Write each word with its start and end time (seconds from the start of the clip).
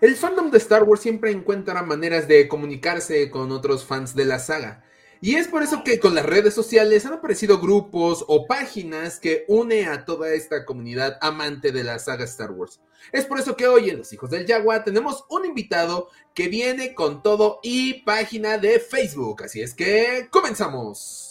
El 0.00 0.16
fandom 0.16 0.50
de 0.50 0.56
Star 0.56 0.84
Wars 0.84 1.02
siempre 1.02 1.30
encuentra 1.30 1.82
maneras 1.82 2.26
de 2.26 2.48
comunicarse 2.48 3.30
con 3.30 3.52
otros 3.52 3.84
fans 3.84 4.14
de 4.14 4.24
la 4.24 4.38
saga. 4.38 4.82
Y 5.20 5.34
es 5.34 5.46
por 5.46 5.62
eso 5.62 5.84
que 5.84 6.00
con 6.00 6.14
las 6.14 6.24
redes 6.24 6.54
sociales 6.54 7.04
han 7.04 7.12
aparecido 7.12 7.60
grupos 7.60 8.24
o 8.26 8.46
páginas 8.46 9.20
que 9.20 9.44
une 9.46 9.86
a 9.86 10.06
toda 10.06 10.32
esta 10.32 10.64
comunidad 10.64 11.18
amante 11.20 11.70
de 11.70 11.84
la 11.84 11.98
saga 11.98 12.24
Star 12.24 12.50
Wars. 12.52 12.80
Es 13.12 13.26
por 13.26 13.38
eso 13.38 13.54
que 13.56 13.68
hoy 13.68 13.90
en 13.90 13.98
Los 13.98 14.10
Hijos 14.14 14.30
del 14.30 14.46
Yagua 14.46 14.84
tenemos 14.84 15.26
un 15.28 15.44
invitado 15.44 16.08
que 16.32 16.48
viene 16.48 16.94
con 16.94 17.22
todo 17.22 17.60
y 17.62 18.02
página 18.02 18.56
de 18.56 18.80
Facebook. 18.80 19.42
Así 19.42 19.60
es 19.60 19.74
que 19.74 20.28
comenzamos. 20.30 21.29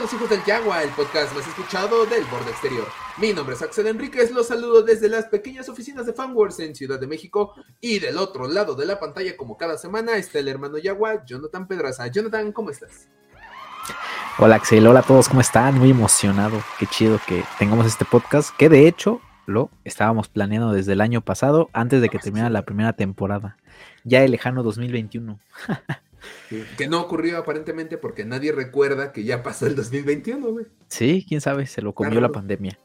A 0.00 0.02
Los 0.02 0.14
Hijos 0.14 0.30
del 0.30 0.42
Yagua, 0.44 0.82
el 0.82 0.88
podcast 0.90 1.34
más 1.34 1.46
escuchado 1.46 2.06
del 2.06 2.24
borde 2.24 2.50
exterior. 2.50 2.86
Mi 3.18 3.34
nombre 3.34 3.54
es 3.54 3.60
Axel 3.60 3.86
Enríquez, 3.86 4.30
los 4.30 4.48
saludo 4.48 4.82
desde 4.82 5.10
las 5.10 5.26
pequeñas 5.26 5.68
oficinas 5.68 6.06
de 6.06 6.14
Fanworks 6.14 6.60
en 6.60 6.74
Ciudad 6.74 6.98
de 6.98 7.06
México 7.06 7.54
y 7.82 7.98
del 7.98 8.16
otro 8.16 8.48
lado 8.48 8.74
de 8.74 8.86
la 8.86 8.98
pantalla, 8.98 9.36
como 9.36 9.58
cada 9.58 9.76
semana, 9.76 10.16
está 10.16 10.38
el 10.38 10.48
hermano 10.48 10.78
Yagua, 10.78 11.22
Jonathan 11.26 11.68
Pedraza. 11.68 12.06
Jonathan, 12.06 12.50
¿cómo 12.52 12.70
estás? 12.70 13.08
Hola 14.38 14.56
Axel, 14.56 14.86
hola 14.86 15.00
a 15.00 15.02
todos, 15.02 15.28
¿cómo 15.28 15.42
están? 15.42 15.78
Muy 15.78 15.90
emocionado, 15.90 16.62
qué 16.78 16.86
chido 16.86 17.20
que 17.26 17.44
tengamos 17.58 17.84
este 17.84 18.06
podcast, 18.06 18.56
que 18.56 18.70
de 18.70 18.88
hecho 18.88 19.20
lo 19.44 19.70
estábamos 19.84 20.28
planeando 20.28 20.72
desde 20.72 20.94
el 20.94 21.02
año 21.02 21.20
pasado, 21.20 21.68
antes 21.74 22.00
de 22.00 22.08
que 22.08 22.18
terminara 22.18 22.48
la 22.48 22.62
primera 22.62 22.94
temporada, 22.94 23.58
ya 24.04 24.24
el 24.24 24.30
lejano 24.30 24.62
2021. 24.62 25.38
Que 26.76 26.88
no 26.88 27.00
ocurrió 27.00 27.38
aparentemente 27.38 27.98
porque 27.98 28.24
nadie 28.24 28.52
recuerda 28.52 29.12
que 29.12 29.24
ya 29.24 29.42
pasó 29.42 29.66
el 29.66 29.76
2021, 29.76 30.46
güey. 30.48 30.66
Sí, 30.88 31.24
quién 31.26 31.40
sabe, 31.40 31.66
se 31.66 31.82
lo 31.82 31.94
comió 31.94 32.20
la 32.20 32.30
pandemia. 32.30 32.78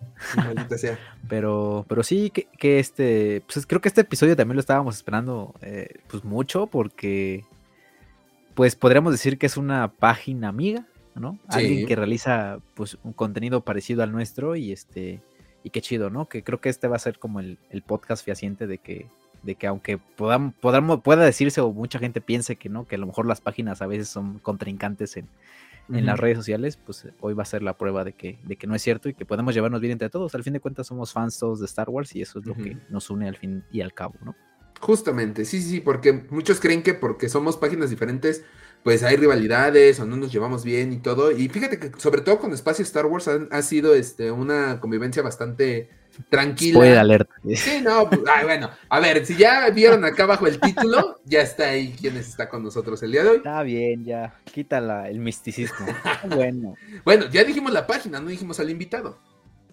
sea. 0.77 0.99
Pero, 1.27 1.85
pero 1.87 2.03
sí, 2.03 2.29
que, 2.31 2.79
este, 2.79 3.41
pues 3.51 3.65
creo 3.65 3.81
que 3.81 3.87
este 3.87 4.01
episodio 4.01 4.35
también 4.35 4.55
lo 4.55 4.59
estábamos 4.59 4.95
esperando 4.95 5.55
eh, 5.61 6.01
pues 6.07 6.23
mucho 6.23 6.67
porque, 6.67 7.43
pues 8.53 8.75
podríamos 8.75 9.11
decir 9.11 9.39
que 9.39 9.47
es 9.47 9.57
una 9.57 9.91
página 9.91 10.49
amiga, 10.49 10.85
¿no? 11.15 11.39
Alguien 11.47 11.87
que 11.87 11.95
realiza 11.95 12.59
pues 12.75 12.97
un 13.03 13.13
contenido 13.13 13.61
parecido 13.61 14.03
al 14.03 14.11
nuestro 14.11 14.55
y 14.55 14.71
este, 14.71 15.21
y 15.63 15.71
qué 15.71 15.81
chido, 15.81 16.11
¿no? 16.11 16.29
Que 16.29 16.43
creo 16.43 16.61
que 16.61 16.69
este 16.69 16.87
va 16.87 16.97
a 16.97 16.99
ser 16.99 17.17
como 17.17 17.39
el, 17.39 17.57
el 17.71 17.81
podcast 17.81 18.23
fehaciente 18.23 18.67
de 18.67 18.77
que 18.77 19.07
de 19.45 19.55
que 19.55 19.67
aunque 19.67 19.97
podamos, 19.97 20.53
podamos, 20.55 21.01
pueda 21.01 21.23
decirse 21.23 21.61
o 21.61 21.71
mucha 21.71 21.99
gente 21.99 22.21
piense 22.21 22.55
que 22.55 22.69
no, 22.69 22.85
que 22.87 22.95
a 22.95 22.97
lo 22.97 23.05
mejor 23.05 23.25
las 23.25 23.41
páginas 23.41 23.81
a 23.81 23.87
veces 23.87 24.09
son 24.09 24.39
contrincantes 24.39 25.17
en, 25.17 25.27
las 25.87 26.19
redes 26.19 26.37
sociales, 26.37 26.77
pues 26.83 27.07
hoy 27.21 27.35
va 27.35 27.43
a 27.43 27.45
ser 27.45 27.61
la 27.61 27.77
prueba 27.77 28.03
de 28.03 28.13
que, 28.13 28.39
de 28.43 28.55
que 28.55 28.65
no 28.65 28.73
es 28.73 28.81
cierto 28.81 29.07
y 29.07 29.13
que 29.13 29.23
podemos 29.23 29.53
llevarnos 29.53 29.81
bien 29.81 29.91
entre 29.91 30.09
todos. 30.09 30.33
Al 30.33 30.43
fin 30.43 30.53
de 30.53 30.59
cuentas 30.59 30.87
somos 30.87 31.13
fans 31.13 31.37
todos 31.37 31.59
de 31.59 31.67
Star 31.67 31.91
Wars 31.91 32.15
y 32.15 32.23
eso 32.23 32.39
es 32.39 32.45
lo 32.47 32.55
que 32.55 32.75
nos 32.89 33.11
une 33.11 33.27
al 33.27 33.37
fin 33.37 33.63
y 33.71 33.81
al 33.81 33.93
cabo, 33.93 34.15
¿no? 34.23 34.35
Justamente, 34.79 35.45
sí, 35.45 35.61
sí, 35.61 35.81
porque 35.81 36.25
muchos 36.29 36.59
creen 36.59 36.83
que 36.83 36.95
porque 36.95 37.29
somos 37.29 37.57
páginas 37.57 37.91
diferentes, 37.91 38.43
pues 38.83 39.03
hay 39.03 39.15
rivalidades 39.15 39.99
o 39.99 40.05
no 40.05 40.17
nos 40.17 40.31
llevamos 40.31 40.63
bien 40.63 40.91
y 40.91 40.97
todo. 40.97 41.31
Y 41.31 41.49
fíjate 41.49 41.79
que 41.79 41.91
sobre 41.97 42.21
todo 42.21 42.39
con 42.39 42.53
Espacio 42.53 42.83
Star 42.83 43.05
Wars 43.05 43.27
ha, 43.27 43.61
sido 43.61 43.95
este, 43.95 44.31
una 44.31 44.79
convivencia 44.79 45.23
bastante 45.23 45.89
tranquila. 46.29 46.79
Puede 46.79 46.97
alerta. 46.97 47.33
Sí, 47.55 47.81
no, 47.81 48.09
pues, 48.09 48.21
bueno, 48.43 48.69
a 48.89 48.99
ver, 48.99 49.25
si 49.25 49.35
ya 49.35 49.69
vieron 49.69 50.03
acá 50.05 50.23
abajo 50.23 50.47
el 50.47 50.59
título, 50.59 51.19
ya 51.25 51.41
está 51.41 51.69
ahí 51.69 51.95
quién 51.99 52.17
está 52.17 52.49
con 52.49 52.63
nosotros 52.63 53.01
el 53.03 53.11
día 53.11 53.23
de 53.23 53.29
hoy. 53.29 53.37
Está 53.37 53.63
bien, 53.63 54.05
ya, 54.05 54.39
quítala 54.45 55.09
el 55.09 55.19
misticismo. 55.19 55.85
bueno. 56.35 56.75
Bueno, 57.03 57.25
ya 57.29 57.43
dijimos 57.43 57.71
la 57.71 57.85
página, 57.85 58.19
no 58.19 58.29
dijimos 58.29 58.59
al 58.59 58.69
invitado. 58.69 59.19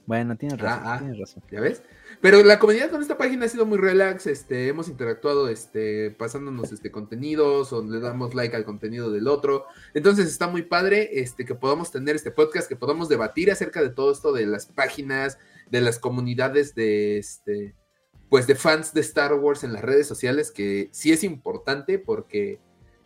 Bueno, 0.06 0.36
tienes 0.36 0.58
razón, 0.58 0.82
ah, 0.84 0.94
ah, 0.94 0.98
tienes 0.98 1.18
razón. 1.18 1.42
¿Ya 1.50 1.60
ves? 1.60 1.82
Pero 2.20 2.42
la 2.42 2.58
comunidad 2.58 2.90
con 2.90 3.02
esta 3.02 3.16
página 3.16 3.46
ha 3.46 3.48
sido 3.48 3.66
muy 3.66 3.78
relax, 3.78 4.26
este, 4.26 4.68
hemos 4.68 4.88
interactuado, 4.88 5.48
este, 5.48 6.10
pasándonos 6.10 6.72
este 6.72 6.90
contenidos, 6.90 7.72
o 7.72 7.82
le 7.84 8.00
damos 8.00 8.34
like 8.34 8.54
al 8.54 8.64
contenido 8.64 9.10
del 9.10 9.28
otro. 9.28 9.66
Entonces 9.94 10.26
está 10.28 10.48
muy 10.48 10.62
padre, 10.62 11.20
este, 11.20 11.44
que 11.44 11.54
podamos 11.54 11.90
tener 11.90 12.16
este 12.16 12.30
podcast, 12.30 12.68
que 12.68 12.76
podamos 12.76 13.08
debatir 13.08 13.50
acerca 13.50 13.80
de 13.80 13.90
todo 13.90 14.12
esto 14.12 14.32
de 14.32 14.46
las 14.46 14.66
páginas, 14.66 15.38
de 15.70 15.80
las 15.80 15.98
comunidades 15.98 16.74
de 16.74 17.18
este 17.18 17.74
pues 18.28 18.46
de 18.46 18.54
fans 18.54 18.94
de 18.94 19.02
Star 19.02 19.34
Wars 19.34 19.62
en 19.62 19.74
las 19.74 19.82
redes 19.82 20.06
sociales 20.06 20.50
que 20.50 20.88
sí 20.92 21.12
es 21.12 21.22
importante 21.22 21.98
porque 21.98 22.60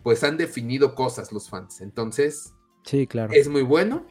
pues 0.04 0.22
han 0.22 0.36
definido 0.36 0.94
cosas 0.94 1.32
los 1.32 1.50
fans. 1.50 1.80
Entonces, 1.80 2.54
sí, 2.84 3.08
claro. 3.08 3.32
Es 3.32 3.48
muy 3.48 3.62
bueno 3.62 4.06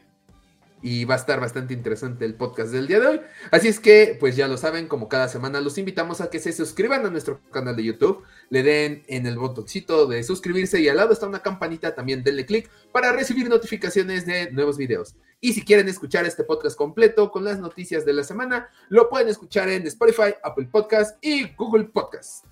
y 0.82 1.06
va 1.06 1.16
a 1.16 1.18
estar 1.18 1.40
bastante 1.40 1.74
interesante 1.74 2.26
el 2.26 2.36
podcast 2.36 2.72
del 2.72 2.86
día 2.86 3.00
de 3.00 3.08
hoy. 3.08 3.22
Así 3.50 3.68
es 3.68 3.80
que, 3.80 4.18
pues 4.20 4.36
ya 4.36 4.48
lo 4.48 4.56
saben, 4.56 4.88
como 4.88 5.10
cada 5.10 5.28
semana 5.28 5.60
los 5.60 5.80
invitamos 5.80 6.22
a 6.22 6.30
que 6.30 6.40
se 6.40 6.52
suscriban 6.52 7.04
a 7.06 7.10
nuestro 7.10 7.42
canal 7.50 7.76
de 7.76 7.86
YouTube, 7.86 8.24
le 8.50 8.62
den 8.62 9.04
en 9.08 9.26
el 9.26 9.38
botoncito 9.38 10.06
de 10.06 10.22
suscribirse 10.24 10.80
y 10.82 10.88
al 10.88 10.98
lado 10.98 11.14
está 11.14 11.26
una 11.26 11.42
campanita, 11.42 11.96
también 11.96 12.24
denle 12.24 12.46
clic 12.46 12.70
para 12.92 13.12
recibir 13.14 13.50
notificaciones 13.50 14.28
de 14.28 14.52
nuevos 14.52 14.78
videos. 14.78 15.16
Y 15.46 15.54
si 15.54 15.64
quieren 15.64 15.88
escuchar 15.88 16.26
este 16.26 16.44
podcast 16.44 16.76
completo 16.76 17.30
con 17.30 17.44
las 17.44 17.60
noticias 17.60 18.04
de 18.04 18.14
la 18.14 18.24
semana, 18.24 18.68
lo 18.90 19.08
pueden 19.10 19.28
escuchar 19.28 19.70
en 19.70 19.86
Spotify, 19.86 20.34
Apple 20.42 20.68
Podcast 20.72 21.24
y 21.24 21.54
Google 21.56 21.84
Podcast. 21.84 22.46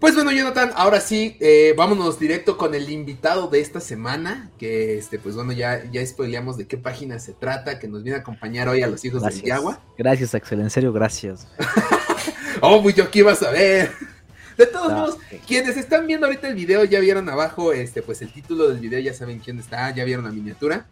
Pues 0.00 0.16
bueno, 0.16 0.32
Jonathan, 0.32 0.72
ahora 0.74 1.00
sí, 1.00 1.36
eh, 1.38 1.72
vámonos 1.76 2.18
directo 2.18 2.56
con 2.56 2.74
el 2.74 2.90
invitado 2.90 3.46
de 3.46 3.60
esta 3.60 3.78
semana, 3.78 4.50
que 4.58 4.98
este, 4.98 5.20
pues 5.20 5.36
bueno, 5.36 5.52
ya, 5.52 5.88
ya 5.92 6.04
spoileamos 6.04 6.56
de 6.56 6.66
qué 6.66 6.76
página 6.76 7.20
se 7.20 7.32
trata, 7.32 7.78
que 7.78 7.86
nos 7.86 8.02
viene 8.02 8.18
a 8.18 8.22
acompañar 8.22 8.68
hoy 8.68 8.82
a 8.82 8.88
los 8.88 9.04
hijos 9.04 9.22
del 9.22 9.40
Yagua. 9.40 9.80
Gracias, 9.96 10.34
Axel, 10.34 10.62
en 10.62 10.70
serio, 10.70 10.92
gracias. 10.92 11.46
oh, 12.60 12.82
pues 12.82 12.96
yo 12.96 13.08
qué 13.08 13.20
iba 13.20 13.30
a 13.30 13.36
saber. 13.36 14.15
De 14.56 14.66
todos 14.66 14.92
modos, 14.92 15.18
quienes 15.46 15.76
están 15.76 16.06
viendo 16.06 16.26
ahorita 16.26 16.48
el 16.48 16.54
video 16.54 16.84
ya 16.84 17.00
vieron 17.00 17.28
abajo, 17.28 17.72
este, 17.72 18.02
pues 18.02 18.22
el 18.22 18.32
título 18.32 18.68
del 18.68 18.78
video, 18.78 18.98
ya 19.00 19.12
saben 19.12 19.38
quién 19.38 19.58
está, 19.58 19.94
ya 19.94 20.04
vieron 20.04 20.24
la 20.24 20.30
miniatura. 20.30 20.86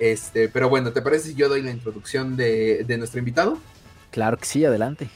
Este, 0.00 0.48
pero 0.48 0.68
bueno, 0.68 0.92
¿te 0.92 1.02
parece 1.02 1.28
si 1.28 1.34
yo 1.34 1.48
doy 1.48 1.62
la 1.62 1.70
introducción 1.70 2.36
de, 2.36 2.84
de 2.84 2.98
nuestro 2.98 3.18
invitado? 3.18 3.58
Claro 4.10 4.38
que 4.38 4.46
sí, 4.46 4.64
adelante. 4.64 5.08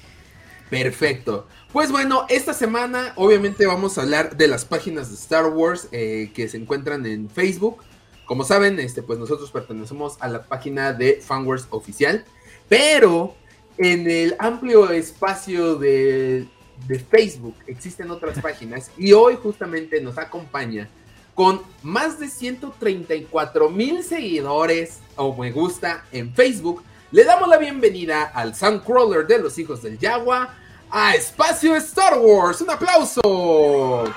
Perfecto. 0.70 1.46
Pues 1.72 1.90
bueno, 1.90 2.26
esta 2.28 2.52
semana 2.52 3.12
obviamente 3.16 3.66
vamos 3.66 3.96
a 3.96 4.02
hablar 4.02 4.36
de 4.36 4.48
las 4.48 4.64
páginas 4.64 5.08
de 5.08 5.14
Star 5.14 5.46
Wars 5.46 5.88
eh, 5.92 6.30
que 6.34 6.48
se 6.48 6.58
encuentran 6.58 7.06
en 7.06 7.30
Facebook. 7.30 7.78
Como 8.26 8.44
saben, 8.44 8.78
este, 8.78 9.02
pues 9.02 9.18
nosotros 9.18 9.50
pertenecemos 9.50 10.16
a 10.20 10.28
la 10.28 10.42
página 10.42 10.92
de 10.92 11.20
Fanwars 11.22 11.66
oficial, 11.70 12.24
pero 12.68 13.34
en 13.78 14.10
el 14.10 14.36
amplio 14.38 14.90
espacio 14.90 15.76
de, 15.76 16.46
de 16.86 16.98
Facebook 16.98 17.56
existen 17.66 18.10
otras 18.10 18.40
páginas 18.40 18.90
y 18.96 19.12
hoy 19.12 19.36
justamente 19.42 20.00
nos 20.00 20.18
acompaña 20.18 20.88
con 21.34 21.62
más 21.82 22.18
de 22.18 22.28
134 22.28 23.70
mil 23.70 24.02
seguidores 24.02 24.98
o 25.16 25.36
me 25.36 25.52
gusta 25.52 26.04
en 26.10 26.34
Facebook. 26.34 26.82
Le 27.12 27.24
damos 27.24 27.48
la 27.48 27.58
bienvenida 27.58 28.24
al 28.24 28.54
Soundcrawler 28.54 29.26
de 29.26 29.38
los 29.38 29.56
hijos 29.58 29.80
del 29.82 29.98
Yagua, 29.98 30.54
a 30.90 31.14
Espacio 31.14 31.76
Star 31.76 32.18
Wars. 32.18 32.60
Un 32.60 32.70
aplauso. 32.70 33.20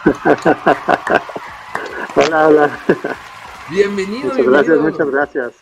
hola, 2.16 2.48
hola. 2.48 2.80
Bienvenido. 3.70 4.30
Muchas 4.30 4.46
gracias, 4.48 4.80
muchas 4.80 5.10
gracias. 5.12 5.54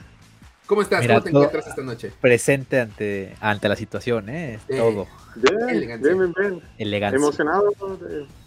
¿Cómo 0.66 0.82
estás? 0.82 1.06
¿Cómo 1.06 1.22
te 1.22 1.30
encuentras 1.30 1.68
esta 1.68 1.82
noche? 1.82 2.14
Presente 2.22 2.80
ante, 2.80 3.36
ante 3.42 3.68
la 3.68 3.76
situación, 3.76 4.30
¿eh? 4.30 4.60
Todo. 4.68 5.08
Bien, 5.36 6.02
bien, 6.02 6.02
bien, 6.02 6.34
bien. 6.78 7.14
Emocionado 7.14 7.72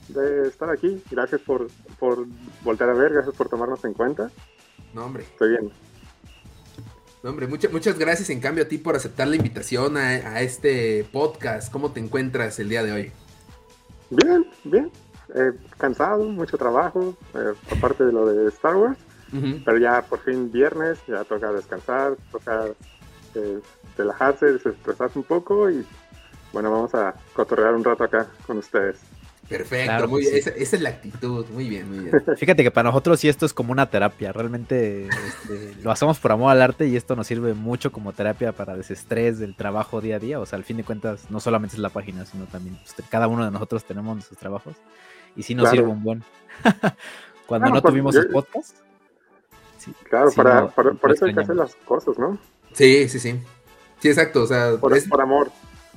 de, 0.08 0.48
estar 0.48 0.70
aquí. 0.70 1.02
Gracias 1.10 1.40
por, 1.40 1.68
por 1.98 2.26
volver 2.62 2.88
a 2.90 2.94
ver, 2.94 3.12
gracias 3.12 3.34
por 3.34 3.48
tomarnos 3.48 3.84
en 3.84 3.94
cuenta. 3.94 4.30
No, 4.94 5.06
hombre. 5.06 5.22
Estoy 5.24 5.50
bien. 5.50 5.70
hombre, 7.22 7.46
muchas 7.46 7.98
gracias 7.98 8.30
en 8.30 8.40
cambio 8.40 8.64
a 8.64 8.68
ti 8.68 8.78
por 8.78 8.96
aceptar 8.96 9.28
la 9.28 9.36
invitación 9.36 9.96
a, 9.96 10.40
este 10.40 11.04
podcast. 11.12 11.72
¿Cómo 11.72 11.92
te 11.92 12.00
encuentras 12.00 12.58
el 12.58 12.68
día 12.68 12.82
de 12.82 12.92
hoy? 12.92 13.12
Bien, 14.10 14.46
bien. 14.64 14.90
Eh, 15.34 15.52
cansado, 15.78 16.24
mucho 16.24 16.58
trabajo, 16.58 17.16
eh, 17.34 17.54
aparte 17.70 18.04
de 18.04 18.12
lo 18.12 18.26
de 18.26 18.48
Star 18.48 18.76
Wars. 18.76 18.98
Pero 19.64 19.78
ya 19.78 20.02
por 20.02 20.18
fin 20.18 20.52
viernes, 20.52 20.98
ya 21.08 21.24
toca 21.24 21.50
descansar, 21.52 22.18
toca 22.30 22.66
eh, 23.34 23.60
relajarse, 23.96 24.52
desestresarse 24.52 25.18
un 25.18 25.24
poco 25.24 25.70
y 25.70 25.86
bueno, 26.52 26.70
vamos 26.70 26.94
a 26.94 27.14
cotorrear 27.32 27.74
un 27.74 27.84
rato 27.84 28.04
acá 28.04 28.26
con 28.46 28.58
ustedes. 28.58 28.98
Perfecto, 29.48 30.08
muy 30.08 30.22
bien. 30.22 30.36
Esa, 30.36 30.50
es 30.50 30.80
la 30.80 30.90
actitud, 30.90 31.44
muy 31.52 31.68
bien, 31.68 31.88
muy 31.88 32.04
bien. 32.04 32.22
Fíjate 32.36 32.62
que 32.62 32.70
para 32.70 32.88
nosotros 32.88 33.20
sí 33.20 33.28
esto 33.28 33.44
es 33.44 33.52
como 33.52 33.72
una 33.72 33.90
terapia, 33.90 34.32
realmente 34.32 35.06
este, 35.08 35.74
lo 35.82 35.90
hacemos 35.90 36.18
por 36.18 36.32
amor 36.32 36.52
al 36.52 36.62
arte 36.62 36.86
y 36.86 36.96
esto 36.96 37.16
nos 37.16 37.26
sirve 37.26 37.52
mucho 37.52 37.92
como 37.92 38.12
terapia 38.12 38.52
para 38.52 38.76
desestrés 38.76 39.38
del 39.38 39.54
trabajo 39.54 40.00
día 40.00 40.16
a 40.16 40.18
día, 40.18 40.40
o 40.40 40.46
sea, 40.46 40.56
al 40.56 40.64
fin 40.64 40.78
de 40.78 40.84
cuentas 40.84 41.30
no 41.30 41.40
solamente 41.40 41.76
es 41.76 41.80
la 41.80 41.90
página, 41.90 42.24
sino 42.24 42.46
también 42.46 42.76
pues, 42.76 43.08
cada 43.10 43.26
uno 43.28 43.44
de 43.44 43.50
nosotros 43.50 43.84
tenemos 43.84 44.14
nuestros 44.14 44.38
trabajos 44.38 44.74
y 45.36 45.42
sí 45.42 45.54
nos 45.54 45.70
sirve 45.70 45.88
un 45.88 46.02
buen. 46.02 46.24
Cuando 47.46 47.68
no 47.68 47.82
pues, 47.82 47.92
tuvimos 47.92 48.14
el 48.16 48.28
podcast. 48.28 48.76
claro, 50.04 50.30
para, 50.30 50.68
por 50.68 51.12
eso 51.12 51.26
hay 51.26 51.34
que 51.34 51.40
hacer 51.40 51.56
las 51.56 51.74
cosas, 51.74 52.18
¿no? 52.18 52.38
Sí, 52.72 53.08
sí, 53.08 53.18
sí. 53.18 53.38
Sí, 54.00 54.08
exacto, 54.08 54.42
o 54.42 54.46
sea, 54.46 54.76
por, 54.80 54.96
es, 54.96 55.06
por 55.06 55.20
amor. 55.20 55.50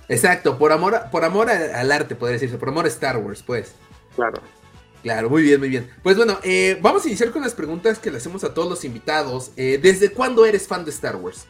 Exacto, 0.07 0.57
por 0.57 0.71
amor, 0.71 0.95
por 1.11 1.23
amor 1.23 1.49
al 1.49 1.91
arte, 1.91 2.15
podría 2.15 2.33
decirse, 2.33 2.57
por 2.57 2.69
amor 2.69 2.85
a 2.85 2.89
Star 2.89 3.17
Wars, 3.17 3.43
pues. 3.43 3.75
Claro. 4.15 4.41
Claro, 5.01 5.29
muy 5.29 5.43
bien, 5.43 5.59
muy 5.59 5.69
bien. 5.69 5.87
Pues 6.01 6.17
bueno, 6.17 6.39
eh, 6.43 6.79
vamos 6.81 7.05
a 7.05 7.07
iniciar 7.07 7.29
con 7.29 7.43
las 7.43 7.53
preguntas 7.53 7.99
que 7.99 8.09
le 8.09 8.17
hacemos 8.17 8.43
a 8.43 8.55
todos 8.55 8.67
los 8.67 8.83
invitados. 8.85 9.51
Eh, 9.55 9.79
¿Desde 9.79 10.09
cuándo 10.09 10.47
eres 10.47 10.67
fan 10.67 10.83
de 10.83 10.89
Star 10.89 11.15
Wars? 11.15 11.47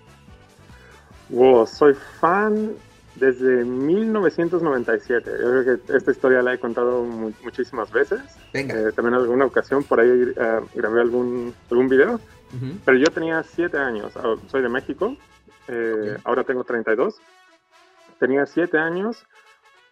Wow, 1.29 1.65
soy 1.65 1.95
fan 2.19 2.73
desde 3.15 3.63
1997. 3.63 5.31
Yo 5.31 5.37
creo 5.37 5.63
que 5.63 5.97
esta 5.97 6.11
historia 6.11 6.41
la 6.41 6.53
he 6.53 6.59
contado 6.59 7.03
muchísimas 7.03 7.89
veces. 7.93 8.19
Venga. 8.51 8.75
Eh, 8.77 8.91
también 8.91 9.15
en 9.15 9.21
alguna 9.21 9.45
ocasión 9.45 9.83
por 9.83 10.01
ahí 10.01 10.33
grabé 10.73 10.99
algún, 10.99 11.53
algún 11.71 11.87
video. 11.87 12.19
Pero 12.85 12.97
yo 12.97 13.07
tenía 13.07 13.41
7 13.43 13.77
años. 13.77 14.11
Ah, 14.17 14.35
soy 14.49 14.63
de 14.63 14.69
México. 14.69 15.15
Ahora 16.25 16.43
tengo 16.43 16.65
32 16.65 17.21
tenía 18.19 18.45
siete 18.45 18.77
años 18.77 19.25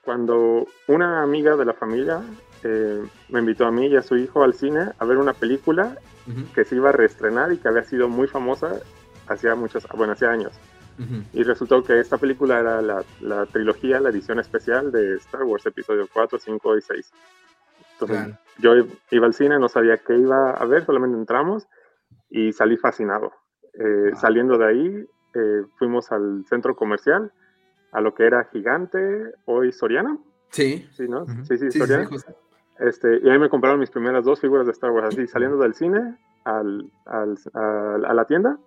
cuando 0.03 0.67
una 0.87 1.23
amiga 1.23 1.55
de 1.55 1.65
la 1.65 1.73
familia 1.73 2.21
eh, 2.63 3.03
me 3.29 3.39
invitó 3.39 3.65
a 3.65 3.71
mí 3.71 3.87
y 3.87 3.95
a 3.95 4.01
su 4.01 4.17
hijo 4.17 4.43
al 4.43 4.53
cine 4.53 4.91
a 4.97 5.05
ver 5.05 5.17
una 5.17 5.33
película 5.33 5.97
que 6.55 6.63
se 6.63 6.75
iba 6.75 6.89
a 6.89 6.93
reestrenar 6.93 7.51
y 7.51 7.57
que 7.57 7.67
había 7.67 7.83
sido 7.83 8.07
muy 8.07 8.27
famosa 8.27 8.79
hacía 9.27 9.55
muchos, 9.55 9.85
bueno, 9.95 10.13
hacía 10.13 10.31
años. 10.31 10.53
Y 11.33 11.41
resultó 11.41 11.83
que 11.83 11.99
esta 11.99 12.19
película 12.19 12.59
era 12.59 12.81
la, 12.81 13.45
trilogía, 13.47 13.99
la 13.99 14.09
edición 14.09 14.39
especial 14.39 14.91
de 14.91 15.15
Star 15.15 15.43
Wars, 15.43 15.65
episodio 15.65 16.07
4, 16.13 16.37
5 16.37 16.77
y 16.77 16.81
6. 16.81 17.11
Entonces 17.93 18.35
yo 18.59 18.73
iba 19.09 19.25
al 19.25 19.33
cine, 19.33 19.57
no 19.57 19.69
sabía 19.69 19.97
qué 19.97 20.15
iba 20.15 20.51
a 20.51 20.65
ver, 20.65 20.85
solamente 20.85 21.17
entramos 21.17 21.67
y 22.29 22.53
salí 22.53 22.77
fascinado. 22.77 23.33
Eh, 23.73 24.11
saliendo 24.15 24.57
de 24.57 24.65
ahí, 24.65 25.05
eh, 25.33 25.63
fuimos 25.77 26.11
al 26.11 26.45
centro 26.47 26.75
comercial 26.75 27.31
a 27.93 28.01
lo 28.01 28.13
que 28.13 28.25
era 28.25 28.45
Gigante, 28.51 29.33
hoy 29.45 29.71
Soriana. 29.71 30.17
Sí. 30.49 30.87
Sí, 30.91 31.07
¿no? 31.07 31.25
Sí, 31.43 31.57
sí, 31.57 31.71
Soriana. 31.71 32.09
este, 32.79 33.19
y 33.23 33.29
ahí 33.29 33.39
me 33.39 33.49
compraron 33.49 33.79
mis 33.79 33.89
primeras 33.89 34.25
dos 34.25 34.39
figuras 34.39 34.65
de 34.65 34.71
Star 34.71 34.91
Wars, 34.91 35.07
así, 35.07 35.27
saliendo 35.27 35.57
del 35.57 35.73
cine 35.73 36.17
al, 36.43 36.91
al, 37.05 37.37
a 37.53 38.13
la 38.13 38.25
tienda, 38.25 38.57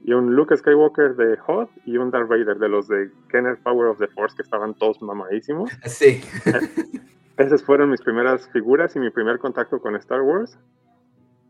y 0.00 0.12
un 0.12 0.34
Luke 0.34 0.56
Skywalker 0.56 1.16
de 1.16 1.36
Hot 1.38 1.70
y 1.84 1.96
un 1.96 2.10
Darth 2.10 2.28
Vader 2.28 2.58
de 2.58 2.68
los 2.68 2.88
de 2.88 3.10
Kenner 3.28 3.58
Power 3.62 3.88
of 3.88 3.98
the 3.98 4.08
Force, 4.08 4.36
que 4.36 4.42
estaban 4.42 4.74
todos 4.74 5.02
mamadísimos. 5.02 5.70
Sí. 5.86 6.20
Esas 7.36 7.62
fueron 7.62 7.90
mis 7.90 8.00
primeras 8.00 8.48
figuras 8.50 8.96
y 8.96 8.98
mi 8.98 9.10
primer 9.10 9.38
contacto 9.38 9.80
con 9.80 9.94
Star 9.96 10.22
Wars. 10.22 10.58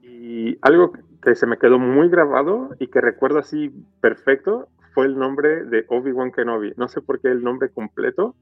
Y 0.02 0.58
algo 0.62 0.92
que 1.22 1.34
se 1.36 1.46
me 1.46 1.58
quedó 1.58 1.78
muy 1.78 2.08
grabado 2.08 2.70
y 2.80 2.88
que 2.88 3.00
recuerdo 3.00 3.38
así 3.38 3.70
perfecto 4.00 4.68
fue 4.96 5.04
el 5.04 5.18
nombre 5.18 5.66
de 5.66 5.84
Obi-Wan 5.90 6.32
Kenobi. 6.32 6.72
No 6.78 6.88
sé 6.88 7.02
por 7.02 7.20
qué 7.20 7.28
el 7.28 7.44
nombre 7.44 7.68
completo 7.68 8.34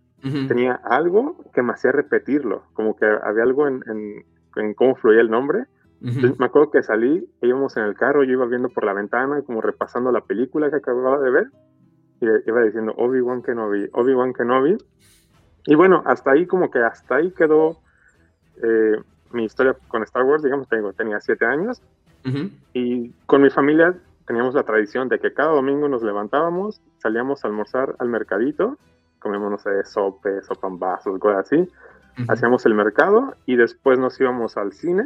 tenía 0.47 0.75
algo 0.85 1.37
que 1.53 1.63
me 1.63 1.73
hacía 1.73 1.91
repetirlo, 1.91 2.63
como 2.75 2.95
que 2.95 3.05
había 3.05 3.43
algo 3.43 3.67
en, 3.67 3.83
cómo 4.77 4.95
fluía 4.95 5.21
el 5.21 5.31
nombre. 5.31 5.65
me 6.01 6.47
acuerdo 6.47 6.71
que 6.71 6.85
salí, 6.85 7.29
íbamos 7.43 7.77
en 7.77 7.83
el 7.83 7.95
carro, 7.97 8.23
yo 8.23 8.35
iba 8.35 8.47
viendo 8.47 8.69
por 8.69 8.85
la 8.85 8.93
ventana, 8.93 9.43
como 9.43 9.63
repasando 9.63 10.13
la 10.13 10.21
película 10.21 10.71
que 10.71 10.77
acababa 10.77 11.19
de 11.19 11.31
ver, 11.33 11.49
y 12.21 12.27
iba 12.49 12.63
diciendo 12.63 12.95
Obi-Wan 12.99 13.43
Kenobi, 13.43 13.89
Obi-Wan 13.93 14.33
Kenobi. 14.33 14.77
Y 15.67 15.75
bueno, 15.75 16.05
hasta 16.07 16.31
ahí, 16.31 16.47
como 16.47 16.71
que 16.71 16.79
hasta 16.79 17.17
ahí 17.17 17.33
quedó 17.33 17.81
eh, 18.63 18.97
mi 19.33 19.47
historia 19.47 19.77
con 19.89 20.05
Star 20.05 20.23
Wars, 20.23 20.45
digamos, 20.45 20.69
tengo, 20.69 20.93
tenía 20.93 21.21
siete 21.21 21.47
años, 21.47 21.83
y 22.73 23.11
con 23.27 23.43
mi 23.43 23.51
familia 23.51 23.97
teníamos 24.27 24.55
la 24.55 24.63
tradición 24.63 25.09
de 25.09 25.19
que 25.19 25.33
cada 25.33 25.53
domingo 25.53 25.89
nos 25.89 26.03
levantábamos, 26.03 26.81
salíamos 26.99 27.45
a 27.45 27.49
almorzar 27.49 27.95
al 27.99 28.09
mercadito, 28.09 28.79
comíamos, 29.19 29.51
no 29.51 29.59
sé, 29.59 29.85
sope, 29.85 30.43
sopambazos, 30.43 31.19
cosas 31.19 31.47
así, 31.47 31.69
hacíamos 32.29 32.65
el 32.67 32.75
mercado 32.75 33.35
y 33.47 33.57
después 33.57 33.99
nos 33.99 34.19
íbamos 34.21 34.57
al 34.57 34.73
cine 34.73 35.05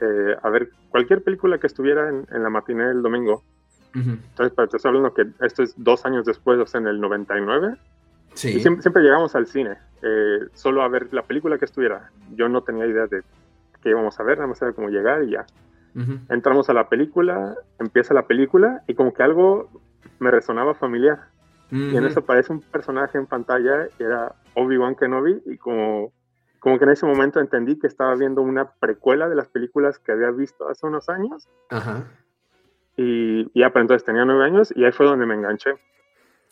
eh, 0.00 0.36
a 0.42 0.48
ver 0.48 0.70
cualquier 0.88 1.22
película 1.22 1.58
que 1.58 1.66
estuviera 1.66 2.08
en, 2.08 2.42
la 2.42 2.50
matiné 2.50 2.86
del 2.86 3.02
domingo. 3.02 3.42
Entonces, 3.92 4.54
para 4.54 4.68
te 4.68 4.76
estoy 4.76 4.88
hablando 4.88 5.12
que 5.12 5.26
esto 5.44 5.64
es 5.64 5.74
dos 5.76 6.06
años 6.06 6.24
después, 6.24 6.58
o 6.58 6.66
sea, 6.66 6.80
en 6.80 6.86
el 6.86 7.00
99. 7.00 7.76
Sí. 8.34 8.50
Y 8.50 8.60
siempre, 8.60 8.82
siempre 8.82 9.02
llegamos 9.02 9.34
al 9.34 9.48
cine, 9.48 9.76
eh, 10.02 10.46
solo 10.54 10.82
a 10.82 10.88
ver 10.88 11.12
la 11.12 11.22
película 11.22 11.58
que 11.58 11.64
estuviera. 11.64 12.10
Yo 12.34 12.48
no 12.48 12.62
tenía 12.62 12.86
idea 12.86 13.06
de 13.08 13.22
qué 13.82 13.90
íbamos 13.90 14.18
a 14.20 14.22
ver, 14.22 14.38
nada 14.38 14.46
más 14.46 14.62
era 14.62 14.72
como 14.72 14.88
llegar 14.88 15.24
y 15.24 15.32
ya. 15.32 15.44
Entramos 16.28 16.70
a 16.70 16.72
la 16.72 16.88
película, 16.88 17.56
empieza 17.78 18.14
la 18.14 18.26
película 18.26 18.82
y 18.86 18.94
como 18.94 19.12
que 19.12 19.22
algo 19.22 19.68
me 20.18 20.30
resonaba 20.30 20.74
familiar. 20.74 21.18
Y 21.70 21.96
en 21.96 22.04
eso 22.04 22.20
aparece 22.20 22.52
un 22.52 22.60
personaje 22.60 23.16
en 23.16 23.26
pantalla, 23.26 23.86
era 23.98 24.34
Obi-Wan 24.54 24.96
Kenobi, 24.96 25.40
y 25.46 25.56
como, 25.56 26.12
como 26.58 26.78
que 26.78 26.84
en 26.84 26.90
ese 26.90 27.06
momento 27.06 27.38
entendí 27.38 27.78
que 27.78 27.86
estaba 27.86 28.14
viendo 28.16 28.42
una 28.42 28.72
precuela 28.72 29.28
de 29.28 29.36
las 29.36 29.46
películas 29.48 30.00
que 30.00 30.10
había 30.10 30.30
visto 30.32 30.68
hace 30.68 30.86
unos 30.86 31.08
años. 31.08 31.48
Y, 32.96 33.42
y 33.54 33.60
ya, 33.60 33.70
pero 33.70 33.82
entonces 33.82 34.04
tenía 34.04 34.24
nueve 34.24 34.44
años 34.44 34.72
y 34.74 34.84
ahí 34.84 34.90
fue 34.90 35.06
donde 35.06 35.26
me 35.26 35.34
enganché. 35.34 35.74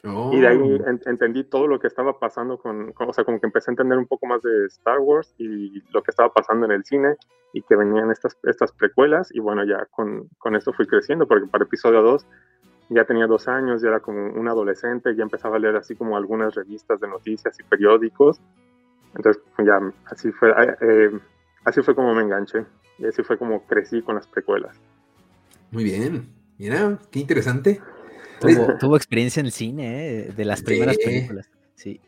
Y 0.05 0.41
de 0.41 0.47
ahí 0.47 0.59
oh. 0.59 1.09
entendí 1.11 1.43
todo 1.43 1.67
lo 1.67 1.81
que 1.81 1.89
estaba 1.89 2.19
pasando 2.21 2.59
con, 2.59 2.95
o 2.97 3.13
sea, 3.13 3.25
como 3.25 3.41
que 3.41 3.47
empecé 3.47 3.71
a 3.71 3.73
entender 3.73 3.99
un 3.99 4.07
poco 4.07 4.27
más 4.27 4.41
de 4.43 4.67
Star 4.67 5.01
Wars 5.01 5.35
y 5.39 5.83
lo 5.91 6.03
que 6.03 6.13
estaba 6.13 6.33
pasando 6.33 6.67
en 6.67 6.73
el 6.73 6.85
cine 6.85 7.17
y 7.53 7.63
que 7.63 7.75
venían 7.75 8.11
estas, 8.13 8.37
estas 8.45 8.71
precuelas 8.73 9.35
y 9.35 9.41
bueno, 9.41 9.65
ya 9.65 9.87
con, 9.87 10.29
con 10.39 10.55
esto 10.55 10.73
fui 10.73 10.87
creciendo 10.87 11.27
porque 11.27 11.49
para 11.49 11.65
episodio 11.65 12.03
2 12.03 12.27
ya 12.91 13.05
tenía 13.05 13.27
dos 13.27 13.49
años, 13.49 13.83
ya 13.83 13.89
era 13.89 14.01
como 14.01 14.33
un 14.33 14.49
adolescente, 14.49 15.15
ya 15.17 15.23
empezaba 15.25 15.57
a 15.57 15.59
leer 15.59 15.77
así 15.77 15.95
como 15.95 16.17
algunas 16.17 16.55
revistas 16.55 17.01
de 17.01 17.09
noticias 17.09 17.59
y 17.59 17.63
periódicos. 17.65 18.41
Entonces, 19.15 19.43
ya 19.59 19.81
así 20.07 20.31
fue, 20.33 20.51
eh, 20.51 20.77
eh, 20.81 21.19
así 21.65 21.83
fue 21.83 21.95
como 21.95 22.15
me 22.15 22.23
enganché 22.23 22.65
y 22.99 23.07
así 23.07 23.23
fue 23.23 23.37
como 23.37 23.67
crecí 23.67 24.01
con 24.03 24.15
las 24.15 24.27
precuelas. 24.27 24.81
Muy 25.71 25.85
bien, 25.85 26.29
mira, 26.57 26.99
qué 27.11 27.19
interesante. 27.19 27.81
Tuvo, 28.41 28.97
experiencia 28.97 29.41
en 29.41 29.47
el 29.47 29.53
cine, 29.53 30.09
¿eh? 30.09 30.33
de 30.37 30.45
las 30.45 30.63
primeras 30.63 30.97
películas. 30.99 31.49
Sí. 31.75 32.01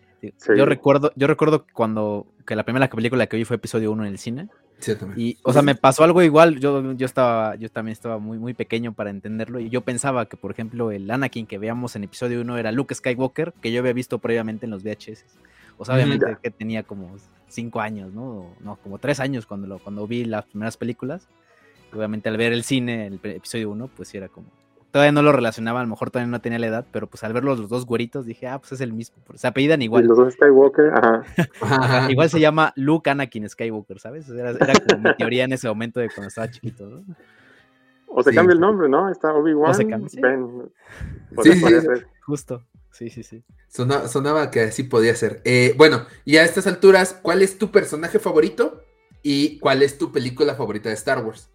Yo 0.54 0.66
recuerdo, 0.66 1.12
yo 1.16 1.26
recuerdo 1.26 1.66
cuando 1.72 2.26
que 2.46 2.54
la 2.54 2.64
primera 2.64 2.88
película 2.88 3.26
que 3.26 3.36
vi 3.36 3.44
fue 3.44 3.56
episodio 3.56 3.92
1 3.92 4.04
en 4.04 4.12
el 4.12 4.18
cine. 4.18 4.48
Sí, 4.78 4.96
y, 5.16 5.38
o 5.42 5.52
sea, 5.52 5.62
me 5.62 5.74
pasó 5.74 6.04
algo 6.04 6.22
igual. 6.22 6.58
Yo, 6.58 6.92
yo 6.92 7.06
estaba, 7.06 7.54
yo 7.56 7.68
también 7.70 7.92
estaba 7.92 8.18
muy, 8.18 8.38
muy 8.38 8.54
pequeño 8.54 8.92
para 8.92 9.10
entenderlo. 9.10 9.60
Y 9.60 9.68
yo 9.68 9.82
pensaba 9.82 10.26
que, 10.26 10.36
por 10.36 10.50
ejemplo, 10.50 10.90
el 10.90 11.10
Anakin 11.10 11.46
que 11.46 11.58
veíamos 11.58 11.96
en 11.96 12.04
episodio 12.04 12.40
1 12.40 12.58
era 12.58 12.72
Luke 12.72 12.94
Skywalker, 12.94 13.52
que 13.60 13.72
yo 13.72 13.80
había 13.80 13.92
visto 13.92 14.18
previamente 14.18 14.66
en 14.66 14.70
los 14.70 14.82
VHS. 14.82 15.24
O 15.76 15.84
sea, 15.84 15.94
obviamente 15.94 16.36
que 16.42 16.50
tenía 16.50 16.82
como 16.82 17.16
5 17.48 17.80
años, 17.80 18.12
¿no? 18.12 18.54
No, 18.60 18.76
como 18.76 18.98
3 18.98 19.20
años 19.20 19.46
cuando, 19.46 19.66
lo, 19.66 19.78
cuando 19.78 20.06
vi 20.06 20.24
las 20.24 20.44
primeras 20.46 20.76
películas. 20.76 21.28
Obviamente 21.92 22.28
al 22.28 22.36
ver 22.36 22.52
el 22.52 22.64
cine, 22.64 23.06
el 23.06 23.20
episodio 23.22 23.70
1, 23.70 23.90
pues 23.96 24.14
era 24.14 24.28
como, 24.28 24.48
todavía 24.90 25.12
no 25.12 25.22
lo 25.22 25.32
relacionaba, 25.32 25.80
a 25.80 25.82
lo 25.82 25.88
mejor 25.88 26.10
todavía 26.10 26.30
no 26.30 26.40
tenía 26.40 26.58
la 26.58 26.66
edad, 26.66 26.86
pero 26.90 27.06
pues 27.06 27.22
al 27.24 27.32
verlos 27.32 27.58
los 27.58 27.68
dos 27.68 27.86
güeritos 27.86 28.26
dije, 28.26 28.48
ah, 28.48 28.58
pues 28.58 28.72
es 28.72 28.80
el 28.80 28.92
mismo. 28.92 29.16
Se 29.34 29.46
apellidan 29.46 29.82
igual. 29.82 30.06
los 30.06 30.16
dos 30.16 30.34
Skywalker, 30.34 30.92
ajá. 30.92 32.10
igual 32.10 32.30
se 32.30 32.40
llama 32.40 32.72
Luke 32.76 33.08
Anakin 33.08 33.48
Skywalker, 33.48 33.98
¿sabes? 34.00 34.28
Era, 34.28 34.54
como 34.88 35.08
mi 35.08 35.16
teoría 35.16 35.44
en 35.44 35.52
ese 35.52 35.68
momento 35.68 36.00
de 36.00 36.08
cuando 36.08 36.28
estaba 36.28 36.50
chiquito, 36.50 36.86
¿no? 36.86 37.04
O 38.12 38.22
se 38.24 38.34
cambia 38.34 38.54
el 38.54 38.60
nombre, 38.60 38.88
¿no? 38.88 39.08
Está 39.08 39.32
Obi-Wan. 39.32 39.74
se 39.74 39.86
cambia. 39.86 40.08
Sí, 40.08 40.20
sí, 41.52 41.70
justo. 42.22 42.62
Sí, 42.90 43.08
sí, 43.08 43.22
sí. 43.22 43.44
Sonaba, 43.68 44.50
que 44.50 44.62
así 44.62 44.82
podía 44.82 45.14
ser. 45.14 45.40
Eh, 45.44 45.74
bueno, 45.78 46.06
y 46.24 46.38
a 46.38 46.44
estas 46.44 46.66
alturas, 46.66 47.18
¿cuál 47.22 47.42
es 47.42 47.56
tu 47.56 47.70
personaje 47.70 48.18
favorito? 48.18 48.82
¿Y 49.22 49.58
cuál 49.60 49.82
es 49.82 49.96
tu 49.96 50.10
película 50.10 50.56
favorita 50.56 50.88
de 50.88 50.96
Star 50.96 51.24
Wars? 51.24 51.50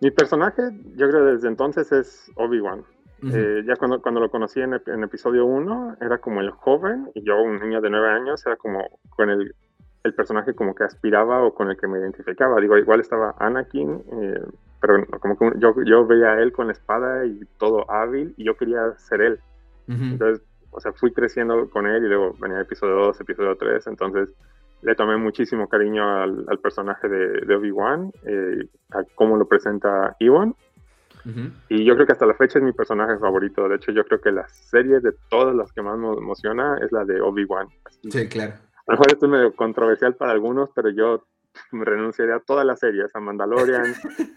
Mi 0.00 0.10
personaje, 0.10 0.62
yo 0.96 1.08
creo 1.08 1.24
desde 1.24 1.48
entonces 1.48 1.90
es 1.92 2.30
Obi-Wan. 2.36 2.84
Eh, 3.20 3.64
ya 3.66 3.74
cuando, 3.74 4.00
cuando 4.00 4.20
lo 4.20 4.30
conocí 4.30 4.60
en, 4.60 4.80
en 4.86 5.02
episodio 5.02 5.44
1, 5.44 5.96
era 6.00 6.18
como 6.18 6.40
el 6.40 6.50
joven, 6.50 7.10
y 7.14 7.24
yo, 7.24 7.42
un 7.42 7.58
niño 7.58 7.80
de 7.80 7.90
9 7.90 8.08
años, 8.10 8.46
era 8.46 8.54
como 8.54 9.00
con 9.10 9.28
el, 9.28 9.56
el, 10.04 10.14
personaje 10.14 10.54
como 10.54 10.72
que 10.72 10.84
aspiraba 10.84 11.42
o 11.42 11.52
con 11.52 11.68
el 11.68 11.76
que 11.76 11.88
me 11.88 11.98
identificaba. 11.98 12.60
Digo, 12.60 12.78
igual 12.78 13.00
estaba 13.00 13.34
Anakin, 13.40 14.04
eh, 14.22 14.40
pero 14.80 15.04
como 15.18 15.36
que 15.36 15.50
yo, 15.58 15.74
yo 15.84 16.06
veía 16.06 16.34
a 16.34 16.40
él 16.40 16.52
con 16.52 16.68
la 16.68 16.74
espada 16.74 17.26
y 17.26 17.40
todo 17.58 17.90
hábil, 17.90 18.34
y 18.36 18.44
yo 18.44 18.56
quería 18.56 18.96
ser 18.98 19.20
él. 19.20 19.40
Entonces, 19.88 20.46
o 20.70 20.80
sea, 20.80 20.92
fui 20.92 21.12
creciendo 21.12 21.68
con 21.70 21.86
él 21.86 22.04
y 22.04 22.08
luego 22.08 22.34
venía 22.38 22.60
episodio 22.60 22.94
2, 23.06 23.20
episodio 23.22 23.56
3, 23.56 23.86
entonces 23.86 24.34
le 24.82 24.94
tomé 24.94 25.16
muchísimo 25.16 25.68
cariño 25.68 26.22
al, 26.22 26.44
al 26.48 26.58
personaje 26.58 27.08
de, 27.08 27.40
de 27.46 27.54
Obi-Wan, 27.56 28.12
eh, 28.24 28.68
a 28.90 29.02
cómo 29.14 29.36
lo 29.36 29.46
presenta 29.46 30.16
Ewan. 30.20 30.54
Y 31.68 31.84
yo 31.84 31.94
creo 31.94 32.06
que 32.06 32.12
hasta 32.12 32.24
la 32.24 32.32
fecha 32.32 32.58
es 32.58 32.64
mi 32.64 32.72
personaje 32.72 33.18
favorito. 33.18 33.68
De 33.68 33.76
hecho, 33.76 33.92
yo 33.92 34.02
creo 34.04 34.18
que 34.18 34.32
la 34.32 34.48
serie 34.48 35.00
de 35.00 35.12
todas 35.28 35.54
las 35.54 35.70
que 35.72 35.82
más 35.82 35.98
me 35.98 36.08
emociona 36.08 36.78
es 36.80 36.90
la 36.90 37.04
de 37.04 37.20
Obi-Wan. 37.20 37.68
Sí, 38.08 38.28
claro. 38.28 38.54
A 38.54 38.92
lo 38.92 38.98
mejor 38.98 39.06
esto 39.12 39.26
es 39.26 39.32
medio 39.32 39.54
controversial 39.54 40.14
para 40.14 40.32
algunos, 40.32 40.70
pero 40.74 40.88
yo 40.88 41.26
renunciaría 41.72 42.36
a 42.36 42.40
todas 42.40 42.64
las 42.64 42.78
series, 42.78 43.14
a 43.14 43.20
Mandalorian, 43.20 43.92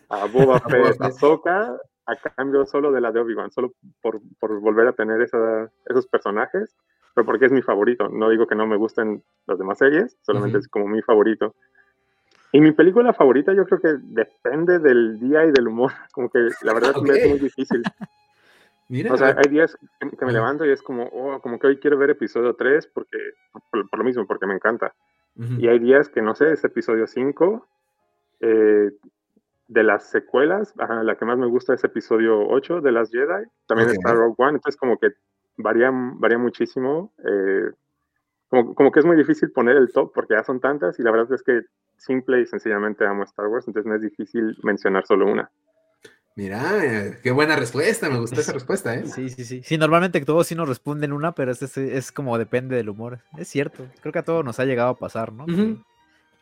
a 0.10 0.25
Boba 0.33 0.60
Fett, 0.60 1.01
a 1.01 1.12
Soka, 1.12 1.77
a 2.05 2.15
cambio 2.36 2.65
solo 2.65 2.91
de 2.91 3.00
la 3.00 3.12
de 3.12 3.21
Obi-Wan, 3.21 3.51
solo 3.51 3.74
por, 4.01 4.19
por, 4.39 4.60
volver 4.60 4.88
a 4.88 4.93
tener 4.93 5.21
esa, 5.21 5.71
esos 5.86 6.07
personajes, 6.07 6.75
pero 7.13 7.25
porque 7.25 7.46
es 7.46 7.51
mi 7.51 7.62
favorito. 7.62 8.10
No 8.10 8.30
digo 8.30 8.48
que 8.48 8.56
no 8.56 8.68
me 8.68 8.77
gusten 8.77 9.24
las 9.48 9.58
demás 9.58 9.77
series, 9.77 10.18
solamente 10.22 10.60
es 10.60 10.68
como 10.68 10.88
mi 10.88 11.01
favorito. 11.01 11.56
Y 12.51 12.60
mi 12.60 12.72
película 12.72 13.13
favorita 13.13 13.53
yo 13.53 13.65
creo 13.65 13.80
que 13.80 13.96
depende 14.01 14.80
del 14.80 15.20
día 15.20 15.46
y 15.46 15.51
del 15.51 15.68
humor, 15.68 15.91
como 16.13 16.30
que 16.30 16.48
la 16.63 16.74
verdad 16.74 16.94
es 16.96 17.30
muy 17.30 17.39
difícil. 17.39 17.84
Mira. 18.89 19.13
O 19.13 19.18
sea, 19.18 19.38
hay 19.38 19.50
días 19.50 19.77
que 20.20 20.25
me 20.25 20.34
levanto 20.34 20.65
y 20.65 20.70
es 20.70 20.82
como, 20.82 21.06
oh, 21.06 21.39
como 21.39 21.58
que 21.58 21.68
hoy 21.68 21.77
quiero 21.77 21.98
ver 21.98 22.10
episodio 22.10 22.56
3 22.56 22.88
porque, 22.88 23.18
por, 23.72 23.98
lo 23.98 24.03
mismo, 24.03 24.27
porque 24.27 24.46
me 24.46 24.53
encanta. 24.53 24.94
Y 25.38 25.70
hay 25.70 25.80
días 25.80 26.10
que, 26.10 26.22
no 26.22 26.36
sé, 26.36 26.51
es 26.51 26.63
episodio 26.65 27.08
5. 27.08 27.68
Eh, 28.41 28.91
de 29.72 29.84
las 29.84 30.10
secuelas, 30.10 30.74
la 30.75 31.15
que 31.15 31.24
más 31.24 31.38
me 31.38 31.46
gusta 31.46 31.74
es 31.74 31.84
episodio 31.86 32.46
8 32.46 32.82
de 32.82 32.91
las 32.91 33.10
Jedi. 33.10 33.46
También 33.68 33.89
está 33.89 34.13
Rogue 34.13 34.36
One, 34.38 34.56
entonces 34.56 34.77
como 34.77 34.98
que 34.98 35.12
varía, 35.58 35.89
varía 35.91 36.38
muchísimo. 36.38 37.13
Eh, 37.25 37.72
como, 38.50 38.75
como, 38.75 38.91
que 38.91 39.00
es 39.00 39.05
muy 39.05 39.15
difícil 39.15 39.51
poner 39.51 39.77
el 39.77 39.91
top 39.91 40.12
porque 40.13 40.34
ya 40.34 40.43
son 40.43 40.60
tantas 40.60 41.00
y 41.00 41.03
la 41.03 41.12
verdad 41.12 41.34
es 41.34 41.43
que 41.43 41.62
simple 41.98 42.41
y 42.41 42.46
sencillamente 42.46 43.05
amo 43.05 43.24
Star 43.24 43.48
Wars, 43.48 43.67
entonces 43.67 43.88
no 43.88 43.96
es 43.96 44.01
difícil 44.01 44.58
mencionar 44.63 45.05
solo 45.05 45.31
una. 45.31 45.50
Mira, 46.36 47.20
qué 47.22 47.31
buena 47.31 47.55
respuesta, 47.55 48.10
me 48.10 48.17
gustó 48.17 48.39
esa 48.39 48.53
respuesta, 48.53 48.96
¿eh? 48.96 49.05
Sí, 49.05 49.29
sí, 49.29 49.43
sí. 49.43 49.62
Sí, 49.63 49.77
normalmente 49.77 50.20
todos 50.22 50.48
sí 50.48 50.55
nos 50.55 50.67
responden 50.67 51.12
una, 51.12 51.34
pero 51.34 51.51
es, 51.51 51.77
es, 51.77 52.12
como 52.12 52.38
depende 52.38 52.75
del 52.75 52.89
humor. 52.89 53.20
Es 53.38 53.50
cierto, 53.50 53.86
creo 54.01 54.13
que 54.13 54.20
a 54.20 54.24
todos 54.24 54.43
nos 54.46 54.60
ha 54.60 54.65
llegado 54.65 54.89
a 54.89 54.98
pasar, 54.98 55.34
¿no? 55.34 55.46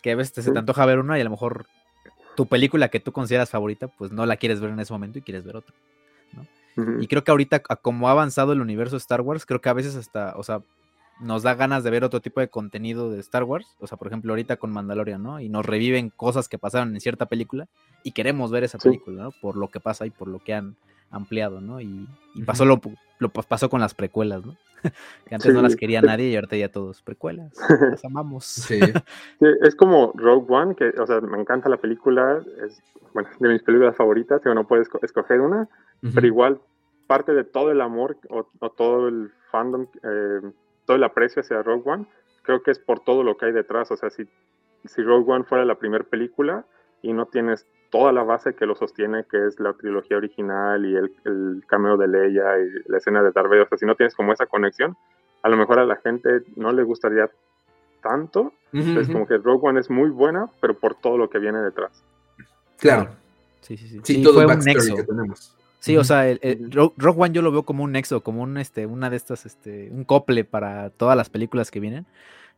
que, 0.02 0.12
a 0.12 0.16
veces 0.16 0.46
se 0.46 0.52
te 0.52 0.60
antoja 0.60 0.86
ver 0.86 1.00
una 1.00 1.18
y 1.18 1.22
a 1.22 1.24
lo 1.24 1.32
mejor 1.32 1.66
tu 2.36 2.46
película 2.46 2.90
que 2.90 3.00
tú 3.00 3.12
consideras 3.12 3.50
favorita, 3.50 3.88
pues 3.88 4.12
no 4.12 4.26
la 4.26 4.38
quieres 4.38 4.62
ver 4.62 4.70
en 4.70 4.80
ese 4.80 4.94
momento 4.94 5.20
y 5.20 5.22
quieres 5.22 5.44
ver 5.44 5.58
otra, 5.58 5.76
Y 7.00 7.08
creo 7.08 7.24
que 7.24 7.32
ahorita, 7.32 7.60
como 7.60 8.08
ha 8.08 8.12
avanzado 8.12 8.54
el 8.54 8.62
universo 8.62 8.96
de 8.96 9.00
Star 9.00 9.22
Wars, 9.22 9.46
creo 9.46 9.62
que 9.62 9.70
a 9.70 9.74
veces 9.74 9.96
hasta, 9.96 10.34
o 10.36 10.44
sea, 10.44 10.62
nos 11.20 11.44
da 11.44 11.54
ganas 11.54 11.84
de 11.84 11.92
ver 11.92 12.04
otro 12.04 12.22
tipo 12.22 12.40
de 12.40 12.50
contenido 12.50 13.12
de 13.12 13.20
Star 13.20 13.44
Wars. 13.44 13.76
O 13.80 13.88
sea, 13.88 13.98
por 13.98 14.08
ejemplo, 14.08 14.32
ahorita 14.32 14.58
con 14.58 14.72
Mandalorian, 14.72 15.22
¿no? 15.22 15.40
Y 15.40 15.50
nos 15.50 15.66
reviven 15.66 16.10
cosas 16.10 16.48
que 16.48 16.58
pasaron 16.58 16.94
en 16.94 17.02
cierta 17.02 17.26
película 17.26 17.68
y 18.04 18.12
queremos 18.12 18.52
ver 18.52 18.64
esa 18.64 18.78
película, 18.78 19.24
¿no? 19.24 19.32
Por 19.42 19.58
lo 19.58 19.68
que 19.70 19.80
pasa 19.80 20.06
y 20.06 20.10
por 20.10 20.28
lo 20.28 20.40
que 20.40 20.54
han 20.54 20.76
ampliado, 21.12 21.60
¿no? 21.62 21.82
Y, 21.82 22.08
pasó 22.46 22.66
lo, 22.66 22.80
lo, 23.20 23.30
pasó 23.30 23.70
con 23.70 23.82
las 23.82 23.94
precuelas, 23.94 24.46
¿no? 24.46 24.56
que 25.28 25.36
antes 25.36 25.54
no 25.54 25.62
las 25.62 25.76
quería 25.76 26.02
nadie 26.02 26.30
y 26.30 26.36
ahorita 26.36 26.56
ya 26.56 26.72
todos 26.72 27.02
precuelas. 27.02 27.54
Las 27.82 28.06
amamos. 28.06 28.46
Sí. 28.46 28.80
es 29.62 29.76
como 29.76 30.14
Rogue 30.16 30.46
One, 30.48 30.76
que, 30.76 30.94
o 30.98 31.06
sea, 31.06 31.20
me 31.20 31.38
encanta 31.38 31.68
la 31.68 31.76
película, 31.76 32.42
es, 32.66 32.82
bueno, 33.14 33.28
de 33.40 33.50
mis 33.50 33.64
películas 33.64 33.98
favoritas, 33.98 34.42
que 34.42 34.54
no 34.54 34.66
puedes 34.66 34.88
escoger 35.02 35.42
una, 35.42 35.68
pero 36.14 36.26
igual 36.26 36.62
parte 37.10 37.34
de 37.34 37.44
todo 37.44 37.72
el 37.72 37.82
amor 37.82 38.18
o, 38.30 38.48
o 38.60 38.70
todo 38.70 39.08
el 39.08 39.32
fandom 39.50 39.88
eh, 40.04 40.42
todo 40.86 40.96
el 40.96 41.04
aprecio 41.04 41.42
hacia 41.42 41.64
Rogue 41.64 41.90
One, 41.90 42.06
creo 42.44 42.62
que 42.62 42.70
es 42.70 42.78
por 42.78 43.00
todo 43.00 43.24
lo 43.24 43.36
que 43.36 43.48
hay 43.48 43.52
detrás. 43.52 43.90
O 43.90 43.98
sea, 43.98 44.12
si, 44.12 44.28
si 44.86 45.02
Rogue 45.02 45.32
One 45.32 45.44
fuera 45.44 45.66
la 45.66 45.80
primera 45.80 46.04
película 46.04 46.66
y 47.02 47.14
no 47.14 47.26
tienes 47.26 47.66
toda 47.90 48.12
la 48.12 48.22
base 48.22 48.54
que 48.54 48.68
lo 48.68 48.76
sostiene, 48.76 49.24
que 49.24 49.48
es 49.48 49.60
la 49.60 49.74
trilogía 49.74 50.18
original 50.18 50.86
y 50.86 50.96
el, 50.96 51.12
el 51.26 51.64
cameo 51.66 51.98
de 51.98 52.08
Leia 52.08 52.60
y 52.60 52.90
la 52.92 52.98
escena 53.00 53.24
de 53.24 53.32
Darth 53.32 53.50
Vader, 53.50 53.64
o 53.64 53.70
sea, 53.70 53.78
si 53.80 53.88
no 53.88 53.96
tienes 53.96 54.14
como 54.14 54.32
esa 54.32 54.46
conexión, 54.46 54.96
a 55.42 55.50
lo 55.50 55.58
mejor 55.58 55.80
a 55.80 55.86
la 55.86 55.96
gente 55.96 56.44
no 56.56 56.72
le 56.72 56.84
gustaría 56.84 57.30
tanto. 58.04 58.54
Es 58.72 59.10
como 59.10 59.26
que 59.26 59.38
Rogue 59.38 59.68
One 59.68 59.80
es 59.80 59.90
muy 59.90 60.12
buena, 60.12 60.48
pero 60.62 60.76
por 60.76 60.94
todo 60.94 61.18
lo 61.18 61.28
que 61.28 61.40
viene 61.40 61.60
detrás. 61.60 62.04
Claro. 62.78 63.10
Sí, 63.62 63.78
sí, 63.78 63.88
sí. 63.88 64.00
Sí, 64.04 64.24
todo 64.24 64.42
el 64.42 64.48
que 64.96 65.04
tenemos. 65.04 65.56
Sí, 65.80 65.96
o 65.96 66.04
sea, 66.04 66.28
el, 66.28 66.72
Rock 66.72 67.20
One 67.20 67.34
yo 67.34 67.42
lo 67.42 67.52
veo 67.52 67.64
como 67.64 67.84
un 67.84 67.94
nexo, 67.94 68.22
como 68.22 68.44
un 68.44 68.58
este, 68.58 68.86
una 68.86 69.10
de 69.10 69.16
estas, 69.16 69.46
este, 69.46 69.90
un 69.92 70.04
cople 70.04 70.44
para 70.44 70.90
todas 70.90 71.16
las 71.16 71.30
películas 71.30 71.72
que 71.72 71.80
vienen. 71.80 72.06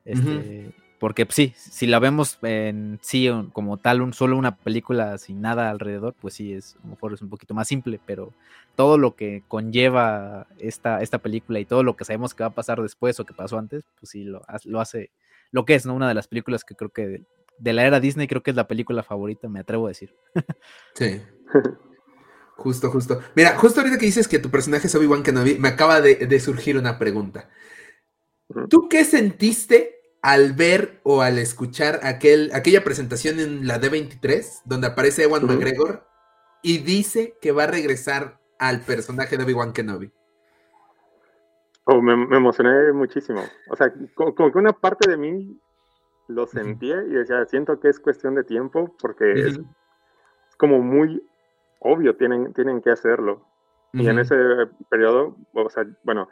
Este, 0.05 0.73
Porque 0.97 1.27
pues, 1.27 1.35
sí, 1.35 1.53
si 1.55 1.85
la 1.85 1.99
vemos 1.99 2.39
en 2.41 2.97
sí 3.01 3.29
como 3.53 3.77
tal, 3.77 4.01
un, 4.01 4.13
solo 4.13 4.37
una 4.37 4.55
película 4.55 5.19
sin 5.19 5.39
nada 5.39 5.69
alrededor, 5.69 6.15
pues 6.19 6.33
sí, 6.33 6.53
es, 6.53 6.75
a 6.77 6.83
lo 6.83 6.89
mejor 6.91 7.13
es 7.13 7.21
un 7.21 7.29
poquito 7.29 7.53
más 7.53 7.67
simple, 7.67 7.99
pero 8.03 8.33
todo 8.75 8.97
lo 8.97 9.15
que 9.15 9.43
conlleva 9.47 10.47
esta, 10.57 11.01
esta 11.01 11.19
película 11.19 11.59
y 11.59 11.65
todo 11.65 11.83
lo 11.83 11.95
que 11.95 12.05
sabemos 12.05 12.33
que 12.33 12.43
va 12.43 12.49
a 12.49 12.55
pasar 12.55 12.81
después 12.81 13.19
o 13.19 13.25
que 13.25 13.33
pasó 13.33 13.59
antes, 13.59 13.83
pues 13.99 14.09
sí, 14.09 14.23
lo, 14.23 14.41
lo 14.65 14.81
hace 14.81 15.11
lo 15.51 15.65
que 15.65 15.75
es, 15.75 15.85
¿no? 15.85 15.93
Una 15.93 16.07
de 16.07 16.13
las 16.13 16.27
películas 16.27 16.63
que 16.63 16.75
creo 16.75 16.89
que 16.89 17.07
de, 17.07 17.23
de 17.59 17.73
la 17.73 17.85
era 17.85 17.99
Disney 17.99 18.27
creo 18.27 18.41
que 18.41 18.51
es 18.51 18.55
la 18.55 18.67
película 18.67 19.03
favorita, 19.03 19.47
me 19.47 19.59
atrevo 19.59 19.85
a 19.85 19.89
decir. 19.89 20.15
Sí. 20.95 21.21
Justo, 22.55 22.91
justo. 22.91 23.21
Mira, 23.35 23.57
justo 23.57 23.79
ahorita 23.79 23.97
que 23.97 24.05
dices 24.05 24.27
que 24.27 24.39
tu 24.39 24.49
personaje 24.49 24.87
es 24.87 24.95
Obi-Wan 24.95 25.23
Kenobi, 25.23 25.57
me 25.57 25.69
acaba 25.69 26.01
de, 26.01 26.39
surgir 26.39 26.77
una 26.77 26.99
pregunta. 26.99 27.49
¿Tú 28.69 28.87
qué 28.89 29.03
sentiste 29.03 29.95
al 30.21 30.53
ver 30.53 30.99
o 31.03 31.21
al 31.21 31.37
escuchar 31.37 31.99
aquel, 32.03 32.51
aquella 32.53 32.83
presentación 32.83 33.39
en 33.39 33.65
la 33.65 33.81
D23 33.81 34.61
donde 34.65 34.87
aparece 34.87 35.23
Ewan 35.23 35.47
McGregor 35.47 36.05
y 36.61 36.79
dice 36.79 37.37
que 37.41 37.51
va 37.51 37.63
a 37.63 37.67
regresar 37.67 38.39
al 38.59 38.81
personaje 38.81 39.37
de 39.37 39.43
Obi-Wan 39.43 39.73
Kenobi? 39.73 40.11
Oh, 41.85 42.01
me, 42.01 42.13
emocioné 42.13 42.91
muchísimo. 42.93 43.41
O 43.69 43.75
sea, 43.75 43.91
como, 44.13 44.51
que 44.51 44.57
una 44.57 44.73
parte 44.73 45.09
de 45.09 45.17
mí 45.17 45.59
lo 46.27 46.45
sentía 46.45 47.03
y 47.03 47.09
decía, 47.09 47.43
siento 47.45 47.79
que 47.79 47.89
es 47.89 47.99
cuestión 47.99 48.35
de 48.35 48.43
tiempo 48.43 48.95
porque 49.01 49.31
es 49.31 49.59
como 50.57 50.79
muy 50.79 51.21
obvio, 51.81 52.15
tienen, 52.15 52.53
tienen 52.53 52.81
que 52.81 52.91
hacerlo. 52.91 53.45
Y 53.93 54.07
en 54.07 54.19
ese 54.19 54.35
periodo, 54.89 55.35
o 55.53 55.69
sea, 55.69 55.85
bueno, 56.03 56.29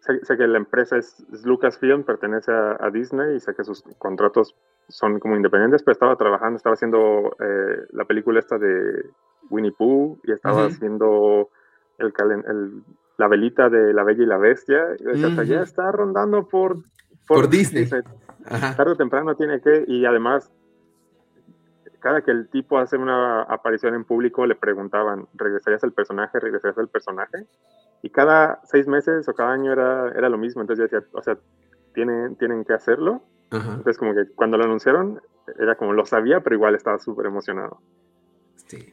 sé, 0.00 0.36
que 0.36 0.46
la 0.46 0.58
empresa 0.58 0.98
es, 0.98 1.24
Lucasfilm, 1.44 2.04
pertenece 2.04 2.52
a, 2.52 2.90
Disney 2.92 3.36
y 3.36 3.40
sé 3.40 3.54
que 3.54 3.64
sus 3.64 3.82
contratos 3.98 4.54
son 4.88 5.18
como 5.18 5.36
independientes, 5.36 5.82
pero 5.82 5.92
estaba 5.92 6.16
trabajando, 6.16 6.58
estaba 6.58 6.74
haciendo 6.74 7.34
eh, 7.40 7.86
la 7.92 8.04
película 8.04 8.40
esta 8.40 8.58
de 8.58 9.06
Winnie 9.48 9.72
Pooh 9.72 10.18
y 10.24 10.32
estaba 10.32 10.66
haciendo 10.66 11.48
el, 11.96 12.12
el, 12.46 12.82
la 13.16 13.28
velita 13.28 13.70
de 13.70 13.94
La 13.94 14.04
Bella 14.04 14.22
y 14.22 14.26
la 14.26 14.36
Bestia. 14.36 14.84
Y 15.14 15.46
ya 15.46 15.62
está 15.62 15.90
rondando 15.92 16.46
por, 16.46 16.76
por, 17.26 17.48
Disney. 17.48 17.86
Tarde 17.86 18.92
o 18.92 18.96
temprano 18.96 19.34
tiene 19.34 19.62
que, 19.62 19.84
y 19.86 20.04
además 20.04 20.52
cada 22.04 22.20
que 22.20 22.32
el 22.32 22.50
tipo 22.50 22.78
hace 22.78 22.98
una 22.98 23.44
aparición 23.44 23.94
en 23.94 24.04
público 24.04 24.44
le 24.44 24.54
preguntaban, 24.54 25.26
¿regresarías 25.32 25.82
al 25.84 25.94
personaje? 25.94 26.38
¿Regresarías 26.38 26.76
al 26.76 26.88
personaje? 26.88 27.46
Y 28.02 28.10
cada 28.10 28.60
seis 28.64 28.86
meses 28.86 29.26
o 29.26 29.32
cada 29.32 29.54
año 29.54 29.72
era, 29.72 30.10
era 30.10 30.28
lo 30.28 30.36
mismo. 30.36 30.60
Entonces 30.60 30.90
yo 30.90 30.98
decía, 30.98 31.08
o 31.14 31.22
sea, 31.22 31.38
tienen, 31.94 32.36
tienen 32.36 32.62
que 32.62 32.74
hacerlo. 32.74 33.22
Entonces 33.50 33.96
como 33.96 34.12
que 34.14 34.26
cuando 34.34 34.58
lo 34.58 34.64
anunciaron, 34.64 35.22
era 35.58 35.76
como 35.76 35.94
lo 35.94 36.04
sabía, 36.04 36.40
pero 36.40 36.56
igual 36.56 36.74
estaba 36.74 36.98
súper 36.98 37.24
emocionado. 37.24 37.80
Sí. 38.66 38.92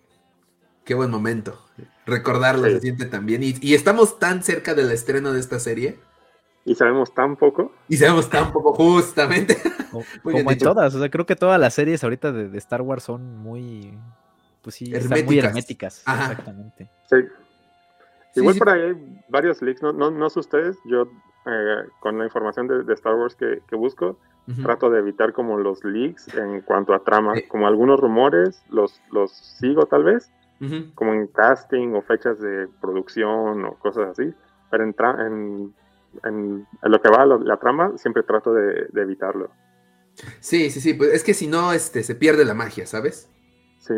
Qué 0.86 0.94
buen 0.94 1.12
momento. 1.12 1.60
Recordarlo 2.06 2.63
se 2.63 2.80
siente 2.80 3.08
también. 3.08 3.44
Y, 3.44 3.56
y 3.60 3.74
estamos 3.74 4.20
tan 4.20 4.41
cerca 4.41 4.74
del 4.74 4.89
estreno 4.89 5.34
de 5.34 5.41
esta 5.41 5.60
serie 5.60 6.00
y 6.65 6.75
sabemos 6.75 7.13
tan 7.13 7.36
poco. 7.36 7.72
Y 7.88 7.98
sabemos 7.98 8.30
tan 8.30 8.51
poco, 8.51 8.74
justamente. 8.74 9.58
Como, 10.24 10.51
en 10.51 10.58
todas, 10.58 10.96
o 10.96 11.00
sea, 11.00 11.10
creo 11.10 11.25
que 11.25 11.36
todas 11.36 11.60
las 11.60 11.74
series 11.74 12.03
ahorita 12.03 12.32
de, 12.32 12.58
Star 12.58 12.82
Wars 12.82 13.03
son 13.03 13.38
muy, 13.38 13.98
pues 14.62 14.75
sí, 14.75 14.86
herméticas. 14.94 15.25
muy 15.25 15.39
herméticas. 15.39 16.00
Exactamente. 16.00 16.89
Sí. 17.10 17.18
Igual 18.36 18.58
por 18.58 18.70
ahí 18.70 18.82
hay 18.82 19.24
varios 19.27 19.62
leaks, 19.62 19.82
no, 19.82 19.91
no, 19.91 20.10
no 20.10 20.30
sé 20.30 20.39
ustedes, 20.39 20.77
yo 20.86 21.08
eh, 21.46 21.84
con 22.00 22.18
la 22.18 22.25
información 22.25 22.68
de, 22.68 22.94
Star 22.94 23.15
Wars 23.15 23.36
que, 23.36 23.75
busco, 23.75 24.18
trato 24.63 24.89
de 24.89 25.00
evitar 25.00 25.34
como 25.34 25.58
los 25.58 25.84
leaks 25.84 26.34
en 26.36 26.62
cuanto 26.62 26.94
a 26.94 27.03
trama, 27.03 27.34
como 27.48 27.68
algunos 27.68 28.00
rumores, 28.00 28.63
los, 28.70 29.01
los 29.12 29.32
sigo 29.32 29.86
tal 29.86 30.03
vez, 30.03 30.32
como 30.94 31.13
en 31.13 31.27
casting 31.27 31.94
o 31.96 32.01
fechas 32.01 32.39
de 32.39 32.68
producción 32.80 33.65
o 33.65 33.74
cosas 33.75 34.10
así, 34.10 34.32
pero 34.70 34.84
en, 34.84 34.96
en, 35.00 35.74
lo 36.24 37.01
que 37.01 37.10
va 37.10 37.25
la, 37.25 37.38
la 37.38 37.58
trama 37.58 37.98
siempre 37.98 38.24
trato 38.24 38.53
de, 38.53 38.88
evitarlo. 38.96 39.51
Sí, 40.39 40.70
sí, 40.70 40.82
sí, 40.82 40.94
pues 40.94 41.13
es 41.13 41.24
que 41.24 41.34
si 41.34 41.48
no, 41.48 41.74
este, 41.74 42.03
se 42.03 42.15
pierde 42.15 42.46
la 42.46 42.53
magia, 42.53 42.86
¿sabes? 42.86 43.30
Sí, 43.80 43.94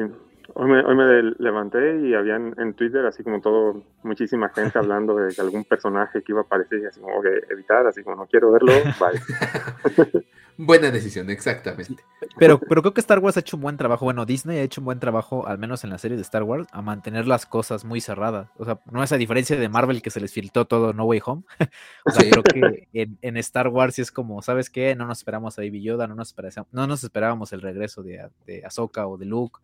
Hoy 0.56 0.70
me, 0.70 0.82
hoy 0.82 0.96
me, 0.96 1.34
levanté 1.40 2.08
y 2.08 2.14
habían 2.14 2.54
en 2.60 2.76
Twitter 2.76 3.04
así 3.06 3.24
como 3.24 3.42
todo, 3.42 3.84
muchísima 4.04 4.50
gente 4.50 4.78
hablando 4.80 5.16
de 5.16 5.34
algún 5.40 5.64
personaje 5.64 6.22
que 6.22 6.32
iba 6.32 6.42
a 6.42 6.44
aparecer 6.44 6.80
y 6.80 6.86
así 6.86 7.00
como 7.00 7.22
que 7.22 7.42
evitar, 7.50 7.88
así 7.88 8.04
como 8.04 8.18
no 8.18 8.28
quiero 8.28 8.52
verlo, 8.52 8.72
bye. 9.00 10.26
Buena 10.58 10.92
decisión, 10.92 11.32
exactamente. 11.32 12.04
Pero, 12.38 12.60
pero 12.60 12.84
creo 12.84 12.94
que 12.94 13.02
Star 13.02 13.18
Wars 13.18 13.38
ha 13.38 13.40
hecho 13.40 13.58
un 13.58 13.64
buen 13.64 13.78
trabajo, 13.78 14.06
bueno, 14.06 14.24
Disney 14.26 14.60
ha 14.60 14.62
hecho 14.62 14.82
un 14.82 14.86
buen 14.86 15.00
trabajo, 15.00 15.48
al 15.48 15.58
menos 15.58 15.84
en 15.84 15.90
la 15.90 15.98
serie 15.98 16.16
de 16.16 16.22
Star 16.22 16.44
Wars, 16.44 16.68
a 16.72 16.84
mantener 16.84 17.26
las 17.26 17.48
cosas 17.48 17.84
muy 17.86 18.02
cerradas. 18.02 18.50
O 18.58 18.66
sea, 18.66 18.80
no 18.92 19.02
es 19.02 19.12
a 19.12 19.18
diferencia 19.18 19.58
de 19.58 19.70
Marvel 19.70 20.04
que 20.04 20.12
se 20.12 20.20
les 20.20 20.32
filtró 20.32 20.66
todo 20.66 20.94
No 20.94 21.06
Way 21.06 21.22
Home. 21.26 21.44
o 22.06 22.12
sea, 22.12 22.30
creo 22.30 22.44
que 22.44 22.88
en, 22.94 23.38
Star 23.38 23.70
Wars 23.70 23.96
sí 23.96 24.04
es 24.04 24.12
como, 24.12 24.44
¿sabes 24.44 24.70
qué? 24.70 24.96
No 24.96 25.08
nos 25.08 25.18
esperamos 25.18 25.58
a 25.58 25.64
Baby 25.64 25.82
Yoda, 25.82 26.08
no 26.08 26.14
nos, 26.14 26.28
esperábamos, 26.28 26.72
no 26.72 26.86
nos 26.86 27.04
esperábamos 27.04 27.52
el 27.54 27.62
regreso 27.62 28.04
de, 28.04 28.30
de 28.46 28.64
Ahsoka 28.64 29.08
o 29.08 29.18
de 29.18 29.26
Luke 29.26 29.60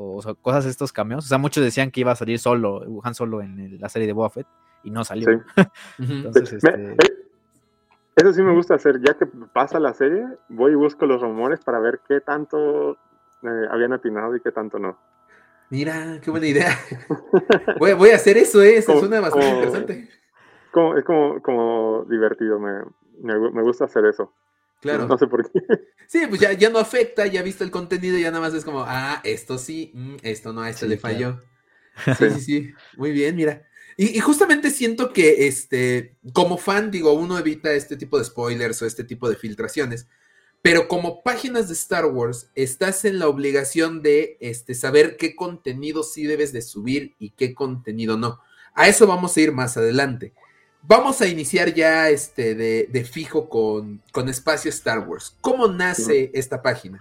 o, 0.00 0.34
cosas 0.40 0.64
de 0.64 0.70
estos 0.70 0.92
cambios. 0.92 1.24
O 1.24 1.28
sea, 1.28 1.38
muchos 1.38 1.62
decían 1.62 1.90
que 1.90 2.00
iba 2.00 2.12
a 2.12 2.16
salir 2.16 2.38
solo, 2.38 2.82
Han 3.02 3.14
Solo 3.14 3.42
en 3.42 3.80
la 3.80 3.88
serie 3.88 4.06
de 4.06 4.12
Boba 4.12 4.30
Fett 4.30 4.46
y 4.82 4.90
no 4.90 5.04
salió. 5.04 5.28
Entonces, 5.98 6.52
este... 6.54 6.96
Eso 8.16 8.32
sí 8.32 8.42
me 8.42 8.52
gusta 8.52 8.74
hacer, 8.74 9.00
ya 9.00 9.14
que 9.14 9.24
pasa 9.26 9.78
la 9.78 9.94
serie, 9.94 10.26
voy 10.48 10.72
y 10.72 10.74
busco 10.74 11.06
los 11.06 11.22
rumores 11.22 11.60
para 11.60 11.78
ver 11.78 12.00
qué 12.06 12.20
tanto 12.20 12.92
eh, 13.42 13.66
habían 13.70 13.92
atinado 13.92 14.36
y 14.36 14.40
qué 14.40 14.52
tanto 14.52 14.78
no. 14.78 14.98
Mira, 15.70 16.20
qué 16.20 16.30
buena 16.30 16.48
idea. 16.48 16.70
voy, 17.78 18.10
a 18.10 18.16
hacer 18.16 18.36
eso, 18.36 18.60
¿eh? 18.60 18.78
Eso 18.78 18.98
suena 18.98 19.20
bastante 19.20 19.48
interesante. 19.48 20.08
es 20.98 21.04
como, 21.04 21.40
como 21.40 22.04
divertido, 22.10 22.58
me, 22.58 22.82
me, 23.22 23.62
gusta 23.62 23.84
hacer 23.84 24.04
eso. 24.04 24.34
Claro. 24.80 25.06
No 25.06 25.18
sé 25.18 25.26
por 25.26 25.50
qué. 25.50 25.60
Sí, 26.10 26.26
pues 26.28 26.40
ya, 26.40 26.52
ya 26.54 26.70
no 26.70 26.80
afecta, 26.80 27.24
ya 27.28 27.40
visto 27.40 27.62
el 27.62 27.70
contenido, 27.70 28.18
ya 28.18 28.32
nada 28.32 28.40
más 28.40 28.52
es 28.52 28.64
como, 28.64 28.82
ah, 28.84 29.20
esto 29.22 29.58
sí, 29.58 29.92
mm, 29.94 30.16
esto 30.24 30.52
no, 30.52 30.62
a 30.62 30.68
esto 30.68 30.86
le 30.86 30.98
falló. 30.98 31.40
Sí, 32.18 32.30
sí, 32.30 32.40
sí. 32.40 32.74
Muy 32.96 33.12
bien, 33.12 33.36
mira. 33.36 33.68
Y, 33.96 34.18
justamente 34.20 34.70
siento 34.70 35.12
que, 35.12 35.46
este, 35.46 36.16
como 36.32 36.56
fan, 36.56 36.90
digo, 36.90 37.12
uno 37.12 37.38
evita 37.38 37.72
este 37.74 37.96
tipo 37.96 38.18
de 38.18 38.24
spoilers 38.24 38.80
o 38.80 38.86
este 38.86 39.04
tipo 39.04 39.28
de 39.28 39.36
filtraciones, 39.36 40.08
pero 40.62 40.88
como 40.88 41.22
páginas 41.22 41.68
de 41.68 41.74
Star 41.74 42.06
Wars, 42.06 42.50
estás 42.54 43.04
en 43.04 43.18
la 43.18 43.28
obligación 43.28 44.02
de 44.02 44.38
este, 44.40 44.74
saber 44.74 45.16
qué 45.16 45.36
contenido 45.36 46.02
sí 46.02 46.24
debes 46.24 46.52
de 46.52 46.62
subir 46.62 47.14
y 47.18 47.30
qué 47.30 47.54
contenido 47.54 48.16
no. 48.16 48.40
A 48.74 48.88
eso 48.88 49.06
vamos 49.06 49.36
a 49.36 49.40
ir 49.42 49.52
más 49.52 49.76
adelante. 49.76 50.32
Vamos 50.82 51.20
a 51.20 51.26
iniciar 51.26 51.72
ya 51.74 52.08
este 52.08 52.54
de, 52.54 53.04
fijo 53.04 53.48
con, 53.48 54.28
Espacio 54.28 54.70
Star 54.70 55.00
Wars. 55.00 55.36
¿Cómo 55.40 55.68
nace 55.68 56.30
esta 56.34 56.62
página? 56.62 56.98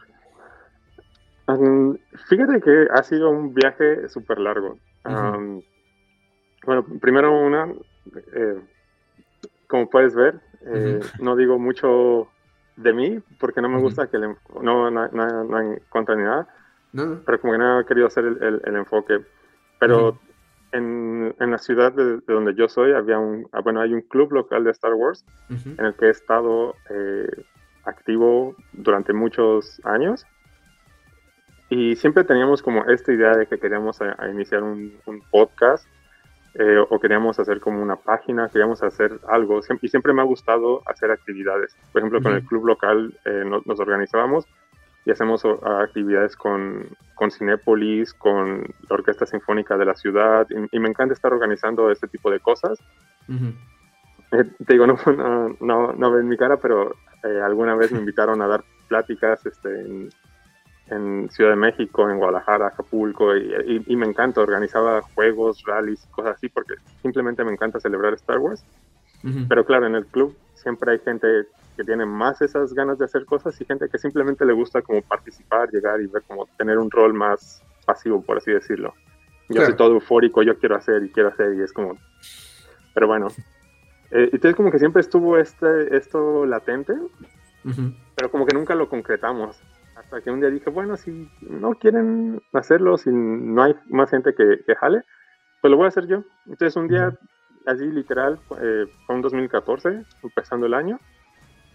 fíjate 2.27 2.61
que 2.61 2.87
ha 2.91 3.01
sido 3.01 3.31
un 3.31 3.55
viaje 3.55 4.07
súper 4.07 4.37
largo. 4.37 4.77
bueno, 5.03 6.85
primero 7.01 7.35
una, 7.35 7.73
eh, 8.33 8.61
como 9.67 9.89
puedes 9.89 10.13
ver, 10.13 10.39
eh, 10.61 10.99
no 11.19 11.35
digo 11.35 11.57
mucho 11.57 12.27
de 12.75 12.93
mí 12.93 13.19
porque 13.39 13.61
no 13.61 13.69
me 13.69 13.79
gusta 13.79 14.07
que 14.07 14.19
no, 14.19 14.37
no, 14.61 14.91
no, 14.91 15.57
hay 15.57 15.79
contra 15.89 16.15
ni 16.15 16.23
nada, 16.23 16.47
pero 17.25 17.41
como 17.41 17.53
que 17.53 17.59
no 17.59 17.79
he 17.79 17.85
querido 17.85 18.07
hacer 18.07 18.25
el, 18.25 18.75
enfoque. 18.75 19.25
Pero 19.79 20.19
en, 20.71 21.35
en, 21.39 21.51
la 21.51 21.57
ciudad 21.57 21.91
de, 21.91 22.19
donde 22.27 22.53
yo 22.55 22.67
soy 22.69 22.93
había 22.93 23.19
un, 23.19 23.47
ah, 23.51 23.61
bueno, 23.61 23.81
hay 23.81 23.93
un 23.93 24.01
club 24.01 24.31
local 24.33 24.63
de 24.63 24.71
Star 24.71 24.93
Wars 24.93 25.25
en 25.49 25.85
el 25.85 25.93
que 25.95 26.05
he 26.05 26.09
estado 26.09 26.75
eh, 26.89 27.43
activo 27.85 28.55
durante 28.73 29.13
muchos 29.13 29.81
años. 29.83 30.25
Y 31.69 31.95
siempre 31.95 32.23
teníamos 32.23 32.63
como 32.63 32.83
esta 32.85 33.13
idea 33.13 33.35
de 33.35 33.45
que 33.45 33.59
queríamos 33.59 34.01
a, 34.01 34.29
iniciar 34.29 34.63
un, 34.63 34.99
podcast 35.29 35.87
eh, 36.55 36.83
o 36.89 36.99
queríamos 36.99 37.39
hacer 37.39 37.59
como 37.59 37.81
una 37.81 37.95
página, 37.95 38.49
queríamos 38.49 38.81
hacer 38.81 39.19
algo. 39.27 39.59
y 39.81 39.87
siempre 39.87 40.13
me 40.13 40.21
ha 40.21 40.25
gustado 40.25 40.81
hacer 40.87 41.11
actividades. 41.11 41.75
Por 41.91 42.01
ejemplo, 42.01 42.21
con 42.21 42.33
el 42.33 42.43
club 42.43 42.65
local 42.65 43.13
eh, 43.25 43.43
nos 43.65 43.79
organizábamos 43.79 44.47
y 45.05 45.11
hacemos 45.11 45.43
actividades 45.45 46.35
con, 46.35 46.89
con 47.15 47.31
Cinépolis, 47.31 48.13
con 48.13 48.61
la 48.61 48.95
Orquesta 48.95 49.25
Sinfónica 49.25 49.77
de 49.77 49.85
la 49.85 49.95
ciudad, 49.95 50.47
y, 50.71 50.79
me 50.79 50.89
encanta 50.89 51.13
estar 51.13 51.33
organizando 51.33 51.91
este 51.91 52.07
tipo 52.07 52.29
de 52.31 52.39
cosas. 52.39 52.79
Eh, 54.31 54.43
te 54.65 54.73
digo, 54.73 54.87
no, 54.87 54.97
no, 55.59 55.93
no, 55.93 56.11
ven 56.11 56.27
mi 56.27 56.37
cara, 56.37 56.57
pero 56.57 56.95
eh, 57.23 57.41
alguna 57.43 57.75
vez 57.75 57.91
me 57.91 57.99
invitaron 57.99 58.41
a 58.41 58.47
dar 58.47 58.63
pláticas 58.87 59.45
este, 59.45 59.81
en, 59.81 60.09
en, 60.87 61.29
Ciudad 61.29 61.51
de 61.51 61.55
México, 61.55 62.09
en 62.09 62.17
Guadalajara, 62.17 62.67
Acapulco, 62.67 63.35
y, 63.35 63.83
y, 63.87 63.95
me 63.95 64.05
encanta, 64.05 64.41
organizaba 64.41 65.01
juegos, 65.01 65.63
rallies, 65.65 66.05
cosas 66.11 66.35
así, 66.35 66.49
porque 66.49 66.75
simplemente 67.01 67.43
me 67.43 67.51
encanta 67.51 67.79
celebrar 67.79 68.13
Star 68.13 68.39
Wars. 68.39 68.63
Pero 69.49 69.65
claro, 69.65 69.85
en 69.85 69.95
el 69.95 70.05
club 70.05 70.35
siempre 70.53 70.93
hay 70.93 70.99
gente 70.99 71.27
que 71.75 71.83
tiene 71.83 72.05
más 72.05 72.41
esas 72.41 72.73
ganas 72.73 72.97
de 72.97 73.05
hacer 73.05 73.25
cosas 73.25 73.59
y 73.59 73.65
gente 73.65 73.89
que 73.89 73.97
simplemente 73.97 74.45
le 74.45 74.53
gusta 74.53 74.81
como 74.81 75.01
participar, 75.01 75.69
llegar 75.71 76.01
y 76.01 76.07
ver 76.07 76.23
como 76.23 76.45
tener 76.57 76.77
un 76.77 76.91
rol 76.91 77.13
más 77.13 77.63
pasivo, 77.85 78.21
por 78.21 78.37
así 78.37 78.51
decirlo. 78.51 78.93
Yo 79.49 79.65
soy 79.65 79.75
todo 79.75 79.93
eufórico, 79.93 80.43
yo 80.43 80.57
quiero 80.59 80.75
hacer 80.75 81.03
y 81.03 81.09
quiero 81.09 81.29
hacer 81.29 81.55
y 81.55 81.61
es 81.61 81.73
como... 81.73 81.97
Pero 82.93 83.07
bueno, 83.07 83.27
eh, 84.11 84.29
entonces 84.31 84.55
como 84.55 84.71
que 84.71 84.79
siempre 84.79 85.01
estuvo 85.01 85.37
este, 85.37 85.95
esto 85.95 86.45
latente, 86.45 86.93
pero 88.15 88.31
como 88.31 88.45
que 88.45 88.53
nunca 88.53 88.75
lo 88.75 88.89
concretamos. 88.89 89.61
Hasta 89.95 90.21
que 90.21 90.31
un 90.31 90.39
día 90.39 90.49
dije, 90.49 90.69
bueno, 90.69 90.97
si 90.97 91.29
no 91.41 91.75
quieren 91.75 92.41
hacerlo, 92.53 92.97
si 92.97 93.09
no 93.11 93.63
hay 93.63 93.75
más 93.89 94.09
gente 94.09 94.33
que, 94.33 94.63
que 94.65 94.75
jale, 94.75 95.03
pues 95.61 95.71
lo 95.71 95.77
voy 95.77 95.85
a 95.85 95.89
hacer 95.89 96.07
yo. 96.07 96.23
Entonces 96.45 96.75
un 96.75 96.87
día, 96.87 97.17
así 97.65 97.85
literal, 97.85 98.39
eh, 98.61 98.85
fue 99.05 99.15
un 99.15 99.21
2014, 99.21 100.03
empezando 100.23 100.65
el 100.65 100.73
año, 100.73 100.99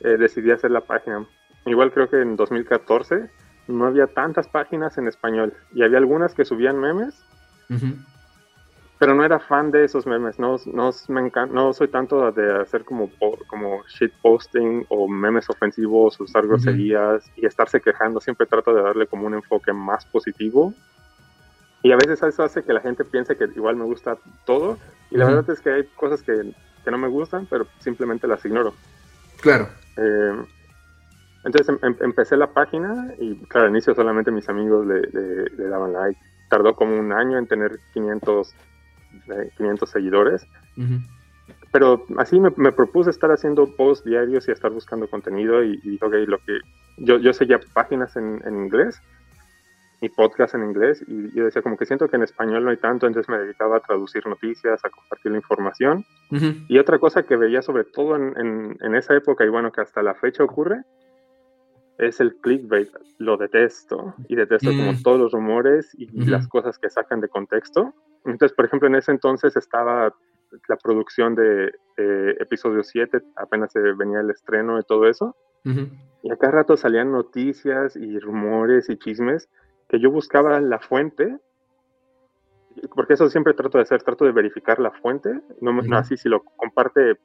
eh, 0.00 0.16
decidí 0.18 0.50
hacer 0.50 0.70
la 0.70 0.82
página. 0.82 1.26
Igual 1.66 1.92
creo 1.92 2.08
que 2.08 2.20
en 2.20 2.36
2014 2.36 3.30
no 3.68 3.86
había 3.86 4.06
tantas 4.06 4.48
páginas 4.48 4.98
en 4.98 5.08
español 5.08 5.54
y 5.72 5.82
había 5.82 5.98
algunas 5.98 6.34
que 6.34 6.44
subían 6.44 6.78
memes, 6.78 7.24
pero 8.98 9.14
no 9.14 9.24
era 9.24 9.38
fan 9.38 9.70
de 9.70 9.84
esos 9.84 10.06
memes. 10.06 10.38
No, 10.38 10.56
no, 10.66 10.90
me 11.08 11.32
no 11.50 11.72
soy 11.72 11.88
tanto 11.88 12.30
de 12.32 12.60
hacer 12.60 12.84
como, 12.84 13.10
como 13.46 13.82
shit 13.86 14.12
posting 14.22 14.84
o 14.88 15.08
memes 15.08 15.50
ofensivos, 15.50 16.18
usar 16.20 16.46
groserías 16.46 17.30
y 17.36 17.46
estarse 17.46 17.80
quejando. 17.80 18.20
Siempre 18.20 18.46
trato 18.46 18.72
de 18.74 18.82
darle 18.82 19.06
como 19.06 19.26
un 19.26 19.34
enfoque 19.34 19.72
más 19.72 20.06
positivo. 20.06 20.72
Y 21.84 21.92
a 21.92 21.96
veces 21.96 22.22
eso 22.22 22.42
hace 22.42 22.64
que 22.64 22.72
la 22.72 22.80
gente 22.80 23.04
piense 23.04 23.36
que 23.36 23.44
igual 23.44 23.76
me 23.76 23.84
gusta 23.84 24.16
todo. 24.46 24.78
Y 25.10 25.18
la 25.18 25.26
verdad 25.26 25.50
es 25.50 25.60
que 25.60 25.70
hay 25.70 25.84
cosas 25.94 26.22
que, 26.22 26.54
que 26.82 26.90
no 26.90 26.96
me 26.96 27.08
gustan, 27.08 27.46
pero 27.48 27.66
simplemente 27.78 28.26
las 28.26 28.42
ignoro. 28.42 28.72
Claro. 29.42 29.68
Eh, 29.98 30.44
entonces 31.44 31.68
em, 31.68 31.78
em, 31.82 31.96
empecé 32.00 32.38
la 32.38 32.46
página 32.46 33.12
y 33.18 33.36
claro, 33.48 33.66
al 33.66 33.72
inicio 33.72 33.94
solamente 33.94 34.30
mis 34.30 34.48
amigos 34.48 34.86
le, 34.86 35.68
daban 35.68 35.92
like. 35.92 36.18
Tardó 36.48 36.74
como 36.74 36.98
un 36.98 37.12
año 37.12 37.36
en 37.36 37.46
tener 37.46 37.78
500, 37.92 38.54
500 39.58 39.88
eh, 39.88 39.92
seguidores. 39.92 40.46
Pero 41.70 42.06
así 42.16 42.40
me, 42.40 42.50
propuse 42.72 43.10
estar 43.10 43.30
haciendo 43.30 43.66
posts 43.76 44.06
diarios 44.06 44.48
y 44.48 44.52
estar 44.52 44.70
buscando 44.70 45.06
contenido 45.06 45.62
y, 45.62 45.76
dije, 45.82 46.02
ok, 46.02 46.14
lo 46.28 46.38
que 46.38 46.60
yo, 46.96 47.18
yo 47.18 47.34
seguía 47.34 47.60
páginas 47.74 48.16
en, 48.16 48.40
inglés 48.46 49.02
y 50.04 50.08
podcast 50.10 50.54
en 50.54 50.64
inglés 50.64 51.02
y 51.06 51.34
yo 51.34 51.44
decía 51.44 51.62
como 51.62 51.76
que 51.76 51.86
siento 51.86 52.08
que 52.08 52.16
en 52.16 52.22
español 52.22 52.64
no 52.64 52.70
hay 52.70 52.76
tanto, 52.76 53.06
entonces 53.06 53.28
me 53.28 53.38
dedicaba 53.38 53.78
a 53.78 53.80
traducir 53.80 54.26
noticias, 54.26 54.84
a 54.84 54.90
compartir 54.90 55.32
la 55.32 55.38
información. 55.38 56.04
Y 56.68 56.78
otra 56.78 56.98
cosa 56.98 57.22
que 57.22 57.36
veía 57.36 57.62
sobre 57.62 57.84
todo 57.84 58.16
en, 58.16 58.76
en, 58.80 58.94
esa 58.96 59.14
época 59.14 59.44
y 59.44 59.48
bueno 59.48 59.70
que 59.70 59.80
hasta 59.80 60.02
la 60.02 60.14
fecha 60.14 60.42
ocurre 60.42 60.82
es 61.98 62.20
el 62.20 62.34
clickbait. 62.36 62.90
Lo 63.18 63.36
detesto 63.36 64.14
y 64.28 64.34
detesto 64.34 64.70
como 64.70 64.92
mm. 64.92 65.02
todos 65.02 65.20
los 65.20 65.32
rumores 65.32 65.94
y 65.96 66.08
las 66.26 66.48
cosas 66.48 66.76
que 66.78 66.90
sacan 66.90 67.20
de 67.20 67.28
contexto. 67.28 67.94
Entonces, 68.24 68.54
por 68.54 68.64
ejemplo, 68.64 68.88
en 68.88 68.96
ese 68.96 69.12
entonces 69.12 69.56
estaba 69.56 70.12
la 70.68 70.76
producción 70.76 71.34
de 71.34 71.72
episodio 72.40 72.82
7, 72.82 73.20
apenas 73.36 73.72
se 73.72 73.80
venía 73.80 74.20
el 74.20 74.30
estreno 74.30 74.78
y 74.78 74.82
todo 74.82 75.08
eso. 75.08 75.36
Y 76.22 76.30
a 76.30 76.36
cada 76.36 76.52
rato 76.52 76.76
salían 76.76 77.12
noticias 77.12 77.96
y 77.96 78.18
rumores 78.18 78.90
y 78.90 78.98
chismes 78.98 79.48
que 79.88 79.98
yo 79.98 80.10
buscaba 80.10 80.60
la 80.60 80.78
fuente, 80.78 81.38
porque 82.94 83.14
eso 83.14 83.28
siempre 83.30 83.54
trato 83.54 83.78
de 83.78 83.82
hacer, 83.82 84.02
trato 84.02 84.24
de 84.24 84.32
verificar 84.32 84.78
la 84.78 84.90
fuente, 84.90 85.40
no, 85.60 85.80
así 85.96 86.16
si 86.16 86.28
lo 86.28 86.42
comparte, 86.42 87.18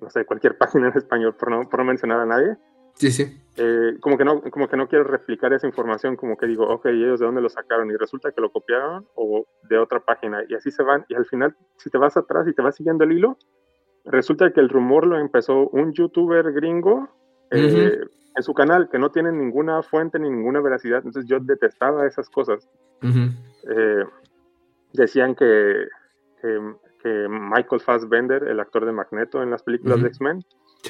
no 0.00 0.10
sé, 0.10 0.24
cualquier 0.24 0.56
página 0.58 0.88
en 0.88 0.96
español, 0.96 1.34
por 1.34 1.50
no, 1.50 1.68
por 1.68 1.80
no 1.80 1.84
mencionar 1.86 2.20
a 2.20 2.26
nadie, 2.26 2.56
Sí, 2.98 3.12
sí. 3.12 3.40
Eh, 3.56 3.96
como 4.00 4.18
que 4.18 4.24
no 4.24 4.42
como 4.42 4.68
que 4.68 4.76
no 4.76 4.88
quiero 4.88 5.04
replicar 5.04 5.52
esa 5.52 5.66
información 5.68 6.16
como 6.16 6.36
que 6.36 6.46
digo 6.46 6.68
ok 6.68 6.86
ellos 6.86 7.20
de 7.20 7.26
dónde 7.26 7.40
lo 7.40 7.48
sacaron 7.48 7.90
y 7.90 7.96
resulta 7.96 8.32
que 8.32 8.40
lo 8.40 8.50
copiaron 8.50 9.06
o 9.14 9.46
de 9.68 9.78
otra 9.78 10.00
página 10.00 10.42
y 10.48 10.54
así 10.54 10.70
se 10.70 10.82
van 10.82 11.04
y 11.08 11.14
al 11.14 11.24
final 11.26 11.56
si 11.76 11.90
te 11.90 11.98
vas 11.98 12.16
atrás 12.16 12.46
y 12.48 12.54
te 12.54 12.62
vas 12.62 12.76
siguiendo 12.76 13.04
el 13.04 13.12
hilo 13.12 13.36
resulta 14.04 14.52
que 14.52 14.60
el 14.60 14.68
rumor 14.68 15.06
lo 15.06 15.18
empezó 15.18 15.68
un 15.68 15.92
youtuber 15.92 16.52
gringo 16.52 17.08
eh, 17.50 18.00
en 18.36 18.42
su 18.42 18.54
canal 18.54 18.88
que 18.88 18.98
no 18.98 19.10
tiene 19.10 19.32
ninguna 19.32 19.82
fuente 19.82 20.18
ni 20.18 20.30
ninguna 20.30 20.60
veracidad. 20.60 20.98
Entonces 20.98 21.26
yo 21.26 21.40
detestaba 21.40 22.06
esas 22.06 22.28
cosas. 22.28 22.68
Eh, 23.02 24.04
decían 24.92 25.34
que, 25.34 25.88
que, 26.42 27.28
Michael 27.28 27.80
Fassbender 27.80 28.42
el 28.44 28.60
actor 28.60 28.84
de 28.84 28.92
Magneto 28.92 29.42
en 29.42 29.50
las 29.50 29.62
películas 29.62 30.02
de 30.02 30.08
X-Men 30.08 30.44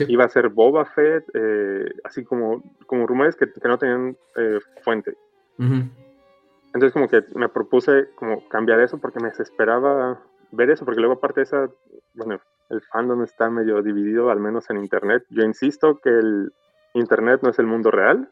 Iba 0.07 0.25
a 0.25 0.29
ser 0.29 0.49
Boba 0.49 0.85
Fett, 0.85 1.25
eh, 1.35 1.91
así 2.05 2.25
como, 2.25 2.63
como 2.87 3.07
rumores 3.07 3.37
que, 3.37 3.47
no 3.65 3.79
tenían 3.79 4.17
eh, 4.37 4.59
fuente. 4.83 5.17
Entonces 5.59 6.93
como 6.93 7.09
que 7.09 7.25
me 7.35 7.49
propuse 7.49 8.11
como 8.15 8.47
cambiar 8.49 8.81
eso 8.81 8.99
porque 8.99 9.19
me 9.19 9.31
desesperaba 9.31 10.21
ver 10.53 10.71
eso, 10.71 10.85
porque 10.85 11.01
luego 11.01 11.15
aparte 11.15 11.41
de 11.41 11.45
esa, 11.45 11.71
bueno, 12.15 12.41
el 12.71 12.83
fandom 12.83 13.23
está 13.23 13.51
medio 13.51 13.83
dividido, 13.83 14.31
al 14.31 14.41
menos 14.41 14.69
en 14.71 14.79
Internet. 14.79 15.25
Yo 15.31 15.43
insisto 15.43 15.99
que 15.99 16.11
el 16.11 16.53
Internet 16.95 17.41
no 17.43 17.51
es 17.51 17.59
el 17.59 17.67
mundo 17.67 17.91
real. 17.91 18.31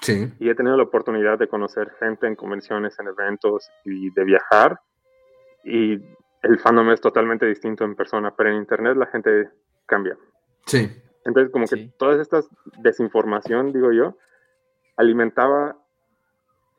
Sí. 0.00 0.32
Y 0.38 0.50
he 0.50 0.54
tenido 0.54 0.76
la 0.76 0.82
oportunidad 0.82 1.38
de 1.38 1.48
conocer 1.48 1.90
gente 1.98 2.26
en 2.26 2.36
convenciones, 2.36 2.98
en 2.98 3.08
eventos 3.08 3.70
y 3.84 4.10
de 4.10 4.24
viajar. 4.24 4.80
Y 5.64 5.94
el 6.42 6.58
fandom 6.58 6.90
es 6.90 7.00
totalmente 7.00 7.46
distinto 7.46 7.84
en 7.84 7.94
persona, 7.94 8.34
pero 8.36 8.50
en 8.50 8.56
Internet 8.56 8.96
la 8.96 9.06
gente 9.06 9.48
cambia. 9.86 10.16
Sí. 10.66 10.90
Entonces, 11.24 11.52
como 11.52 11.66
que 11.66 11.90
todas 11.98 12.20
estas 12.20 12.48
desinformación, 12.78 13.72
digo 13.72 13.92
yo, 13.92 14.16
alimentaba. 14.96 15.76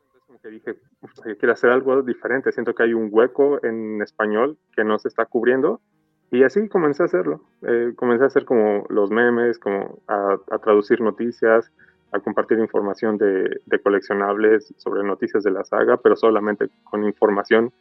Entonces, 0.06 0.22
como 0.26 0.40
que 0.40 0.48
dije, 0.48 0.76
yo 1.26 1.36
quiero 1.38 1.52
hacer 1.52 1.70
algo 1.70 2.02
diferente. 2.02 2.52
Siento 2.52 2.74
que 2.74 2.84
hay 2.84 2.94
un 2.94 3.08
hueco 3.10 3.62
en 3.64 4.00
español 4.00 4.58
que 4.74 4.84
no 4.84 4.98
se 4.98 5.08
está 5.08 5.26
cubriendo. 5.26 5.80
Y 6.30 6.42
así 6.42 6.68
comencé 6.68 7.02
a 7.02 7.06
hacerlo. 7.06 7.40
Eh, 7.62 7.92
comencé 7.96 8.24
a 8.24 8.26
hacer 8.26 8.44
como 8.44 8.84
los 8.88 9.10
memes, 9.10 9.58
como 9.58 9.98
a, 10.06 10.38
traducir 10.62 11.00
noticias, 11.00 11.70
a 12.12 12.20
compartir 12.20 12.58
información 12.58 13.16
de, 13.16 13.60
de, 13.64 13.78
coleccionables 13.80 14.74
sobre 14.76 15.02
noticias 15.04 15.42
de 15.42 15.50
la 15.50 15.64
saga, 15.64 15.96
pero 15.96 16.16
solamente 16.16 16.68
con 16.84 17.04
información 17.04 17.72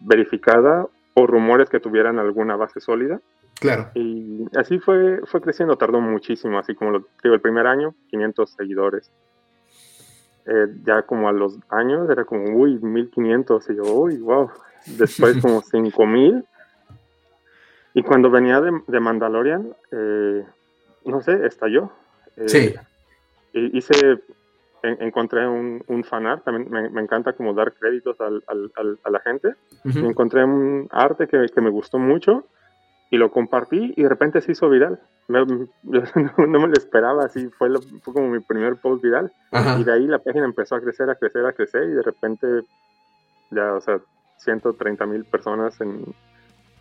verificada 0.00 0.86
o 1.14 1.26
rumores 1.26 1.68
que 1.68 1.80
tuvieran 1.80 2.18
alguna 2.18 2.56
base 2.56 2.80
sólida. 2.80 3.20
Claro. 3.60 3.90
Y 3.94 4.44
así 4.56 4.78
fue, 4.78 5.20
fue 5.26 5.40
creciendo, 5.40 5.76
tardó 5.76 6.00
muchísimo, 6.00 6.58
así 6.58 6.74
como 6.74 6.90
lo 6.90 7.06
digo, 7.22 7.34
el 7.34 7.40
primer 7.40 7.66
año, 7.66 7.94
500 8.10 8.50
seguidores. 8.50 9.10
Eh, 10.46 10.66
ya 10.84 11.02
como 11.02 11.28
a 11.28 11.32
los 11.32 11.58
años 11.68 12.10
era 12.10 12.24
como, 12.24 12.56
uy, 12.56 12.78
1500, 12.80 13.70
y 13.70 13.76
yo, 13.76 13.82
uy, 13.84 14.18
wow. 14.18 14.50
Después 14.98 15.40
como 15.40 15.62
5000. 15.62 16.44
Y 17.94 18.02
cuando 18.02 18.30
venía 18.30 18.60
de, 18.60 18.72
de 18.86 19.00
Mandalorian, 19.00 19.74
eh, 19.90 20.44
no 21.04 21.20
sé, 21.22 21.46
estalló. 21.46 21.90
Eh, 22.36 22.48
sí. 22.48 22.74
Y 23.52 23.76
hice, 23.76 24.20
encontré 24.82 25.46
un, 25.46 25.84
un 25.86 26.04
fanart, 26.04 26.44
también 26.44 26.70
me, 26.70 27.00
encanta 27.00 27.34
como 27.34 27.52
dar 27.52 27.72
créditos 27.74 28.20
al, 28.20 28.42
al, 28.46 28.98
a 29.04 29.10
la 29.10 29.20
gente. 29.20 29.54
Encontré 29.84 30.44
un 30.44 30.88
arte 30.90 31.28
que, 31.28 31.46
que 31.54 31.60
me 31.60 31.70
gustó 31.70 31.98
mucho 31.98 32.46
y 33.10 33.18
lo 33.18 33.30
compartí 33.30 33.92
y 33.94 34.02
de 34.02 34.08
repente 34.08 34.40
se 34.40 34.52
hizo 34.52 34.70
viral. 34.70 34.98
no, 35.28 35.46
me 35.46 36.68
lo 36.68 36.72
esperaba, 36.72 37.24
así 37.24 37.48
fue, 37.48 37.68
fue 38.02 38.14
como 38.14 38.28
mi 38.28 38.40
primer 38.40 38.76
post 38.76 39.02
viral. 39.02 39.30
Y 39.78 39.84
de 39.84 39.92
ahí 39.92 40.06
la 40.06 40.18
página 40.18 40.46
empezó 40.46 40.76
a 40.76 40.80
crecer, 40.80 41.10
a 41.10 41.14
crecer, 41.14 41.44
a 41.44 41.52
crecer 41.52 41.84
y 41.84 41.92
de 41.92 42.02
repente 42.02 42.46
ya, 43.50 43.74
o 43.74 43.80
sea, 43.80 44.00
130 44.38 45.06
mil 45.06 45.24
personas 45.24 45.78
en, 45.80 46.04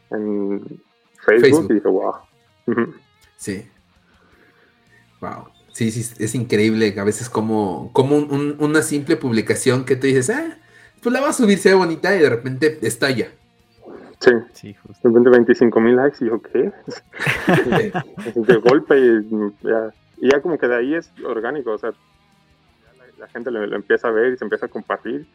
en 0.09 0.81
Facebook, 1.25 1.67
y 1.69 1.73
dije, 1.75 1.87
wow. 1.87 2.13
sí. 3.37 3.67
Wow. 5.19 5.47
Sí, 5.73 5.91
sí, 5.91 6.23
es 6.23 6.35
increíble 6.35 6.93
a 6.97 7.03
veces 7.03 7.29
como, 7.29 7.91
como 7.93 8.17
una 8.17 8.81
simple 8.81 9.15
publicación 9.15 9.85
que 9.85 9.95
te 9.95 10.07
dices, 10.07 10.29
ah, 10.29 10.57
pues 11.01 11.13
la 11.13 11.21
va 11.21 11.29
a 11.29 11.33
subir, 11.33 11.57
sea 11.57 11.75
bonita 11.75 12.15
y 12.15 12.19
de 12.19 12.29
repente 12.29 12.79
estalla. 12.81 13.31
Sí, 14.19 14.31
sí 14.53 14.73
justo. 14.75 15.09
De 15.09 15.29
25 15.29 15.79
mil 15.79 15.95
likes 15.95 16.23
y 16.23 16.27
yo, 16.27 16.41
¿qué? 16.41 16.71
de 18.35 18.55
golpe 18.57 18.99
y 18.99 19.21
ya, 19.63 19.91
y 20.17 20.31
ya 20.31 20.41
como 20.41 20.59
que 20.59 20.67
de 20.67 20.75
ahí 20.75 20.93
es 20.93 21.11
orgánico, 21.25 21.71
o 21.71 21.77
sea, 21.77 21.91
la, 23.17 23.27
gente 23.29 23.49
lo, 23.49 23.63
empieza 23.75 24.09
a 24.09 24.11
ver 24.11 24.33
y 24.33 24.37
se 24.37 24.43
empieza 24.43 24.67
a 24.67 24.69
compartir 24.69 25.25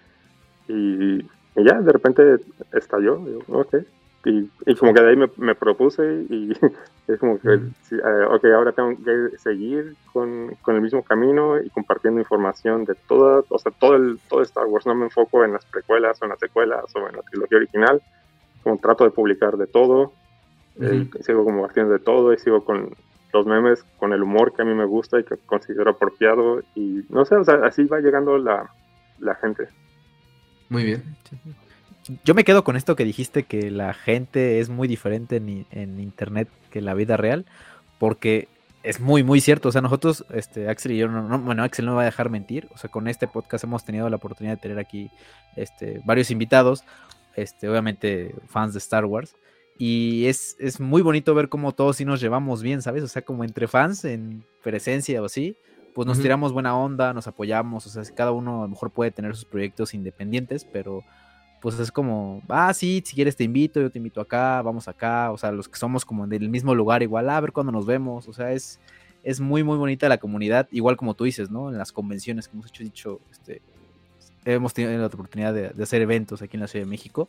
y, 0.68 1.18
ya 1.57 1.81
de 1.81 1.92
repente 1.92 2.37
estalló, 2.72 3.18
y 3.29 3.42
ok. 3.49 3.77
Y, 4.26 4.50
y, 4.66 4.74
como 4.74 4.92
que 4.92 5.02
de 5.02 5.10
ahí 5.10 5.16
me, 5.16 5.30
me 5.36 5.54
propuse 5.54 6.26
y 6.28 6.50
es 7.06 7.18
como 7.20 7.38
que, 7.38 7.54
eh, 7.54 8.24
ok, 8.28 8.44
ahora 8.46 8.72
tengo 8.72 8.90
que 9.04 9.38
seguir 9.38 9.94
con, 10.12 10.56
con, 10.62 10.74
el 10.74 10.82
mismo 10.82 11.04
camino 11.04 11.60
y 11.62 11.70
compartiendo 11.70 12.20
información 12.20 12.84
de 12.86 12.96
toda, 13.06 13.44
o 13.48 13.58
sea, 13.60 13.70
todo 13.70 13.94
el 13.94 14.18
todo 14.28 14.42
Star 14.42 14.66
Wars, 14.66 14.84
no 14.84 14.96
me 14.96 15.04
enfoco 15.04 15.44
en 15.44 15.52
las 15.52 15.64
precuelas 15.66 16.20
o 16.20 16.24
en 16.24 16.30
las 16.30 16.40
secuelas 16.40 16.84
o 16.96 17.08
en 17.08 17.14
la 17.14 17.22
trilogía 17.22 17.58
original, 17.58 18.02
como 18.64 18.78
trato 18.78 19.04
de 19.04 19.10
publicar 19.10 19.56
de 19.56 19.68
todo, 19.68 20.12
eh, 20.80 21.08
sigo 21.20 21.44
como 21.44 21.64
haciendo 21.64 21.92
de 21.92 22.00
todo 22.00 22.32
y 22.32 22.38
sigo 22.38 22.64
con 22.64 22.96
los 23.32 23.46
memes, 23.46 23.84
con 23.98 24.12
el 24.12 24.24
humor 24.24 24.54
que 24.54 24.62
a 24.62 24.64
mí 24.64 24.74
me 24.74 24.86
gusta 24.86 25.20
y 25.20 25.24
que 25.24 25.36
considero 25.46 25.90
apropiado 25.90 26.62
y 26.74 27.04
no 27.10 27.24
sé, 27.24 27.36
o 27.36 27.44
sea, 27.44 27.60
así 27.64 27.84
va 27.84 28.00
llegando 28.00 28.38
la, 28.38 28.68
gente. 29.40 29.68
Muy 30.68 30.82
bien. 30.82 31.04
Yo 32.25 32.35
me 32.35 32.45
quedo 32.45 32.64
con 32.64 32.77
esto 32.77 32.97
que 32.97 33.05
dijiste 33.05 33.45
que 33.45 33.71
la 33.71 33.95
gente 33.95 34.61
es 34.61 34.69
muy 34.69 34.88
diferente 34.88 35.37
en, 35.37 35.66
en 35.71 36.01
internet 36.01 36.49
que 36.71 36.81
la 36.81 36.95
vida 36.95 37.16
real, 37.16 37.47
porque 37.99 38.49
es 38.83 39.01
muy, 39.01 39.23
muy 39.25 39.40
cierto. 39.40 39.69
O 39.69 39.73
sea, 39.73 39.81
nosotros, 39.81 40.25
este, 40.33 40.69
Axel 40.69 40.92
y 40.92 40.99
yo, 40.99 41.09
no, 41.09 41.38
bueno, 41.40 41.62
Axel 41.64 41.85
no 41.85 41.92
me 41.92 41.97
va 41.97 42.03
a 42.03 42.07
dejar 42.07 42.31
mentir. 42.31 42.69
O 42.73 42.79
sea, 42.79 42.90
con 42.90 43.09
este 43.09 43.27
podcast 43.27 43.64
hemos 43.64 43.85
tenido 43.85 44.09
la 44.09 44.16
oportunidad 44.16 44.55
de 44.55 44.61
tener 44.61 44.79
aquí 44.79 45.11
este, 45.57 46.01
varios 46.05 46.31
invitados 46.31 46.85
este, 47.37 47.69
obviamente 47.69 48.35
fans 48.49 48.73
de 48.73 48.79
Star 48.79 49.05
Wars. 49.05 49.37
Y 49.79 50.27
es, 50.27 50.57
es, 50.59 50.81
muy 50.81 51.03
bonito 51.03 51.35
ver 51.35 51.51
cómo 51.51 51.73
todos 51.73 51.97
sí 51.97 52.07
nos 52.07 52.21
llevamos 52.21 52.62
bien, 52.62 52.81
¿sabes? 52.81 53.05
O 53.05 53.09
sea, 53.09 53.23
como 53.23 53.45
entre 53.45 53.69
fans 53.69 54.07
en 54.07 54.42
presencia 54.62 55.21
o 55.21 55.27
así, 55.27 55.55
pues 55.95 56.07
nos 56.07 56.21
tiramos 56.21 56.53
buena 56.53 56.77
onda, 56.77 57.12
nos 57.12 57.27
apoyamos, 57.27 57.87
o 57.87 57.90
sea, 57.90 58.03
cada 58.14 58.33
uno 58.33 58.61
a 58.61 58.62
lo 58.62 58.69
mejor 58.69 58.90
puede 58.90 59.11
tener 59.11 59.35
sus 59.37 59.45
proyectos 59.45 59.92
independientes, 59.92 60.64
pero 60.64 61.03
pues 61.61 61.79
es 61.79 61.90
como, 61.90 62.42
ah, 62.49 62.73
sí, 62.75 63.03
si 63.05 63.14
quieres 63.14 63.37
te 63.37 63.45
invito, 63.45 63.81
yo 63.81 63.90
te 63.90 63.99
invito 63.99 64.21
acá, 64.21 64.62
vamos 64.62 64.88
acá, 64.88 65.31
o 65.33 65.38
sea, 65.38 65.51
los 65.53 65.69
que 65.69 65.79
somos 65.79 66.05
como 66.05 66.27
del 66.27 66.49
mismo 66.49 66.75
lugar, 66.75 67.03
igual, 67.03 67.29
a 67.31 67.40
ver 67.40 67.53
cuándo 67.53 67.73
nos 67.73 67.87
vemos, 67.87 68.29
o 68.29 68.33
sea, 68.33 68.53
es, 68.53 68.79
es 69.23 69.40
muy, 69.40 69.64
muy 69.64 69.77
bonita 69.77 70.09
la 70.09 70.19
comunidad, 70.19 70.69
igual 70.71 70.97
como 70.97 71.14
tú 71.14 71.25
dices, 71.25 71.51
¿no? 71.51 71.71
En 71.71 71.79
las 71.79 71.92
convenciones 71.92 72.49
que 72.49 72.57
hemos 72.57 72.66
hecho, 72.69 72.85
dicho, 72.85 73.21
este, 73.31 73.62
hemos 74.45 74.75
tenido 74.75 74.97
la 74.99 75.07
oportunidad 75.07 75.53
de, 75.53 75.83
hacer 75.83 76.03
eventos 76.03 76.42
aquí 76.42 76.57
en 76.57 76.61
la 76.61 76.69
Ciudad 76.69 76.85
de 76.85 76.90
México 76.90 77.29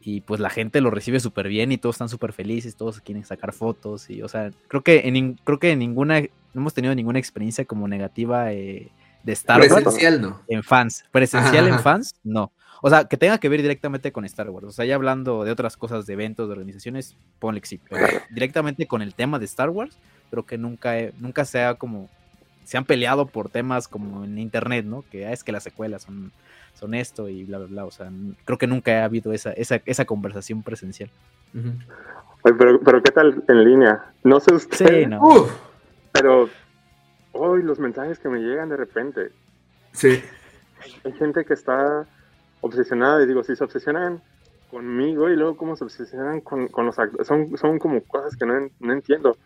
y 0.00 0.20
pues 0.20 0.40
la 0.40 0.50
gente 0.50 0.80
lo 0.80 0.90
recibe 0.90 1.20
súper 1.20 1.48
bien 1.48 1.72
y 1.72 1.78
todos 1.78 1.96
están 1.96 2.08
súper 2.08 2.32
felices, 2.32 2.76
todos 2.76 3.00
quieren 3.00 3.24
sacar 3.24 3.52
fotos 3.52 4.08
y, 4.08 4.22
o 4.22 4.28
sea, 4.28 4.50
creo 4.68 4.82
que 4.82 5.02
en, 5.08 5.34
creo 5.44 5.58
que 5.58 5.74
ninguna, 5.74 6.20
no 6.20 6.28
hemos 6.54 6.74
tenido 6.74 6.94
ninguna 6.94 7.18
experiencia 7.18 7.64
como 7.64 7.88
negativa 7.88 8.52
eh, 8.52 8.90
de 9.22 9.32
Star 9.32 9.60
Wars. 9.60 9.72
Presencial, 9.72 10.20
¿no? 10.22 10.42
En 10.48 10.62
fans. 10.62 11.04
Presencial 11.10 11.66
en 11.68 11.80
fans, 11.80 12.14
no. 12.22 12.52
O 12.82 12.90
sea, 12.90 13.04
que 13.04 13.16
tenga 13.16 13.38
que 13.38 13.48
ver 13.48 13.62
directamente 13.62 14.12
con 14.12 14.24
Star 14.24 14.50
Wars. 14.50 14.66
O 14.66 14.72
sea, 14.72 14.84
ya 14.84 14.94
hablando 14.94 15.44
de 15.44 15.50
otras 15.50 15.76
cosas, 15.76 16.06
de 16.06 16.12
eventos, 16.12 16.48
de 16.48 16.52
organizaciones, 16.52 17.16
ponle 17.38 17.60
que 17.60 17.68
sí. 17.68 17.80
Pero 17.88 18.06
directamente 18.30 18.86
con 18.86 19.02
el 19.02 19.14
tema 19.14 19.38
de 19.38 19.44
Star 19.46 19.70
Wars, 19.70 19.98
creo 20.30 20.44
que 20.44 20.58
nunca, 20.58 20.94
nunca 21.18 21.44
se 21.44 21.62
ha 21.62 21.74
como 21.74 22.08
se 22.66 22.76
han 22.76 22.84
peleado 22.84 23.26
por 23.26 23.48
temas 23.48 23.86
como 23.86 24.24
en 24.24 24.38
internet, 24.38 24.84
¿no? 24.84 25.04
Que 25.08 25.24
ah, 25.24 25.32
es 25.32 25.44
que 25.44 25.52
las 25.52 25.62
secuelas 25.62 26.02
son, 26.02 26.32
son 26.74 26.94
esto 26.94 27.28
y 27.28 27.44
bla, 27.44 27.58
bla, 27.58 27.66
bla. 27.68 27.84
O 27.84 27.92
sea, 27.92 28.10
creo 28.44 28.58
que 28.58 28.66
nunca 28.66 29.02
ha 29.02 29.04
habido 29.04 29.32
esa, 29.32 29.52
esa, 29.52 29.80
esa 29.86 30.04
conversación 30.04 30.64
presencial. 30.64 31.08
pero, 32.42 32.80
pero, 32.80 33.02
¿qué 33.04 33.12
tal 33.12 33.44
en 33.46 33.64
línea? 33.64 34.06
No 34.24 34.40
sé 34.40 34.52
usted. 34.52 35.02
Sí, 35.02 35.06
no. 35.06 35.46
pero 36.10 36.50
hoy 37.30 37.62
los 37.62 37.78
mensajes 37.78 38.18
que 38.18 38.28
me 38.28 38.40
llegan 38.40 38.68
de 38.68 38.76
repente. 38.76 39.30
Sí. 39.92 40.20
Hay 41.04 41.12
gente 41.12 41.44
que 41.44 41.54
está 41.54 42.04
obsesionada 42.66 43.22
y 43.22 43.26
digo, 43.26 43.42
si 43.42 43.56
se 43.56 43.64
obsesionan 43.64 44.22
conmigo 44.70 45.30
y 45.30 45.36
luego 45.36 45.56
cómo 45.56 45.76
se 45.76 45.84
obsesionan 45.84 46.40
con, 46.40 46.68
con 46.68 46.86
los 46.86 46.98
actores, 46.98 47.26
son, 47.26 47.56
son 47.56 47.78
como 47.78 48.02
cosas 48.02 48.36
que 48.36 48.46
no, 48.46 48.54
no 48.80 48.92
entiendo. 48.92 49.36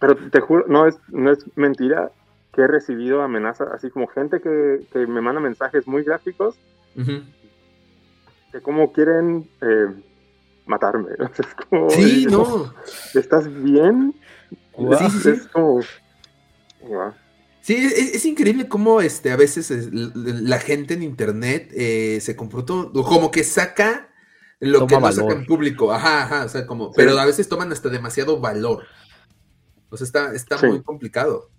Pero 0.00 0.16
te 0.16 0.40
juro, 0.40 0.64
no 0.66 0.86
es, 0.86 0.98
no 1.08 1.30
es 1.30 1.44
mentira 1.56 2.10
que 2.52 2.62
he 2.62 2.66
recibido 2.66 3.22
amenazas, 3.22 3.68
así 3.72 3.90
como 3.90 4.06
gente 4.06 4.40
que, 4.40 5.06
me 5.06 5.20
manda 5.20 5.40
mensajes 5.40 5.86
muy 5.86 6.02
gráficos 6.02 6.56
de 6.94 8.62
cómo 8.62 8.92
quieren 8.92 9.46
eh, 9.60 9.88
matarme. 10.64 11.10
sí, 11.90 12.26
no. 12.30 12.72
¿Estás 13.14 13.52
bien? 13.62 14.14
Sí, 14.98 15.10
sí, 15.10 15.28
es 15.30 15.46
como... 15.48 15.80
Sí, 17.66 17.74
es, 17.74 18.24
increíble 18.24 18.68
cómo 18.68 19.00
este, 19.00 19.32
a 19.32 19.36
veces 19.36 19.72
la 19.90 20.60
gente 20.60 20.94
en 20.94 21.02
internet 21.02 21.72
eh, 21.74 22.20
se 22.20 22.36
comporta 22.36 22.72
como 22.92 23.32
que 23.32 23.42
saca 23.42 24.08
lo 24.60 24.86
que 24.86 24.96
no 24.96 25.10
saca 25.10 25.32
en 25.32 25.46
público. 25.46 25.92
Ajá, 25.92 26.22
ajá, 26.22 26.44
o 26.44 26.48
sea, 26.48 26.64
como, 26.64 26.92
pero 26.92 27.18
a 27.18 27.26
veces 27.26 27.48
toman 27.48 27.72
hasta 27.72 27.88
demasiado 27.88 28.38
valor. 28.38 28.84
O 29.88 29.96
sea, 29.96 30.04
está, 30.04 30.32
está 30.32 30.64
muy 30.64 30.80
complicado. 30.80 31.50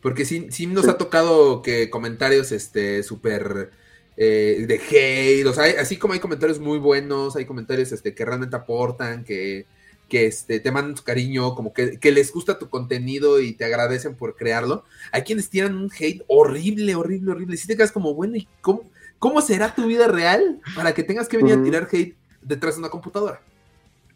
Porque 0.00 0.24
sí, 0.24 0.46
sí 0.50 0.66
nos 0.66 0.88
ha 0.88 0.96
tocado 0.96 1.60
que 1.60 1.90
comentarios 1.90 2.50
este 2.50 3.02
súper 3.02 3.70
eh, 4.16 4.64
de 4.66 4.76
hate, 4.76 5.46
o 5.46 5.52
sea, 5.52 5.78
así 5.78 5.98
como 5.98 6.14
hay 6.14 6.20
comentarios 6.20 6.58
muy 6.58 6.78
buenos, 6.78 7.36
hay 7.36 7.44
comentarios 7.44 7.92
este, 7.92 8.14
que 8.14 8.24
realmente 8.24 8.56
aportan, 8.56 9.24
que 9.24 9.66
que 10.12 10.26
este, 10.26 10.60
te 10.60 10.70
mandan 10.70 10.94
su 10.94 11.04
cariño, 11.04 11.54
como 11.54 11.72
que, 11.72 11.98
les 12.02 12.34
gusta 12.34 12.58
tu 12.58 12.68
contenido 12.68 13.40
y 13.40 13.54
te 13.54 13.64
agradecen 13.64 14.14
por 14.14 14.36
crearlo. 14.36 14.84
Hay 15.10 15.22
quienes 15.22 15.48
tiran 15.48 15.74
un 15.74 15.90
hate 15.90 16.22
horrible, 16.26 16.94
horrible, 16.94 17.32
horrible. 17.32 17.56
Si 17.56 17.66
te 17.66 17.78
quedas 17.78 17.92
como, 17.92 18.12
bueno, 18.12 18.36
¿y 18.36 18.46
cómo, 18.60 18.82
cómo 19.18 19.40
será 19.40 19.74
tu 19.74 19.86
vida 19.86 20.08
real 20.08 20.60
para 20.76 20.92
que 20.92 21.02
tengas 21.02 21.30
que 21.30 21.38
venir 21.38 21.54
a 21.54 21.62
tirar 21.62 21.88
hate 21.90 22.14
detrás 22.42 22.74
de 22.74 22.80
una 22.80 22.90
computadora? 22.90 23.40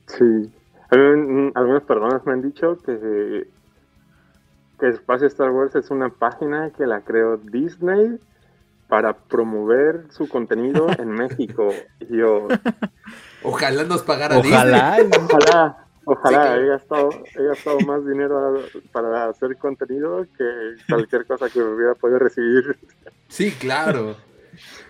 Sí. 0.06 0.52
Algunas 0.90 1.82
personas 1.85 2.26
me 2.26 2.35
han 2.35 2.42
dicho 2.42 2.76
que, 2.85 3.48
que 4.78 4.88
Espacio 4.90 5.28
Star 5.28 5.50
Wars 5.50 5.74
es 5.76 5.88
una 5.90 6.11
página 6.11 6.72
que 6.76 6.87
la 6.87 7.00
creó 7.00 7.38
Disney 7.38 8.18
para 8.87 9.14
promover 9.14 10.09
su 10.11 10.28
contenido 10.28 10.88
en 10.98 11.09
México. 11.09 11.70
Y 12.00 12.18
yo... 12.18 12.48
Ojalá 13.42 13.85
nos 13.85 14.02
pagara 14.02 14.37
Ojalá. 14.37 14.98
Ojalá. 15.24 15.86
Ojalá 16.08 16.56
he, 16.56 16.66
gastado, 16.66 17.10
he 17.34 17.42
gastado 17.42 17.80
más 17.80 18.06
dinero 18.06 18.62
para 18.92 19.28
hacer 19.28 19.56
contenido 19.56 20.24
que 20.38 20.76
cualquier 20.88 21.26
cosa 21.26 21.50
que 21.50 21.60
hubiera 21.60 21.96
podido 21.96 22.20
recibir. 22.20 22.78
Sí, 23.26 23.50
claro. 23.50 24.16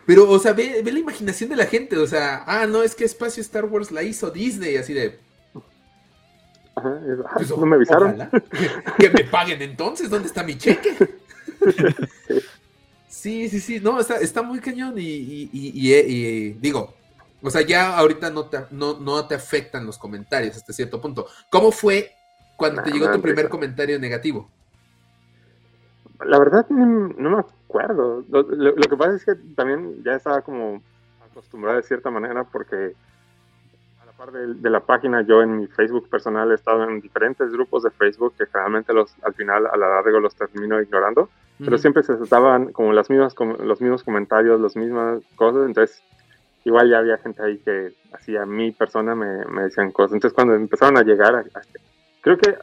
Pero, 0.04 0.28
o 0.28 0.38
sea, 0.38 0.52
ve, 0.52 0.82
la 0.84 0.98
imaginación 0.98 1.48
de 1.48 1.56
la 1.56 1.64
gente. 1.64 1.96
O 1.96 2.06
sea, 2.06 2.44
ah, 2.46 2.66
no, 2.66 2.82
es 2.82 2.94
que 2.94 3.04
Espacio 3.04 3.40
Star 3.40 3.64
Wars 3.64 3.90
la 3.90 4.02
hizo 4.02 4.30
Disney, 4.30 4.76
así 4.76 4.92
de. 4.92 5.18
Ajá, 6.74 7.00
pues, 7.34 7.48
no 7.48 7.64
me 7.64 7.76
avisaron. 7.76 8.28
Que 8.98 9.08
me 9.08 9.24
paguen 9.24 9.62
entonces, 9.62 10.10
¿dónde 10.10 10.28
está 10.28 10.42
mi 10.42 10.58
cheque? 10.58 10.96
Sí, 13.08 13.48
sí, 13.48 13.60
sí, 13.60 13.80
no, 13.80 13.98
está, 13.98 14.18
está 14.18 14.42
muy 14.42 14.60
cañón 14.60 14.94
y, 14.98 15.02
y, 15.02 15.50
y 15.52 16.52
digo, 16.60 16.94
o 17.42 17.50
sea, 17.50 17.62
ya 17.62 17.96
ahorita 17.96 18.30
no 18.30 18.46
te, 18.46 18.64
no, 18.70 18.98
no 18.98 19.26
te 19.26 19.34
afectan 19.34 19.86
los 19.86 19.98
comentarios 19.98 20.56
hasta 20.56 20.72
cierto 20.72 21.00
punto. 21.00 21.26
¿Cómo 21.50 21.70
fue 21.70 22.12
cuando 22.56 22.82
te 22.82 22.90
llegó 22.90 23.10
tu 23.10 23.20
primer 23.20 23.48
comentario 23.48 23.98
negativo? 23.98 24.50
La 26.24 26.38
verdad 26.38 26.66
no 26.70 27.30
me 27.30 27.38
acuerdo. 27.38 28.24
Lo, 28.28 28.74
que 28.74 28.96
pasa 28.96 29.16
es 29.16 29.24
que 29.24 29.34
también 29.54 30.02
ya 30.02 30.14
estaba 30.14 30.40
como 30.40 30.82
acostumbrada 31.30 31.76
de 31.76 31.82
cierta 31.82 32.10
manera 32.10 32.44
porque 32.44 32.94
a 34.00 34.06
la 34.06 34.12
par 34.12 34.32
de, 34.32 34.70
la 34.70 34.80
página 34.80 35.20
yo 35.20 35.42
en 35.42 35.58
mi 35.58 35.66
Facebook 35.66 36.08
personal 36.08 36.50
he 36.50 36.54
estado 36.54 36.84
en 36.84 37.02
diferentes 37.02 37.52
grupos 37.52 37.82
de 37.82 37.90
Facebook 37.90 38.34
que 38.38 38.46
generalmente 38.46 38.94
los 38.94 39.14
al 39.22 39.34
final 39.34 39.66
a 39.66 39.76
la 39.76 39.88
largo 39.88 40.20
los 40.20 40.34
termino 40.34 40.80
ignorando, 40.80 41.28
pero 41.58 41.76
siempre 41.76 42.02
se 42.02 42.14
estaban 42.14 42.72
como 42.72 42.94
las 42.94 43.10
mismas 43.10 43.34
los 43.38 43.80
mismos 43.82 44.02
comentarios, 44.02 44.58
las 44.58 44.74
mismas 44.74 45.20
cosas, 45.36 45.66
entonces 45.66 46.02
igual 46.66 46.90
ya 46.90 46.98
había 46.98 47.16
gente 47.18 47.42
ahí 47.42 47.58
que 47.58 47.92
hacía 48.12 48.44
mi 48.44 48.72
persona 48.72 49.14
me, 49.14 49.44
me, 49.46 49.62
decían 49.62 49.92
cosas. 49.92 50.14
Entonces 50.14 50.34
cuando 50.34 50.54
empezaron 50.54 50.98
a 50.98 51.02
llegar, 51.02 51.44
creo 52.20 52.36
que, 52.36 52.56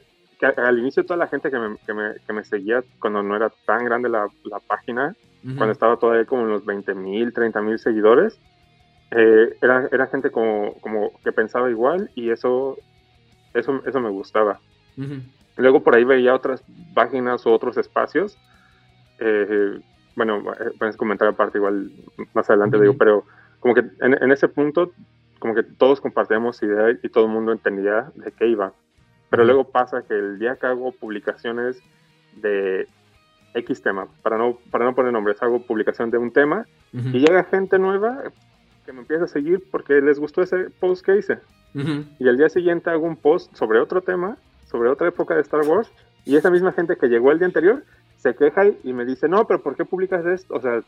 al 0.58 0.78
inicio 0.78 1.06
toda 1.06 1.16
la 1.16 1.28
gente 1.28 1.50
que 1.50 1.58
me, 1.58 1.78
que 1.78 1.94
me, 1.94 2.16
que 2.28 2.34
me 2.34 2.44
seguía 2.44 2.84
cuando 3.00 3.24
no 3.24 3.34
era 3.34 3.50
tan 3.66 3.86
grande 3.86 4.10
la, 4.10 4.28
la 4.44 4.60
página, 4.60 5.16
cuando 5.42 5.72
estaba 5.72 5.96
todavía 5.96 6.26
como 6.26 6.44
en 6.44 6.50
los 6.50 6.66
20 6.66 6.94
mil, 6.96 7.34
30 7.34 7.62
mil 7.62 7.80
seguidores, 7.80 8.38
eh, 9.12 9.58
era, 9.62 9.88
era 9.90 10.08
gente 10.08 10.32
como, 10.32 10.74
como 10.82 11.12
que 11.24 11.32
pensaba 11.32 11.70
igual 11.70 12.12
y 12.14 12.30
eso, 12.30 12.78
eso, 13.54 13.82
eso 13.86 14.00
me 14.02 14.10
gustaba. 14.10 14.60
Luego 15.56 15.82
por 15.82 15.96
ahí 15.96 16.04
veía 16.04 16.36
otras 16.36 16.62
páginas 16.94 17.46
o 17.46 17.54
otros 17.54 17.78
espacios. 17.78 18.38
Eh, 19.20 19.80
bueno, 20.16 20.44
puedes 20.78 20.98
comentar 20.98 21.30
aparte 21.30 21.58
igual 21.58 21.90
más 22.34 22.50
adelante, 22.50 22.82
digo, 22.82 22.96
pero 22.98 23.24
como 23.64 23.76
que 23.76 23.86
en, 24.02 24.32
ese 24.34 24.50
punto, 24.50 24.92
como 25.40 25.56
que 25.56 25.64
todos 25.64 26.02
compartíamos 26.02 26.62
idea 26.62 26.92
y 27.02 27.08
todo 27.08 27.28
el 27.28 27.32
mundo 27.32 27.54
entendía 27.54 28.12
de 28.14 28.34
qué 28.34 28.48
iba. 28.48 28.74
Pero 29.30 29.46
luego 29.46 29.64
pasa 29.64 30.04
que 30.06 30.16
el 30.16 30.38
día 30.38 30.58
que 30.58 30.66
hago 30.68 30.92
publicaciones 30.92 31.82
de 32.36 32.90
X 33.54 33.82
tema, 33.82 34.08
para 34.22 34.38
no, 34.38 34.58
para 34.70 34.84
no 34.84 34.94
poner 34.94 35.14
nombres, 35.14 35.42
hago 35.42 35.66
publicación 35.66 36.12
de 36.12 36.18
un 36.18 36.32
tema 36.32 36.68
y 36.92 37.20
llega 37.20 37.46
gente 37.46 37.80
nueva 37.80 38.22
que 38.86 38.92
me 38.92 39.00
empieza 39.00 39.24
a 39.24 39.28
seguir 39.30 39.64
porque 39.72 40.02
les 40.02 40.20
gustó 40.20 40.42
ese 40.42 40.70
post 40.82 41.06
que 41.06 41.18
hice. 41.18 41.40
Y 42.20 42.28
al 42.28 42.36
día 42.36 42.50
siguiente 42.50 42.90
hago 42.90 43.08
un 43.08 43.16
post 43.16 43.56
sobre 43.56 43.80
otro 43.80 44.02
tema, 44.02 44.36
sobre 44.66 44.90
otra 44.90 45.08
época 45.08 45.36
de 45.36 45.42
Star 45.42 45.62
Wars, 45.62 45.90
y 46.26 46.36
esa 46.36 46.52
misma 46.52 46.74
gente 46.74 46.98
que 46.98 47.08
llegó 47.08 47.32
el 47.32 47.40
día 47.40 47.48
anterior 47.48 47.86
se 48.24 48.36
queja 48.36 48.68
y, 48.84 48.94
me 48.94 49.04
dice, 49.04 49.28
no, 49.28 49.46
pero 49.46 49.62
¿por 49.62 49.76
qué 49.76 49.84
publicas 49.84 50.26
esto? 50.26 50.56
O 50.56 50.62
sea, 50.62 50.82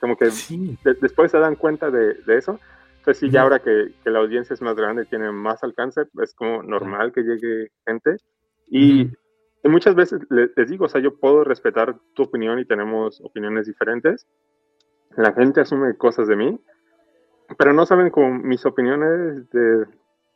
como 0.00 0.16
que 0.16 0.30
después 1.02 1.30
se 1.30 1.38
dan 1.38 1.56
cuenta 1.56 1.90
de, 1.90 2.16
eso. 2.26 2.58
Entonces, 2.96 3.18
sí, 3.18 3.30
ya 3.30 3.42
ahora 3.42 3.58
que, 3.58 3.92
la 4.04 4.18
audiencia 4.18 4.54
es 4.54 4.62
más 4.62 4.74
grande 4.74 5.02
y 5.02 5.06
tiene 5.06 5.30
más 5.30 5.62
alcance, 5.62 6.04
es 6.22 6.34
como 6.34 6.62
normal 6.62 7.12
que 7.12 7.22
llegue 7.22 7.68
gente. 7.86 8.16
Y, 8.70 9.10
muchas 9.64 9.94
veces 9.94 10.22
les, 10.30 10.70
digo, 10.70 10.86
o 10.86 10.88
sea, 10.88 11.02
yo 11.02 11.18
puedo 11.18 11.44
respetar 11.44 11.94
tu 12.14 12.22
opinión 12.22 12.58
y 12.58 12.64
tenemos 12.64 13.20
opiniones 13.22 13.66
diferentes. 13.66 14.26
La 15.16 15.34
gente 15.34 15.60
asume 15.60 15.98
cosas 15.98 16.28
de 16.28 16.36
mí, 16.36 16.58
pero 17.58 17.74
no 17.74 17.84
saben 17.84 18.08
como 18.08 18.38
mis 18.38 18.64
opiniones 18.64 19.50
de, 19.50 19.84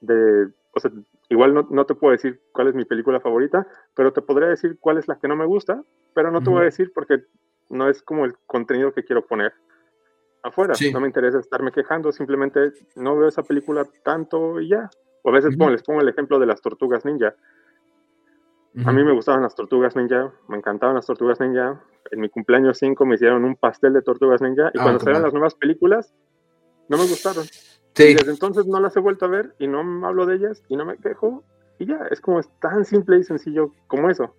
de 0.03 0.53
o 0.75 0.81
sea, 0.81 0.91
igual 1.33 1.55
no, 1.55 1.67
no, 1.71 1.87
te 1.87 1.95
puedo 1.95 2.13
decir 2.13 2.41
cuál 2.53 2.69
es 2.69 2.75
mi 2.75 2.85
película 2.85 3.19
favorita, 3.19 3.67
pero 3.95 4.13
te 4.13 4.21
podría 4.21 4.49
decir 4.49 4.79
cuál 4.79 4.99
es 4.99 5.09
la 5.09 5.19
que 5.19 5.29
no 5.29 5.35
me 5.35 5.47
gusta, 5.47 5.83
pero 6.15 6.31
no 6.31 6.43
te 6.43 6.51
voy 6.51 6.61
a 6.61 6.65
decir 6.65 6.93
porque 6.95 7.25
no 7.71 7.89
es 7.89 8.03
como 8.03 8.25
el 8.27 8.37
contenido 8.47 8.93
que 8.93 9.03
quiero 9.03 9.27
poner 9.27 9.53
afuera. 10.43 10.75
No 10.93 11.01
me 11.01 11.07
interesa 11.07 11.39
estarme 11.39 11.73
quejando, 11.73 12.13
simplemente 12.13 12.73
no 12.97 13.17
veo 13.17 13.29
esa 13.29 13.43
película 13.43 13.87
tanto 14.05 14.61
y 14.61 14.69
ya. 14.69 14.91
O 15.23 15.31
a 15.31 15.33
veces 15.33 15.57
les 15.57 15.83
pongo 15.83 16.01
el 16.01 16.09
ejemplo 16.09 16.39
de 16.39 16.47
las 16.47 16.61
tortugas 16.61 17.05
ninja. 17.05 17.35
A 18.85 18.93
mí 18.93 19.05
me 19.05 19.13
gustaban 19.13 19.43
las 19.43 19.55
tortugas 19.55 19.97
ninja, 19.97 20.33
me 20.49 20.57
encantaban 20.57 20.97
las 20.97 21.07
tortugas 21.07 21.41
ninja. 21.41 21.83
En 22.11 22.21
mi 22.21 22.29
cumpleaños 22.29 22.79
5 22.79 23.07
me 23.07 23.15
hicieron 23.15 23.45
un 23.45 23.57
pastel 23.57 23.93
de 23.95 24.03
tortugas 24.03 24.43
ninja 24.43 24.71
y 24.75 24.79
ah, 24.79 24.83
cuando 24.83 24.99
salieron 24.99 25.23
las 25.23 25.33
nuevas 25.33 25.55
películas, 25.55 26.13
no 26.89 26.99
me 26.99 27.05
gustaron. 27.05 27.45
Y 27.99 28.15
desde 28.15 28.31
entonces 28.31 28.67
no 28.67 28.81
las 28.81 28.97
he 28.97 29.01
vuelto 29.01 29.27
a 29.27 29.29
ver 29.29 29.55
y 29.59 29.67
no 29.67 30.07
hablo 30.07 30.27
de 30.27 30.37
ellas 30.37 30.63
y 30.69 30.77
no 30.77 30.85
me 30.85 30.97
quejo 30.97 31.45
y 31.79 31.87
ya, 31.87 32.07
es 32.11 32.21
como 32.21 32.41
es 32.41 32.49
tan 32.61 32.85
simple 32.85 33.19
y 33.19 33.25
sencillo 33.25 33.73
como 33.89 34.09
eso. 34.09 34.35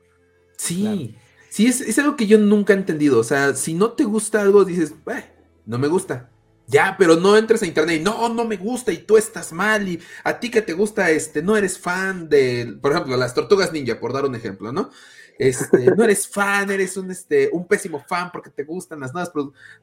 Sí, 0.58 1.16
Sí, 1.54 1.68
es, 1.68 2.00
algo 2.00 2.16
que 2.16 2.26
yo 2.26 2.40
nunca 2.40 2.74
he 2.74 2.76
entendido. 2.76 3.20
O 3.20 3.24
sea, 3.24 3.54
si 3.54 3.76
no 3.76 3.92
te 3.92 4.06
gusta 4.06 4.42
algo, 4.42 4.66
dices, 4.66 4.96
eh, 5.06 5.24
no 5.68 5.78
me 5.78 5.88
gusta. 5.88 6.32
Ya, 6.66 6.96
pero 6.98 7.16
no 7.16 7.38
entres 7.38 7.62
a 7.62 7.68
internet 7.68 8.02
y 8.02 8.04
no, 8.04 8.28
no 8.30 8.44
me 8.44 8.58
gusta 8.58 8.92
y 8.92 8.98
tú 8.98 9.18
estás 9.18 9.54
mal 9.54 9.88
y 9.88 10.02
a 10.24 10.40
ti 10.40 10.50
que 10.50 10.64
te 10.64 10.74
gusta, 10.74 11.12
este, 11.12 11.44
no 11.44 11.56
eres 11.56 11.78
fan 11.78 12.28
de, 12.28 12.76
por 12.82 12.92
ejemplo, 12.92 13.16
las 13.18 13.36
tortugas 13.36 13.72
ninja, 13.72 14.00
por 14.00 14.14
dar 14.14 14.26
un 14.26 14.34
ejemplo, 14.34 14.72
¿no? 14.72 14.90
Este, 15.38 15.78
no 15.96 16.04
eres 16.04 16.28
fan, 16.28 16.72
eres 16.72 16.98
un, 16.98 17.12
este, 17.12 17.52
un 17.54 17.68
pésimo 17.68 18.04
fan 18.04 18.32
porque 18.32 18.50
te 18.50 18.64
gustan 18.64 19.02
las 19.02 19.14
nuevas 19.14 19.32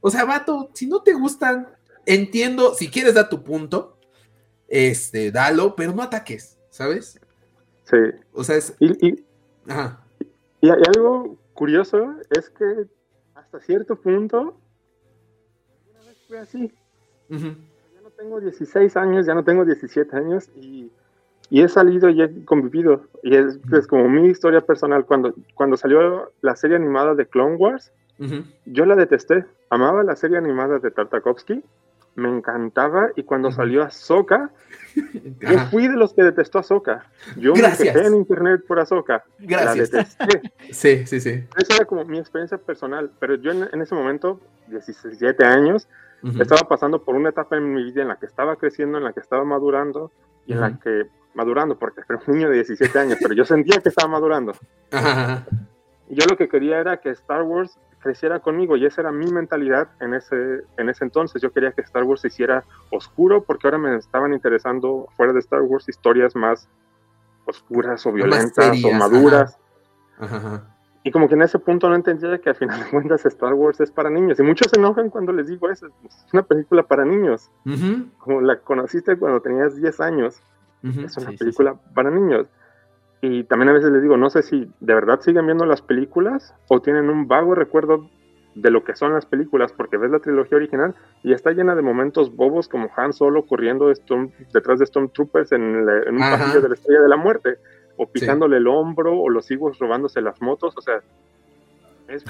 O 0.00 0.10
sea, 0.10 0.24
vato, 0.24 0.72
si 0.74 0.88
no 0.88 1.02
te 1.02 1.12
gustan, 1.12 1.68
entiendo, 2.06 2.74
si 2.74 2.90
quieres 2.90 3.14
dar 3.14 3.28
tu 3.28 3.42
punto, 3.42 3.98
este, 4.68 5.30
dalo, 5.30 5.74
pero 5.74 5.92
no 5.92 6.02
ataques, 6.02 6.58
¿sabes? 6.70 7.20
Sí. 7.84 7.96
O 8.32 8.44
sea, 8.44 8.56
es... 8.56 8.74
Y, 8.78 9.24
Ajá. 9.68 10.00
y 10.60 10.70
hay 10.70 10.82
algo 10.94 11.36
curioso 11.54 12.14
es 12.30 12.48
que 12.50 12.86
hasta 13.34 13.60
cierto 13.60 13.96
punto, 13.96 14.56
una 15.90 16.00
vez 16.06 16.16
fue 16.26 16.38
así. 16.38 16.72
Ya 17.28 18.00
no 18.02 18.10
tengo 18.16 18.40
16 18.40 18.96
años, 18.96 19.26
ya 19.26 19.34
no 19.34 19.44
tengo 19.44 19.64
17 19.64 20.16
años 20.16 20.48
y, 20.56 20.90
y 21.50 21.62
he 21.62 21.68
salido 21.68 22.08
y 22.08 22.22
he 22.22 22.44
convivido. 22.44 23.04
Y 23.22 23.34
es, 23.36 23.58
como 23.88 24.08
mi 24.08 24.28
historia 24.28 24.60
personal. 24.60 25.04
Cuando, 25.04 25.34
cuando 25.54 25.76
salió 25.76 26.32
la 26.40 26.56
serie 26.56 26.76
animada 26.76 27.14
de 27.14 27.26
Clone 27.26 27.56
Wars, 27.56 27.92
yo 28.66 28.86
la 28.86 28.96
detesté. 28.96 29.44
Amaba 29.70 30.02
la 30.02 30.16
serie 30.16 30.38
animada 30.38 30.78
de 30.78 30.90
Tartakovsky 30.90 31.62
me 32.14 32.28
encantaba 32.28 33.10
y 33.16 33.22
cuando 33.22 33.50
salió 33.50 33.82
Ahsoka, 33.82 34.50
yo 35.40 35.58
fui 35.70 35.88
de 35.88 35.96
los 35.96 36.12
que 36.12 36.22
detestó 36.22 36.58
a 36.58 36.60
Ahsoka. 36.60 37.06
Yo 37.36 37.54
me 37.54 37.62
quedé 37.76 38.06
en 38.06 38.14
internet 38.14 38.62
por 38.66 38.80
Ahsoka. 38.80 39.24
Gracias. 39.38 39.92
La 39.92 39.98
detesté. 39.98 40.52
Sí, 40.70 41.06
sí, 41.06 41.20
sí. 41.20 41.44
Esa 41.56 41.76
era 41.76 41.84
como 41.84 42.04
mi 42.04 42.18
experiencia 42.18 42.58
personal, 42.58 43.10
pero 43.18 43.36
yo 43.36 43.52
en, 43.52 43.80
ese 43.80 43.94
momento, 43.94 44.40
17 44.68 45.44
años, 45.44 45.88
estaba 46.38 46.68
pasando 46.68 47.02
por 47.02 47.14
una 47.14 47.30
etapa 47.30 47.56
en 47.56 47.72
mi 47.72 47.82
vida 47.84 48.02
en 48.02 48.08
la 48.08 48.16
que 48.16 48.26
estaba 48.26 48.56
creciendo, 48.56 48.98
en 48.98 49.04
la 49.04 49.12
que 49.12 49.20
estaba 49.20 49.44
madurando 49.44 50.12
y 50.46 50.52
en 50.52 50.60
la 50.60 50.78
que 50.78 51.06
madurando, 51.34 51.78
porque 51.78 52.02
era 52.06 52.20
un 52.26 52.34
niño 52.34 52.48
de 52.50 52.56
17 52.56 52.98
años, 52.98 53.18
pero 53.20 53.34
yo 53.34 53.44
sentía 53.44 53.80
que 53.80 53.88
estaba 53.88 54.08
madurando. 54.08 54.52
yo 56.08 56.24
lo 56.28 56.36
que 56.36 56.48
quería 56.48 56.78
era 56.78 56.98
que 56.98 57.10
Star 57.10 57.42
Wars 57.42 57.78
creciera 58.00 58.40
conmigo 58.40 58.76
y 58.76 58.86
esa 58.86 59.02
era 59.02 59.12
mi 59.12 59.30
mentalidad 59.30 59.88
en 60.00 60.14
ese, 60.14 60.64
en 60.76 60.88
ese 60.88 61.04
entonces. 61.04 61.40
Yo 61.40 61.52
quería 61.52 61.72
que 61.72 61.82
Star 61.82 62.04
Wars 62.04 62.22
se 62.22 62.28
hiciera 62.28 62.64
oscuro 62.90 63.44
porque 63.44 63.66
ahora 63.66 63.78
me 63.78 63.96
estaban 63.96 64.32
interesando 64.32 65.08
fuera 65.16 65.32
de 65.32 65.38
Star 65.40 65.62
Wars 65.62 65.88
historias 65.88 66.34
más 66.34 66.68
oscuras 67.46 68.04
o 68.06 68.12
violentas 68.12 68.84
o 68.84 68.92
maduras. 68.92 69.58
Y 71.02 71.10
como 71.10 71.28
que 71.28 71.34
en 71.34 71.42
ese 71.42 71.58
punto 71.58 71.88
no 71.88 71.94
entendía 71.94 72.38
que 72.38 72.50
al 72.50 72.56
final 72.56 72.84
de 72.84 72.90
cuentas 72.90 73.24
Star 73.24 73.54
Wars 73.54 73.80
es 73.80 73.90
para 73.90 74.10
niños. 74.10 74.38
Y 74.38 74.42
muchos 74.42 74.70
se 74.70 74.78
enojan 74.78 75.08
cuando 75.08 75.32
les 75.32 75.46
digo 75.48 75.70
eso. 75.70 75.86
Es 76.04 76.26
una 76.32 76.42
película 76.42 76.82
para 76.82 77.04
niños. 77.04 77.50
Como 78.18 78.40
la 78.40 78.58
conociste 78.60 79.16
cuando 79.16 79.40
tenías 79.40 79.76
10 79.76 80.00
años. 80.00 80.42
Es 80.82 81.16
una 81.16 81.30
película 81.32 81.74
para 81.94 82.10
niños. 82.10 82.46
Y 83.22 83.44
también 83.44 83.68
a 83.68 83.72
veces 83.72 83.90
les 83.90 84.02
digo, 84.02 84.16
no 84.16 84.30
sé 84.30 84.42
si 84.42 84.70
de 84.80 84.94
verdad 84.94 85.20
siguen 85.20 85.46
viendo 85.46 85.66
las 85.66 85.82
películas 85.82 86.54
o 86.68 86.80
tienen 86.80 87.10
un 87.10 87.28
vago 87.28 87.54
recuerdo 87.54 88.08
de 88.54 88.70
lo 88.70 88.82
que 88.82 88.96
son 88.96 89.12
las 89.12 89.26
películas, 89.26 89.72
porque 89.72 89.96
ves 89.96 90.10
la 90.10 90.18
trilogía 90.18 90.56
original 90.56 90.94
y 91.22 91.32
está 91.32 91.52
llena 91.52 91.74
de 91.74 91.82
momentos 91.82 92.34
bobos 92.34 92.68
como 92.68 92.90
Han 92.96 93.12
Solo 93.12 93.46
corriendo 93.46 93.92
detrás 94.52 94.78
de 94.78 94.86
Stormtroopers 94.86 95.52
en, 95.52 95.62
en 95.62 96.14
un 96.14 96.18
pasillo 96.18 96.60
de 96.60 96.68
la 96.68 96.74
Estrella 96.74 97.00
de 97.00 97.08
la 97.08 97.16
Muerte, 97.16 97.58
o 97.96 98.06
pisándole 98.06 98.56
el 98.56 98.66
hombro, 98.66 99.20
o 99.20 99.28
los 99.28 99.50
higos 99.50 99.78
robándose 99.78 100.20
las 100.20 100.40
motos, 100.40 100.74
o 100.76 100.80
sea, 100.80 101.00
es, 102.08 102.24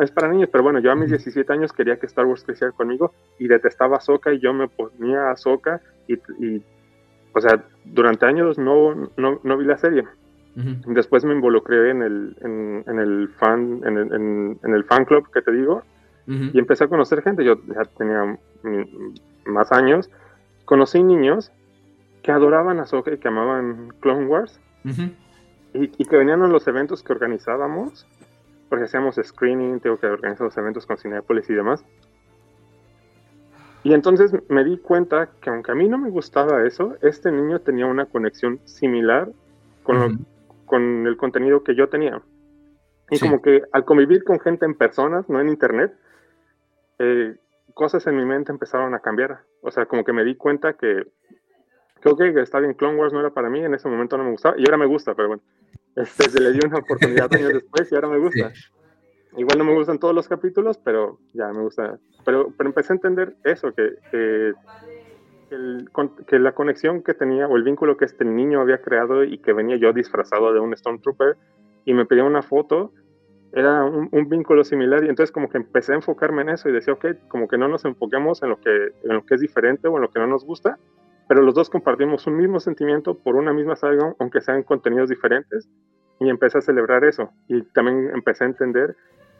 es, 0.00 0.10
para 0.10 0.28
niños, 0.28 0.48
pero 0.50 0.64
bueno, 0.64 0.80
yo 0.80 0.90
a 0.90 0.96
mis 0.96 1.10
17 1.10 1.52
años 1.52 1.72
quería 1.72 1.98
que 1.98 2.06
Star 2.06 2.26
Wars 2.26 2.42
creciera 2.42 2.72
conmigo 2.72 3.12
y 3.38 3.46
detestaba 3.46 3.98
a 3.98 4.00
Soka 4.00 4.32
y 4.32 4.40
yo 4.40 4.52
me 4.52 4.66
ponía 4.66 5.30
a 5.30 5.36
Soka 5.36 5.80
y, 6.08 6.14
y 6.44 6.62
o 7.34 7.40
sea, 7.40 7.64
durante 7.84 8.26
años 8.26 8.58
no, 8.58 8.94
no, 9.16 9.40
no 9.42 9.58
vi 9.58 9.64
la 9.64 9.78
serie. 9.78 10.04
Después 10.86 11.24
me 11.24 11.34
involucré 11.34 11.90
en 11.90 12.02
el, 12.02 12.36
en, 12.86 12.98
el 13.00 13.28
fan, 13.40 13.80
en 13.84 13.98
el, 13.98 14.12
en, 14.62 14.74
el 14.74 14.84
fan 14.84 15.04
club 15.04 15.28
que 15.32 15.42
te 15.42 15.50
digo, 15.50 15.82
y 16.26 16.58
empecé 16.58 16.84
a 16.84 16.88
conocer 16.88 17.22
gente. 17.22 17.44
Yo 17.44 17.56
ya 17.66 17.84
tenía 17.98 18.38
más 19.46 19.72
años. 19.72 20.08
Conocí 20.64 21.02
niños 21.02 21.50
que 22.22 22.30
adoraban 22.30 22.78
a 22.78 22.86
Soka 22.86 23.12
y 23.12 23.18
que 23.18 23.28
amaban 23.28 23.92
Clone 24.00 24.26
Wars. 24.26 24.60
y, 25.74 25.88
que 25.88 26.16
venían 26.16 26.42
a 26.42 26.48
los 26.48 26.66
eventos 26.68 27.02
que 27.02 27.12
organizábamos, 27.12 28.06
porque 28.68 28.84
hacíamos 28.84 29.20
screening, 29.22 29.80
tengo 29.80 29.98
que 29.98 30.06
organizar 30.06 30.44
los 30.44 30.56
eventos 30.56 30.86
con 30.86 30.98
Cinepolis 30.98 31.50
y 31.50 31.54
demás. 31.54 31.84
Y 33.84 33.92
entonces 33.92 34.32
me 34.48 34.64
di 34.64 34.78
cuenta 34.78 35.28
que 35.42 35.50
aunque 35.50 35.70
a 35.70 35.74
mí 35.74 35.88
no 35.88 35.98
me 35.98 36.08
gustaba 36.08 36.66
eso, 36.66 36.96
este 37.02 37.30
niño 37.30 37.60
tenía 37.60 37.84
una 37.84 38.06
conexión 38.06 38.58
similar 38.64 39.30
con, 39.82 40.26
con 40.64 41.06
el 41.06 41.16
contenido 41.18 41.62
que 41.62 41.74
yo 41.74 41.88
tenía. 41.90 42.20
Y 43.10 43.20
como 43.20 43.42
que 43.42 43.62
al 43.72 43.84
convivir 43.84 44.24
con 44.24 44.40
gente 44.40 44.64
en 44.64 44.74
personas, 44.74 45.28
no 45.28 45.38
en 45.38 45.50
internet, 45.50 45.94
eh, 46.98 47.36
cosas 47.74 48.06
en 48.06 48.16
mi 48.16 48.24
mente 48.24 48.52
empezaron 48.52 48.94
a 48.94 49.00
cambiar. 49.00 49.40
O 49.60 49.70
sea, 49.70 49.84
como 49.84 50.02
que 50.02 50.14
me 50.14 50.24
di 50.24 50.34
cuenta 50.34 50.72
que, 50.72 51.06
que, 52.00 52.16
que 52.16 52.40
está 52.40 52.60
bien, 52.60 52.72
Clone 52.72 52.98
Wars 52.98 53.12
no 53.12 53.20
era 53.20 53.30
para 53.30 53.50
mí, 53.50 53.62
en 53.62 53.74
ese 53.74 53.88
momento 53.88 54.16
no 54.16 54.24
me 54.24 54.30
gustaba, 54.30 54.54
y 54.56 54.64
ahora 54.64 54.78
me 54.78 54.86
gusta, 54.86 55.14
pero 55.14 55.28
bueno, 55.28 55.42
este, 55.96 56.30
se 56.30 56.40
le 56.40 56.52
dio 56.52 56.62
una 56.66 56.78
oportunidad 56.78 57.32
años 57.34 57.52
después 57.52 57.92
y 57.92 57.94
ahora 57.94 58.08
me 58.08 58.18
gusta. 58.18 58.50
Igual 59.36 59.58
no 59.58 59.64
me 59.64 59.74
gustan 59.74 59.98
todos 59.98 60.14
los 60.14 60.28
capítulos, 60.28 60.78
pero 60.78 61.18
ya 61.32 61.52
me 61.52 61.62
gusta. 61.62 61.98
Pero, 62.24 62.52
pero 62.56 62.70
empecé 62.70 62.92
a 62.92 62.96
entender 62.96 63.34
eso, 63.44 63.72
que, 63.72 63.94
que, 64.10 64.52
la 66.38 66.52
conexión 66.52 67.02
que 67.02 67.14
tenía 67.14 67.46
o 67.46 67.56
el 67.56 67.62
vínculo 67.62 67.96
que 67.96 68.04
este 68.04 68.24
niño 68.24 68.60
había 68.60 68.80
creado 68.80 69.24
y 69.24 69.38
que 69.38 69.52
venía 69.52 69.76
yo 69.76 69.92
disfrazado 69.92 70.52
de 70.52 70.60
un 70.60 70.76
Stormtrooper 70.76 71.36
y 71.84 71.94
me 71.94 72.06
pedía 72.06 72.24
una 72.24 72.42
foto, 72.42 72.92
era 73.52 73.84
un, 73.84 74.28
vínculo 74.28 74.64
similar 74.64 75.04
y 75.04 75.08
entonces 75.08 75.30
como 75.30 75.48
que 75.48 75.58
empecé 75.58 75.92
a 75.92 75.96
enfocarme 75.96 76.42
en 76.42 76.48
eso 76.48 76.68
y 76.68 76.72
decía, 76.72 76.94
ok, 76.94 77.06
como 77.28 77.46
que 77.46 77.56
no 77.56 77.68
nos 77.68 77.84
enfoquemos 77.84 78.42
en 78.42 78.48
lo 78.48 78.60
que, 78.60 78.70
en 79.04 79.14
lo 79.14 79.24
que 79.24 79.36
es 79.36 79.40
diferente 79.40 79.86
o 79.86 79.96
en 79.96 80.02
lo 80.02 80.10
que 80.10 80.18
no 80.18 80.26
nos 80.26 80.44
gusta, 80.44 80.76
pero 81.28 81.42
los 81.42 81.54
dos 81.54 81.70
compartimos 81.70 82.26
un 82.26 82.36
mismo 82.36 82.58
sentimiento 82.58 83.14
por 83.14 83.36
una 83.36 83.52
misma 83.52 83.76
saga, 83.76 84.14
aunque 84.18 84.40
sean 84.40 84.64
contenidos 84.64 85.08
diferentes, 85.08 85.68
y 86.20 86.28
empecé 86.28 86.58
a 86.58 86.62
celebrar 86.62 87.04
eso. 87.04 87.30
Y 87.48 87.62
también 87.62 88.10
empecé 88.14 88.44
a 88.44 88.48
entender 88.48 88.96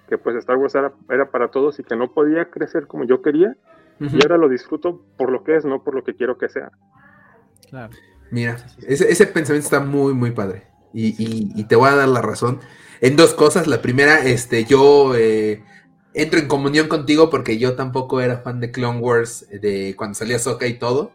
que 0.09 0.19
pues 0.19 0.37
Star 0.37 0.57
Wars 0.57 0.75
era, 0.75 0.93
era, 1.11 1.31
para 1.31 1.49
todos 1.51 1.79
y 1.79 1.85
que 1.85 1.97
no 1.97 2.13
podía 2.13 2.51
crecer 2.51 2.87
como 2.87 3.05
yo 3.05 3.23
quería. 3.23 3.57
Y 4.01 4.23
ahora 4.23 4.39
lo 4.39 4.49
disfruto 4.49 5.05
por 5.17 5.31
lo 5.31 5.45
que 5.45 5.57
es, 5.57 5.65
no 5.65 5.85
por 5.85 5.95
lo 5.95 6.03
que 6.03 6.15
quiero 6.15 6.37
que 6.37 6.49
sea. 6.49 6.73
Claro. 7.71 7.93
Mira, 8.31 8.57
ese, 8.87 9.11
ese 9.11 9.27
pensamiento 9.27 9.67
está 9.67 9.81
muy, 9.81 10.15
muy 10.15 10.33
padre. 10.33 10.65
Y, 10.93 11.15
y, 11.19 11.65
te 11.65 11.75
voy 11.75 11.89
a 11.89 11.97
dar 11.97 12.09
la 12.09 12.23
razón 12.23 12.61
en 13.01 13.17
dos 13.17 13.35
cosas. 13.35 13.67
La 13.67 13.83
primera, 13.83 14.25
este, 14.25 14.65
yo 14.65 15.15
eh, 15.17 15.65
entro 16.15 16.39
en 16.39 16.47
comunión 16.47 16.89
contigo 16.89 17.31
porque 17.31 17.59
yo 17.59 17.75
tampoco 17.75 18.21
era 18.21 18.39
fan 18.39 18.61
de 18.61 18.71
Clone 18.71 19.01
Wars 19.01 19.47
de 19.51 19.95
cuando 19.97 20.15
salía 20.15 20.39
Soka 20.39 20.67
y 20.67 20.79
todo. 20.79 21.13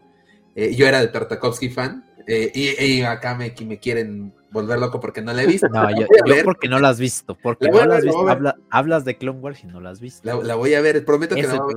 Eh, 0.55 0.75
yo 0.75 0.85
era 0.85 0.99
de 0.99 1.07
Tartakovsky 1.07 1.69
fan. 1.69 2.08
Eh, 2.31 2.51
y, 2.53 3.01
acá 3.01 3.33
me, 3.33 3.55
me 3.65 3.79
quieren 3.79 4.31
volver 4.51 4.77
loco 4.77 4.99
porque 4.99 5.19
no 5.19 5.33
la 5.33 5.41
he 5.41 5.47
visto. 5.47 5.67
No, 5.67 5.89
yo, 5.89 6.05
porque 6.43 6.67
no 6.67 6.79
la 6.79 6.89
has 6.89 6.99
visto. 6.99 7.35
Porque 7.35 7.69
no 7.69 7.83
la 7.83 7.95
has 7.95 8.03
visto. 8.03 8.55
hablas 8.69 9.03
de 9.03 9.17
Clone 9.17 9.39
Wars 9.39 9.63
y 9.63 9.67
no 9.67 9.81
la 9.81 9.89
has 9.89 9.99
visto. 9.99 10.43
La, 10.43 10.53
voy 10.53 10.75
a 10.75 10.81
ver, 10.81 11.03
prometo 11.03 11.33
que 11.35 11.43
no. 11.43 11.67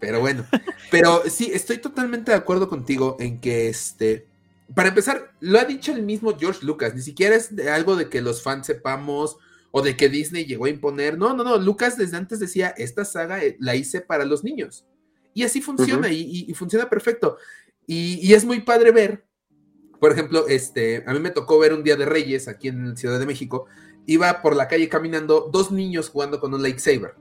Pero 0.00 0.18
bueno, 0.20 0.44
pero 0.90 1.22
sí, 1.28 1.50
estoy 1.52 1.78
totalmente 1.78 2.32
de 2.32 2.36
acuerdo 2.38 2.68
contigo 2.68 3.16
en 3.20 3.38
que 3.40 3.68
este. 3.68 4.26
Para 4.74 4.88
empezar, 4.88 5.32
lo 5.40 5.58
ha 5.60 5.64
dicho 5.64 5.92
el 5.92 6.02
mismo 6.02 6.36
George 6.38 6.64
Lucas, 6.64 6.94
ni 6.94 7.02
siquiera 7.02 7.36
es 7.36 7.52
algo 7.68 7.94
de 7.94 8.08
que 8.08 8.22
los 8.22 8.42
fans 8.42 8.66
sepamos 8.66 9.36
o 9.70 9.82
de 9.82 9.96
que 9.96 10.08
Disney 10.08 10.46
llegó 10.46 10.64
a 10.64 10.70
imponer. 10.70 11.18
No, 11.18 11.34
no, 11.34 11.44
no, 11.44 11.58
Lucas 11.58 11.98
desde 11.98 12.16
antes 12.16 12.40
decía, 12.40 12.74
esta 12.78 13.04
saga 13.04 13.44
eh, 13.44 13.56
la 13.60 13.76
hice 13.76 14.00
para 14.00 14.24
los 14.24 14.42
niños. 14.42 14.86
Y 15.34 15.42
así 15.42 15.60
funciona 15.60 16.08
y, 16.08 16.52
funciona 16.54 16.88
perfecto. 16.88 17.36
Y, 17.86 18.18
y, 18.26 18.32
es 18.32 18.44
muy 18.44 18.60
padre 18.60 18.90
ver 18.90 19.24
por 20.02 20.10
ejemplo, 20.10 20.48
este, 20.48 21.04
a 21.06 21.12
mí 21.12 21.20
me 21.20 21.30
tocó 21.30 21.60
ver 21.60 21.72
un 21.72 21.84
día 21.84 21.94
de 21.94 22.06
Reyes 22.06 22.48
aquí 22.48 22.66
en 22.66 22.96
Ciudad 22.96 23.20
de 23.20 23.24
México. 23.24 23.66
Iba 24.04 24.42
por 24.42 24.56
la 24.56 24.66
calle 24.66 24.88
caminando 24.88 25.48
dos 25.52 25.70
niños 25.70 26.08
jugando 26.08 26.40
con 26.40 26.52
un 26.52 26.60
lightsaber. 26.60 27.14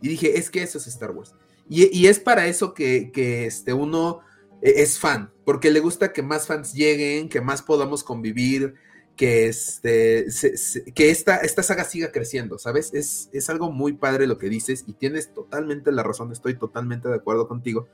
Y 0.00 0.06
dije, 0.06 0.38
es 0.38 0.48
que 0.48 0.62
eso 0.62 0.78
es 0.78 0.86
Star 0.86 1.10
Wars. 1.10 1.34
Y, 1.68 2.06
es 2.06 2.20
para 2.20 2.46
eso 2.46 2.72
que, 2.72 3.10
este, 3.44 3.72
uno 3.72 4.20
e, 4.62 4.80
es 4.80 5.00
fan, 5.00 5.32
porque 5.44 5.72
le 5.72 5.80
gusta 5.80 6.12
que 6.12 6.22
más 6.22 6.46
fans 6.46 6.72
lleguen, 6.72 7.28
que 7.28 7.40
más 7.40 7.62
podamos 7.62 8.04
convivir, 8.04 8.74
que, 9.16 9.48
este, 9.48 10.26
que 10.94 11.10
esta, 11.10 11.38
esta 11.38 11.64
saga 11.64 11.82
siga 11.82 12.12
creciendo, 12.12 12.58
¿sabes? 12.58 12.94
Es, 12.94 13.28
es 13.32 13.50
algo 13.50 13.72
muy 13.72 13.94
padre 13.94 14.28
lo 14.28 14.38
que 14.38 14.48
dices 14.48 14.84
y 14.86 14.92
tienes 14.92 15.34
totalmente 15.34 15.90
la 15.90 16.04
razón, 16.04 16.30
estoy 16.30 16.56
totalmente 16.56 17.08
de 17.08 17.16
acuerdo 17.16 17.48
contigo. 17.48 17.88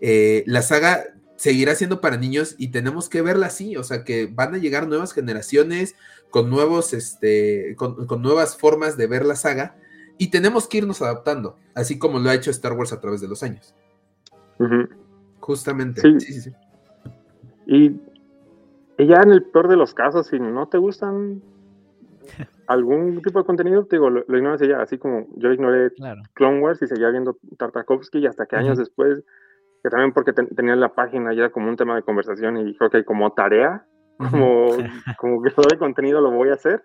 Eh, 0.00 0.42
la 0.46 0.62
saga 0.62 1.04
seguirá 1.38 1.76
siendo 1.76 2.00
para 2.00 2.16
niños 2.16 2.56
y 2.58 2.68
tenemos 2.72 3.08
que 3.08 3.22
verla 3.22 3.46
así, 3.46 3.76
o 3.76 3.84
sea, 3.84 4.02
que 4.02 4.26
van 4.26 4.54
a 4.54 4.58
llegar 4.58 4.88
nuevas 4.88 5.12
generaciones 5.12 5.94
con 6.30 6.50
nuevos, 6.50 6.92
este, 6.92 7.76
con, 7.76 7.96
nuevas 8.20 8.58
formas 8.58 8.96
de 8.96 9.06
ver 9.06 9.24
la 9.24 9.36
saga 9.36 9.76
y 10.18 10.30
tenemos 10.30 10.66
que 10.66 10.78
irnos 10.78 11.00
adaptando, 11.00 11.56
así 11.74 11.96
como 11.96 12.18
lo 12.18 12.28
ha 12.28 12.34
hecho 12.34 12.50
Star 12.50 12.72
Wars 12.72 12.92
a 12.92 13.00
través 13.00 13.20
de 13.20 13.28
los 13.28 13.44
años. 13.44 13.72
Justamente. 15.38 16.00
Sí. 16.00 16.18
Sí, 16.18 16.40
sí, 16.40 16.52
y, 17.66 18.00
ya 18.98 19.20
en 19.22 19.30
el 19.30 19.44
peor 19.44 19.68
de 19.68 19.76
los 19.76 19.94
casos, 19.94 20.26
si 20.26 20.40
no 20.40 20.66
te 20.66 20.78
gustan 20.78 21.40
algún 22.66 23.22
tipo 23.22 23.38
de 23.38 23.44
contenido, 23.44 23.84
te 23.86 23.94
digo, 23.94 24.10
lo, 24.10 24.36
ignoras 24.36 24.60
ya, 24.60 24.82
así 24.82 24.98
como 24.98 25.28
yo 25.36 25.52
ignoré 25.52 25.92
Clone 26.34 26.60
Wars 26.60 26.82
y 26.82 26.88
seguía 26.88 27.10
viendo 27.10 27.38
Tartakovsky 27.56 28.18
y 28.18 28.26
hasta 28.26 28.46
que 28.46 28.56
años 28.56 28.76
después 28.76 29.22
que 29.82 29.90
también 29.90 30.12
porque 30.12 30.32
tenía 30.32 30.76
la 30.76 30.94
página 30.94 31.32
ya 31.32 31.50
como 31.50 31.68
un 31.68 31.76
tema 31.76 31.96
de 31.96 32.02
conversación 32.02 32.56
y 32.56 32.64
dijo, 32.64 32.86
ok, 32.86 33.04
como 33.04 33.32
tarea, 33.32 33.84
como, 34.16 34.68
como 35.18 35.42
que 35.42 35.50
todo 35.50 35.66
el 35.70 35.78
contenido 35.78 36.20
lo 36.20 36.30
voy 36.30 36.50
a 36.50 36.54
hacer. 36.54 36.84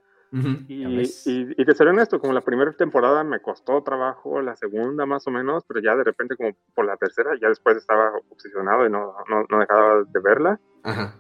y, 0.68 0.84
y, 0.84 1.06
y, 1.26 1.66
te 1.66 1.76
seré 1.76 1.92
honesto, 1.92 2.20
como 2.20 2.34
la 2.34 2.42
primera 2.42 2.72
temporada 2.72 3.24
me 3.24 3.40
costó 3.40 3.84
trabajo, 3.84 4.42
la 4.42 4.56
segunda 4.56 5.06
más 5.06 5.28
o 5.28 5.32
menos, 5.32 5.64
pero 5.68 5.80
ya 5.80 5.96
de 5.96 6.04
repente 6.04 6.36
como 6.36 6.54
por 6.74 6.86
la 6.86 6.98
tercera, 6.98 7.32
ya 7.40 7.50
después 7.50 7.78
estaba 7.78 8.12
obsesionado 8.32 8.88
y 8.88 8.90
no, 8.90 9.14
no, 9.30 9.46
no 9.48 9.60
dejaba 9.60 10.04
de 10.04 10.20
verla. 10.20 10.60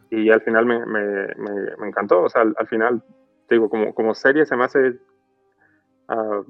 Y 0.09 0.29
al 0.29 0.41
final 0.41 0.65
me, 0.65 0.85
me, 0.85 1.27
me, 1.77 1.87
encantó, 1.87 2.23
o 2.23 2.29
sea, 2.29 2.41
al, 2.41 2.67
final, 2.67 3.03
te 3.47 3.55
digo, 3.55 3.69
como, 3.69 3.93
como 3.93 4.13
serie 4.13 4.45
se 4.45 4.57
me 4.57 4.65
hace 4.65 4.99
ah, 6.09 6.41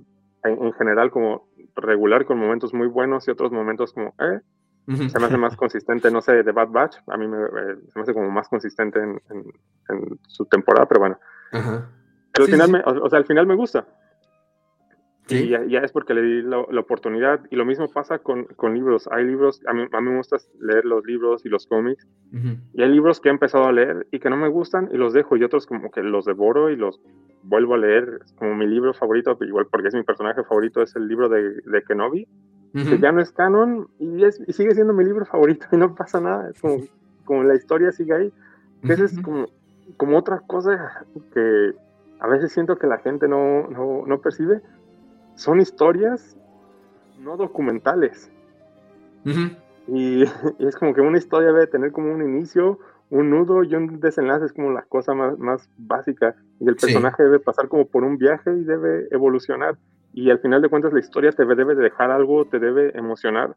en, 0.45 0.64
en, 0.64 0.74
general 0.74 1.12
como 1.12 1.48
regular 1.76 2.26
con 2.26 2.39
momentos 2.39 2.74
muy 2.74 2.88
buenos 2.88 3.28
y 3.28 3.32
otros 3.32 3.52
momentos 3.52 3.93
como, 3.93 4.16
eh, 4.20 4.39
se 4.88 5.20
me 5.20 5.26
hace 5.26 5.38
más 5.38 5.56
consistente, 5.56 6.12
no 6.12 6.22
sé, 6.22 6.44
de 6.44 6.52
Bad 6.52 6.70
Batch, 6.70 6.98
a 7.08 7.18
mí 7.18 7.28
me, 7.28 7.38
eh, 7.38 7.78
se 7.88 8.00
me 8.00 8.04
hace 8.04 8.14
como 8.14 8.30
más 8.30 8.50
consistente 8.50 9.00
en, 9.00 9.20
su 10.28 10.46
temporada, 10.46 10.86
pero 10.88 11.00
bueno. 11.00 11.20
Pero 11.52 12.46
al 12.46 12.52
final, 12.52 12.72
Me, 12.72 12.82
o, 12.86 13.10
sea, 13.10 13.20
al 13.20 13.26
final 13.26 13.46
me 13.46 13.56
gusta. 13.56 13.86
Y 15.30 15.48
ya, 15.48 15.80
es 15.80 15.92
porque 15.92 16.14
le 16.14 16.22
di 16.22 16.42
la, 16.42 16.60
oportunidad. 16.60 17.40
Y 17.50 17.56
lo 17.56 17.66
mismo 17.66 17.88
pasa 17.88 18.20
con, 18.20 18.44
con 18.58 18.74
libros. 18.74 19.08
Hay 19.10 19.24
libros, 19.24 19.62
a 19.68 19.74
mí, 19.74 19.88
a 19.92 20.02
mí, 20.02 20.10
me 20.10 20.18
gusta 20.18 20.38
leer 20.60 20.84
los 20.84 21.06
libros 21.06 21.46
y 21.46 21.50
los 21.50 21.66
cómics. 21.66 22.06
Y 22.74 22.82
hay 22.82 22.90
libros 22.90 23.22
que 23.22 23.30
he 23.30 23.32
empezado 23.32 23.66
a 23.66 23.72
leer 23.72 24.06
y 24.12 24.20
que 24.20 24.30
no 24.30 24.36
me 24.36 24.50
gustan 24.50 24.90
y 24.92 24.98
los 24.98 25.14
dejo. 25.14 25.38
Y 25.38 25.44
otros 25.44 25.66
como 25.66 25.92
que 25.92 26.04
los 26.04 26.26
devoro 26.26 26.70
y 26.70 26.76
los 26.76 27.00
vuelvo 27.44 27.76
a 27.76 27.78
leer. 27.78 28.20
como 28.36 28.56
mi 28.56 28.68
libro 28.68 28.94
favorito, 28.94 29.38
igual 29.42 29.68
porque 29.72 29.88
es 29.88 29.96
mi 29.96 30.04
personaje 30.04 30.44
favorito, 30.44 30.82
es 30.82 30.94
el 30.96 31.08
libro 31.08 31.30
de, 31.30 31.62
de 31.62 31.84
Kenobi. 31.84 32.28
Que 32.74 32.98
ya 32.98 33.12
no 33.12 33.22
es 33.22 33.32
canon 33.32 33.88
y, 34.00 34.26
es, 34.26 34.42
y, 34.48 34.52
sigue 34.52 34.74
siendo 34.74 34.94
mi 34.94 35.04
libro 35.04 35.26
favorito 35.26 35.68
y 35.72 35.78
no 35.78 35.94
pasa 35.94 36.20
nada. 36.20 36.50
Es 36.50 36.60
como, 36.60 36.78
como 37.24 37.44
la 37.44 37.54
historia 37.54 37.92
sigue 37.92 38.14
ahí. 38.14 38.34
Esa 38.82 39.06
es 39.06 39.20
como, 39.22 39.46
como 39.98 40.18
otra 40.18 40.40
cosa 40.40 41.06
que 41.34 41.74
a 42.20 42.28
veces 42.28 42.52
siento 42.52 42.78
que 42.78 42.88
la 42.88 42.98
gente 42.98 43.28
no, 43.28 43.68
no, 43.68 44.06
no 44.08 44.22
percibe 44.22 44.62
son 45.36 45.62
historias 45.62 46.38
no 47.20 47.38
documentales. 47.38 48.32
y, 49.88 50.24
es 50.60 50.76
como 50.78 50.94
que 50.94 51.02
una 51.02 51.18
historia 51.18 51.52
debe 51.52 51.68
tener 51.68 51.92
como 51.92 52.14
un 52.14 52.22
inicio, 52.22 52.80
un 53.10 53.30
nudo 53.30 53.64
y 53.64 53.76
un 53.76 54.00
desenlace, 54.00 54.46
es 54.46 54.54
como 54.54 54.72
la 54.72 54.84
cosa 54.84 55.14
más, 55.14 55.38
más 55.38 55.70
básica. 55.78 56.36
Y 56.60 56.68
el 56.68 56.76
personaje 56.76 57.24
debe 57.24 57.40
pasar 57.40 57.68
como 57.68 57.86
por 57.88 58.04
un 58.04 58.18
viaje 58.18 58.52
y 58.52 58.64
debe 58.64 59.08
evolucionar. 59.12 59.78
Y 60.14 60.30
al 60.30 60.39
final 60.39 60.61
de 60.61 60.70
cuentas 60.70 60.93
la 60.93 60.99
historia 60.99 61.32
te 61.32 61.45
debe 61.45 61.76
dejar 61.76 62.11
algo, 62.11 62.45
te 62.45 62.59
debe 62.59 62.97
emocionar. 62.97 63.55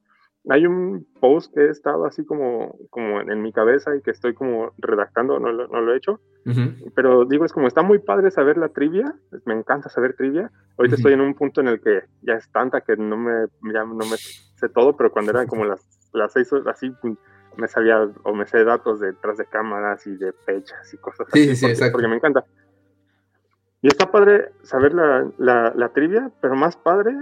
Hay 0.49 0.65
un 0.65 1.07
post 1.21 1.53
que 1.53 1.63
he 1.63 1.69
estado 1.69 2.07
así 2.07 2.25
como, 2.25 2.77
como 2.91 3.21
en, 3.21 3.43
mi 3.43 3.53
cabeza 3.53 3.95
y 3.97 4.01
que 4.01 4.13
estoy 4.13 4.33
como 4.35 4.73
redactando, 4.79 5.39
no 5.41 5.53
lo, 5.53 5.67
no 5.69 5.81
lo 5.81 5.93
he 5.93 5.97
hecho, 5.97 6.21
pero 6.95 7.25
digo, 7.25 7.45
es 7.45 7.53
como 7.53 7.67
está 7.67 7.83
muy 7.83 7.99
padre 7.99 8.31
saber 8.31 8.57
la 8.57 8.69
trivia, 8.69 9.13
me 9.45 9.55
encanta 9.55 9.89
saber 9.89 10.15
trivia, 10.15 10.53
ahorita 10.79 10.95
estoy 10.95 11.15
en 11.15 11.21
un 11.21 11.35
punto 11.35 11.61
en 11.61 11.67
el 11.67 11.81
que 11.81 12.03
ya 12.23 12.35
es 12.35 12.49
tanta 12.53 12.83
que 12.83 12.97
no 12.97 13.17
me, 13.17 13.47
ya 13.75 13.85
no 13.85 13.97
me 13.97 14.17
sé 14.17 14.69
todo, 14.73 14.97
pero 14.97 15.11
cuando 15.11 15.33
eran 15.33 15.49
como 15.49 15.65
las, 15.65 15.85
las 16.13 16.33
seis, 16.33 16.49
así 16.67 16.93
me 17.57 17.67
sabía 17.67 18.09
o 18.23 18.33
me 18.33 18.47
sé 18.47 18.63
datos 18.63 19.01
detrás 19.01 19.39
de 19.39 19.47
cámaras 19.47 20.07
y 20.07 20.17
de 20.17 20.33
fechas 20.33 20.95
y 20.95 20.97
cosas 20.99 21.27
así, 21.29 21.57
sí, 21.57 21.67
porque, 21.67 21.91
porque 21.91 22.09
me 22.09 22.17
encanta. 22.17 22.45
Y 23.87 23.89
está 23.89 24.11
padre 24.11 24.51
saber 24.65 24.95
la, 24.95 25.31
la, 25.39 25.73
la 25.77 25.91
trivia, 25.91 26.33
pero 26.41 26.57
más 26.57 26.77
padre 26.77 27.15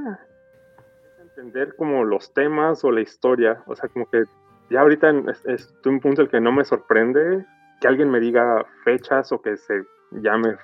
entender 1.21 1.77
como 1.77 2.05
los 2.05 2.33
temas 2.33 2.83
o 2.85 2.91
la 2.91 3.03
historia. 3.03 3.63
O 3.67 3.77
sea, 3.77 3.91
como 3.91 4.09
que 4.09 4.25
ya 4.71 4.81
ahorita 4.81 5.11
estoy 5.45 5.91
en 5.91 5.95
un 5.97 6.01
punto 6.01 6.23
en 6.23 6.25
el 6.25 6.31
que 6.31 6.41
no 6.41 6.53
me 6.53 6.65
sorprende 6.65 7.45
que 7.83 7.87
alguien 7.87 8.11
me 8.11 8.19
diga 8.19 8.65
fechas 8.83 9.31
o 9.31 9.43
que 9.43 9.59
se 9.59 9.85
llame 10.13 10.57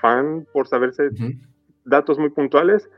fan 0.00 0.46
por 0.52 0.68
saberse 0.68 1.10
datos 1.84 2.16
muy 2.16 2.30
puntuales. 2.30 2.88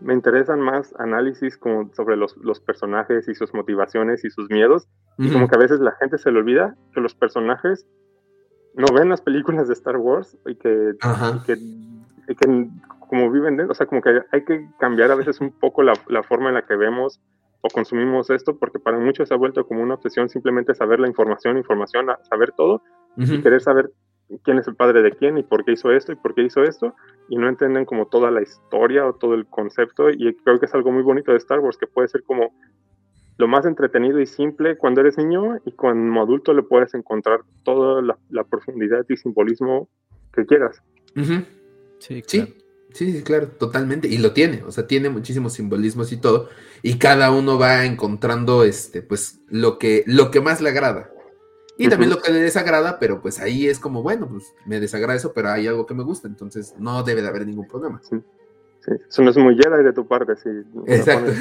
Me 0.00 0.14
interesan 0.14 0.60
más 0.60 0.94
análisis 1.00 1.58
como 1.58 1.92
sobre 1.92 2.16
los, 2.16 2.36
los, 2.36 2.60
personajes 2.60 3.26
y 3.26 3.34
sus 3.34 3.52
motivaciones 3.52 4.24
y 4.24 4.30
sus 4.30 4.48
miedos. 4.48 4.86
Y 5.18 5.32
como 5.32 5.48
que 5.48 5.56
a 5.56 5.58
veces 5.58 5.80
la 5.80 5.96
gente 5.98 6.18
se 6.18 6.30
le 6.30 6.38
olvida 6.38 6.76
que 6.94 7.00
los 7.00 7.16
personajes 7.16 7.84
no 8.76 8.86
ven 8.94 9.08
las 9.08 9.22
películas 9.22 9.66
de 9.66 9.72
Star 9.72 9.96
Wars 9.96 10.36
y 10.46 10.54
que, 10.54 10.92
y 10.92 11.46
que, 11.46 11.56
que 12.34 12.68
como 13.08 13.30
viven, 13.30 13.60
o 13.60 13.74
sea, 13.74 13.86
como 13.86 14.02
que 14.02 14.20
hay 14.32 14.44
que 14.44 14.68
cambiar 14.78 15.10
a 15.10 15.14
veces 15.14 15.40
un 15.40 15.52
poco 15.52 15.82
la, 15.82 15.92
la, 16.08 16.22
forma 16.22 16.48
en 16.48 16.54
la 16.54 16.66
que 16.66 16.76
vemos 16.76 17.20
o 17.60 17.68
consumimos 17.68 18.30
esto, 18.30 18.58
porque 18.58 18.78
para 18.78 18.98
muchos 18.98 19.28
se 19.28 19.34
ha 19.34 19.36
vuelto 19.36 19.66
como 19.66 19.82
una 19.82 19.94
obsesión 19.94 20.28
simplemente 20.28 20.74
saber 20.74 21.00
la 21.00 21.08
información, 21.08 21.56
información, 21.56 22.06
saber 22.28 22.52
todo 22.52 22.82
y 23.16 23.40
querer 23.40 23.60
saber 23.60 23.90
quién 24.42 24.58
es 24.58 24.68
el 24.68 24.74
padre 24.74 25.02
de 25.02 25.12
quién 25.12 25.38
y 25.38 25.42
por 25.42 25.64
qué 25.64 25.72
hizo 25.72 25.90
esto 25.92 26.12
y 26.12 26.16
por 26.16 26.34
qué 26.34 26.42
hizo 26.42 26.62
esto, 26.64 26.94
y 27.28 27.36
no 27.36 27.48
entienden 27.48 27.84
como 27.84 28.06
toda 28.06 28.30
la 28.30 28.42
historia 28.42 29.06
o 29.06 29.14
todo 29.14 29.34
el 29.34 29.46
concepto, 29.46 30.10
y 30.10 30.34
creo 30.44 30.58
que 30.58 30.66
es 30.66 30.74
algo 30.74 30.92
muy 30.92 31.02
bonito 31.02 31.30
de 31.30 31.38
Star 31.38 31.60
Wars, 31.60 31.78
que 31.78 31.86
puede 31.86 32.08
ser 32.08 32.22
como 32.24 32.52
lo 33.38 33.48
más 33.48 33.66
entretenido 33.66 34.20
y 34.20 34.26
simple 34.26 34.76
cuando 34.76 35.00
eres 35.00 35.18
niño 35.18 35.58
y 35.64 35.72
como 35.72 36.22
adulto 36.22 36.54
le 36.54 36.62
puedes 36.62 36.94
encontrar 36.94 37.40
toda 37.64 38.02
la, 38.30 38.44
profundidad 38.44 39.04
y 39.08 39.16
simbolismo 39.16 39.88
que 40.32 40.46
quieras. 40.46 40.82
Sí, 41.98 42.22
claro. 42.22 42.46
sí, 42.46 42.54
Sí, 42.96 43.22
claro, 43.22 43.48
totalmente. 43.48 44.08
Y 44.08 44.16
lo 44.16 44.32
tiene, 44.32 44.62
o 44.66 44.72
sea, 44.72 44.86
tiene 44.86 45.10
muchísimos 45.10 45.52
simbolismos 45.52 46.12
y 46.12 46.16
todo. 46.16 46.48
Y 46.82 46.96
cada 46.96 47.30
uno 47.30 47.58
va 47.58 47.84
encontrando, 47.84 48.64
este, 48.64 49.02
pues, 49.02 49.40
lo 49.48 49.78
que, 49.78 50.02
lo 50.06 50.30
que 50.30 50.40
más 50.40 50.62
le 50.62 50.70
agrada. 50.70 51.10
Y 51.78 51.88
también 51.88 52.10
lo 52.10 52.22
que 52.22 52.32
le 52.32 52.38
desagrada, 52.38 52.98
pero 52.98 53.20
pues 53.20 53.38
ahí 53.38 53.66
es 53.66 53.78
como, 53.78 54.02
bueno, 54.02 54.26
pues 54.28 54.54
me 54.64 54.80
desagrada 54.80 55.14
eso, 55.14 55.34
pero 55.34 55.50
hay 55.50 55.66
algo 55.66 55.84
que 55.84 55.92
me 55.92 56.04
gusta, 56.04 56.26
entonces 56.26 56.74
no 56.78 57.02
debe 57.02 57.20
de 57.20 57.28
haber 57.28 57.46
ningún 57.46 57.68
problema. 57.68 58.00
Sí, 58.02 58.16
sí. 58.80 58.92
eso 59.06 59.22
no 59.22 59.30
es 59.30 59.36
muy 59.36 59.56
Jedi 59.56 59.84
de 59.84 59.92
tu 59.92 60.06
parte, 60.06 60.34
sí. 60.42 60.48
Exacto. 60.86 61.32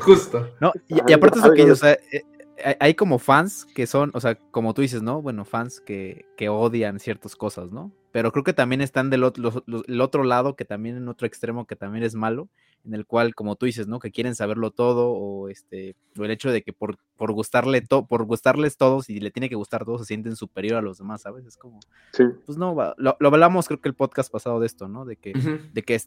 Justo. 0.00 0.50
No, 0.60 0.72
y, 0.86 1.12
aparte 1.12 1.40
de 1.40 1.54
que, 1.54 1.70
o 1.70 1.76
sea, 1.76 1.92
eh, 2.12 2.76
hay 2.78 2.94
como 2.94 3.18
fans 3.18 3.66
que 3.74 3.86
son, 3.86 4.10
o 4.12 4.20
sea, 4.20 4.34
como 4.50 4.74
tú 4.74 4.82
dices, 4.82 5.00
¿no? 5.00 5.22
Bueno, 5.22 5.46
fans 5.46 5.80
que, 5.80 6.26
que 6.36 6.50
odian 6.50 7.00
ciertas 7.00 7.36
cosas, 7.36 7.70
¿no? 7.70 7.90
Pero 8.18 8.32
creo 8.32 8.42
que 8.42 8.52
también 8.52 8.80
están 8.80 9.10
del 9.10 9.22
otro, 9.22 9.62
el 9.86 10.00
otro 10.00 10.24
lado, 10.24 10.56
que 10.56 10.64
también 10.64 10.96
en 10.96 11.06
otro 11.06 11.24
extremo, 11.24 11.68
que 11.68 11.76
también 11.76 12.02
es 12.02 12.16
malo, 12.16 12.48
en 12.84 12.94
el 12.94 13.06
cual, 13.06 13.36
como 13.36 13.54
tú 13.54 13.66
dices, 13.66 13.86
¿no? 13.86 14.00
Que 14.00 14.10
quieren 14.10 14.34
saberlo 14.34 14.72
todo, 14.72 15.12
o 15.12 15.48
este, 15.48 15.94
o 16.18 16.24
el 16.24 16.32
hecho 16.32 16.50
de 16.50 16.62
que 16.62 16.72
por, 16.72 16.98
por 17.16 17.30
gustarle 17.30 17.80
to, 17.80 18.06
por 18.06 18.24
gustarles 18.24 18.76
todos 18.76 19.08
y 19.08 19.20
le 19.20 19.30
tiene 19.30 19.48
que 19.48 19.54
gustar 19.54 19.84
todo, 19.84 20.00
se 20.00 20.04
sienten 20.06 20.34
superior 20.34 20.78
a 20.78 20.82
los 20.82 20.98
demás, 20.98 21.22
¿sabes? 21.22 21.46
Es 21.46 21.56
como, 21.56 21.78
sí. 22.12 22.24
pues 22.44 22.58
no, 22.58 22.74
lo, 22.96 23.16
lo, 23.20 23.28
hablamos 23.28 23.68
creo 23.68 23.80
que 23.80 23.88
el 23.88 23.94
podcast 23.94 24.32
pasado 24.32 24.58
de 24.58 24.66
esto, 24.66 24.88
¿no? 24.88 25.04
De 25.04 25.14
que, 25.14 25.32
de 25.72 25.82
que 25.84 26.02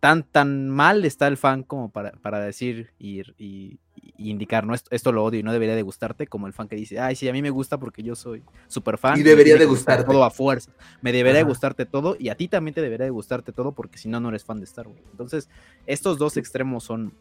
tan, 0.00 0.24
tan 0.24 0.68
mal 0.68 1.04
está 1.04 1.28
el 1.28 1.36
fan 1.36 1.62
como 1.62 1.92
para, 1.92 2.10
para 2.10 2.40
decir 2.40 2.90
y, 2.98 3.22
y, 3.38 3.78
indicar, 4.18 4.66
no, 4.66 4.74
esto, 4.74 5.12
lo 5.12 5.24
odio 5.24 5.40
y 5.40 5.42
no 5.42 5.52
debería 5.52 5.74
de 5.74 5.82
gustarte, 5.82 6.26
como 6.26 6.46
el 6.46 6.52
fan 6.52 6.68
que 6.68 6.76
dice, 6.76 6.98
ay, 7.00 7.16
sí, 7.16 7.28
a 7.28 7.32
mí 7.32 7.42
me 7.42 7.50
gusta 7.50 7.78
porque 7.78 8.02
yo 8.02 8.14
soy 8.14 8.42
súper 8.68 8.98
fan. 8.98 9.18
Y 9.18 9.22
debería 9.22 9.56
de 9.56 9.66
gustarte. 9.66 10.04
Todo 10.04 10.24
a 10.24 10.30
fuerza. 10.30 10.72
Me 11.00 11.12
debería 11.12 11.38
de 11.38 11.44
gustarte 11.44 11.86
todo 11.86 12.16
y 12.18 12.28
a 12.28 12.36
ti 12.36 12.48
también 12.48 12.74
te 12.74 12.80
debería 12.80 13.04
de 13.04 13.10
gustarte 13.10 13.52
todo 13.52 13.72
porque 13.72 13.98
si 13.98 14.08
no, 14.08 14.20
no 14.20 14.28
eres 14.28 14.44
fan 14.44 14.58
de 14.58 14.64
Star 14.64 14.88
Wars. 14.88 15.02
Entonces, 15.10 15.48
estos 15.86 16.18
dos 16.18 16.36
extremos 16.36 16.84
son, 16.84 17.14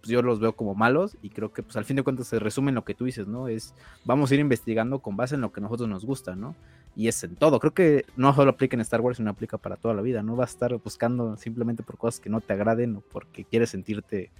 pues 0.00 0.10
yo 0.10 0.22
los 0.22 0.40
veo 0.40 0.54
como 0.54 0.74
malos 0.74 1.16
y 1.22 1.30
creo 1.30 1.52
que 1.52 1.62
pues 1.62 1.76
al 1.76 1.84
fin 1.84 1.96
de 1.96 2.02
cuentas 2.02 2.26
se 2.26 2.38
resume 2.38 2.70
en 2.70 2.76
lo 2.76 2.84
que 2.84 2.94
tú 2.94 3.04
dices, 3.04 3.26
¿no? 3.26 3.48
Es, 3.48 3.74
vamos 4.04 4.30
a 4.30 4.34
ir 4.34 4.40
investigando 4.40 4.98
con 5.00 5.16
base 5.16 5.34
en 5.34 5.40
lo 5.40 5.52
que 5.52 5.60
a 5.60 5.62
nosotros 5.62 5.88
nos 5.88 6.04
gusta, 6.04 6.34
¿no? 6.34 6.54
y 6.96 7.08
es 7.08 7.22
en 7.24 7.36
todo. 7.36 7.58
Creo 7.60 7.74
que 7.74 8.04
no 8.16 8.34
solo 8.34 8.50
aplica 8.52 8.76
en 8.76 8.80
Star 8.80 9.00
Wars, 9.00 9.16
sino 9.16 9.30
aplica 9.30 9.58
para 9.58 9.76
toda 9.76 9.94
la 9.94 10.02
vida. 10.02 10.22
No 10.22 10.36
vas 10.36 10.50
a 10.50 10.52
estar 10.52 10.76
buscando 10.78 11.36
simplemente 11.36 11.82
por 11.82 11.98
cosas 11.98 12.20
que 12.20 12.30
no 12.30 12.40
te 12.40 12.52
agraden 12.52 12.96
o 12.96 13.00
porque 13.00 13.44
quieres 13.44 13.70
sentirte 13.70 14.30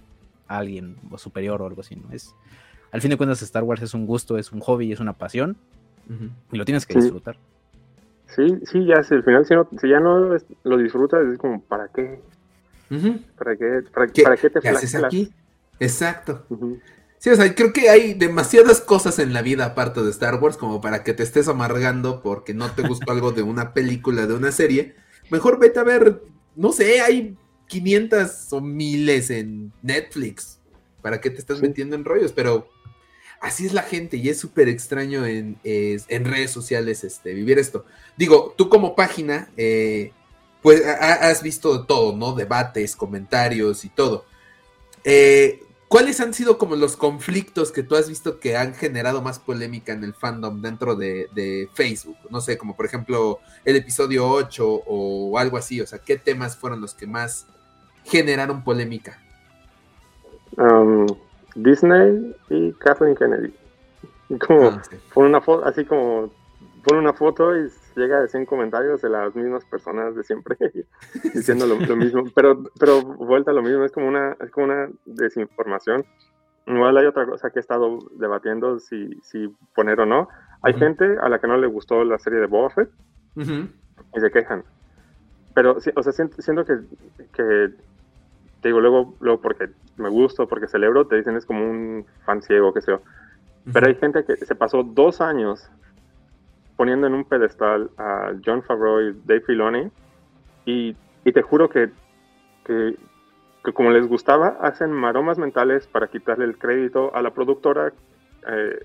alguien 0.47 0.97
o 1.11 1.17
superior 1.17 1.61
o 1.61 1.67
algo 1.67 1.81
así. 1.81 1.95
¿no? 1.95 2.11
Es, 2.11 2.35
al 2.91 3.01
fin 3.01 3.09
de 3.09 3.17
cuentas, 3.17 3.41
Star 3.41 3.63
Wars 3.63 3.81
es 3.81 3.93
un 3.93 4.05
gusto, 4.05 4.37
es 4.37 4.51
un 4.51 4.59
hobby, 4.61 4.91
es 4.91 4.99
una 4.99 5.13
pasión 5.13 5.57
y 6.51 6.57
lo 6.57 6.65
tienes 6.65 6.85
que 6.85 6.99
disfrutar. 6.99 7.37
Sí, 8.27 8.59
sí, 8.65 8.85
ya 8.85 9.01
si 9.03 9.15
al 9.15 9.23
final 9.23 9.45
si, 9.45 9.89
ya 9.89 9.99
no 9.99 10.35
lo 10.63 10.77
disfrutas, 10.77 11.25
es 11.27 11.37
como, 11.37 11.61
¿para 11.61 11.87
qué? 11.87 12.19
¿Para 13.37 13.55
qué, 13.55 13.83
para, 13.93 14.07
qué, 14.37 14.49
te 14.49 14.59
¿qué 14.59 14.69
haces 14.69 14.95
aquí? 14.95 15.31
Exacto. 15.79 16.45
Sí, 17.17 17.29
o 17.29 17.35
sea, 17.35 17.55
creo 17.55 17.73
que 17.73 17.89
hay 17.89 18.13
demasiadas 18.13 18.81
cosas 18.81 19.19
en 19.19 19.33
la 19.33 19.41
vida 19.41 19.65
aparte 19.65 20.01
de 20.01 20.11
Star 20.11 20.35
Wars 20.35 20.57
como 20.57 20.81
para 20.81 21.03
que 21.03 21.13
te 21.13 21.23
estés 21.23 21.47
amargando 21.47 22.21
porque 22.21 22.53
no 22.53 22.69
te 22.71 22.87
gustó 22.87 23.11
algo 23.11 23.31
de 23.31 23.41
una 23.41 23.73
película, 23.73 24.27
de 24.27 24.35
una 24.35 24.51
serie. 24.51 24.95
Mejor 25.31 25.59
vete 25.59 25.79
a 25.79 25.83
ver, 25.83 26.21
no 26.55 26.71
sé, 26.71 27.01
hay 27.01 27.35
500 27.67 28.53
o 28.53 28.61
miles 28.61 29.29
en 29.29 29.71
Netflix. 29.81 30.59
¿Para 31.01 31.21
qué 31.21 31.29
te 31.29 31.39
estás 31.39 31.61
metiendo 31.61 31.95
en 31.95 32.05
rollos? 32.05 32.31
Pero 32.31 32.69
así 33.39 33.65
es 33.65 33.73
la 33.73 33.83
gente 33.83 34.17
y 34.17 34.29
es 34.29 34.39
súper 34.39 34.69
extraño 34.69 35.25
en, 35.25 35.57
en, 35.63 36.25
redes 36.25 36.51
sociales 36.51 37.03
este, 37.03 37.33
vivir 37.33 37.59
esto. 37.59 37.85
Digo, 38.17 38.53
tú 38.57 38.69
como 38.69 38.95
página, 38.95 39.49
eh, 39.57 40.11
pues 40.61 40.83
has 40.85 41.43
visto 41.43 41.85
todo, 41.85 42.15
¿no? 42.15 42.33
Debates, 42.33 42.95
comentarios 42.95 43.85
y 43.85 43.89
todo. 43.89 44.25
Eh, 45.03 45.59
¿Cuáles 45.87 46.19
han 46.19 46.33
sido 46.33 46.57
como 46.57 46.75
los 46.75 46.97
conflictos 46.97 47.71
que 47.71 47.83
tú 47.83 47.95
has 47.95 48.09
visto 48.09 48.39
que 48.39 48.57
han 48.57 48.73
generado 48.73 49.21
más 49.21 49.37
polémica 49.37 49.93
en 49.93 50.03
el 50.03 50.15
fandom 50.15 50.61
dentro 50.61 50.95
de, 50.95 51.69
Facebook? 51.75 52.17
No 52.31 52.41
sé, 52.41 52.57
como 52.57 52.75
por 52.75 52.87
ejemplo 52.87 53.39
el 53.63 53.75
episodio 53.75 54.27
8 54.27 54.67
o 54.67 55.37
algo 55.37 55.57
así. 55.57 55.79
O 55.81 55.87
sea, 55.87 55.99
¿qué 55.99 56.17
temas 56.17 56.57
fueron 56.57 56.81
los 56.81 56.95
que 56.95 57.05
más 57.05 57.45
generaron 58.05 58.63
polémica? 58.63 59.17
Um, 60.57 61.05
Disney 61.55 62.35
y 62.49 62.71
Kathleen 62.73 63.15
Kennedy. 63.15 63.53
Como, 64.39 64.69
ah, 64.69 64.81
una 65.15 65.41
foto, 65.41 65.65
así 65.65 65.85
como 65.85 66.31
pone 66.83 66.99
una 66.99 67.13
foto 67.13 67.55
y 67.57 67.69
llega 67.95 68.23
a 68.23 68.27
100 68.27 68.45
comentarios 68.45 69.01
de 69.01 69.09
las 69.09 69.35
mismas 69.35 69.65
personas 69.65 70.15
de 70.15 70.23
siempre 70.23 70.57
diciendo 71.33 71.65
lo, 71.65 71.95
mismo, 71.95 72.23
pero, 72.35 72.63
pero 72.79 73.01
vuelta 73.01 73.51
a 73.51 73.53
lo 73.53 73.63
mismo, 73.63 73.83
es 73.83 73.91
como 73.91 74.07
una, 74.07 74.35
es 74.39 74.51
como 74.51 74.67
una 74.67 74.89
desinformación. 75.05 76.05
Igual 76.67 76.97
hay 76.97 77.05
otra 77.05 77.25
cosa 77.25 77.49
que 77.49 77.59
he 77.59 77.61
estado 77.61 77.99
debatiendo 78.13 78.79
si, 78.79 79.19
si 79.21 79.47
poner 79.75 79.99
o 79.99 80.05
no. 80.05 80.27
Hay 80.63 80.73
gente 80.73 81.05
a 81.21 81.29
la 81.29 81.39
que 81.39 81.47
no 81.47 81.57
le 81.57 81.67
gustó 81.67 82.03
la 82.03 82.17
serie 82.17 82.39
de 82.39 82.47
Boba 82.47 82.71
Fett 82.71 82.89
y 83.35 84.19
se 84.19 84.31
quejan. 84.31 84.63
Pero, 85.53 85.77
o 85.77 86.03
sea, 86.03 86.11
siento, 86.11 86.65
que, 86.65 86.79
que 87.33 87.69
te 88.65 88.69
digo, 88.69 88.81
luego, 88.81 89.13
luego 89.19 89.39
porque 89.41 89.69
me 89.97 90.09
gusta, 90.09 90.47
porque 90.47 90.67
celebro, 90.67 91.05
te 91.05 91.17
dicen 91.17 91.35
es 91.35 91.45
como 91.45 91.63
un 91.63 92.03
fan 92.25 92.41
ciego, 92.41 92.73
que 92.73 92.81
sea. 92.81 92.99
Pero 93.71 93.85
hay 93.85 93.93
gente 93.93 94.25
que 94.25 94.37
se 94.37 94.55
pasó 94.55 94.81
dos 94.81 95.21
años 95.21 95.69
poniendo 96.75 97.05
en 97.05 97.13
un 97.13 97.25
pedestal 97.25 97.91
a 97.99 98.31
John 98.43 98.63
Favreau 98.63 99.01
y 99.01 99.21
Dave 99.23 99.41
Filoni 99.41 99.91
y, 100.65 100.95
y 101.23 101.31
te 101.31 101.43
juro 101.43 101.69
que, 101.69 101.91
que, 102.65 102.95
como 103.71 103.91
les 103.91 104.07
gustaba, 104.07 104.57
hacen 104.59 104.91
maromas 104.91 105.37
mentales 105.37 105.85
para 105.85 106.07
quitarle 106.07 106.45
el 106.45 106.57
crédito 106.57 107.15
a 107.15 107.21
la 107.21 107.35
productora. 107.35 107.93
Eh, 108.47 108.79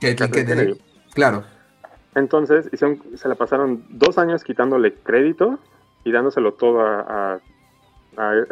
Claro. 1.14 1.42
Entonces, 2.14 2.68
se 2.70 3.28
la 3.28 3.34
pasaron 3.34 3.82
dos 3.88 4.18
años 4.18 4.44
quitándole 4.44 4.92
crédito 4.92 5.58
y 6.04 6.12
dándoselo 6.12 6.52
todo 6.52 6.82
a 6.82 7.00
a 7.00 7.40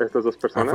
estas 0.01 0.25
dos 0.25 0.37
personas 0.37 0.75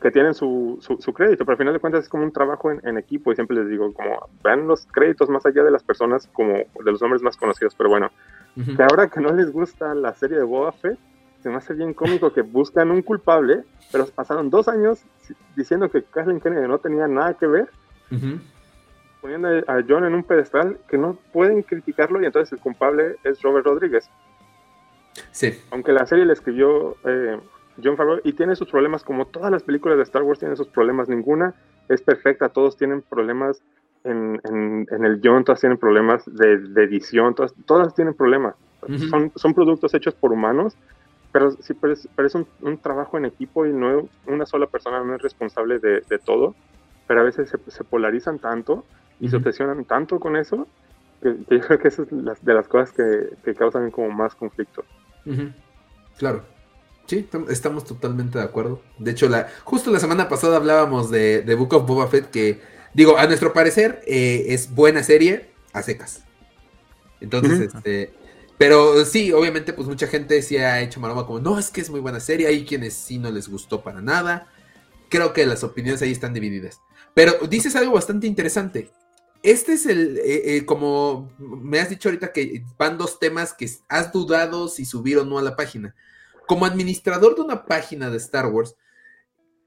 que, 0.00 0.10
tienen 0.10 0.34
su, 0.34 0.78
su, 0.80 1.12
crédito, 1.12 1.44
pero 1.44 1.52
al 1.52 1.58
final 1.58 1.72
de 1.74 1.80
cuentas 1.80 2.04
es 2.04 2.08
como 2.08 2.24
un 2.24 2.32
trabajo 2.32 2.70
en, 2.70 2.98
equipo 2.98 3.32
y 3.32 3.34
siempre 3.34 3.56
les 3.56 3.68
digo, 3.68 3.92
como 3.92 4.28
vean 4.44 4.68
los 4.68 4.86
créditos 4.86 5.28
más 5.28 5.44
allá 5.46 5.64
de 5.64 5.70
las 5.70 5.82
personas, 5.82 6.28
como 6.32 6.52
de 6.54 6.92
los 6.92 7.00
nombres 7.00 7.22
más 7.22 7.36
conocidos, 7.36 7.74
pero 7.74 7.88
bueno, 7.88 8.10
que 8.54 8.82
ahora 8.82 9.08
que 9.08 9.20
no 9.20 9.32
les 9.32 9.52
gusta 9.52 9.94
la 9.94 10.14
serie 10.14 10.36
de 10.36 10.44
Boba 10.44 10.72
Fett, 10.72 10.98
se 11.42 11.48
me 11.48 11.56
hace 11.56 11.72
bien 11.74 11.94
cómico 11.94 12.32
que 12.32 12.42
buscan 12.42 12.90
un 12.90 13.02
culpable, 13.02 13.64
pero 13.90 14.06
pasaron 14.06 14.50
dos 14.50 14.68
años 14.68 15.00
diciendo 15.56 15.90
que 15.90 16.02
Kathleen 16.02 16.40
Kennedy 16.40 16.68
no 16.68 16.78
tenía 16.78 17.06
nada 17.08 17.34
que 17.34 17.46
ver, 17.46 17.70
poniendo 19.20 19.48
a 19.48 19.82
John 19.88 20.04
en 20.04 20.14
un 20.14 20.24
pedestal 20.24 20.78
que 20.88 20.98
no 20.98 21.18
pueden 21.32 21.62
criticarlo 21.62 22.20
y 22.20 22.26
entonces 22.26 22.52
el 22.52 22.58
culpable 22.58 23.16
es 23.24 23.40
Robert 23.42 23.66
Rodríguez. 23.66 24.10
Sí. 25.32 25.60
Aunque 25.70 25.92
la 25.92 26.06
serie 26.06 26.26
le 26.26 26.34
escribió... 26.34 26.96
Eh, 27.04 27.38
John 27.82 27.96
Favreau, 27.96 28.20
y 28.24 28.32
tiene 28.32 28.56
sus 28.56 28.68
problemas, 28.68 29.04
como 29.04 29.26
todas 29.26 29.50
las 29.50 29.62
películas 29.62 29.96
de 29.96 30.04
Star 30.04 30.22
Wars 30.22 30.38
tienen 30.38 30.56
sus 30.56 30.68
problemas, 30.68 31.08
ninguna 31.08 31.54
es 31.88 32.02
perfecta, 32.02 32.48
todos 32.48 32.76
tienen 32.76 33.02
problemas 33.02 33.62
en, 34.04 34.40
en, 34.44 35.04
el 35.04 35.20
guion, 35.20 35.44
todas 35.44 35.60
tienen 35.60 35.78
problemas 35.78 36.24
de, 36.26 36.82
edición, 36.82 37.34
todas, 37.34 37.54
todas 37.66 37.94
tienen 37.94 38.14
problemas. 38.14 38.54
son, 39.10 39.32
son 39.34 39.54
productos 39.54 39.94
hechos 39.94 40.14
por 40.14 40.32
humanos, 40.32 40.76
pero 41.32 41.50
sí, 41.50 41.74
pero 41.74 41.92
es, 41.92 42.34
un, 42.34 42.46
un, 42.62 42.78
trabajo 42.78 43.18
en 43.18 43.26
equipo 43.26 43.66
y 43.66 43.72
no 43.72 44.08
una 44.26 44.46
sola 44.46 44.66
persona 44.66 45.02
no 45.04 45.14
es 45.14 45.22
responsable 45.22 45.78
de, 45.78 46.02
de 46.08 46.18
todo, 46.18 46.54
pero 47.06 47.20
a 47.20 47.24
veces 47.24 47.50
se, 47.50 47.58
se 47.70 47.84
polarizan 47.84 48.38
tanto 48.38 48.84
y 49.20 49.28
se 49.28 49.36
obsesionan 49.36 49.84
tanto 49.84 50.20
con 50.20 50.36
eso 50.36 50.66
que, 51.22 51.36
yo 51.48 51.60
creo 51.60 51.78
que 51.78 51.88
esas 51.88 52.06
es 52.10 52.44
de 52.44 52.54
las 52.54 52.68
cosas 52.68 52.92
que, 52.92 53.36
que 53.44 53.54
causan 53.54 53.90
como 53.90 54.10
más 54.10 54.34
conflicto. 54.34 54.84
Claro. 56.18 56.42
Sí, 57.08 57.26
estamos 57.48 57.86
totalmente 57.86 58.36
de 58.38 58.44
acuerdo. 58.44 58.82
De 58.98 59.12
hecho, 59.12 59.30
la, 59.30 59.48
justo 59.64 59.90
la 59.90 59.98
semana 59.98 60.28
pasada 60.28 60.58
hablábamos 60.58 61.10
de, 61.10 61.40
de 61.40 61.54
Book 61.54 61.72
of 61.72 61.86
Boba 61.86 62.06
Fett, 62.06 62.30
que, 62.30 62.60
digo, 62.92 63.16
a 63.16 63.26
nuestro 63.26 63.54
parecer 63.54 64.02
eh, 64.06 64.44
es 64.48 64.74
buena 64.74 65.02
serie 65.02 65.48
a 65.72 65.82
secas. 65.82 66.24
Entonces, 67.22 67.72
este. 67.74 68.12
Pero 68.58 69.06
sí, 69.06 69.32
obviamente, 69.32 69.72
pues 69.72 69.88
mucha 69.88 70.06
gente 70.06 70.42
sí 70.42 70.58
ha 70.58 70.82
hecho 70.82 71.00
maroma 71.00 71.24
como, 71.24 71.40
no, 71.40 71.58
es 71.58 71.70
que 71.70 71.80
es 71.80 71.88
muy 71.88 72.00
buena 72.00 72.20
serie. 72.20 72.46
Hay 72.46 72.66
quienes 72.66 72.92
sí 72.92 73.18
no 73.18 73.30
les 73.30 73.48
gustó 73.48 73.82
para 73.82 74.02
nada. 74.02 74.48
Creo 75.08 75.32
que 75.32 75.46
las 75.46 75.64
opiniones 75.64 76.02
ahí 76.02 76.12
están 76.12 76.34
divididas. 76.34 76.82
Pero 77.14 77.32
dices 77.48 77.74
algo 77.74 77.92
bastante 77.92 78.26
interesante. 78.26 78.90
Este 79.42 79.72
es 79.72 79.86
el, 79.86 80.18
eh, 80.18 80.56
eh, 80.56 80.66
como 80.66 81.32
me 81.38 81.80
has 81.80 81.88
dicho 81.88 82.10
ahorita 82.10 82.34
que 82.34 82.64
van 82.76 82.98
dos 82.98 83.18
temas 83.18 83.54
que 83.54 83.70
has 83.88 84.12
dudado 84.12 84.68
si 84.68 84.84
subir 84.84 85.16
o 85.16 85.24
no 85.24 85.38
a 85.38 85.42
la 85.42 85.56
página 85.56 85.94
como 86.48 86.66
administrador 86.66 87.36
de 87.36 87.42
una 87.42 87.64
página 87.66 88.10
de 88.10 88.16
Star 88.16 88.46
Wars, 88.46 88.76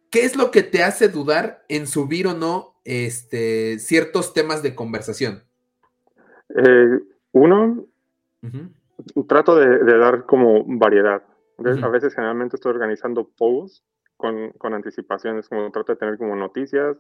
¿qué 0.10 0.26
es 0.26 0.36
lo 0.36 0.52
que 0.52 0.64
te 0.64 0.84
hace 0.84 1.08
dudar 1.08 1.64
en 1.70 1.88
subir 1.88 2.28
o 2.28 2.34
no 2.34 2.76
este, 2.84 3.80
ciertos 3.80 4.34
temas 4.34 4.62
de 4.62 4.76
conversación? 4.76 5.44
Eh, 6.50 7.00
uno, 7.32 7.86
trato 9.28 9.56
de, 9.56 9.98
dar 9.98 10.26
como 10.26 10.66
variedad. 10.66 11.24
A 11.84 11.88
veces 11.90 12.16
generalmente 12.16 12.56
estoy 12.56 12.72
organizando 12.72 13.30
posts 13.38 13.84
con, 14.18 14.50
con 14.58 14.74
anticipaciones, 14.74 15.48
como 15.48 15.72
trato 15.72 15.94
de 15.94 16.00
tener 16.00 16.18
como 16.18 16.36
noticias, 16.36 16.98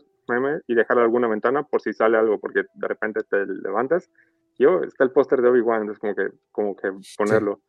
y 0.67 0.75
dejar 0.75 0.99
alguna 0.99 1.27
ventana 1.27 1.63
por 1.63 1.81
si 1.81 1.91
sale 1.91 2.17
algo, 2.17 2.39
porque 2.39 2.63
de 2.73 2.87
repente 2.87 3.21
te 3.29 3.45
levantas 3.45 4.09
y 4.57 4.65
oh, 4.65 4.83
está 4.83 5.03
el 5.03 5.11
póster 5.11 5.41
de 5.41 5.49
Obi-Wan, 5.49 5.81
entonces 5.81 5.99
como 5.99 6.13
que, 6.13 6.29
como 6.51 6.75
que 6.75 6.91
ponerlo. 7.17 7.61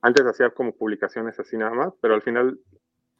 Antes 0.00 0.26
hacía 0.26 0.50
como 0.50 0.76
publicaciones 0.76 1.38
así 1.40 1.56
nada 1.56 1.72
más, 1.72 1.92
pero 2.00 2.14
al 2.14 2.22
final 2.22 2.58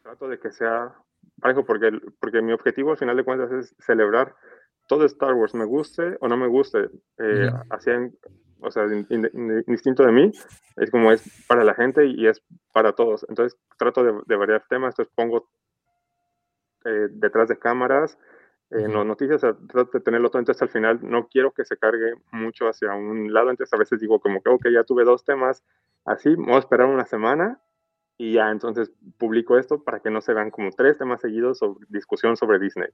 trato 0.03 0.29
de 0.29 0.39
que 0.39 0.53
sea 0.53 0.95
parejo 1.41 1.65
porque, 1.65 1.91
porque 2.21 2.43
mi 2.43 2.53
objetivo 2.53 2.93
al 2.93 2.99
final 2.99 3.17
de 3.17 3.25
cuentas 3.25 3.51
es 3.53 3.75
celebrar 3.79 4.35
todo 4.87 5.05
Star 5.05 5.35
Wars, 5.35 5.55
me 5.55 5.65
guste 5.65 6.17
o 6.21 6.29
no 6.29 6.37
me 6.37 6.47
guste, 6.47 6.89
eh, 7.19 7.51
o 8.61 8.71
sea, 8.71 8.87
distinto 8.87 10.05
de 10.05 10.13
mí, 10.13 10.33
es 10.77 10.91
como 10.91 11.13
es 11.13 11.23
para 11.47 11.63
la 11.63 11.75
gente 11.75 12.07
y 12.07 12.27
es 12.27 12.43
para 12.73 12.93
todos. 12.93 13.25
Entonces 13.29 13.59
trato 13.79 14.03
de, 14.03 14.37
variar 14.37 14.65
temas, 14.69 14.93
entonces 14.95 15.13
pongo 15.15 15.49
eh, 16.85 17.09
detrás 17.11 17.49
de 17.49 17.59
cámaras, 17.59 18.19
en 18.71 18.93
las 18.93 19.07
noticias, 19.07 19.41
trato 19.41 19.91
de 19.93 20.01
tenerlo 20.01 20.29
todo, 20.29 20.41
entonces 20.41 20.63
al 20.63 20.69
final 20.69 21.01
no 21.03 21.29
quiero 21.29 21.53
que 21.53 21.65
se 21.65 21.77
cargue 21.77 22.15
mucho 22.33 22.69
hacia 22.69 22.95
un 22.95 23.33
lado, 23.33 23.51
entonces 23.51 23.73
a 23.73 23.79
veces 23.79 24.01
digo 24.01 24.21
como 24.21 24.43
que, 24.43 24.51
ok, 24.51 24.67
ya 24.73 24.85
tuve 24.85 25.05
dos 25.05 25.25
temas, 25.25 25.65
así, 26.05 26.35
voy 26.35 26.55
a 26.55 26.59
esperar 26.59 26.87
una 26.87 27.07
semana 27.07 27.61
y 28.21 28.33
ya 28.33 28.51
entonces 28.51 28.91
publico 29.17 29.57
esto 29.57 29.85
para 29.85 30.01
que 30.01 30.11
no 30.11 30.21
se 30.21 30.35
vean 30.35 30.51
como 30.51 30.71
tres 30.73 30.99
temas 30.99 31.21
seguidos 31.21 31.59
sobre 31.59 31.87
discusión 31.89 32.37
sobre 32.37 32.59
Disney. 32.59 32.89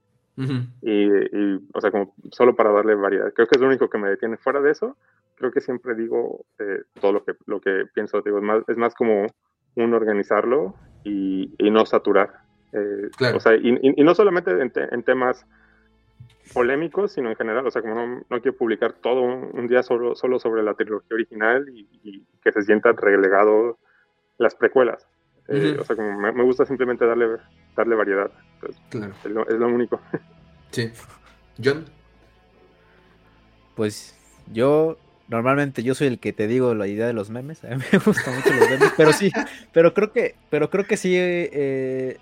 y, 0.82 1.54
o 1.72 1.80
sea, 1.80 1.90
como 1.90 2.14
solo 2.30 2.54
para 2.54 2.70
darle 2.72 2.94
variedad. 2.94 3.32
Creo 3.32 3.48
que 3.48 3.56
es 3.56 3.60
lo 3.60 3.68
único 3.68 3.88
que 3.88 3.96
me 3.96 4.10
detiene. 4.10 4.36
Fuera 4.36 4.60
de 4.60 4.70
eso, 4.70 4.98
creo 5.36 5.50
que 5.50 5.62
siempre 5.62 5.94
digo 5.94 6.44
eh, 6.58 6.82
todo 7.00 7.12
lo 7.12 7.24
que, 7.24 7.36
lo 7.46 7.58
que 7.58 7.86
pienso. 7.94 8.20
Digo, 8.20 8.36
es, 8.36 8.44
más, 8.44 8.68
es 8.68 8.76
más 8.76 8.94
como 8.94 9.26
un 9.76 9.94
organizarlo 9.94 10.74
y, 11.04 11.54
y 11.56 11.70
no 11.70 11.86
saturar. 11.86 12.44
Eh, 12.72 13.10
o 13.34 13.40
sea, 13.40 13.54
y, 13.54 13.78
y, 13.80 14.04
no 14.04 14.14
solamente 14.14 14.50
en, 14.50 14.70
en 14.74 15.02
temas 15.04 15.46
polémicos, 16.52 17.12
sino 17.12 17.30
en 17.30 17.36
general. 17.36 17.66
O 17.66 17.70
sea, 17.70 17.82
como 17.82 17.94
no, 17.94 18.24
no 18.28 18.40
quiero 18.40 18.56
publicar 18.56 18.92
todo 18.94 19.22
un, 19.22 19.66
día 19.66 19.82
solo, 19.82 20.14
solo 20.14 20.38
sobre 20.38 20.62
la 20.62 20.74
trilogía 20.74 21.14
original 21.14 21.66
y, 21.68 22.24
que 22.42 22.52
se 22.52 22.62
sienta 22.62 22.92
relegado 22.92 23.78
las 24.38 24.54
precuelas. 24.54 25.06
Eh, 25.48 25.76
o 25.78 25.84
sea, 25.84 25.96
como 25.96 26.18
me, 26.18 26.42
gusta 26.42 26.64
simplemente 26.64 27.06
darle, 27.06 27.26
darle 27.76 27.94
variedad. 27.94 28.30
claro. 28.90 29.14
es, 29.24 29.58
lo, 29.58 29.68
único. 29.68 30.00
Sí. 30.70 30.90
John. 31.62 31.84
Pues 33.76 34.18
yo 34.52 34.98
normalmente 35.28 35.82
yo 35.82 35.94
soy 35.94 36.08
el 36.08 36.18
que 36.18 36.32
te 36.32 36.48
digo 36.48 36.74
la 36.74 36.88
idea 36.88 37.06
de 37.06 37.12
los 37.12 37.30
memes. 37.30 37.64
A 37.64 37.76
mí 37.76 37.84
me 37.92 37.98
gustan 37.98 38.34
mucho 38.34 38.52
los 38.52 38.70
memes, 38.70 38.92
pero 38.96 39.12
sí, 39.12 39.30
pero 39.72 39.94
creo 39.94 40.12
que, 40.12 40.34
pero 40.50 40.70
creo 40.70 40.84
que 40.84 40.96
sí 40.96 41.14
eh, 41.16 42.18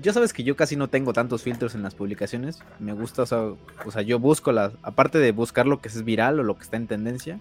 ya 0.00 0.12
sabes 0.12 0.32
que 0.32 0.42
yo 0.42 0.56
casi 0.56 0.76
no 0.76 0.88
tengo 0.88 1.12
tantos 1.12 1.42
filtros 1.42 1.74
en 1.74 1.82
las 1.82 1.94
publicaciones. 1.94 2.60
Me 2.78 2.92
gusta, 2.92 3.22
o 3.22 3.26
sea, 3.26 4.02
yo 4.02 4.18
busco 4.18 4.52
las, 4.52 4.72
aparte 4.82 5.18
de 5.18 5.32
buscar 5.32 5.66
lo 5.66 5.80
que 5.80 5.88
es 5.88 6.04
viral 6.04 6.40
o 6.40 6.42
lo 6.42 6.56
que 6.56 6.62
está 6.62 6.76
en 6.76 6.86
tendencia, 6.86 7.38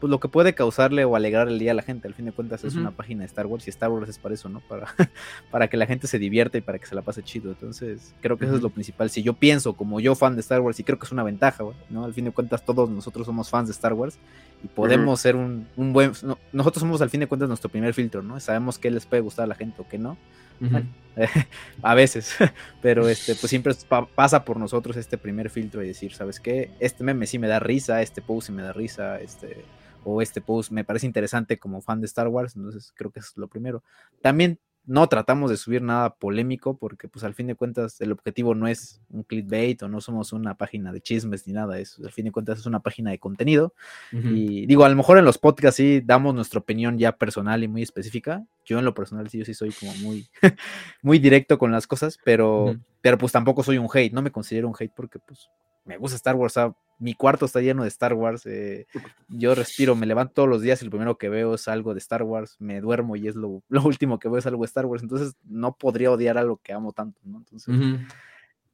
pues 0.00 0.10
lo 0.10 0.18
que 0.18 0.26
puede 0.26 0.52
causarle 0.52 1.04
o 1.04 1.14
alegrar 1.14 1.46
el 1.46 1.60
día 1.60 1.70
a 1.70 1.74
la 1.74 1.82
gente. 1.82 2.08
Al 2.08 2.14
fin 2.14 2.24
de 2.24 2.32
cuentas 2.32 2.64
es 2.64 2.74
una 2.74 2.90
página 2.90 3.20
de 3.20 3.26
Star 3.26 3.46
Wars 3.46 3.68
y 3.68 3.70
Star 3.70 3.90
Wars 3.90 4.08
es 4.08 4.18
para 4.18 4.34
eso, 4.34 4.48
¿no? 4.48 4.58
Para, 4.60 4.88
para 5.52 5.68
que 5.68 5.76
la 5.76 5.86
gente 5.86 6.08
se 6.08 6.18
divierta 6.18 6.58
y 6.58 6.60
para 6.60 6.80
que 6.80 6.86
se 6.86 6.96
la 6.96 7.02
pase 7.02 7.22
chido. 7.22 7.50
Entonces, 7.50 8.12
creo 8.20 8.36
que 8.36 8.46
eso 8.46 8.56
es 8.56 8.62
lo 8.62 8.70
principal. 8.70 9.10
Si 9.10 9.22
yo 9.22 9.34
pienso 9.34 9.74
como 9.74 10.00
yo 10.00 10.16
fan 10.16 10.34
de 10.34 10.40
Star 10.40 10.60
Wars, 10.60 10.80
y 10.80 10.82
creo 10.82 10.98
que 10.98 11.06
es 11.06 11.12
una 11.12 11.22
ventaja, 11.22 11.62
¿no? 11.88 12.04
Al 12.04 12.14
fin 12.14 12.24
de 12.24 12.32
cuentas 12.32 12.64
todos 12.64 12.90
nosotros 12.90 13.26
somos 13.26 13.48
fans 13.48 13.68
de 13.68 13.72
Star 13.72 13.92
Wars 13.92 14.18
y 14.62 14.68
podemos 14.68 15.20
ser 15.20 15.36
un, 15.36 15.66
buen... 15.76 16.12
nosotros 16.52 16.80
somos 16.80 17.02
al 17.02 17.10
fin 17.10 17.20
de 17.20 17.26
cuentas 17.26 17.48
nuestro 17.48 17.70
primer 17.70 17.94
filtro, 17.94 18.22
¿no? 18.22 18.38
Sabemos 18.40 18.78
qué 18.78 18.90
les 18.90 19.06
puede 19.06 19.22
gustar 19.22 19.44
a 19.44 19.46
la 19.48 19.54
gente 19.54 19.82
o 19.82 19.88
qué 19.88 19.98
no. 19.98 20.16
a 21.82 21.94
veces, 21.94 22.36
pero 22.82 23.08
este, 23.08 23.34
pues 23.34 23.50
siempre 23.50 23.74
pasa 24.14 24.44
por 24.44 24.58
nosotros 24.58 24.96
este 24.96 25.18
primer 25.18 25.50
filtro 25.50 25.82
y 25.82 25.88
decir, 25.88 26.14
¿sabes 26.14 26.38
qué? 26.38 26.70
Este 26.78 27.02
meme 27.02 27.26
sí 27.26 27.38
me 27.38 27.48
da 27.48 27.58
risa, 27.58 28.00
este 28.00 28.22
post 28.22 28.46
sí 28.46 28.52
me 28.52 28.62
da 28.62 28.72
risa, 28.72 29.20
este, 29.20 29.64
o 30.04 30.22
este 30.22 30.40
post 30.40 30.70
me 30.70 30.84
parece 30.84 31.06
interesante 31.06 31.58
como 31.58 31.80
fan 31.80 32.00
de 32.00 32.06
Star 32.06 32.28
Wars, 32.28 32.54
entonces 32.54 32.92
creo 32.94 33.10
que 33.10 33.18
es 33.20 33.32
lo 33.36 33.48
primero. 33.48 33.82
También 34.20 34.60
no 34.84 35.08
tratamos 35.08 35.50
de 35.50 35.56
subir 35.56 35.80
nada 35.82 36.14
polémico 36.14 36.76
porque 36.76 37.08
pues 37.08 37.24
al 37.24 37.34
fin 37.34 37.46
de 37.46 37.54
cuentas 37.54 38.00
el 38.00 38.10
objetivo 38.10 38.54
no 38.54 38.66
es 38.66 39.00
un 39.10 39.22
clickbait 39.22 39.80
o 39.82 39.88
no 39.88 40.00
somos 40.00 40.32
una 40.32 40.56
página 40.56 40.92
de 40.92 41.00
chismes 41.00 41.46
ni 41.46 41.52
nada, 41.52 41.78
es 41.78 41.98
al 42.00 42.10
fin 42.10 42.24
de 42.24 42.32
cuentas 42.32 42.58
es 42.58 42.66
una 42.66 42.80
página 42.80 43.10
de 43.10 43.18
contenido. 43.18 43.74
Y 44.12 44.66
digo, 44.66 44.84
a 44.84 44.88
lo 44.88 44.96
mejor 44.96 45.18
en 45.18 45.24
los 45.24 45.38
podcasts 45.38 45.76
sí 45.76 46.02
damos 46.04 46.34
nuestra 46.34 46.60
opinión 46.60 46.98
ya 46.98 47.12
personal 47.16 47.62
y 47.62 47.68
muy 47.68 47.82
específica. 47.82 48.44
Yo 48.64 48.78
en 48.78 48.84
lo 48.84 48.94
personal 48.94 49.28
sí 49.28 49.38
yo 49.38 49.44
sí 49.44 49.54
soy 49.54 49.70
como 49.72 49.94
muy 49.96 50.26
muy 51.02 51.18
directo 51.18 51.58
con 51.58 51.70
las 51.70 51.86
cosas, 51.86 52.18
pero 52.24 52.76
pero 53.00 53.18
pues 53.18 53.32
tampoco 53.32 53.62
soy 53.62 53.78
un 53.78 53.88
hate, 53.92 54.12
no 54.12 54.22
me 54.22 54.32
considero 54.32 54.68
un 54.68 54.74
hate 54.78 54.92
porque 54.94 55.18
pues 55.18 55.48
me 55.84 55.96
gusta 55.96 56.16
Star 56.16 56.36
Wars, 56.36 56.54
mi 57.02 57.14
cuarto 57.14 57.46
está 57.46 57.60
lleno 57.60 57.82
de 57.82 57.88
Star 57.88 58.14
Wars. 58.14 58.46
Eh, 58.46 58.86
yo 59.28 59.56
respiro, 59.56 59.96
me 59.96 60.06
levanto 60.06 60.34
todos 60.34 60.48
los 60.48 60.62
días 60.62 60.80
y 60.82 60.84
lo 60.84 60.92
primero 60.92 61.18
que 61.18 61.28
veo 61.28 61.54
es 61.54 61.66
algo 61.66 61.94
de 61.94 61.98
Star 61.98 62.22
Wars. 62.22 62.56
Me 62.60 62.80
duermo 62.80 63.16
y 63.16 63.26
es 63.26 63.34
lo, 63.34 63.62
último 63.84 64.20
que 64.20 64.28
veo 64.28 64.38
es 64.38 64.46
algo 64.46 64.62
de 64.62 64.66
Star 64.66 64.86
Wars. 64.86 65.02
Entonces 65.02 65.34
no 65.42 65.76
podría 65.76 66.12
odiar 66.12 66.38
a 66.38 66.44
lo 66.44 66.58
que 66.58 66.72
amo 66.72 66.92
tanto, 66.92 67.20
¿no? 67.24 67.38
Entonces 67.38 67.74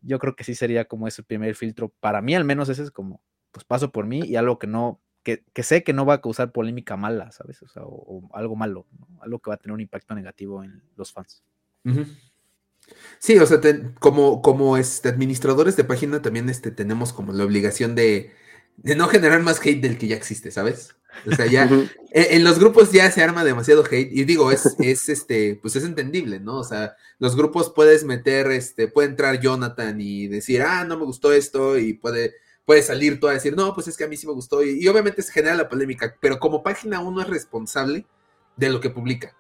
yo 0.03 0.19
creo 0.19 0.37
que 0.37 0.45
sí 0.45 0.55
sería 0.55 0.85
como 0.85 1.09
ese 1.09 1.23
primer 1.23 1.55
filtro. 1.55 1.91
Para 2.01 2.21
mí 2.21 2.35
al 2.35 2.45
menos 2.45 2.69
ese 2.69 2.83
es 2.83 2.91
como, 2.91 3.23
pues 3.51 3.65
paso 3.65 3.91
por 3.91 4.05
mí 4.05 4.21
y 4.21 4.37
algo 4.37 4.59
que 4.59 4.67
no, 4.67 5.01
que, 5.23 5.43
sé 5.63 5.83
que 5.83 5.95
no 5.95 6.05
va 6.05 6.15
a 6.15 6.21
causar 6.21 6.53
polémica 6.53 6.99
mala, 6.99 7.33
¿sabes? 7.33 7.63
O 7.63 7.69
sea, 7.69 7.83
o, 7.85 8.29
algo 8.35 8.57
malo, 8.57 8.87
algo 9.21 9.39
que 9.39 9.51
va 9.51 9.55
a 9.55 9.59
tener 9.59 9.73
un 9.73 9.81
impacto 9.81 10.15
negativo 10.15 10.63
en 10.63 10.83
los 10.97 11.13
fans. 11.13 11.43
Sí, 13.19 13.39
o 13.39 13.47
sea, 13.47 13.61
como, 13.99 14.43
como 14.43 14.77
este, 14.77 15.09
administradores 15.09 15.77
de 15.77 15.85
página 15.85 16.23
también 16.23 16.49
este, 16.49 16.71
tenemos 16.71 17.13
como 17.13 17.33
la 17.33 17.45
obligación 17.45 17.95
de, 17.95 18.33
no 18.77 19.09
generar 19.09 19.43
más 19.43 19.61
hate 19.61 19.81
del 19.81 19.99
que 19.99 20.09
ya 20.09 20.17
existe, 20.17 20.51
¿sabes? 20.51 20.95
O 21.27 21.35
sea, 21.35 21.47
ya 21.47 21.69
e, 22.13 22.37
en, 22.37 22.45
los 22.45 22.61
grupos 22.61 22.93
ya 22.93 23.11
se 23.11 23.23
arma 23.23 23.43
demasiado 23.43 23.85
hate 23.85 24.13
y 24.13 24.25
digo, 24.25 24.53
es, 24.53 24.77
es 24.79 25.09
este, 25.09 25.59
pues 25.61 25.75
es 25.75 25.85
entendible, 25.85 26.39
¿no? 26.39 26.59
O 26.59 26.65
sea, 26.65 26.97
los 27.19 27.35
grupos 27.35 27.73
puedes 27.75 28.05
meter, 28.05 28.51
este, 28.53 28.87
puede 28.87 29.09
entrar 29.09 29.41
Jonathan 29.41 30.01
y 30.01 30.29
decir, 30.29 30.63
ah, 30.63 30.85
no 30.85 30.97
me 30.97 31.05
gustó 31.05 31.33
esto 31.33 31.77
y 31.77 31.95
puede, 31.95 32.35
puede 32.65 32.83
salir 32.83 33.19
tú 33.19 33.27
a 33.27 33.33
decir, 33.33 33.57
no, 33.57 33.75
pues 33.75 33.89
es 33.89 33.97
que 33.97 34.05
a 34.05 34.09
mí 34.09 34.17
sí 34.17 34.29
me 34.29 34.33
gustó 34.33 34.63
y, 34.63 34.81
y 34.81 34.87
obviamente 34.87 35.23
se 35.23 35.33
genera 35.33 35.57
la 35.57 35.69
polémica, 35.69 36.15
pero 36.21 36.39
como 36.39 36.63
página 36.63 37.01
uno 37.01 37.21
es 37.21 37.29
responsable 37.29 38.07
de 38.57 38.71
lo 38.71 38.81
que 38.81 38.91
publica. 38.91 39.35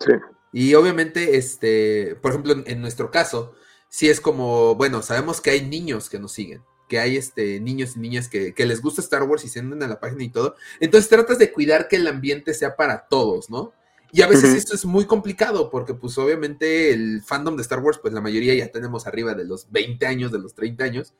Sí. 0.00 0.12
Y 0.52 0.74
obviamente, 0.74 1.36
este, 1.36 2.16
por 2.20 2.32
ejemplo, 2.32 2.54
en, 2.64 2.80
nuestro 2.80 3.10
caso, 3.10 3.54
sí 3.88 4.08
es 4.08 4.20
como, 4.20 4.74
bueno, 4.74 5.02
sabemos 5.02 5.40
que 5.40 5.50
hay 5.50 5.66
niños 5.66 6.10
que 6.10 6.18
nos 6.18 6.32
siguen, 6.32 6.62
que 6.88 6.98
hay 6.98 7.16
este, 7.16 7.60
niños 7.60 7.96
y 7.96 8.00
niñas 8.00 8.28
que, 8.28 8.52
les 8.56 8.82
gusta 8.82 9.00
Star 9.00 9.22
Wars 9.22 9.44
y 9.44 9.48
se 9.48 9.60
andan 9.60 9.82
a 9.82 9.88
la 9.88 10.00
página 10.00 10.24
y 10.24 10.30
todo. 10.30 10.56
Entonces 10.80 11.08
tratas 11.08 11.38
de 11.38 11.52
cuidar 11.52 11.88
que 11.88 11.96
el 11.96 12.06
ambiente 12.06 12.54
sea 12.54 12.76
para 12.76 13.06
todos, 13.08 13.48
¿no? 13.48 13.72
Y 14.12 14.22
a 14.22 14.26
veces 14.26 14.56
esto 14.56 14.74
es 14.74 14.84
muy 14.84 15.04
complicado 15.04 15.70
porque 15.70 15.94
pues 15.94 16.18
obviamente 16.18 16.92
el 16.92 17.22
fandom 17.22 17.54
de 17.54 17.62
Star 17.62 17.78
Wars, 17.78 18.00
pues 18.02 18.12
la 18.12 18.20
mayoría 18.20 18.54
ya 18.54 18.72
tenemos 18.72 19.06
arriba 19.06 19.34
de 19.34 19.44
los 19.44 19.70
20 19.70 20.04
años, 20.04 20.32
de 20.32 20.40
los 20.40 20.52
30 20.54 20.82
años. 20.82 21.14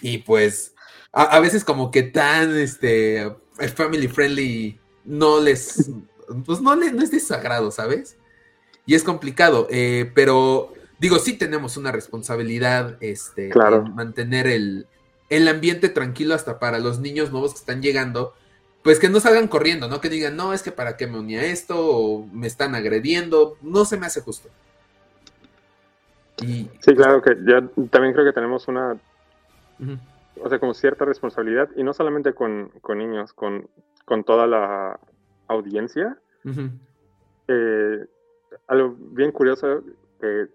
Y 0.00 0.18
pues 0.18 0.74
a, 1.12 1.38
veces 1.38 1.64
como 1.64 1.90
que 1.90 2.02
tan 2.02 2.56
este 2.56 3.30
family 3.74 4.08
friendly 4.08 4.80
no 5.04 5.38
les 5.40 5.90
pues 6.44 6.60
no, 6.60 6.74
les, 6.74 6.92
no 6.92 7.02
es 7.02 7.10
de 7.10 7.20
sagrado, 7.20 7.70
¿sabes? 7.70 8.17
Y 8.88 8.94
es 8.94 9.04
complicado, 9.04 9.66
eh, 9.70 10.10
pero 10.14 10.72
digo, 10.98 11.18
sí 11.18 11.36
tenemos 11.36 11.76
una 11.76 11.92
responsabilidad 11.92 12.96
este, 13.00 13.50
en 13.50 13.94
mantener 13.94 14.46
el, 14.46 14.86
ambiente 15.46 15.90
tranquilo 15.90 16.34
hasta 16.34 16.58
para 16.58 16.78
los 16.78 16.98
niños 16.98 17.30
nuevos 17.30 17.52
que 17.52 17.58
están 17.58 17.82
llegando, 17.82 18.32
pues 18.82 18.98
que 18.98 19.10
no 19.10 19.20
salgan 19.20 19.46
corriendo, 19.46 19.88
¿no? 19.88 20.00
Que 20.00 20.08
digan, 20.08 20.36
no, 20.36 20.54
es 20.54 20.62
que 20.62 20.72
para 20.72 20.96
qué 20.96 21.06
me 21.06 21.18
unía 21.18 21.44
esto, 21.44 21.74
o 21.78 22.26
me 22.32 22.46
están 22.46 22.74
agrediendo, 22.74 23.58
no 23.60 23.84
se 23.84 23.98
me 23.98 24.06
hace 24.06 24.22
justo. 24.22 24.48
Y, 26.40 26.70
sí, 26.80 26.94
claro 26.94 27.20
que 27.20 27.36
yo 27.44 27.68
también 27.90 28.14
creo 28.14 28.24
que 28.24 28.32
tenemos 28.32 28.68
una, 28.68 28.96
o 30.42 30.48
sea, 30.48 30.58
como 30.58 30.72
cierta 30.72 31.04
responsabilidad, 31.04 31.68
y 31.76 31.82
no 31.82 31.92
solamente 31.92 32.32
con, 32.32 32.70
niños, 32.96 33.34
con, 33.34 33.68
con, 34.06 34.24
toda 34.24 34.46
la 34.46 34.98
audiencia. 35.46 36.16
eh, 37.48 38.06
algo 38.68 38.94
bien 38.98 39.32
curioso 39.32 39.82
que, 40.20 40.48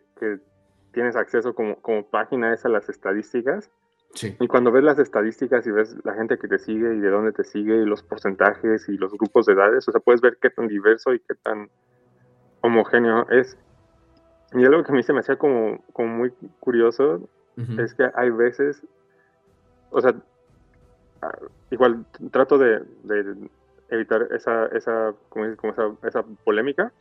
tienes 0.93 1.15
acceso 1.15 1.53
como, 1.53 1.75
como, 1.81 2.05
página 2.05 2.53
es 2.53 2.63
a 2.65 2.69
las 2.69 2.87
estadísticas. 2.87 3.69
Y 4.39 4.47
cuando 4.47 4.71
ves 4.71 4.83
las 4.83 4.99
estadísticas 4.99 5.65
y 5.65 5.71
ves 5.71 5.97
la 6.05 6.13
gente 6.13 6.37
que 6.37 6.47
te 6.47 6.59
sigue 6.59 6.93
y 6.93 6.99
de 6.99 7.09
dónde 7.09 7.31
te 7.31 7.43
sigue 7.43 7.77
y 7.77 7.85
los 7.85 8.03
porcentajes 8.03 8.87
y 8.87 8.95
los 8.97 9.11
grupos 9.11 9.47
de 9.47 9.53
edades, 9.53 9.87
o 9.87 9.91
sea, 9.91 9.99
puedes 9.99 10.21
ver 10.21 10.37
qué 10.39 10.51
tan 10.51 10.67
diverso 10.67 11.13
y 11.13 11.19
qué 11.19 11.33
tan 11.41 11.67
homogéneo 12.61 13.27
es. 13.31 13.57
Y 14.53 14.63
algo 14.63 14.83
que 14.83 14.91
a 14.91 14.95
mí 14.95 15.01
se 15.01 15.13
me 15.13 15.21
hacía 15.21 15.35
como, 15.35 15.83
como 15.93 16.09
muy 16.09 16.31
curioso 16.59 17.27
es 17.77 17.95
que 17.95 18.09
hay 18.13 18.29
veces, 18.29 18.83
o 19.89 19.99
sea, 19.99 20.13
igual 21.71 22.05
trato 22.31 22.57
de, 22.57 22.83
evitar 23.89 24.27
esa, 24.31 24.67
esa, 24.67 25.13
como 25.29 25.45
esa, 25.45 25.91
esa 26.03 26.23
polémica, 26.43 26.91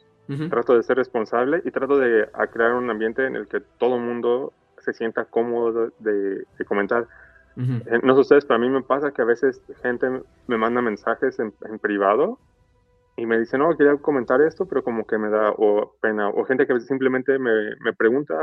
Trato 0.50 0.76
de 0.76 0.82
ser 0.82 0.96
responsable 0.96 1.62
y 1.64 1.70
trato 1.70 1.98
de 1.98 2.28
crear 2.52 2.74
un 2.74 2.90
ambiente 2.90 3.26
en 3.26 3.36
el 3.36 3.46
que 3.46 3.60
todo 3.60 3.96
el 3.96 4.02
mundo 4.02 4.52
se 4.78 4.92
sienta 4.92 5.24
cómodo 5.24 5.92
de, 5.98 6.44
comentar. 6.66 7.06
Eh, 7.56 8.00
no 8.02 8.14
sé 8.14 8.20
ustedes, 8.20 8.44
pero 8.44 8.56
a 8.56 8.58
mí 8.58 8.70
me 8.70 8.82
pasa 8.82 9.12
que 9.12 9.22
a 9.22 9.26
veces 9.26 9.62
gente 9.82 10.22
me 10.46 10.56
manda 10.56 10.80
mensajes 10.80 11.38
en, 11.38 11.52
privado 11.80 12.38
y 13.16 13.26
me 13.26 13.38
dice, 13.38 13.58
no, 13.58 13.76
quería 13.76 13.96
comentar 13.96 14.40
esto, 14.40 14.66
pero 14.66 14.82
como 14.82 15.06
que 15.06 15.18
me 15.18 15.28
da 15.28 15.50
o 15.50 15.94
pena. 16.00 16.28
O 16.28 16.44
gente 16.44 16.66
que 16.66 16.80
simplemente 16.80 17.38
me, 17.38 17.76
me 17.80 17.92
pregunta 17.92 18.34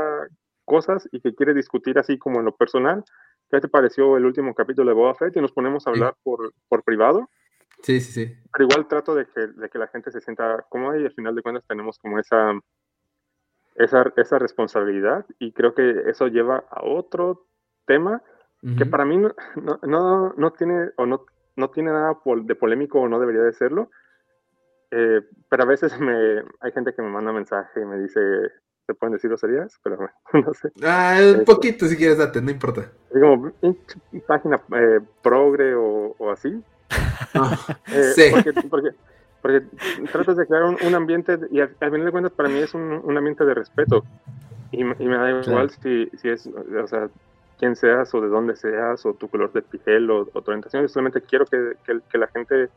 cosas 0.64 1.08
y 1.10 1.20
que 1.20 1.34
quiere 1.34 1.54
discutir 1.54 1.98
así 1.98 2.18
como 2.18 2.38
en 2.38 2.46
lo 2.46 2.54
personal. 2.54 3.04
¿Qué 3.50 3.60
te 3.60 3.68
pareció 3.68 4.16
el 4.16 4.24
último 4.24 4.54
capítulo 4.54 4.90
de 4.90 4.94
Boba 4.94 5.14
Fett? 5.14 5.36
Y 5.36 5.40
nos 5.40 5.52
ponemos 5.52 5.86
a 5.86 5.90
hablar 5.90 6.14
por, 6.22 6.52
por 6.68 6.84
privado. 6.84 7.28
Sí, 7.82 8.00
sí, 8.00 8.12
sí. 8.12 8.36
Pero 8.52 8.64
igual 8.64 8.88
trato 8.88 9.14
de 9.14 9.26
que, 9.26 9.46
de 9.46 9.68
que 9.68 9.78
la 9.78 9.88
gente 9.88 10.10
se 10.10 10.20
sienta 10.20 10.64
cómoda 10.68 10.98
y 10.98 11.04
al 11.04 11.12
final 11.12 11.34
de 11.34 11.42
cuentas 11.42 11.64
tenemos 11.66 11.98
como 11.98 12.18
esa, 12.18 12.52
esa, 13.76 14.12
esa 14.16 14.38
responsabilidad 14.38 15.24
y 15.38 15.52
creo 15.52 15.74
que 15.74 16.02
eso 16.06 16.28
lleva 16.28 16.64
a 16.70 16.84
otro 16.84 17.46
tema 17.86 18.22
que 18.76 18.84
para 18.84 19.06
mí 19.06 19.16
no, 19.16 19.32
no, 19.82 20.34
no, 20.36 20.52
tiene 20.52 20.90
o 20.96 21.06
no, 21.06 21.24
no 21.56 21.70
tiene 21.70 21.92
nada 21.92 22.14
de 22.42 22.54
polémico 22.54 23.00
o 23.00 23.08
no 23.08 23.18
debería 23.18 23.40
de 23.40 23.54
serlo, 23.54 23.90
eh, 24.90 25.22
pero 25.48 25.62
a 25.62 25.66
veces 25.66 25.98
me, 25.98 26.42
hay 26.60 26.72
gente 26.72 26.92
que 26.94 27.00
me 27.00 27.08
manda 27.08 27.32
mensaje 27.32 27.80
y 27.80 27.86
me 27.86 27.98
dice, 27.98 28.20
¿se 28.86 28.94
pueden 28.94 29.14
decir 29.14 29.30
groserías? 29.30 29.78
Pero 29.82 29.98
no 30.34 30.52
sé. 30.52 30.70
Ah, 30.82 31.14
un 31.16 31.40
este, 31.40 31.44
poquito 31.44 31.86
si 31.86 31.96
quieres 31.96 32.18
date, 32.18 32.42
no 32.42 32.50
importa. 32.50 32.92
Es 33.10 33.20
como 33.20 33.52
página 34.26 34.60
eh, 34.76 35.00
progre 35.22 35.74
o, 35.74 36.14
o 36.18 36.30
así, 36.30 36.62
eh, 37.92 38.12
sí. 38.14 38.22
Porque, 38.70 38.90
porque, 39.40 39.62
tratas 40.12 40.36
de 40.36 40.46
crear 40.46 40.64
un, 40.64 40.94
ambiente, 40.94 41.38
y 41.50 41.60
al, 41.60 41.74
final 41.76 42.04
de 42.04 42.10
cuentas 42.10 42.32
para 42.32 42.48
mí 42.48 42.58
es 42.58 42.74
un, 42.74 43.16
ambiente 43.16 43.44
de 43.44 43.54
respeto. 43.54 44.04
Y, 44.72 44.84
me 44.84 45.16
da 45.16 45.30
igual 45.42 45.70
si, 45.70 46.08
si, 46.16 46.28
es, 46.28 46.46
o 46.46 46.86
sea, 46.86 47.08
quién 47.58 47.76
seas 47.76 48.14
o 48.14 48.20
de 48.20 48.28
dónde 48.28 48.56
seas 48.56 49.04
o 49.04 49.14
tu 49.14 49.28
color 49.28 49.52
de 49.52 49.62
piel 49.62 50.10
o, 50.10 50.24
tu 50.24 50.42
orientación. 50.46 50.88
solamente 50.88 51.20
quiero 51.22 51.44
que, 51.46 51.74
que, 51.84 52.18
la 52.18 52.28
gente 52.28 52.68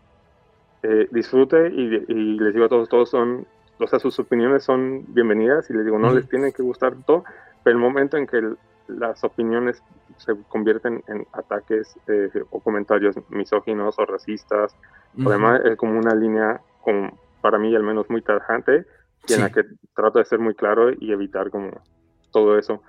eh, 0.83 1.07
disfrute 1.11 1.69
y, 1.69 2.03
y, 2.07 2.39
les 2.39 2.53
digo 2.53 2.65
a 2.65 2.69
todos, 2.69 2.89
todos 2.89 3.09
son, 3.09 3.45
o 3.79 3.87
sea, 3.87 3.99
sus 3.99 4.17
opiniones 4.19 4.63
son 4.63 5.05
bienvenidas 5.13 5.69
y 5.69 5.73
les 5.73 5.85
digo, 5.85 5.99
no 5.99 6.13
les 6.13 6.27
tiene 6.27 6.51
que 6.51 6.63
gustar 6.63 6.95
todo, 7.05 7.23
pero 7.63 7.77
el 7.77 7.81
momento 7.81 8.17
en 8.17 8.27
que 8.27 8.37
el, 8.37 8.57
las 8.87 9.23
opiniones 9.23 9.83
se 10.17 10.35
convierten 10.49 11.03
en 11.07 11.25
ataques 11.33 11.95
eh, 12.07 12.29
o 12.49 12.59
comentarios 12.59 13.15
misóginos 13.29 13.95
o 13.97 14.05
racistas. 14.05 14.75
Además, 15.25 15.61
es 15.65 15.77
como 15.77 15.99
una 15.99 16.15
línea, 16.15 16.61
como, 16.81 17.17
para 17.41 17.57
mí 17.57 17.75
al 17.75 17.83
menos, 17.83 18.09
muy 18.09 18.21
tajante, 18.21 18.85
y 19.27 19.33
en 19.33 19.41
la 19.41 19.51
que 19.51 19.63
trato 19.95 20.19
de 20.19 20.25
ser 20.25 20.39
muy 20.39 20.55
claro 20.55 20.91
y 20.91 21.11
evitar 21.11 21.49
como 21.49 21.71
todo 22.31 22.57
eso. 22.57 22.81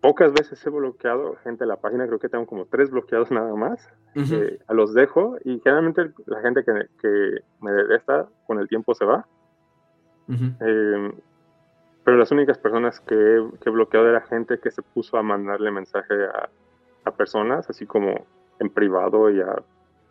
Pocas 0.00 0.32
veces 0.32 0.64
he 0.66 0.70
bloqueado 0.70 1.36
gente 1.44 1.64
de 1.64 1.68
la 1.68 1.76
página, 1.76 2.06
creo 2.06 2.18
que 2.18 2.28
tengo 2.28 2.46
como 2.46 2.66
tres 2.66 2.90
bloqueados 2.90 3.30
nada 3.32 3.54
más. 3.54 3.88
Eh, 4.14 4.58
a 4.66 4.74
los 4.74 4.92
dejo 4.92 5.38
y 5.42 5.58
generalmente 5.60 6.12
la 6.26 6.40
gente 6.42 6.62
que, 6.64 6.72
que 7.00 7.40
me 7.62 7.72
detesta 7.72 8.28
con 8.46 8.58
el 8.58 8.68
tiempo 8.68 8.94
se 8.94 9.06
va. 9.06 9.26
Pero 12.04 12.16
las 12.16 12.30
únicas 12.32 12.58
personas 12.58 13.00
que 13.00 13.14
he, 13.14 13.58
que 13.60 13.70
bloqueado 13.70 14.08
era 14.08 14.22
gente 14.22 14.58
que 14.58 14.70
se 14.70 14.82
puso 14.82 15.16
a 15.16 15.22
mandarle 15.22 15.70
mensaje 15.70 16.14
a, 16.24 16.48
personas, 17.16 17.68
así 17.68 17.84
como 17.84 18.26
en 18.58 18.70
privado 18.70 19.30
y 19.30 19.40
a, 19.40 19.62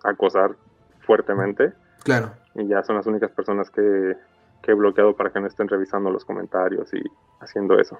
acosar 0.03 0.55
fuertemente. 1.01 1.73
Claro. 2.03 2.33
Y 2.55 2.67
ya 2.67 2.83
son 2.83 2.95
las 2.95 3.07
únicas 3.07 3.31
personas 3.31 3.69
que, 3.69 4.15
he 4.67 4.73
bloqueado 4.73 5.15
para 5.15 5.31
que 5.31 5.39
no 5.39 5.47
estén 5.47 5.67
revisando 5.67 6.11
los 6.11 6.23
comentarios 6.23 6.93
y 6.93 7.01
haciendo 7.39 7.79
eso. 7.79 7.99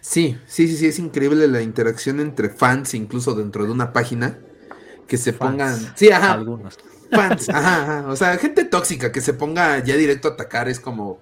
Sí, 0.00 0.38
sí, 0.46 0.66
sí, 0.66 0.76
sí, 0.76 0.86
es 0.86 0.98
increíble 0.98 1.46
la 1.46 1.62
interacción 1.62 2.20
entre 2.20 2.48
fans, 2.48 2.94
incluso 2.94 3.34
dentro 3.34 3.64
de 3.64 3.72
una 3.72 3.92
página, 3.92 4.38
que 5.06 5.16
se 5.16 5.32
pongan... 5.32 5.74
Sí, 5.94 6.10
ajá. 6.10 6.32
Algunos. 6.32 6.78
Fans, 7.10 7.48
ajá, 7.48 7.82
ajá. 7.82 8.08
O 8.08 8.16
sea, 8.16 8.36
gente 8.38 8.64
tóxica 8.64 9.12
que 9.12 9.20
se 9.20 9.34
ponga 9.34 9.78
ya 9.78 9.96
directo 9.96 10.28
a 10.28 10.32
atacar 10.32 10.68
es 10.68 10.80
como, 10.80 11.20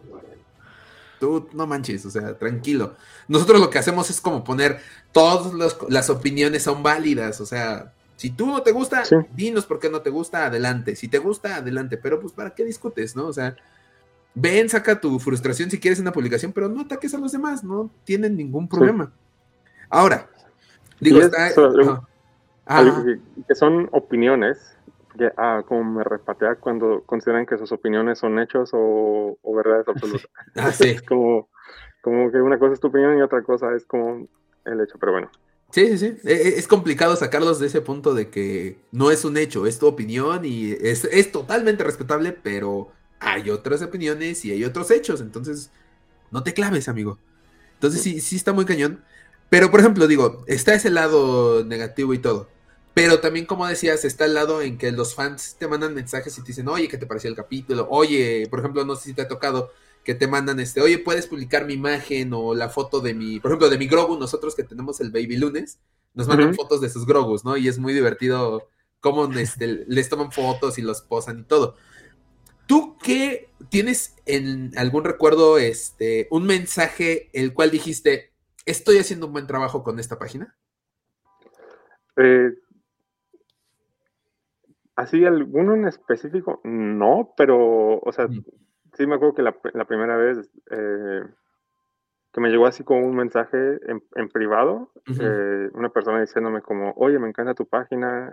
tú 1.22 1.48
no 1.52 1.68
manches, 1.68 2.04
o 2.04 2.10
sea, 2.10 2.36
tranquilo. 2.36 2.96
Nosotros 3.28 3.60
lo 3.60 3.70
que 3.70 3.78
hacemos 3.78 4.10
es 4.10 4.20
como 4.20 4.42
poner 4.42 4.80
todas 5.12 5.78
las 5.88 6.10
opiniones 6.10 6.64
son 6.64 6.82
válidas, 6.82 7.40
o 7.40 7.46
sea, 7.46 7.92
si 8.16 8.30
tú 8.30 8.46
no 8.46 8.62
te 8.62 8.72
gusta, 8.72 9.04
dinos 9.32 9.66
por 9.66 9.78
qué 9.78 9.88
no 9.88 10.00
te 10.00 10.10
gusta, 10.10 10.46
adelante. 10.46 10.96
Si 10.96 11.08
te 11.08 11.18
gusta, 11.18 11.56
adelante. 11.56 11.96
Pero 11.96 12.20
pues, 12.20 12.32
¿para 12.32 12.50
qué 12.50 12.64
discutes, 12.64 13.16
no? 13.16 13.26
O 13.26 13.32
sea, 13.32 13.56
ven, 14.34 14.68
saca 14.68 15.00
tu 15.00 15.18
frustración 15.18 15.70
si 15.70 15.80
quieres 15.80 15.98
en 15.98 16.04
una 16.04 16.12
publicación, 16.12 16.52
pero 16.52 16.68
no 16.68 16.82
ataques 16.82 17.14
a 17.14 17.18
los 17.18 17.32
demás, 17.32 17.64
no 17.64 17.90
tienen 18.04 18.36
ningún 18.36 18.68
problema. 18.68 19.12
Ahora, 19.88 20.28
digo, 21.00 21.20
está... 21.20 21.48
que, 23.48 23.54
son 23.54 23.88
opiniones, 23.90 24.76
ah, 25.36 25.62
como 25.66 25.84
me 25.84 26.04
repatea 26.04 26.56
cuando 26.56 27.02
consideran 27.04 27.46
que 27.46 27.58
sus 27.58 27.72
opiniones 27.72 28.18
son 28.18 28.38
hechos 28.38 28.70
o, 28.72 29.38
verdades 29.54 29.86
absolutas. 29.88 30.30
Ah, 30.56 30.72
es 30.80 31.02
como, 31.02 31.48
como 32.02 32.30
que 32.30 32.40
una 32.40 32.58
cosa 32.58 32.74
es 32.74 32.80
tu 32.80 32.88
opinión 32.88 33.18
y 33.18 33.22
otra 33.22 33.42
cosa 33.42 33.74
es 33.74 33.86
como 33.86 34.26
el 34.64 34.80
hecho, 34.80 34.98
pero 34.98 35.12
bueno. 35.12 35.30
Sí, 35.70 35.96
sí, 35.96 35.98
sí. 35.98 36.28
E, 36.28 36.32
e, 36.32 36.48
es 36.58 36.68
complicado 36.68 37.16
sacarlos 37.16 37.58
de 37.58 37.66
ese 37.66 37.80
punto 37.80 38.14
de 38.14 38.28
que 38.28 38.78
no 38.92 39.10
es 39.10 39.24
un 39.24 39.36
hecho, 39.36 39.66
es 39.66 39.78
tu 39.78 39.86
opinión 39.86 40.44
y 40.44 40.72
es, 40.72 41.04
es 41.04 41.32
totalmente 41.32 41.82
respetable, 41.82 42.32
pero 42.32 42.90
hay 43.20 43.50
otras 43.50 43.82
opiniones 43.82 44.44
y 44.44 44.52
hay 44.52 44.64
otros 44.64 44.90
hechos, 44.90 45.20
entonces 45.20 45.70
no 46.30 46.42
te 46.42 46.52
claves, 46.52 46.88
amigo. 46.88 47.18
Entonces 47.74 48.02
sí, 48.02 48.20
sí 48.20 48.36
está 48.36 48.52
muy 48.52 48.64
cañón. 48.64 49.02
Pero, 49.52 49.70
por 49.70 49.80
ejemplo, 49.80 50.06
digo, 50.06 50.44
está 50.46 50.72
ese 50.72 50.88
lado 50.88 51.62
negativo 51.64 52.14
y 52.14 52.18
todo. 52.18 52.48
Pero 52.94 53.20
también, 53.20 53.46
como 53.46 53.66
decías, 53.66 54.04
está 54.04 54.26
el 54.26 54.34
lado 54.34 54.60
en 54.60 54.76
que 54.76 54.92
los 54.92 55.14
fans 55.14 55.56
te 55.58 55.66
mandan 55.66 55.94
mensajes 55.94 56.36
y 56.36 56.42
te 56.42 56.48
dicen, 56.48 56.68
oye, 56.68 56.88
¿qué 56.88 56.98
te 56.98 57.06
pareció 57.06 57.30
el 57.30 57.36
capítulo? 57.36 57.86
Oye, 57.90 58.46
por 58.50 58.58
ejemplo, 58.58 58.84
no 58.84 58.96
sé 58.96 59.04
si 59.04 59.14
te 59.14 59.22
ha 59.22 59.28
tocado 59.28 59.70
que 60.04 60.14
te 60.14 60.26
mandan 60.26 60.60
este, 60.60 60.80
oye, 60.80 60.98
puedes 60.98 61.26
publicar 61.26 61.64
mi 61.64 61.74
imagen 61.74 62.32
o 62.34 62.54
la 62.54 62.68
foto 62.68 63.00
de 63.00 63.14
mi, 63.14 63.40
por 63.40 63.50
ejemplo, 63.50 63.70
de 63.70 63.78
mi 63.78 63.86
Grogu, 63.86 64.18
nosotros 64.18 64.54
que 64.54 64.64
tenemos 64.64 65.00
el 65.00 65.10
Baby 65.10 65.36
Lunes, 65.36 65.78
nos 66.14 66.26
mandan 66.28 66.54
fotos 66.54 66.80
de 66.80 66.88
sus 66.88 67.06
Grogus, 67.06 67.44
¿no? 67.44 67.56
Y 67.56 67.68
es 67.68 67.78
muy 67.78 67.94
divertido 67.94 68.68
cómo 69.00 69.32
este, 69.32 69.66
les 69.86 70.08
toman 70.08 70.32
fotos 70.32 70.76
y 70.78 70.82
los 70.82 71.02
posan 71.02 71.40
y 71.40 71.44
todo. 71.44 71.76
¿Tú 72.66 72.96
qué 72.98 73.50
tienes 73.68 74.16
en 74.26 74.72
algún 74.76 75.04
recuerdo 75.04 75.58
este, 75.58 76.28
un 76.30 76.44
mensaje 76.44 77.30
el 77.32 77.54
cual 77.54 77.70
dijiste, 77.70 78.32
estoy 78.66 78.98
haciendo 78.98 79.26
un 79.26 79.32
buen 79.32 79.46
trabajo 79.46 79.82
con 79.82 79.98
esta 79.98 80.18
página? 80.18 80.56
Eh, 82.16 82.50
así, 85.02 85.24
alguno 85.24 85.74
en 85.74 85.86
específico, 85.86 86.60
no, 86.64 87.32
pero, 87.36 87.98
o 87.98 88.12
sea, 88.12 88.26
mm. 88.26 88.44
sí 88.94 89.06
me 89.06 89.16
acuerdo 89.16 89.34
que 89.34 89.42
la, 89.42 89.84
primera 89.84 90.16
vez 90.16 90.50
eh, 90.70 91.22
que 92.32 92.40
me 92.40 92.50
llegó 92.50 92.66
así 92.66 92.84
como 92.84 93.06
un 93.06 93.14
mensaje 93.14 93.78
en, 93.86 94.28
privado, 94.28 94.90
eh, 95.20 95.70
una 95.74 95.90
persona 95.90 96.20
diciéndome 96.20 96.62
como, 96.62 96.92
oye, 96.96 97.18
me 97.18 97.28
encanta 97.28 97.54
tu 97.54 97.66
página, 97.66 98.32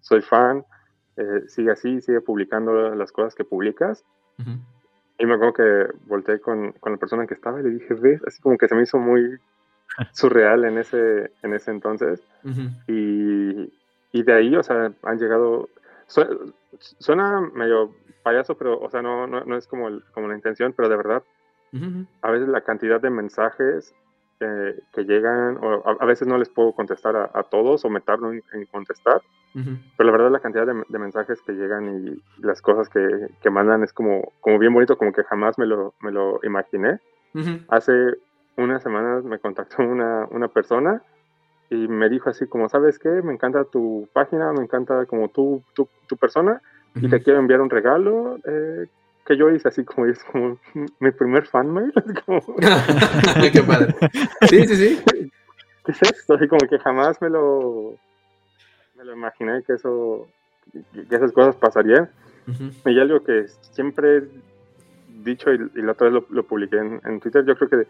soy 0.00 0.22
fan, 0.22 0.64
eh, 1.16 1.44
sigue 1.48 1.70
así, 1.70 2.00
sigue 2.02 2.20
publicando 2.20 2.94
las 2.94 3.10
cosas 3.10 3.34
que 3.34 3.44
publicas. 3.44 4.04
Y 5.18 5.24
me 5.24 5.34
acuerdo 5.34 5.54
que 5.54 5.86
volteé 6.06 6.40
con, 6.40 6.72
con, 6.72 6.92
la 6.92 6.98
persona 6.98 7.26
que 7.26 7.32
estaba 7.32 7.58
y 7.58 7.62
le 7.62 7.70
dije, 7.70 7.94
ves, 7.94 8.20
así 8.26 8.42
como 8.42 8.58
que 8.58 8.68
se 8.68 8.74
me 8.74 8.82
hizo 8.82 8.98
muy 8.98 9.38
surreal 10.12 10.64
en 10.66 10.78
ese, 10.78 11.30
en 11.42 11.54
ese 11.54 11.70
entonces. 11.70 12.22
y, 12.86 13.72
y, 14.12 14.22
de 14.22 14.32
ahí, 14.32 14.54
o 14.56 14.62
sea, 14.62 14.92
han 15.02 15.18
llegado, 15.18 15.70
suena, 16.06 17.40
medio 17.54 17.94
payaso, 18.22 18.56
pero, 18.56 18.78
o 18.78 18.90
sea, 18.90 19.02
no, 19.02 19.26
no, 19.26 19.44
no 19.44 19.56
es 19.56 19.66
como, 19.66 19.88
como 20.12 20.28
la 20.28 20.34
intención, 20.34 20.72
pero 20.76 20.88
de 20.88 20.96
verdad, 20.96 21.22
a 22.22 22.30
veces 22.30 22.48
la 22.48 22.62
cantidad 22.62 23.00
de 23.00 23.10
mensajes 23.10 23.94
eh, 24.40 24.78
que 24.92 25.04
llegan, 25.04 25.58
o 25.62 25.82
a, 26.00 26.04
veces 26.06 26.26
no 26.26 26.38
les 26.38 26.48
puedo 26.48 26.72
contestar 26.72 27.16
a, 27.16 27.42
todos 27.44 27.84
o 27.84 27.90
me 27.90 28.00
tardo 28.00 28.32
en, 28.32 28.42
contestar, 28.70 29.22
pero 29.52 30.06
la 30.06 30.12
verdad 30.12 30.30
la 30.30 30.40
cantidad 30.40 30.66
de, 30.66 30.98
mensajes 30.98 31.40
que 31.42 31.52
llegan 31.52 32.06
y 32.06 32.42
las 32.42 32.60
cosas 32.60 32.88
que, 32.88 33.28
que, 33.40 33.50
mandan 33.50 33.82
es 33.82 33.92
como, 33.92 34.32
como 34.40 34.58
bien 34.58 34.74
bonito, 34.74 34.98
como 34.98 35.12
que 35.12 35.24
jamás 35.24 35.58
me 35.58 35.66
lo, 35.66 35.94
me 36.00 36.12
lo 36.12 36.40
imaginé. 36.42 37.00
Hace 37.68 38.14
unas 38.56 38.82
semanas 38.82 39.24
me 39.24 39.38
contactó 39.38 39.82
una, 39.82 40.26
una 40.30 40.48
persona 40.48 41.02
y 41.70 41.88
me 41.88 42.08
dijo 42.08 42.30
así 42.30 42.46
como, 42.46 42.68
¿sabes 42.68 42.98
qué? 42.98 43.08
Me 43.08 43.32
encanta 43.32 43.64
tu 43.64 44.08
página, 44.12 44.52
me 44.52 44.62
encanta 44.62 45.06
como 45.06 45.28
tú, 45.28 45.62
tu, 45.74 45.88
tu 46.06 46.16
persona 46.16 46.60
y 46.94 47.08
te 47.08 47.22
quiero 47.22 47.38
enviar 47.38 47.60
un 47.60 47.70
regalo. 47.70 48.38
Eh, 48.44 48.86
que 49.26 49.36
yo 49.36 49.50
hice 49.50 49.68
así 49.68 49.84
como 49.84 50.06
es 50.06 50.22
como 50.24 50.58
mi 51.00 51.10
primer 51.10 51.46
fanmail. 51.46 51.92
Como... 52.24 52.40
Qué 53.52 53.62
padre. 53.62 53.94
Sí, 54.48 54.66
sí, 54.66 54.76
sí. 54.76 55.30
¿Qué 55.84 55.92
es 55.92 56.02
esto? 56.02 56.34
Así 56.34 56.48
como 56.48 56.66
que 56.68 56.78
jamás 56.78 57.20
me 57.20 57.28
lo, 57.28 57.94
me 58.96 59.04
lo 59.04 59.12
imaginé 59.12 59.62
que 59.62 59.74
eso, 59.74 60.26
que 60.72 61.14
esas 61.14 61.32
cosas 61.32 61.56
pasarían. 61.56 62.08
Y 62.84 63.00
algo 63.00 63.24
que 63.24 63.46
siempre 63.72 64.18
he 64.18 64.22
dicho 65.24 65.52
y, 65.52 65.58
la 65.82 65.92
otra 65.92 66.08
vez 66.08 66.22
lo, 66.30 66.42
publiqué 66.44 66.78
en, 66.78 67.20
Twitter, 67.20 67.44
yo 67.44 67.56
creo 67.56 67.68
que 67.68 67.88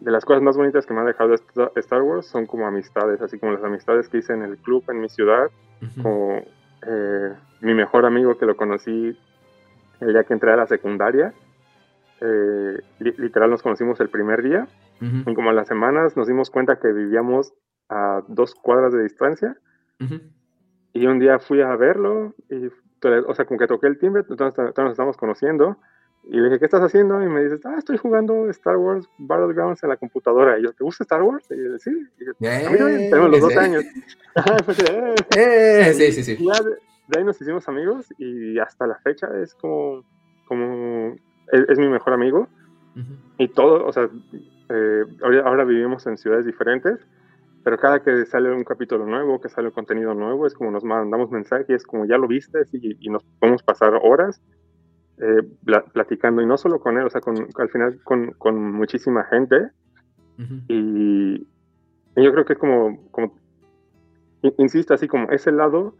de, 0.00 0.10
las 0.10 0.24
cosas 0.24 0.42
más 0.42 0.56
bonitas 0.56 0.86
que 0.86 0.94
me 0.94 1.00
ha 1.00 1.04
dejado 1.04 1.34
Star 1.34 2.02
Wars 2.02 2.26
son 2.26 2.46
como 2.46 2.66
amistades, 2.66 3.20
así 3.20 3.38
como 3.38 3.52
las 3.52 3.64
amistades 3.64 4.08
que 4.08 4.18
hice 4.18 4.32
en 4.32 4.42
el 4.42 4.56
club, 4.58 4.84
en 4.88 5.00
mi 5.00 5.08
ciudad, 5.08 5.50
como 6.02 6.42
eh, 6.86 7.34
mi 7.60 7.74
mejor 7.74 8.06
amigo 8.06 8.36
que 8.38 8.46
lo 8.46 8.56
conocí 8.56 9.18
el 10.00 10.12
día 10.12 10.24
que 10.24 10.34
entré 10.34 10.52
a 10.52 10.56
la 10.56 10.66
secundaria. 10.66 11.32
Eh, 12.20 12.78
literal 12.98 13.50
nos 13.50 13.62
conocimos 13.62 14.00
el 14.00 14.08
primer 14.08 14.42
día 14.42 14.66
y 15.00 15.34
como 15.34 15.50
a 15.50 15.52
las 15.52 15.68
semanas 15.68 16.16
nos 16.16 16.26
dimos 16.26 16.48
cuenta 16.50 16.76
que 16.76 16.90
vivíamos 16.90 17.52
a 17.90 18.22
dos 18.28 18.54
cuadras 18.54 18.94
de 18.94 19.02
distancia 19.02 19.56
y 20.92 21.06
un 21.06 21.18
día 21.18 21.38
fui 21.38 21.60
a 21.60 21.76
verlo 21.76 22.34
y 22.48 22.68
o 23.26 23.34
sea 23.34 23.44
como 23.44 23.58
que 23.58 23.66
toqué 23.66 23.86
el 23.86 23.98
timbre 23.98 24.22
todos, 24.22 24.54
nos 24.56 24.90
estamos 24.90 25.16
conociendo 25.18 25.76
y 26.26 26.36
le 26.36 26.44
dije 26.44 26.58
¿qué 26.58 26.64
estás 26.64 26.82
haciendo? 26.82 27.22
y 27.22 27.28
me 27.28 27.44
dice 27.44 27.56
ah 27.64 27.76
estoy 27.78 27.96
jugando 27.96 28.48
Star 28.50 28.76
Wars 28.76 29.08
Battlegrounds 29.18 29.82
en 29.82 29.90
la 29.90 29.96
computadora 29.96 30.58
y 30.58 30.62
yo 30.62 30.72
¿te 30.72 30.84
gusta 30.84 31.04
Star 31.04 31.22
Wars? 31.22 31.46
y 31.50 31.56
yo 31.56 31.78
sí 31.78 31.90
y 32.18 32.26
yo, 32.26 32.32
tenemos 32.38 33.30
los 33.30 33.40
dos 33.40 33.56
años 33.56 33.84
eh, 35.36 35.92
sí 35.94 36.12
sí 36.12 36.22
sí. 36.36 36.46
De 37.08 37.18
ahí 37.20 37.24
nos 37.24 37.40
hicimos 37.40 37.68
amigos 37.68 38.12
y 38.18 38.58
hasta 38.58 38.86
la 38.86 38.96
fecha 38.96 39.28
es 39.40 39.54
como, 39.54 40.04
como 40.46 41.14
es, 41.52 41.78
mi 41.78 41.88
mejor 41.88 42.12
amigo. 42.12 42.48
Y 43.38 43.48
todo, 43.48 43.86
o 43.86 43.92
sea, 43.92 44.08
eh, 44.70 45.04
ahora, 45.22 45.64
vivimos 45.64 46.06
en 46.06 46.16
ciudades 46.16 46.46
diferentes, 46.46 46.98
pero 47.62 47.76
cada 47.76 48.02
que 48.02 48.24
sale 48.24 48.50
un 48.50 48.64
capítulo 48.64 49.04
nuevo, 49.04 49.40
que 49.40 49.50
sale 49.50 49.68
un 49.68 49.74
contenido 49.74 50.14
nuevo, 50.14 50.46
es 50.46 50.54
como 50.54 50.70
nos 50.70 50.82
mandamos 50.82 51.30
mensajes, 51.30 51.68
es 51.68 51.84
como 51.84 52.06
ya 52.06 52.16
lo 52.16 52.26
viste 52.26 52.60
y, 52.72 53.10
nos 53.10 53.22
podemos 53.38 53.62
pasar 53.62 54.00
horas 54.02 54.40
eh, 55.18 55.42
platicando, 55.92 56.42
y 56.42 56.46
no 56.46 56.56
solo 56.56 56.80
con 56.80 56.98
él, 56.98 57.06
o 57.06 57.10
sea, 57.10 57.20
con, 57.20 57.48
al 57.56 57.68
final 57.70 58.00
con, 58.02 58.32
con 58.32 58.72
muchísima 58.72 59.24
gente. 59.24 59.70
y, 60.68 61.46
yo 62.16 62.32
creo 62.32 62.44
que 62.46 62.54
es 62.54 62.58
como, 62.58 63.10
como, 63.10 63.34
insisto, 64.58 64.94
así 64.94 65.06
como 65.06 65.30
ese 65.30 65.52
lado 65.52 65.96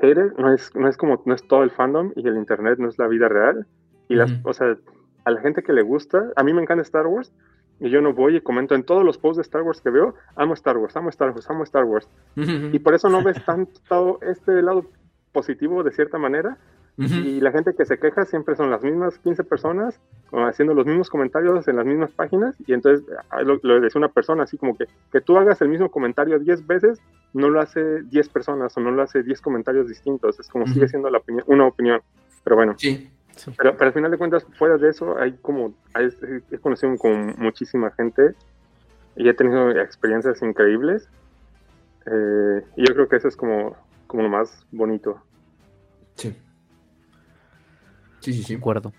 hater 0.00 0.32
no 0.38 0.52
es, 0.52 0.74
no 0.74 0.88
es 0.88 0.96
como, 0.96 1.22
no 1.26 1.34
es 1.34 1.46
todo 1.46 1.62
el 1.62 1.70
fandom 1.70 2.12
y 2.16 2.26
el 2.26 2.36
internet 2.36 2.78
no 2.78 2.88
es 2.88 2.98
la 2.98 3.06
vida 3.06 3.28
real. 3.28 3.66
Y 4.08 4.14
las, 4.14 4.32
o 4.44 4.52
sea, 4.52 4.76
a 5.24 5.30
la 5.30 5.40
gente 5.40 5.62
que 5.62 5.72
le 5.72 5.82
gusta, 5.82 6.32
a 6.36 6.42
mí 6.42 6.52
me 6.52 6.62
encanta 6.62 6.82
Star 6.82 7.06
Wars 7.06 7.32
y 7.80 7.90
yo 7.90 8.00
no 8.00 8.12
voy 8.12 8.36
y 8.36 8.40
comento 8.40 8.74
en 8.74 8.82
todos 8.82 9.04
los 9.04 9.18
posts 9.18 9.36
de 9.36 9.42
Star 9.42 9.62
Wars 9.62 9.80
que 9.80 9.90
veo, 9.90 10.14
amo 10.36 10.54
Star 10.54 10.76
Wars, 10.78 10.96
amo 10.96 11.10
Star 11.10 11.30
Wars, 11.30 11.48
amo 11.50 11.64
Star 11.64 11.84
Wars. 11.84 12.08
Y 12.36 12.78
por 12.78 12.94
eso 12.94 13.08
no 13.08 13.22
ves 13.24 13.44
tanto 13.44 14.18
este 14.22 14.62
lado 14.62 14.86
positivo 15.32 15.82
de 15.82 15.92
cierta 15.92 16.18
manera, 16.18 16.58
y 16.98 17.40
la 17.40 17.52
gente 17.52 17.74
que 17.74 17.84
se 17.84 17.98
queja 17.98 18.24
siempre 18.24 18.56
son 18.56 18.72
las 18.72 18.82
mismas 18.82 19.18
15 19.18 19.44
personas 19.44 20.00
haciendo 20.32 20.74
los 20.74 20.84
mismos 20.84 21.08
comentarios 21.08 21.68
en 21.68 21.76
las 21.76 21.86
mismas 21.86 22.10
páginas. 22.10 22.56
Y 22.66 22.72
entonces 22.72 23.06
lo, 23.44 23.60
lo 23.62 23.80
decía 23.80 24.00
una 24.00 24.08
persona, 24.08 24.42
así 24.42 24.58
como 24.58 24.76
que, 24.76 24.86
que 25.12 25.20
tú 25.20 25.36
hagas 25.36 25.62
el 25.62 25.68
mismo 25.68 25.92
comentario 25.92 26.40
10 26.40 26.66
veces, 26.66 27.00
no 27.34 27.50
lo 27.50 27.60
hace 27.60 28.02
10 28.02 28.28
personas 28.30 28.76
o 28.76 28.80
no 28.80 28.90
lo 28.90 29.02
hace 29.02 29.22
10 29.22 29.40
comentarios 29.40 29.86
distintos. 29.86 30.40
Es 30.40 30.48
como 30.48 30.66
sigue 30.66 30.88
siendo 30.88 31.08
la 31.08 31.22
una 31.46 31.66
opinión. 31.66 32.00
Pero 32.42 32.56
bueno. 32.56 32.74
Sí. 32.76 33.08
Pero, 33.56 33.76
al 33.78 33.92
final 33.92 34.10
de 34.10 34.18
cuentas, 34.18 34.44
fuera 34.58 34.76
de 34.76 34.88
eso, 34.88 35.16
hay 35.16 35.34
como, 35.40 35.72
he 35.94 36.58
conocido 36.58 36.96
con 36.96 37.36
muchísima 37.38 37.92
gente 37.92 38.34
y 39.14 39.28
he 39.28 39.34
tenido 39.34 39.70
experiencias 39.70 40.42
increíbles. 40.42 41.08
Eh, 42.06 42.64
y 42.74 42.88
yo 42.88 42.94
creo 42.94 43.08
que 43.08 43.16
eso 43.16 43.28
es 43.28 43.36
como, 43.36 43.76
como 44.08 44.24
lo 44.24 44.28
más 44.28 44.66
bonito. 44.72 45.22
Sí. 46.16 46.36
Sí, 48.32 48.42
sí, 48.42 48.44
sí. 48.44 48.54
acuerdo. 48.54 48.92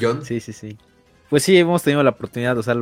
John. 0.00 0.24
Sí, 0.24 0.40
sí, 0.40 0.52
sí. 0.52 0.76
Pues 1.30 1.42
sí, 1.42 1.56
hemos 1.56 1.82
tenido 1.82 2.02
la 2.02 2.10
oportunidad, 2.10 2.56
o 2.58 2.62
sea, 2.62 2.74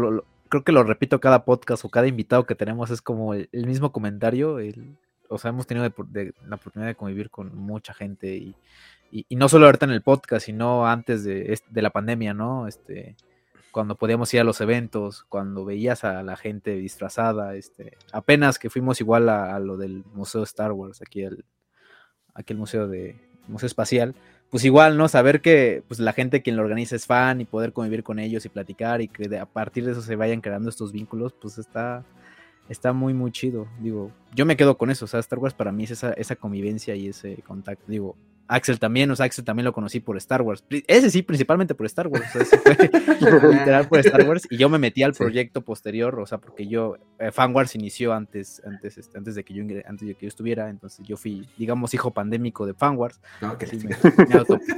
creo 0.49 0.65
que 0.65 0.73
lo 0.73 0.83
repito 0.83 1.21
cada 1.21 1.45
podcast 1.45 1.85
o 1.85 1.89
cada 1.89 2.07
invitado 2.07 2.47
que 2.47 2.55
tenemos 2.55 2.91
es 2.91 3.03
como 3.03 3.35
el, 3.35 3.49
mismo 3.53 3.93
comentario. 3.93 4.59
El, 4.59 4.97
o 5.29 5.39
sea, 5.39 5.51
hemos 5.51 5.67
tenido 5.67 5.85
la 5.85 6.57
oportunidad 6.57 6.89
de 6.89 6.95
convivir 6.95 7.31
con 7.31 7.57
mucha 7.57 7.93
gente 7.93 8.37
y, 8.37 8.55
y, 9.11 9.37
no 9.37 9.49
solo 9.49 9.67
ahorita 9.67 9.87
en 9.87 9.93
el 9.93 10.03
podcast, 10.03 10.47
sino 10.47 10.87
antes 10.87 11.25
de, 11.25 11.59
de, 11.69 11.83
la 11.83 11.91
pandemia, 11.91 12.35
¿no? 12.35 12.67
Este, 12.67 13.17
cuando 13.71 13.97
podíamos 13.97 14.33
ir 14.33 14.41
a 14.41 14.45
los 14.45 14.61
eventos, 14.61 15.25
cuando 15.29 15.65
veías 15.65 16.05
a 16.05 16.23
la 16.23 16.37
gente 16.37 16.77
disfrazada, 16.77 17.57
este, 17.57 17.99
apenas 18.13 18.59
que 18.59 18.71
fuimos 18.71 19.01
igual 19.01 19.29
a, 19.29 19.59
lo 19.61 19.77
del 19.77 20.05
Museo 20.15 20.43
Star 20.45 20.73
Wars, 20.73 21.03
aquí 21.03 21.23
el, 21.23 21.45
aquí 22.33 22.53
el 22.53 22.59
Museo 22.59 22.89
de 22.89 23.21
Museo 23.49 23.67
Espacial 23.67 24.15
pues 24.51 24.65
igual, 24.65 24.97
¿no? 24.97 25.09
Saber 25.09 25.41
que 25.41 25.83
pues 25.89 26.01
la 26.01 26.13
gente 26.13 26.43
quien 26.43 26.57
lo 26.57 26.63
organiza 26.63 26.97
es 26.97 27.07
fan 27.07 27.41
y 27.41 27.45
poder 27.45 27.73
convivir 27.73 28.03
con 28.03 28.19
ellos 28.19 28.45
y 28.45 28.49
platicar 28.49 29.01
y 29.01 29.09
que 29.09 29.37
a 29.39 29.47
partir 29.47 29.85
de 29.85 29.93
eso 29.93 30.03
se 30.03 30.17
vayan 30.17 30.41
creando 30.41 30.71
estos 30.71 30.93
vínculos, 30.93 31.35
pues 31.41 31.59
está, 31.59 32.05
está 32.69 32.93
muy, 32.93 33.13
muy 33.13 33.33
chido. 33.33 33.67
Digo, 33.81 34.13
yo 34.35 34.47
me 34.47 34.57
quedo 34.57 34.79
con 34.79 34.91
eso. 34.91 35.05
O 35.05 35.09
sea, 35.09 35.21
Star 35.21 35.39
Wars 35.39 35.55
para 35.55 35.73
mí 35.73 35.85
es 35.85 35.91
esa, 35.93 36.13
esa 36.13 36.37
convivencia 36.37 36.95
y 36.95 37.09
ese 37.09 37.43
contacto. 37.47 37.85
Digo, 37.89 38.17
Axel 38.49 38.79
también, 38.79 39.11
o 39.11 39.17
sea, 39.17 39.27
Axel 39.27 39.45
también 39.45 39.65
lo 39.65 39.73
conocí 39.73 40.01
por 40.01 40.17
Star 40.17 40.43
Wars. 40.43 40.65
Ese 40.87 41.11
sí, 41.11 41.23
principalmente 41.23 41.75
por 41.75 41.87
Star 41.87 42.07
Wars. 42.07 42.25
O 42.35 42.45
sea, 42.45 42.59
fue 42.61 42.77
literal 43.53 43.89
por 43.89 43.99
Star 44.01 44.29
Wars. 44.29 44.47
Y 44.51 44.57
yo 44.57 44.69
me 44.69 44.79
metí 44.79 45.03
al 45.03 45.15
proyecto 45.15 45.63
posterior, 45.63 46.19
o 46.21 46.27
sea, 46.27 46.39
porque 46.39 46.67
yo, 46.67 46.97
eh, 47.19 47.33
Fan 47.33 47.55
Wars 47.55 47.75
inició 47.75 48.13
antes, 48.13 48.63
antes, 48.65 48.99
este, 48.99 49.19
antes 49.19 49.35
de 49.35 49.45
que 49.45 49.55
yo 49.55 49.65
antes 49.87 50.07
de 50.07 50.15
que 50.15 50.27
yo 50.27 50.29
estuviera. 50.29 50.71
Entonces 50.71 51.05
yo 51.07 51.17
fui, 51.17 51.49
digamos, 51.57 51.93
hijo 51.95 52.13
pandémico 52.13 52.67
de 52.67 52.75
Fan 52.75 52.97
Wars. 52.97 53.21
No, 53.41 53.59
que 53.59 53.67
sí, 53.67 53.79
me, 53.79 53.97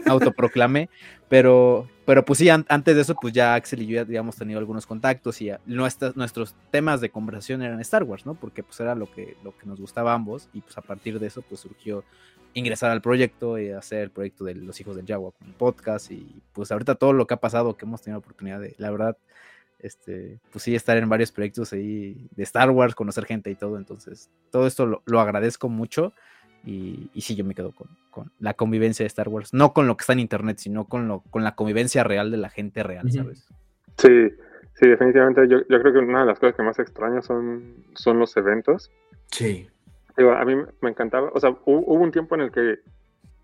autoproclamé. 0.06 0.88
Pero, 1.28 1.86
pero 2.06 2.24
pues 2.24 2.38
sí, 2.38 2.48
antes 2.48 2.96
de 2.96 3.02
eso, 3.02 3.14
pues 3.20 3.34
ya 3.34 3.54
Axel 3.54 3.82
y 3.82 3.86
yo 3.86 3.94
ya 3.96 4.00
habíamos 4.00 4.36
tenido 4.36 4.58
algunos 4.58 4.86
contactos 4.86 5.42
y 5.42 5.50
nuestras, 5.66 6.16
nuestros 6.16 6.54
temas 6.70 7.02
de 7.02 7.10
conversación 7.10 7.62
eran 7.62 7.80
Star 7.80 8.04
Wars, 8.04 8.24
¿no? 8.24 8.34
Porque 8.34 8.62
pues 8.62 8.80
era 8.80 8.94
lo 8.94 9.10
que, 9.12 9.36
lo 9.44 9.56
que 9.56 9.66
nos 9.66 9.78
gustaba 9.78 10.12
a 10.12 10.14
ambos. 10.14 10.48
Y 10.54 10.62
pues 10.62 10.78
a 10.78 10.82
partir 10.82 11.18
de 11.18 11.26
eso, 11.26 11.42
pues 11.42 11.60
surgió 11.60 12.04
ingresar 12.58 12.90
al 12.90 13.00
proyecto 13.00 13.58
y 13.58 13.70
hacer 13.70 14.02
el 14.02 14.10
proyecto 14.10 14.44
de 14.44 14.54
los 14.54 14.80
hijos 14.80 14.96
del 14.96 15.06
Jaguar 15.06 15.32
con 15.38 15.52
podcast 15.52 16.10
y 16.10 16.42
pues 16.52 16.70
ahorita 16.70 16.96
todo 16.96 17.12
lo 17.12 17.26
que 17.26 17.34
ha 17.34 17.40
pasado 17.40 17.76
que 17.76 17.84
hemos 17.84 18.02
tenido 18.02 18.18
oportunidad 18.18 18.60
de 18.60 18.74
la 18.78 18.90
verdad 18.90 19.16
este 19.78 20.40
pues 20.50 20.64
sí 20.64 20.74
estar 20.74 20.96
en 20.96 21.08
varios 21.08 21.32
proyectos 21.32 21.72
ahí 21.72 22.28
de 22.34 22.42
Star 22.42 22.70
Wars 22.70 22.94
conocer 22.94 23.24
gente 23.24 23.50
y 23.50 23.54
todo. 23.54 23.78
Entonces 23.78 24.30
todo 24.50 24.66
esto 24.66 25.02
lo, 25.04 25.20
agradezco 25.20 25.68
mucho 25.68 26.12
y, 26.64 27.10
y, 27.14 27.20
sí 27.20 27.36
yo 27.36 27.44
me 27.44 27.54
quedo 27.54 27.72
con, 27.72 27.88
con, 28.10 28.32
la 28.40 28.54
convivencia 28.54 29.04
de 29.04 29.08
Star 29.08 29.28
Wars. 29.28 29.54
No 29.54 29.72
con 29.72 29.86
lo 29.86 29.96
que 29.96 30.02
está 30.02 30.12
en 30.12 30.20
internet 30.20 30.58
sino 30.58 30.86
con 30.86 31.06
lo 31.06 31.20
con 31.30 31.44
la 31.44 31.54
convivencia 31.54 32.02
real 32.04 32.30
de 32.30 32.38
la 32.38 32.50
gente 32.50 32.82
real 32.82 33.10
sabes 33.12 33.48
sí 33.96 34.30
sí 34.74 34.88
definitivamente. 34.88 35.48
Yo, 35.48 35.58
yo 35.68 35.80
creo 35.80 35.92
que 35.92 35.98
una 35.98 36.20
de 36.20 36.26
las 36.26 36.38
cosas 36.38 36.56
que 36.56 36.62
más 36.62 36.78
extraño 36.78 37.22
son 37.22 37.84
son 37.94 38.18
los 38.18 38.36
eventos. 38.36 38.90
Sí 39.30 39.68
a 40.18 40.44
mí 40.44 40.54
me 40.80 40.90
encantaba, 40.90 41.30
o 41.32 41.40
sea, 41.40 41.50
hubo 41.64 41.94
un 41.94 42.10
tiempo 42.10 42.34
en 42.34 42.42
el 42.42 42.52
que 42.52 42.78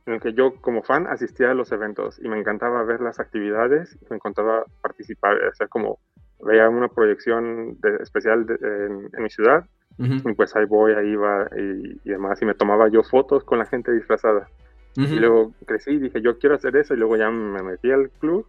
en 0.07 0.15
el 0.15 0.21
que 0.21 0.35
yo 0.35 0.57
como 0.61 0.83
fan 0.83 1.07
asistía 1.07 1.51
a 1.51 1.55
los 1.55 1.73
eventos 1.73 2.21
y 2.23 2.29
me 2.29 2.39
encantaba 2.39 2.83
ver 2.85 3.01
las 3.01 3.21
actividades, 3.21 3.97
me 4.11 4.17
encantaba 4.17 4.65
participar, 4.83 5.37
o 5.45 5.55
sea, 5.55 5.67
como 5.67 5.99
veía 6.41 6.69
una 6.69 6.89
proyección 6.89 7.79
especial 8.01 8.47
en, 8.61 9.23
mi 9.23 9.31
ciudad, 9.31 9.65
y 9.99 10.33
pues 10.35 10.55
ahí 10.57 10.67
voy, 10.67 10.93
ahí 10.93 11.11
iba 11.11 11.49
y, 11.57 12.09
demás, 12.09 12.43
y 12.43 12.45
me 12.45 12.55
tomaba 12.55 12.89
yo 12.89 13.03
fotos 13.03 13.45
con 13.45 13.59
la 13.59 13.67
gente 13.67 13.93
disfrazada. 13.93 14.49
Y 14.97 15.17
luego 15.19 15.53
crecí 15.67 15.93
y 15.93 15.99
dije, 15.99 16.21
yo 16.21 16.39
quiero 16.39 16.55
hacer 16.55 16.77
eso, 16.77 16.95
y 16.95 16.99
luego 16.99 17.17
ya 17.17 17.31
me 17.31 17.63
metí 17.63 17.91
al 17.91 18.11
club, 18.11 18.47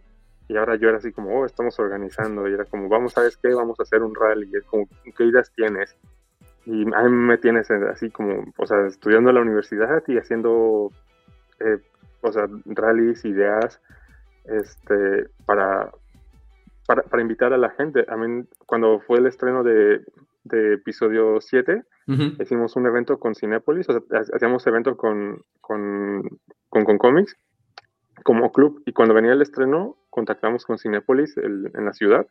y 0.48 0.56
ahora 0.56 0.76
yo 0.76 0.88
era 0.88 0.98
así 0.98 1.10
como, 1.10 1.40
oh, 1.40 1.46
estamos 1.46 1.78
organizando, 1.78 2.46
y 2.48 2.52
era 2.52 2.64
como, 2.66 2.88
vamos 2.88 3.16
a 3.16 3.22
ver 3.22 3.32
qué, 3.42 3.54
vamos 3.54 3.80
a 3.80 3.82
hacer 3.82 4.02
un 4.02 4.14
rally, 4.14 4.48
y 4.52 4.56
es 4.56 4.64
como, 4.64 4.86
¿qué 5.16 5.24
ideas 5.24 5.50
tienes? 5.56 5.96
Y 6.66 6.82
a 6.94 7.02
mí 7.04 7.10
me 7.10 7.38
tienes 7.38 7.70
así 7.70 8.10
como, 8.10 8.44
o 8.56 8.66
sea, 8.66 8.86
estudiando 8.86 9.30
en 9.30 9.36
la 9.36 9.42
universidad 9.42 10.02
y 10.08 10.18
haciendo, 10.18 10.90
eh, 11.60 11.78
o 12.22 12.32
sea, 12.32 12.48
rallies, 12.64 13.24
ideas, 13.24 13.80
este, 14.44 15.28
para, 15.44 15.90
para, 16.86 17.22
invitar 17.22 17.52
a 17.52 17.58
la 17.58 17.70
gente. 17.70 18.04
A 18.08 18.16
mí, 18.16 18.44
cuando 18.66 18.98
fue 18.98 19.18
el 19.18 19.26
estreno 19.26 19.62
de, 19.62 20.04
de 20.42 20.74
episodio 20.74 21.40
7, 21.40 21.84
hicimos 22.40 22.74
un 22.74 22.86
evento 22.86 23.18
con 23.18 23.36
Cinepolis, 23.36 23.88
o 23.88 23.92
sea, 23.92 24.20
hacíamos 24.34 24.66
evento 24.66 24.96
con, 24.96 25.42
con, 25.60 26.22
con, 26.68 26.84
con 26.84 26.98
cómics 26.98 27.36
como 28.24 28.50
club. 28.52 28.82
Y 28.86 28.92
cuando 28.92 29.14
venía 29.14 29.32
el 29.32 29.42
estreno, 29.42 29.96
contactamos 30.10 30.64
con 30.64 30.78
Cinepolis 30.78 31.36
en 31.36 31.84
la 31.84 31.92
ciudad 31.92 32.26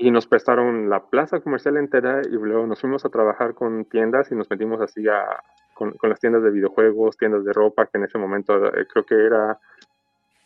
y 0.00 0.10
nos 0.10 0.26
prestaron 0.26 0.88
la 0.88 1.04
plaza 1.04 1.40
comercial 1.40 1.76
entera 1.76 2.22
y 2.24 2.30
luego 2.30 2.66
nos 2.66 2.80
fuimos 2.80 3.04
a 3.04 3.10
trabajar 3.10 3.54
con 3.54 3.84
tiendas 3.84 4.32
y 4.32 4.34
nos 4.34 4.48
metimos 4.48 4.80
así 4.80 5.06
a, 5.06 5.42
con, 5.74 5.94
las 6.02 6.18
tiendas 6.18 6.42
de 6.42 6.50
videojuegos, 6.50 7.18
tiendas 7.18 7.44
de 7.44 7.52
ropa, 7.52 7.84
que 7.84 7.98
en 7.98 8.04
ese 8.04 8.16
momento 8.16 8.66
eh, 8.74 8.86
creo 8.90 9.04
que 9.04 9.14
era 9.14 9.58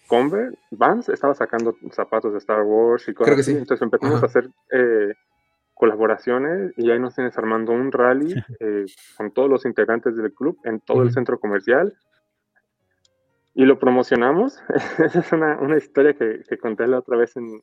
Converse, 0.08 0.58
Vans, 0.72 1.08
estaba 1.08 1.34
sacando 1.34 1.76
zapatos 1.92 2.32
de 2.32 2.38
Star 2.38 2.62
Wars 2.62 3.08
y 3.08 3.14
cosas 3.14 3.38
así. 3.38 3.52
Entonces 3.52 3.80
empezamos 3.80 4.24
a 4.24 4.26
hacer 4.26 4.50
eh, 4.72 5.14
colaboraciones 5.72 6.72
y 6.76 6.90
ahí 6.90 6.98
nos 6.98 7.14
tienes 7.14 7.38
armando 7.38 7.72
un 7.72 7.92
rally 7.92 8.34
eh, 8.60 8.86
con 9.16 9.30
todos 9.30 9.48
los 9.48 9.64
integrantes 9.66 10.16
del 10.16 10.32
club 10.34 10.58
en 10.64 10.80
todo 10.80 11.02
el 11.02 11.12
centro 11.12 11.38
comercial. 11.38 11.94
Y 13.54 13.64
lo 13.64 13.78
promocionamos. 13.78 14.58
Esa 14.98 15.20
es 15.20 15.32
una, 15.32 15.58
una 15.58 15.76
historia 15.76 16.14
que, 16.14 16.42
que, 16.48 16.58
conté 16.58 16.86
la 16.86 16.98
otra 16.98 17.16
vez 17.16 17.36
en, 17.36 17.60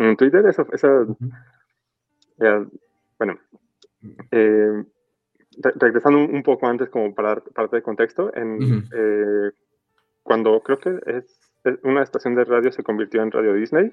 en 0.00 0.16
Twitter, 0.16 0.44
esa, 0.46 0.64
eh, 2.40 2.66
bueno, 3.18 3.38
eh, 4.30 4.84
regresando 5.74 6.18
un, 6.18 6.42
poco 6.42 6.66
antes 6.66 6.88
como 6.88 7.14
para 7.14 7.36
parte 7.36 7.76
de 7.76 7.82
contexto, 7.82 8.34
en, 8.34 8.88
eh, 8.94 9.50
cuando 10.22 10.60
creo 10.60 10.78
que 10.78 10.98
es, 11.06 11.52
una 11.82 12.02
estación 12.02 12.34
de 12.34 12.44
radio 12.44 12.72
se 12.72 12.82
convirtió 12.82 13.22
en 13.22 13.30
Radio 13.30 13.52
Disney 13.52 13.92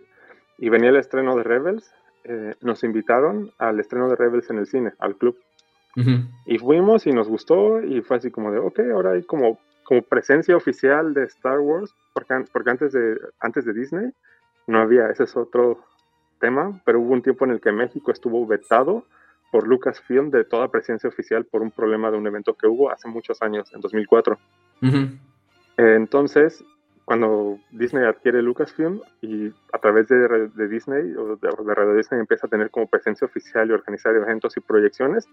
y 0.58 0.70
venía 0.70 0.90
el 0.90 0.96
estreno 0.96 1.36
de 1.36 1.44
Rebels, 1.44 1.94
nos 2.62 2.84
invitaron 2.84 3.52
al 3.58 3.80
estreno 3.80 4.10
de 4.10 4.16
Rebels 4.18 4.50
en 4.50 4.58
el 4.58 4.68
cine, 4.68 4.94
al 5.00 5.16
club. 5.16 5.38
Y 6.46 6.58
fuimos 6.60 7.08
y 7.08 7.12
nos 7.12 7.28
gustó 7.28 7.82
y 7.82 8.02
fue 8.02 8.18
así 8.18 8.32
como 8.32 8.52
de, 8.52 8.60
ok, 8.60 8.80
ahora 8.94 9.12
hay 9.12 9.24
como, 9.24 9.60
como 9.88 10.02
presencia 10.02 10.58
oficial 10.58 11.14
de 11.14 11.24
Star 11.24 11.60
Wars, 11.60 11.96
porque, 12.14 12.46
porque 12.52 12.70
antes, 12.70 12.92
de, 12.92 13.18
antes 13.40 13.64
de 13.64 13.74
Disney 13.74 14.12
no 14.68 14.80
había, 14.80 15.10
ese 15.10 15.24
es 15.24 15.38
otro, 15.38 15.80
tema, 16.40 16.82
pero 16.86 17.00
hubo 17.00 17.14
un 17.14 17.22
tiempo 17.22 17.46
en 17.46 17.52
el 17.52 17.62
que 17.62 17.72
México 17.72 18.12
estuvo 18.12 18.46
vetado 18.46 19.06
por 19.52 19.68
Lucasfilm 19.68 20.30
de 20.30 20.44
toda 20.44 20.70
presencia 20.70 21.08
oficial 21.08 21.46
por 21.46 21.62
un 21.62 21.72
problema 21.72 22.12
de 22.12 22.18
un 22.18 22.28
evento 22.28 22.54
que 22.54 22.68
hubo 22.68 22.92
hace 22.92 23.08
muchos 23.08 23.42
años, 23.42 23.74
en 23.74 23.82
2004. 23.82 24.38
Entonces, 25.78 26.64
cuando 27.06 27.58
Disney 27.72 28.04
adquiere 28.04 28.42
Lucasfilm 28.42 29.00
y 29.22 29.54
a 29.72 29.80
través 29.80 30.08
de, 30.10 30.68
Disney 30.68 31.14
o 31.16 31.38
de, 31.38 31.48
de, 31.48 31.76
Radio 31.76 31.96
Disney 31.96 32.20
empieza 32.20 32.48
a 32.48 32.50
tener 32.50 32.70
como 32.70 32.88
presencia 32.88 33.26
oficial 33.26 33.70
y 33.70 33.72
organizar 33.72 34.14
eventos 34.14 34.58
y 34.58 34.60
proyecciones, 34.60 35.28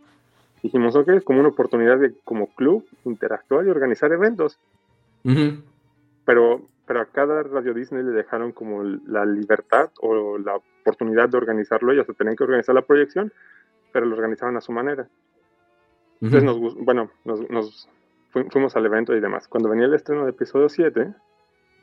dijimos, 0.65 0.97
ok, 0.97 1.09
es 1.11 1.25
como 1.25 1.41
una 1.41 1.51
oportunidad 1.51 1.99
de 1.99 2.15
como 2.25 2.49
club 2.55 2.85
interactuar 3.05 3.65
y 3.67 3.71
organizar 3.71 4.13
eventos. 4.13 4.59
Pero 6.25 6.63
pero 6.87 7.01
a 7.01 7.07
cada 7.07 7.43
Radio 7.43 7.73
Disney 7.73 8.03
le 8.03 8.11
dejaron 8.11 8.53
como 8.53 8.83
la 8.83 9.25
libertad 9.25 9.91
o 10.01 10.39
la 10.39 10.57
oportunidad 10.57 11.29
de 11.29 11.39
organizarlo. 11.39 11.93
Ellos 11.93 12.07
tenían 12.17 12.37
que 12.37 12.45
organizar 12.45 12.75
la 12.75 12.83
proyección, 12.83 13.33
pero 13.93 14.07
lo 14.07 14.15
organizaban 14.15 14.57
a 14.57 14.61
su 14.61 14.73
manera. 14.73 15.09
Entonces, 16.21 16.45
nos, 16.45 16.75
bueno, 16.77 17.11
nos, 17.25 17.89
fuimos 18.51 18.77
al 18.77 18.87
evento 18.87 19.15
y 19.15 19.21
demás. 19.21 19.49
Cuando 19.49 19.69
venía 19.69 19.87
el 19.87 19.95
estreno 19.95 20.25
de 20.25 20.31
episodio 20.31 20.69
7, 20.69 21.15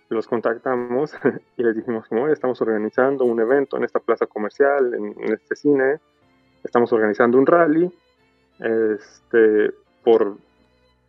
los 0.09 0.27
contactamos 0.27 1.13
y 1.57 1.63
les 1.63 1.75
dijimos, 1.75 2.07
como 2.07 2.27
estamos 2.27 2.61
organizando 2.61 3.25
un 3.25 3.39
evento 3.39 3.77
en 3.77 3.83
esta 3.83 3.99
plaza 3.99 4.27
comercial, 4.27 4.93
en, 4.93 5.33
este 5.33 5.55
cine, 5.55 5.99
estamos 6.63 6.93
organizando 6.93 7.37
un 7.39 7.47
rally, 7.47 7.91
este, 8.61 9.73
por... 10.03 10.37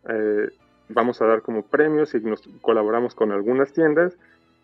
Eh, 0.09 0.49
vamos 0.89 1.21
a 1.21 1.25
dar 1.25 1.41
como 1.41 1.63
premios 1.63 2.13
y 2.13 2.19
nos 2.19 2.41
colaboramos 2.61 3.15
con 3.15 3.31
algunas 3.31 3.71
tiendas 3.73 4.17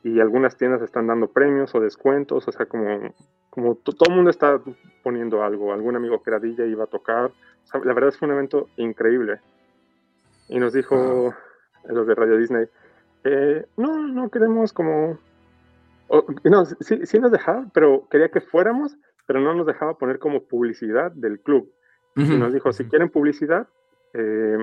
y 0.04 0.20
algunas 0.20 0.58
tiendas 0.58 0.82
están 0.82 1.08
dando 1.08 1.28
premios 1.28 1.74
o 1.76 1.80
descuentos, 1.80 2.48
o 2.48 2.52
sea, 2.52 2.66
como, 2.66 3.14
como 3.50 3.76
todo 3.76 4.10
el 4.10 4.16
mundo 4.16 4.30
está 4.30 4.62
poniendo 5.04 5.44
algo, 5.44 5.74
algún 5.74 5.96
amigo 5.96 6.22
que 6.22 6.30
era 6.30 6.40
DJ 6.40 6.68
iba 6.68 6.86
a 6.86 6.88
tocar, 6.88 7.32
la 7.74 7.94
verdad 7.94 8.10
es 8.10 8.16
que 8.16 8.20
fue 8.20 8.28
un 8.28 8.36
evento 8.36 8.68
increíble. 8.78 9.40
Y 10.48 10.60
nos 10.60 10.74
dijo 10.74 11.34
los 11.88 12.08
de 12.08 12.16
Radio 12.16 12.38
Disney, 12.38 12.66
eh, 13.24 13.66
no, 13.78 14.08
no 14.08 14.30
queremos 14.30 14.74
como... 14.74 15.18
no, 16.44 16.66
sí, 16.66 17.06
sí 17.06 17.20
nos 17.20 17.32
dejaba, 17.32 17.68
pero 17.74 18.08
quería 18.10 18.30
que 18.30 18.42
fuéramos, 18.42 18.98
pero 19.28 19.42
no 19.42 19.54
nos 19.54 19.68
dejaba 19.68 19.98
poner 19.98 20.20
como 20.20 20.44
publicidad 20.44 21.12
del 21.12 21.40
club. 21.40 21.72
Y 22.16 22.24
nos 22.24 22.54
dijo, 22.54 22.74
si 22.74 22.86
quieren 22.86 23.10
publicidad, 23.10 23.68
eh, 24.14 24.58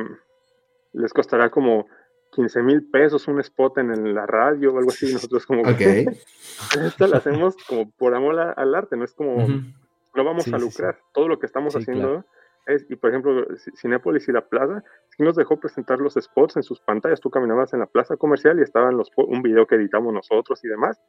les 0.93 1.13
costará 1.13 1.51
como 1.51 1.87
15 2.33 2.63
mil 2.63 2.91
pesos 2.91 3.29
un 3.29 3.41
spot 3.41 3.79
en 3.79 4.15
la 4.15 4.27
radio 4.27 4.75
o 4.75 4.79
algo 4.79 4.91
así. 4.91 5.13
Nosotros 5.13 5.47
como 5.47 5.63
okay. 5.63 6.07
esto 6.85 7.07
lo 7.07 7.17
hacemos 7.17 7.57
como 7.69 7.91
por 7.93 8.15
amor 8.15 8.39
al 8.39 8.75
arte, 8.75 8.97
no 8.97 9.05
es 9.05 9.15
como, 9.15 9.47
no 9.47 10.25
vamos 10.25 10.53
a 10.53 10.59
lucrar. 10.59 10.99
Todo 11.13 11.29
lo 11.29 11.39
que 11.39 11.47
estamos 11.47 11.75
haciendo 11.75 12.25
es, 12.67 12.85
y 12.91 12.97
por 12.97 13.11
ejemplo, 13.11 13.47
Cinépolis 13.81 14.29
y 14.29 14.33
la 14.33 14.47
plaza, 14.47 14.83
sí 15.17 15.23
nos 15.23 15.37
dejó 15.37 15.59
presentar 15.59 15.99
los 16.01 16.15
spots 16.15 16.57
en 16.57 16.63
sus 16.63 16.81
pantallas. 16.81 17.21
Tú 17.21 17.31
caminabas 17.31 17.73
en 17.73 17.81
la 17.81 17.87
plaza 17.87 18.17
comercial 18.17 18.59
y 18.59 18.63
estaban 18.63 18.97
los, 18.97 19.11
un 19.17 19.43
video 19.43 19.67
que 19.67 19.77
editamos 19.77 20.13
nosotros 20.13 20.63
y 20.65 20.69
demás. 20.69 21.01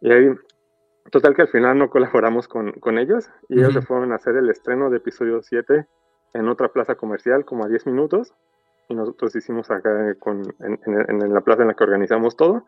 Y 0.00 0.12
ahí, 0.12 0.28
total 1.10 1.34
que 1.34 1.42
al 1.42 1.48
final 1.48 1.78
no 1.78 1.90
colaboramos 1.90 2.48
con, 2.48 2.72
con 2.72 2.98
ellos 2.98 3.30
y 3.48 3.58
ellos 3.58 3.74
se 3.74 3.82
fueron 3.82 4.12
a 4.12 4.16
hacer 4.16 4.36
el 4.36 4.48
estreno 4.50 4.90
de 4.90 4.98
episodio 4.98 5.42
7 5.42 5.86
en 6.34 6.48
otra 6.48 6.68
plaza 6.68 6.94
comercial 6.94 7.44
como 7.44 7.64
a 7.64 7.68
10 7.68 7.86
minutos 7.86 8.34
y 8.88 8.94
nosotros 8.94 9.34
hicimos 9.36 9.70
acá 9.70 10.14
con, 10.18 10.42
en, 10.60 11.34
la 11.34 11.40
plaza 11.40 11.62
en 11.62 11.68
la 11.68 11.74
que 11.74 11.84
organizamos 11.84 12.36
todo 12.36 12.64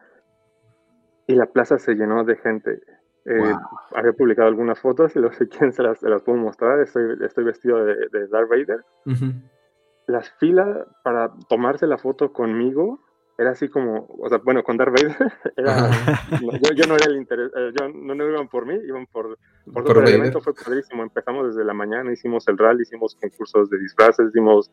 y 1.26 1.34
la 1.34 1.46
plaza 1.46 1.78
se 1.78 1.94
llenó 1.94 2.24
de 2.24 2.36
gente 2.36 2.80
Eh, 3.26 3.54
había 3.94 4.12
publicado 4.12 4.48
algunas 4.48 4.78
fotos 4.78 5.16
y 5.16 5.18
no 5.18 5.32
sé 5.32 5.48
quién 5.48 5.72
se 5.72 5.82
las, 5.82 5.98
se 5.98 6.10
las 6.10 6.20
puedo 6.20 6.36
mostrar. 6.36 6.80
Estoy, 6.80 7.16
estoy 7.24 7.44
vestido 7.44 7.82
de, 7.82 7.94
de 8.12 8.28
Darth 8.28 8.50
Vader. 8.50 8.84
Las 10.06 10.30
filas 10.32 10.86
para 11.02 11.32
tomarse 11.48 11.86
la 11.86 11.96
foto 11.96 12.34
conmigo 12.34 13.00
era 13.36 13.50
así 13.50 13.68
como, 13.68 14.06
o 14.18 14.28
sea, 14.28 14.38
bueno, 14.38 14.62
con 14.62 14.76
Darth 14.76 14.92
Vader, 14.92 15.32
yo, 16.76 16.86
no 16.86 16.94
era 16.94 17.06
el 17.06 17.16
interés, 17.16 17.50
eh, 17.56 17.72
yo, 17.78 17.88
no, 17.88 18.14
no, 18.14 18.28
iban 18.28 18.48
por 18.48 18.64
mí, 18.64 18.74
iban 18.86 19.06
por, 19.06 19.38
por, 19.72 20.08
el 20.08 20.14
evento, 20.14 20.40
fue 20.40 20.54
padrísimo, 20.54 21.02
empezamos 21.02 21.48
desde 21.48 21.64
la 21.64 21.74
mañana, 21.74 22.12
hicimos 22.12 22.46
el 22.48 22.58
rally, 22.58 22.82
hicimos 22.82 23.16
concursos 23.16 23.68
de 23.70 23.78
disfraces, 23.78 24.28
hicimos 24.28 24.70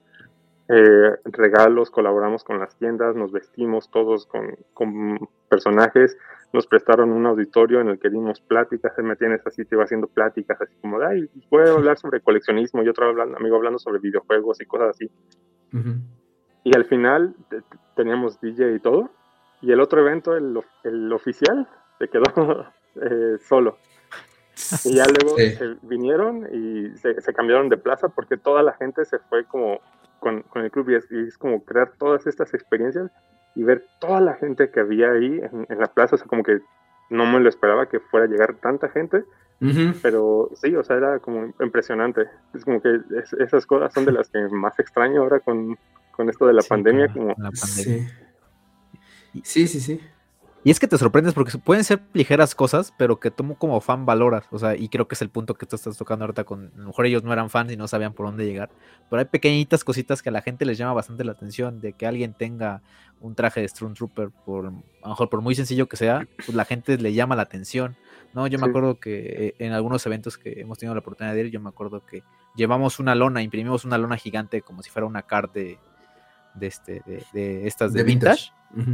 eh, 0.68 1.18
regalos, 1.26 1.89
colaboramos 1.89 2.43
con 2.43 2.59
las 2.59 2.76
tiendas, 2.78 3.16
nos 3.16 3.32
vestimos 3.32 3.89
todos 3.89 4.28
con, 4.28 4.55
con, 4.74 5.18
personajes, 5.49 6.16
nos 6.53 6.68
prestaron 6.68 7.12
un 7.12 7.26
auditorio 7.26 7.82
en 7.82 7.89
el 7.89 7.99
que 7.99 8.09
dimos 8.09 8.41
pláticas, 8.41 8.93
él 8.97 9.05
me 9.05 9.16
tiene 9.16 9.36
ese 9.36 9.51
sitio 9.51 9.82
haciendo 9.82 10.07
pláticas, 10.07 10.62
así 10.62 10.76
como, 10.82 11.01
ay, 11.01 11.28
puedo 11.49 11.78
hablar 11.78 11.97
sobre 11.97 12.22
coleccionismo 12.22 12.84
y 12.84 12.89
otro 12.89 13.07
hablando, 13.07 13.38
amigo 13.38 13.55
hablando 13.55 13.80
sobre 13.80 13.99
videojuegos 13.99 14.62
y 14.62 14.66
cosas 14.66 14.89
así. 14.89 15.09
Y 16.64 16.76
al 16.76 16.86
final 16.86 17.36
teníamos 17.95 18.39
DJ 18.39 18.76
y 18.76 18.80
todo. 18.80 19.09
Y 19.62 19.72
el 19.72 19.80
otro 19.80 20.01
evento, 20.01 20.36
el, 20.36 20.59
el 20.84 21.14
oficial, 21.14 21.68
se 21.99 22.07
quedó 22.07 22.66
eh, 22.95 23.38
solo. 23.47 23.78
Y 24.86 24.95
ya 24.95 25.05
luego 25.05 25.36
vinieron 25.84 26.47
y 26.51 26.97
se, 26.97 27.16
cambiaron 27.34 27.70
de 27.70 27.78
plaza 27.78 28.09
porque 28.09 28.38
toda 28.38 28.64
la 28.64 28.74
gente 28.74 29.05
se 29.05 29.18
fue 29.20 29.45
como 29.45 29.80
con, 30.20 30.43
con 30.43 30.64
el 30.64 30.72
club 30.72 30.89
y 30.89 30.95
es, 30.95 31.38
como 31.38 31.64
crear 31.64 31.93
todas 31.97 32.28
estas 32.28 32.53
experiencias 32.53 33.09
y 33.55 33.64
ver 33.64 33.86
toda 33.99 34.22
la 34.22 34.36
gente 34.36 34.70
que 34.70 34.82
había 34.82 35.12
ahí 35.12 35.41
en, 35.70 35.80
la 35.80 35.88
plaza, 35.88 36.16
o 36.16 36.18
sea, 36.18 36.28
como 36.28 36.43
que 36.43 36.59
no 37.09 37.26
me 37.26 37.39
lo 37.39 37.49
esperaba 37.49 37.88
que 37.88 37.99
fuera 37.99 38.26
a 38.26 38.30
llegar 38.30 38.55
tanta 38.55 38.89
gente, 38.89 39.24
pero 40.01 40.49
sí, 40.55 40.76
o 40.76 40.84
sea, 40.84 40.97
era 40.97 41.20
como 41.20 41.53
impresionante. 41.59 42.28
Es 42.53 42.66
como 42.66 42.82
que 42.82 42.99
esas 43.39 43.66
cosas 43.66 43.93
son 43.93 44.05
de 44.05 44.12
las 44.12 44.30
que 44.30 44.39
más 44.47 44.80
extraño 44.80 45.22
ahora 45.22 45.39
con, 45.39 45.78
con 46.12 46.30
esto 46.30 46.45
de 46.45 46.53
la 46.53 46.62
pandemia. 46.62 47.12
Como... 47.12 47.36
Sí. 47.53 48.07
sí, 49.43 49.68
sí, 49.68 49.80
sí. 49.80 49.99
Y 50.64 50.70
es 50.70 50.80
que 50.80 50.88
te 50.88 50.97
sorprendes 50.97 51.34
porque 51.34 51.57
pueden 51.57 51.84
ser 51.84 52.01
ligeras 52.14 52.53
cosas, 52.53 52.93
pero 52.95 53.20
que 53.20 53.32
tú 53.32 53.55
como 53.55 53.82
fan 53.82 54.05
valoras. 54.05 54.45
O 54.51 54.59
sea, 54.59 54.76
y 54.76 54.89
creo 54.89 55.07
que 55.07 55.16
es 55.16 55.22
el 55.24 55.30
punto 55.30 55.55
que 55.55 55.66
tú 55.66 55.76
estás 55.76 55.97
tocando 55.97 56.26
ahorita 56.26 56.43
con. 56.43 56.72
A 56.76 56.80
lo 56.80 56.88
mejor 56.88 57.07
ellos 57.07 57.24
no 57.24 57.34
eran 57.34 57.49
fans 57.49 57.72
y 57.72 57.78
no 57.78 57.88
sabían 57.88 58.14
por 58.14 58.28
dónde 58.28 58.45
llegar. 58.45 58.70
Pero 59.09 59.20
hay 59.22 59.26
pequeñitas 59.26 59.84
cositas 59.84 60.22
que 60.22 60.30
a 60.30 60.32
la 60.32 60.41
gente 60.41 60.66
les 60.66 60.78
llama 60.78 60.93
bastante 60.93 61.24
la 61.24 61.32
atención. 61.32 61.82
De 61.82 61.93
que 61.93 62.05
alguien 62.05 62.36
tenga 62.36 62.84
un 63.22 63.34
traje 63.34 63.62
de 63.62 63.68
Stormtrooper, 63.68 64.30
por, 64.45 64.68
a 64.68 64.70
lo 64.70 65.09
mejor 65.09 65.30
por 65.30 65.41
muy 65.41 65.55
sencillo 65.55 65.88
que 65.88 65.97
sea, 65.97 66.28
pues 66.38 66.53
la 66.53 66.66
gente 66.66 66.95
le 66.99 67.14
llama 67.14 67.36
la 67.36 67.43
atención. 67.43 67.95
No, 68.34 68.45
yo 68.45 68.59
me 68.59 68.68
acuerdo 68.68 68.99
que 68.99 69.47
eh, 69.47 69.55
en 69.59 69.74
algunos 69.74 70.05
eventos 70.05 70.38
que 70.38 70.62
hemos 70.62 70.78
tenido 70.78 70.93
la 70.93 70.99
oportunidad 70.99 71.34
de 71.34 71.41
ir, 71.41 71.51
yo 71.51 71.59
me 71.59 71.70
acuerdo 71.70 72.05
que 72.05 72.24
llevamos 72.55 72.99
una 72.99 73.16
lona, 73.16 73.41
imprimimos 73.41 73.84
una 73.84 73.97
lona 73.97 74.16
gigante 74.16 74.62
como 74.62 74.84
si 74.84 74.89
fuera 74.89 75.05
una 75.05 75.24
carta 75.24 75.59
de, 75.59 75.80
de, 76.56 76.68
este, 76.68 77.02
de, 77.34 77.68
estas 77.68 77.93
de, 77.93 78.04
vintage. 78.04 78.52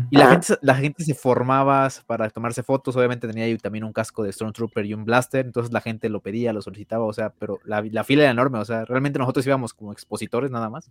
Y 0.10 0.18
la 0.18 0.32
gente, 0.32 0.56
la 0.62 0.76
gente 0.76 1.04
se 1.04 1.14
formaba 1.14 1.88
para 2.06 2.30
tomarse 2.30 2.64
fotos. 2.64 2.96
Obviamente 2.96 3.28
tenía 3.28 3.46
ahí 3.46 3.58
también 3.58 3.84
un 3.84 3.94
casco 3.94 4.24
de 4.24 4.32
Stormtrooper 4.32 4.86
y 4.86 4.94
un 4.94 5.06
blaster. 5.06 5.46
Entonces 5.46 5.72
la 5.72 5.82
gente 5.82 6.10
lo 6.10 6.22
pedía, 6.22 6.54
lo 6.54 6.62
solicitaba. 6.62 7.06
O 7.06 7.14
sea, 7.14 7.32
pero 7.38 7.60
la, 7.64 7.82
la 7.82 8.04
fila 8.04 8.24
era 8.24 8.32
enorme. 8.32 8.58
O 8.58 8.66
sea, 8.66 8.86
realmente 8.86 9.20
nosotros 9.20 9.46
íbamos 9.46 9.74
como 9.74 9.92
expositores 9.92 10.50
nada 10.50 10.70
más. 10.70 10.90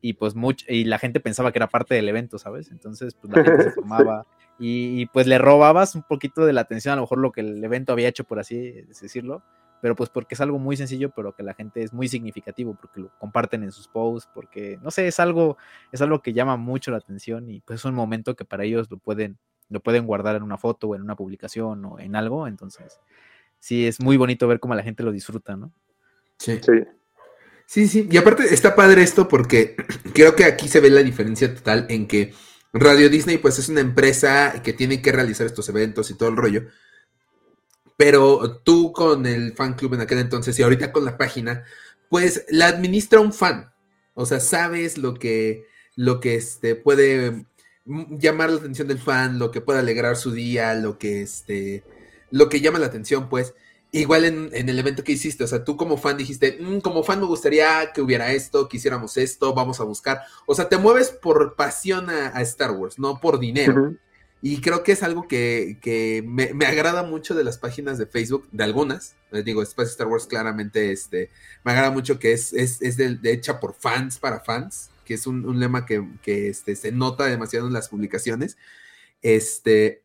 Y 0.00 0.12
pues 0.12 0.34
mucho, 0.34 0.64
y 0.68 0.84
la 0.84 0.98
gente 0.98 1.20
pensaba 1.20 1.52
que 1.52 1.58
era 1.58 1.68
parte 1.68 1.94
del 1.94 2.08
evento, 2.08 2.38
¿sabes? 2.38 2.70
Entonces, 2.70 3.14
pues 3.14 3.34
la 3.34 3.44
gente 3.44 3.64
se 3.64 3.70
formaba. 3.72 4.26
Y, 4.58 5.02
y, 5.02 5.06
pues 5.06 5.26
le 5.26 5.38
robabas 5.38 5.94
un 5.94 6.02
poquito 6.02 6.44
de 6.44 6.52
la 6.52 6.62
atención, 6.62 6.92
a 6.92 6.96
lo 6.96 7.02
mejor 7.02 7.18
lo 7.18 7.32
que 7.32 7.40
el 7.40 7.62
evento 7.62 7.92
había 7.92 8.08
hecho, 8.08 8.24
por 8.24 8.40
así 8.40 8.72
decirlo 9.00 9.42
pero 9.80 9.94
pues 9.94 10.10
porque 10.10 10.34
es 10.34 10.40
algo 10.40 10.58
muy 10.58 10.76
sencillo, 10.76 11.10
pero 11.10 11.34
que 11.34 11.42
la 11.42 11.54
gente 11.54 11.82
es 11.82 11.92
muy 11.92 12.08
significativo, 12.08 12.76
porque 12.80 13.00
lo 13.00 13.10
comparten 13.18 13.62
en 13.62 13.72
sus 13.72 13.88
posts, 13.88 14.30
porque, 14.34 14.78
no 14.82 14.90
sé, 14.90 15.06
es 15.06 15.20
algo, 15.20 15.56
es 15.92 16.00
algo 16.00 16.20
que 16.22 16.32
llama 16.32 16.56
mucho 16.56 16.90
la 16.90 16.98
atención 16.98 17.48
y 17.50 17.60
pues 17.60 17.80
es 17.80 17.84
un 17.84 17.94
momento 17.94 18.36
que 18.36 18.44
para 18.44 18.64
ellos 18.64 18.90
lo 18.90 18.98
pueden, 18.98 19.38
lo 19.68 19.80
pueden 19.80 20.06
guardar 20.06 20.36
en 20.36 20.42
una 20.42 20.58
foto 20.58 20.88
o 20.88 20.94
en 20.94 21.02
una 21.02 21.16
publicación 21.16 21.84
o 21.84 21.98
en 21.98 22.16
algo, 22.16 22.46
entonces 22.46 23.00
sí, 23.60 23.86
es 23.86 24.00
muy 24.00 24.16
bonito 24.16 24.48
ver 24.48 24.60
cómo 24.60 24.74
la 24.74 24.82
gente 24.82 25.02
lo 25.02 25.12
disfruta, 25.12 25.56
¿no? 25.56 25.72
Sí. 26.38 26.58
Sí. 26.62 26.72
Sí, 27.66 27.86
sí, 27.86 28.08
y 28.10 28.16
aparte 28.16 28.44
está 28.54 28.74
padre 28.74 29.02
esto 29.02 29.28
porque 29.28 29.76
creo 30.14 30.34
que 30.34 30.46
aquí 30.46 30.68
se 30.68 30.80
ve 30.80 30.88
la 30.88 31.02
diferencia 31.02 31.54
total 31.54 31.84
en 31.90 32.06
que 32.06 32.32
Radio 32.72 33.10
Disney 33.10 33.36
pues 33.36 33.58
es 33.58 33.68
una 33.68 33.80
empresa 33.80 34.62
que 34.62 34.72
tiene 34.72 35.02
que 35.02 35.12
realizar 35.12 35.46
estos 35.46 35.68
eventos 35.68 36.10
y 36.10 36.16
todo 36.16 36.30
el 36.30 36.36
rollo, 36.36 36.62
pero 37.98 38.60
tú 38.62 38.92
con 38.92 39.26
el 39.26 39.54
fan 39.54 39.74
club 39.74 39.94
en 39.94 40.02
aquel 40.02 40.20
entonces 40.20 40.56
y 40.56 40.62
ahorita 40.62 40.92
con 40.92 41.04
la 41.04 41.18
página, 41.18 41.64
pues 42.08 42.46
la 42.48 42.68
administra 42.68 43.18
un 43.18 43.32
fan. 43.32 43.72
O 44.14 44.24
sea, 44.24 44.38
sabes 44.38 44.98
lo 44.98 45.14
que, 45.14 45.66
lo 45.96 46.20
que 46.20 46.36
este, 46.36 46.76
puede 46.76 47.44
llamar 47.84 48.50
la 48.50 48.58
atención 48.58 48.86
del 48.86 49.00
fan, 49.00 49.40
lo 49.40 49.50
que 49.50 49.60
puede 49.60 49.80
alegrar 49.80 50.16
su 50.16 50.30
día, 50.30 50.74
lo 50.74 50.96
que, 50.96 51.22
este, 51.22 51.82
lo 52.30 52.48
que 52.48 52.60
llama 52.60 52.78
la 52.78 52.86
atención, 52.86 53.28
pues. 53.28 53.54
Igual 53.90 54.26
en, 54.26 54.50
el 54.52 54.78
evento 54.78 55.02
que 55.02 55.12
hiciste, 55.12 55.42
o 55.42 55.48
sea, 55.48 55.64
tú 55.64 55.76
como 55.76 55.96
fan 55.96 56.16
dijiste, 56.16 56.56
mm, 56.60 56.78
como 56.78 57.02
fan 57.02 57.18
me 57.18 57.26
gustaría 57.26 57.90
que 57.92 58.02
hubiera 58.02 58.32
esto, 58.32 58.68
que 58.68 58.76
hiciéramos 58.76 59.16
esto, 59.16 59.54
vamos 59.54 59.80
a 59.80 59.84
buscar. 59.84 60.20
O 60.46 60.54
sea, 60.54 60.68
te 60.68 60.76
mueves 60.76 61.10
por 61.10 61.56
pasión 61.56 62.10
a, 62.10 62.40
Star 62.42 62.70
Wars, 62.70 63.00
no 63.00 63.18
por 63.18 63.40
dinero. 63.40 63.96
Y 64.40 64.60
creo 64.60 64.84
que 64.84 64.92
es 64.92 65.02
algo 65.02 65.26
que, 65.26 66.24
me, 66.26 66.66
agrada 66.66 67.02
mucho 67.02 67.34
de 67.34 67.42
las 67.42 67.58
páginas 67.58 67.98
de 67.98 68.06
Facebook, 68.06 68.48
de 68.52 68.64
algunas. 68.64 69.16
Les 69.32 69.44
digo, 69.44 69.62
Space 69.62 69.90
Star 69.90 70.06
Wars 70.06 70.26
claramente 70.26 70.92
este, 70.92 71.30
me 71.64 71.72
agrada 71.72 71.90
mucho 71.90 72.18
que 72.18 72.32
es, 72.32 72.52
es, 72.52 72.96
de, 72.96 73.18
hecha 73.24 73.58
por 73.58 73.74
fans 73.74 74.18
para 74.18 74.40
fans, 74.40 74.90
que 75.04 75.14
es 75.14 75.26
un, 75.26 75.58
lema 75.58 75.86
que, 75.86 76.04
este, 76.24 76.76
se 76.76 76.92
nota 76.92 77.24
demasiado 77.24 77.66
en 77.66 77.72
las 77.72 77.88
publicaciones. 77.88 78.56
Este, 79.22 80.02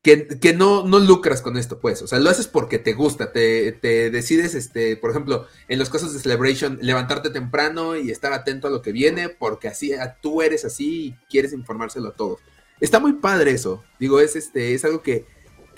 que, 0.00 0.54
no, 0.54 0.86
no 0.86 0.98
lucras 0.98 1.42
con 1.42 1.58
esto, 1.58 1.78
pues. 1.78 2.00
O 2.00 2.06
sea, 2.06 2.20
lo 2.20 2.30
haces 2.30 2.46
porque 2.46 2.78
te 2.78 2.94
gusta, 2.94 3.32
te, 3.32 3.72
te, 3.72 4.10
decides, 4.10 4.54
este, 4.54 4.96
por 4.96 5.10
ejemplo, 5.10 5.46
en 5.68 5.78
los 5.78 5.90
casos 5.90 6.14
de 6.14 6.20
Celebration, 6.20 6.78
levantarte 6.80 7.28
temprano 7.28 7.96
y 7.96 8.10
estar 8.10 8.32
atento 8.32 8.68
a 8.68 8.70
lo 8.70 8.80
que 8.80 8.92
viene, 8.92 9.28
porque 9.28 9.68
así 9.68 9.92
tú 10.22 10.40
eres 10.40 10.64
así 10.64 11.06
y 11.06 11.12
quieres 11.28 11.52
informárselo 11.52 12.08
a 12.08 12.16
todos. 12.16 12.40
Está 12.80 13.00
muy 13.00 13.14
padre 13.14 13.52
eso. 13.52 13.84
Digo, 13.98 14.20
es 14.20 14.36
este, 14.36 14.74
es 14.74 14.84
algo 14.84 15.02
que, 15.02 15.26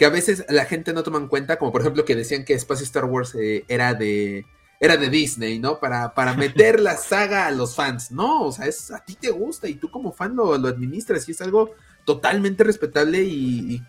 a 0.01 0.09
veces 0.09 0.45
la 0.49 0.65
gente 0.65 0.93
no 0.93 1.03
toma 1.03 1.19
en 1.19 1.29
cuenta, 1.29 1.59
como 1.59 1.73
por 1.73 1.81
ejemplo 1.81 2.05
que 2.05 2.17
decían 2.17 2.45
que 2.45 2.55
Espacio 2.55 2.85
Star 2.85 3.05
Wars 3.05 3.35
eh, 3.35 3.65
era 3.69 3.95
de 3.95 4.45
era 4.79 4.97
de 4.97 5.09
Disney, 5.09 5.59
¿no? 5.59 5.81
Para, 5.81 6.15
para 6.15 6.35
meter 6.35 6.81
la 6.81 6.97
saga 6.97 7.47
a 7.47 7.51
los 7.51 7.75
fans. 7.75 8.11
No, 8.11 8.43
o 8.45 8.53
sea, 8.53 8.67
es, 8.67 8.91
a 8.91 9.05
ti 9.05 9.15
te 9.15 9.31
gusta 9.31 9.69
y 9.69 9.75
tú 9.75 9.91
como 9.91 10.13
fan 10.13 10.37
lo, 10.37 10.53
administras 10.55 11.29
y 11.29 11.33
es 11.33 11.41
algo 11.41 11.73
totalmente 12.05 12.65
respetable 12.65 13.23
y, 13.23 13.83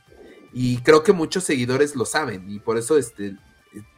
creo 0.84 1.04
que 1.04 1.14
muchos 1.14 1.44
seguidores 1.44 1.96
lo 1.96 2.06
saben 2.06 2.50
y 2.50 2.60
por 2.60 2.78
eso 2.78 2.98
este, 2.98 3.36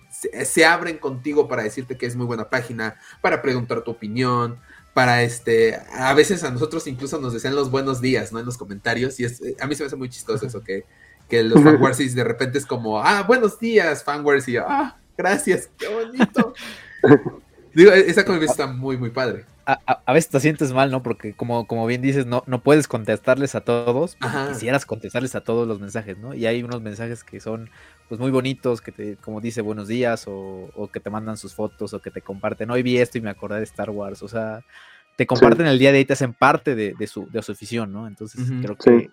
se, 0.09 0.45
se, 0.45 0.65
abren 0.65 0.97
contigo 0.97 1.47
para 1.47 1.63
decirte 1.63 1.97
que 1.97 2.05
es 2.05 2.17
muy 2.17 2.25
buena 2.25 2.49
página, 2.49 2.99
para 3.21 3.41
preguntar 3.41 3.81
tu 3.83 3.91
opinión, 3.91 4.59
para 4.99 5.23
este, 5.23 5.79
a 5.93 6.13
veces 6.13 6.43
a 6.43 6.51
nosotros 6.51 6.85
incluso 6.85 7.21
nos 7.21 7.31
decían 7.31 7.55
los 7.55 7.71
buenos 7.71 8.01
días, 8.01 8.33
¿no? 8.33 8.39
En 8.39 8.45
los 8.45 8.57
comentarios, 8.57 9.17
y 9.21 9.23
es, 9.23 9.41
a 9.61 9.65
mí 9.65 9.73
se 9.73 9.83
me 9.83 9.87
hace 9.87 9.95
muy 9.95 10.09
chistoso 10.09 10.45
eso, 10.45 10.61
que, 10.61 10.83
que 11.29 11.41
los 11.41 11.53
fanwarsies 11.63 12.15
de 12.15 12.25
repente 12.25 12.57
es 12.57 12.65
como, 12.65 13.01
ah, 13.01 13.23
buenos 13.23 13.57
días, 13.61 14.03
fanwars, 14.03 14.49
y 14.49 14.51
yo, 14.51 14.65
ah, 14.67 14.97
gracias, 15.17 15.69
qué 15.77 15.87
bonito. 15.87 16.53
Digo, 17.73 17.93
e-, 17.93 18.09
esa 18.09 18.25
convivencia 18.25 18.51
está 18.51 18.67
muy, 18.67 18.97
muy 18.97 19.09
padre. 19.09 19.45
A, 19.65 20.13
veces 20.13 20.31
te 20.31 20.39
sientes 20.41 20.73
mal, 20.73 20.91
¿no? 20.91 21.01
Porque 21.01 21.33
como, 21.33 21.65
como 21.67 21.85
bien 21.85 22.01
dices, 22.01 22.25
no, 22.25 22.43
no 22.47 22.61
puedes 22.61 22.87
contestarles 22.87 23.53
a 23.53 23.61
todos. 23.61 24.17
Quisieras 24.49 24.83
contestarles 24.87 25.35
a 25.35 25.41
todos 25.41 25.67
los 25.67 25.79
mensajes, 25.79 26.17
¿no? 26.17 26.33
Y 26.33 26.47
hay 26.47 26.63
unos 26.63 26.81
mensajes 26.81 27.23
que 27.23 27.39
son 27.39 27.69
pues 28.09 28.19
muy 28.19 28.31
bonitos, 28.31 28.81
que 28.81 28.91
te, 28.91 29.15
como 29.17 29.39
dice, 29.39 29.61
buenos 29.61 29.87
días, 29.87 30.25
o, 30.27 30.89
que 30.91 30.99
te 30.99 31.11
mandan 31.11 31.37
sus 31.37 31.53
fotos, 31.53 31.93
o 31.93 32.01
que 32.01 32.09
te 32.09 32.21
comparten, 32.21 32.71
hoy 32.71 32.81
vi 32.81 32.97
esto 32.97 33.19
y 33.19 33.21
me 33.21 33.29
acordé 33.29 33.57
de 33.57 33.63
Star 33.63 33.91
Wars, 33.91 34.23
o 34.23 34.27
sea, 34.27 34.63
te 35.19 35.27
comparten 35.27 35.67
el 35.67 35.77
día 35.77 35.91
de 35.91 35.97
hoy, 35.97 36.05
te 36.05 36.13
hacen 36.13 36.33
parte 36.33 36.75
de, 36.75 36.95
su, 37.05 37.29
de 37.29 37.41
su 37.41 37.51
afición, 37.51 37.91
¿no? 37.91 38.07
Entonces 38.07 38.49
creo 38.61 38.77
que... 38.77 39.09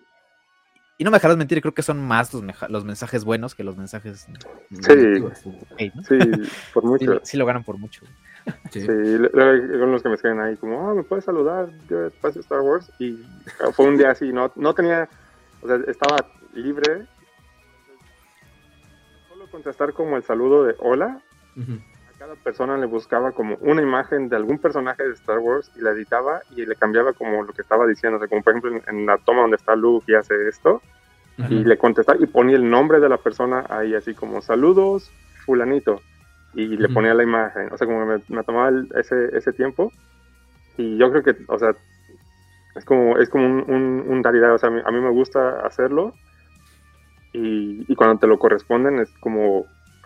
Y 0.97 1.03
no 1.03 1.11
me 1.11 1.17
dejarás 1.17 1.35
mentir, 1.35 1.59
creo 1.59 1.73
que 1.73 1.81
son 1.81 1.99
más 1.99 2.33
los, 2.33 2.43
los 2.69 2.85
mensajes 2.85 3.25
buenos 3.25 3.55
que 3.55 3.65
los 3.65 3.75
mensajes... 3.75 4.25
Sí, 4.69 5.15
sí 6.07 6.17
por 6.73 6.83
mucho. 6.85 7.19
Sí, 7.23 7.35
lo 7.35 7.45
ganan 7.45 7.65
por 7.65 7.77
mucho. 7.77 8.05
Sí, 8.71 8.87
luego 8.87 9.85
los 9.85 10.01
que 10.01 10.07
me 10.07 10.15
escriben 10.15 10.39
ahí 10.39 10.55
como, 10.55 10.89
ah, 10.89 10.93
¿me 10.93 11.03
puedes 11.03 11.25
saludar? 11.25 11.67
Yo 11.89 12.05
espacio 12.05 12.39
Star 12.39 12.61
Wars. 12.61 12.89
Y 12.99 13.19
fue 13.73 13.87
un 13.87 13.97
día 13.97 14.11
así, 14.11 14.31
no, 14.31 14.53
no 14.55 14.73
tenía, 14.73 15.09
o 15.61 15.67
sea, 15.67 15.77
estaba 15.87 16.25
libre 16.53 17.05
contestar 19.51 19.91
como 19.91 20.15
el 20.15 20.23
saludo 20.23 20.63
de 20.63 20.75
hola. 20.79 21.21
A 21.57 21.96
cada 22.17 22.35
persona 22.35 22.77
le 22.77 22.85
buscaba 22.85 23.31
como 23.31 23.55
una 23.61 23.81
imagen 23.81 24.29
de 24.29 24.35
algún 24.35 24.57
personaje 24.57 25.03
de 25.03 25.13
Star 25.13 25.39
Wars 25.39 25.71
y 25.75 25.81
la 25.81 25.91
editaba 25.91 26.41
y 26.55 26.65
le 26.65 26.75
cambiaba 26.75 27.13
como 27.13 27.43
lo 27.43 27.53
que 27.53 27.61
estaba 27.61 27.85
diciendo. 27.85 28.17
O 28.17 28.19
sea, 28.19 28.27
como 28.27 28.41
por 28.41 28.53
ejemplo 28.53 28.81
en, 28.87 29.05
la 29.05 29.17
toma 29.19 29.41
donde 29.41 29.57
está 29.57 29.75
Luke 29.75 30.11
y 30.11 30.15
hace 30.15 30.47
esto, 30.47 30.81
y 31.49 31.63
le 31.63 31.77
contestaba 31.77 32.17
y 32.19 32.25
ponía 32.25 32.55
el 32.55 32.67
nombre 32.67 32.99
de 32.99 33.09
la 33.09 33.17
persona 33.17 33.63
ahí 33.69 33.93
así 33.93 34.15
como 34.15 34.41
saludos 34.41 35.11
fulanito 35.45 36.01
y 36.55 36.65
le 36.77 36.89
ponía 36.89 37.13
la 37.13 37.21
imagen, 37.21 37.71
o 37.71 37.77
sea, 37.77 37.85
como 37.85 38.03
me, 38.05 38.43
tomaba 38.43 38.71
ese, 38.95 39.37
ese 39.37 39.53
tiempo. 39.53 39.91
Y 40.75 40.97
yo 40.97 41.11
creo 41.11 41.21
que, 41.21 41.35
o 41.47 41.59
sea, 41.59 41.75
es 42.75 42.83
como, 42.83 43.17
es 43.19 43.29
como 43.29 43.45
un, 43.45 44.03
un, 44.07 44.25
o 44.25 44.57
sea, 44.57 44.69
a 44.69 44.91
mí, 44.91 44.99
me 44.99 45.11
gusta 45.11 45.59
hacerlo. 45.59 46.13
Y, 47.33 47.85
y, 47.87 47.95
cuando 47.95 48.17
te 48.17 48.25
lo 48.25 48.39
corresponden 48.39 48.97
es 48.97 49.09
como, 49.19 49.65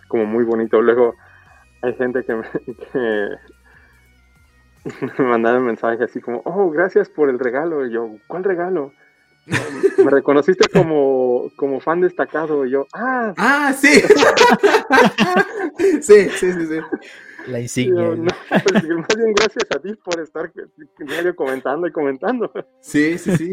como 0.09 0.25
muy 0.25 0.43
bonito. 0.43 0.81
Luego 0.81 1.15
hay 1.81 1.93
gente 1.95 2.23
que 2.23 2.35
me, 2.35 2.43
que 5.15 5.21
me 5.21 5.29
mandaba 5.29 5.57
un 5.57 5.65
mensaje 5.65 6.03
así 6.03 6.21
como, 6.21 6.41
oh, 6.45 6.69
gracias 6.69 7.09
por 7.09 7.29
el 7.29 7.39
regalo. 7.39 7.85
Y 7.85 7.93
yo, 7.93 8.15
¿cuál 8.27 8.43
regalo? 8.43 8.93
me 9.97 10.11
reconociste 10.11 10.67
como, 10.69 11.51
como 11.55 11.79
fan 11.79 12.01
destacado. 12.01 12.65
Y 12.65 12.71
yo, 12.71 12.87
ah, 12.93 13.33
ah, 13.37 13.73
sí. 13.73 13.89
sí, 16.01 16.29
sí, 16.29 16.53
sí, 16.53 16.67
sí. 16.67 16.79
La 17.47 17.59
insignia. 17.59 18.07
pues, 18.07 18.87
más 18.87 19.15
bien 19.17 19.33
gracias 19.33 19.65
a 19.75 19.79
ti 19.79 19.95
por 19.95 20.19
estar 20.19 20.51
comentando 21.35 21.87
y 21.87 21.91
comentando. 21.91 22.51
Sí, 22.81 23.17
sí, 23.17 23.35
sí. 23.35 23.51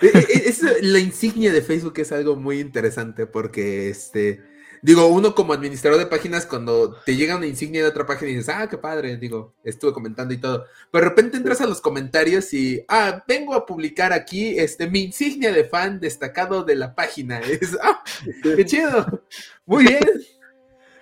E, 0.00 0.06
e, 0.06 0.18
e, 0.18 0.48
es, 0.48 0.82
la 0.82 0.98
insignia 0.98 1.52
de 1.52 1.60
Facebook 1.60 1.98
es 1.98 2.10
algo 2.10 2.36
muy 2.36 2.58
interesante 2.58 3.26
porque 3.26 3.90
este 3.90 4.40
Digo, 4.82 5.06
uno 5.06 5.34
como 5.34 5.52
administrador 5.52 5.98
de 5.98 6.06
páginas, 6.06 6.46
cuando 6.46 6.94
te 7.04 7.16
llega 7.16 7.36
una 7.36 7.46
insignia 7.46 7.82
de 7.82 7.88
otra 7.88 8.06
página 8.06 8.30
y 8.30 8.36
dices, 8.36 8.54
ah, 8.54 8.68
qué 8.68 8.78
padre, 8.78 9.16
digo, 9.16 9.54
estuve 9.64 9.92
comentando 9.92 10.34
y 10.34 10.38
todo. 10.38 10.64
Pero 10.90 11.04
de 11.04 11.08
repente 11.10 11.36
entras 11.36 11.60
a 11.60 11.66
los 11.66 11.80
comentarios 11.80 12.52
y, 12.54 12.84
ah, 12.88 13.24
vengo 13.26 13.54
a 13.54 13.66
publicar 13.66 14.12
aquí 14.12 14.58
este, 14.58 14.88
mi 14.88 15.04
insignia 15.04 15.52
de 15.52 15.64
fan 15.64 16.00
destacado 16.00 16.64
de 16.64 16.76
la 16.76 16.94
página. 16.94 17.40
Es, 17.48 17.76
ah, 17.82 18.02
qué 18.42 18.64
chido. 18.64 19.24
Muy 19.66 19.84
bien. 19.84 20.00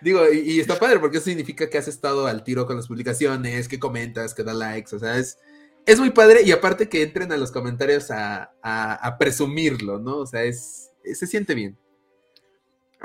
Digo, 0.01 0.20
y, 0.31 0.61
está 0.61 0.79
padre 0.79 0.99
porque 1.01 1.18
eso 1.18 1.27
significa 1.27 1.68
que 1.68 1.79
has 1.79 1.89
estado 1.89 2.27
al 2.27 2.45
tiro 2.45 2.66
con 2.66 2.77
las 2.77 2.87
publicaciones, 2.87 3.68
que 3.68 3.79
comentas, 3.79 4.35
que 4.35 4.45
da 4.45 4.55
likes, 4.55 4.95
o 4.95 4.99
sea, 4.99 5.18
es, 5.18 5.39
es 5.85 5.99
muy 5.99 6.11
padre 6.11 6.43
y 6.43 6.53
aparte 6.53 6.89
que 6.89 7.03
entren 7.03 7.33
a 7.33 7.37
los 7.37 7.51
comentarios 7.51 8.11
a, 8.11 8.53
a 8.62 9.18
presumirlo, 9.18 9.99
¿no? 9.99 10.18
O 10.18 10.27
sea, 10.27 10.45
es, 10.45 10.91
se 11.14 11.27
siente 11.27 11.55
bien. 11.55 11.77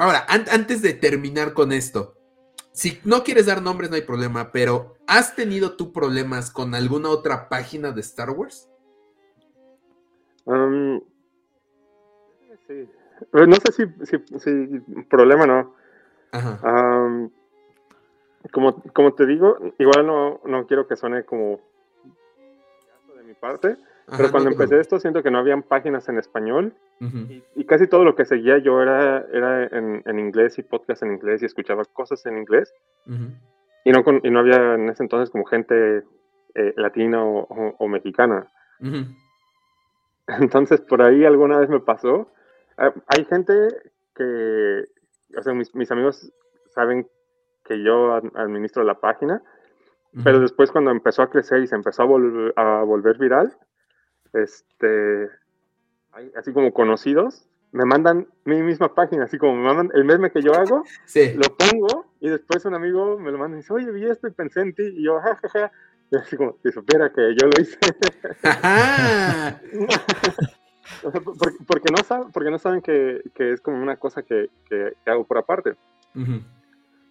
Ahora, 0.02 0.26
antes 0.28 0.82
de 0.82 0.95
terminar 0.95 1.54
con 1.54 1.72
esto, 1.72 2.16
si 2.72 2.99
no 3.06 3.24
quieres 3.24 3.45
dar 3.45 3.62
nombres 3.62 3.91
no 3.91 3.97
hay 3.97 4.02
problema, 4.02 4.52
pero 4.52 4.95
¿has 5.06 5.36
tenido 5.36 5.76
tú 5.76 5.93
problemas 5.93 6.49
con 6.49 6.74
alguna 6.74 7.10
otra 7.10 7.47
página 7.49 7.91
de 7.91 8.02
Star 8.02 8.32
Wars? 8.32 8.68
Um, 10.45 11.02
sí. 12.68 12.89
No 13.32 13.56
sé 13.58 13.72
si, 13.74 14.18
si, 14.39 14.80
problema 15.08 15.45
no. 15.45 15.76
Ajá. 16.32 16.60
Um, 16.68 17.30
como, 18.52 18.82
como 18.93 19.14
te 19.14 19.28
digo, 19.28 19.60
igual 19.78 20.08
no, 20.08 20.41
no 20.45 20.66
quiero 20.66 20.88
que 20.88 20.95
suene 20.95 21.26
como 21.26 21.60
de 23.16 23.24
mi 23.24 23.36
parte, 23.36 23.78
pero 24.18 24.32
cuando 24.32 24.49
empecé 24.49 24.80
esto 24.80 24.99
siento 24.99 25.24
que 25.24 25.32
no 25.32 25.39
habían 25.39 25.64
páginas 25.64 26.07
en 26.09 26.18
español 26.18 26.74
y, 27.55 27.66
casi 27.66 27.88
todo 27.88 28.03
lo 28.03 28.16
que 28.16 28.26
seguía 28.26 28.57
yo 28.57 28.82
era, 28.82 29.26
era 29.32 29.64
en, 29.66 30.20
inglés 30.20 30.57
y 30.59 30.64
podcast 30.64 31.03
en 31.03 31.14
inglés 31.14 31.41
y 31.41 31.45
escuchaba 31.45 31.86
cosas 31.86 32.26
en 32.26 32.38
inglés. 32.38 32.74
y, 33.86 33.91
no 33.91 34.03
y 34.24 34.30
no 34.30 34.39
había 34.39 34.76
en 34.76 34.89
ese 34.89 35.03
entonces 35.03 35.30
como 35.30 35.45
gente 35.45 36.03
eh, 36.55 36.74
latina 36.76 37.24
o, 37.24 37.88
mexicana. 37.88 38.47
Entonces 40.28 40.82
por 40.82 41.01
ahí 41.01 41.24
alguna 41.24 41.57
vez 41.57 41.70
me 41.70 41.80
pasó. 41.80 42.32
Ah, 42.78 42.93
hay 43.07 43.26
gente 43.26 43.53
que, 44.16 44.86
o 45.38 45.41
sea, 45.41 45.53
mis, 45.53 45.74
mis 45.74 45.91
amigos 45.91 46.32
saben 46.74 47.07
que 47.64 47.82
yo 47.82 48.14
administro 48.36 48.84
la 48.84 48.99
página, 48.99 49.41
pero 50.24 50.41
después 50.41 50.72
cuando 50.72 50.91
empezó 50.91 51.22
a 51.22 51.30
crecer 51.30 51.62
y 51.62 51.68
se 51.68 51.76
empezó 51.76 52.03
a, 52.03 52.80
a 52.82 52.84
volver 52.84 53.18
viral, 53.18 53.55
este, 54.34 55.30
así 56.36 56.54
como 56.54 56.74
conocidos, 56.74 57.48
me 57.72 57.86
mandan 57.86 58.28
mi 58.44 58.62
misma 58.62 58.94
página, 58.94 59.24
así 59.26 59.38
como 59.38 59.56
me 59.56 59.64
mandan 59.64 59.92
el 59.94 60.04
meme 60.04 60.32
que 60.32 60.42
yo 60.42 60.54
hago, 60.54 60.84
lo 61.36 61.56
pongo 61.56 62.06
y 62.20 62.30
después 62.30 62.66
un 62.66 62.76
amigo 62.76 63.18
me 63.18 63.32
lo 63.32 63.38
manda 63.38 63.58
y 63.58 63.62
dice, 63.62 63.74
oye, 63.74 63.92
vi 63.92 64.06
esto 64.06 64.28
y 64.28 64.32
pensé 64.32 64.62
en 64.62 64.74
ti, 64.74 64.84
y 64.84 65.04
yo, 65.04 65.20
jajaja, 65.20 65.72
y 66.12 66.18
así 66.18 66.36
como, 66.36 66.58
si 66.64 66.72
supiera 66.72 67.12
que 67.12 67.36
yo 67.36 67.48
lo 67.48 67.62
hice. 67.62 67.78
porque, 71.68 71.92
no 71.92 72.04
saben, 72.04 72.32
porque 72.32 72.52
no 72.52 72.60
saben 72.60 72.82
que, 72.82 73.22
es 73.38 73.62
como 73.62 73.82
una 73.82 73.98
cosa 73.98 74.24
que, 74.24 74.50
hago 75.06 75.26
por 75.26 75.38
aparte. 75.38 75.76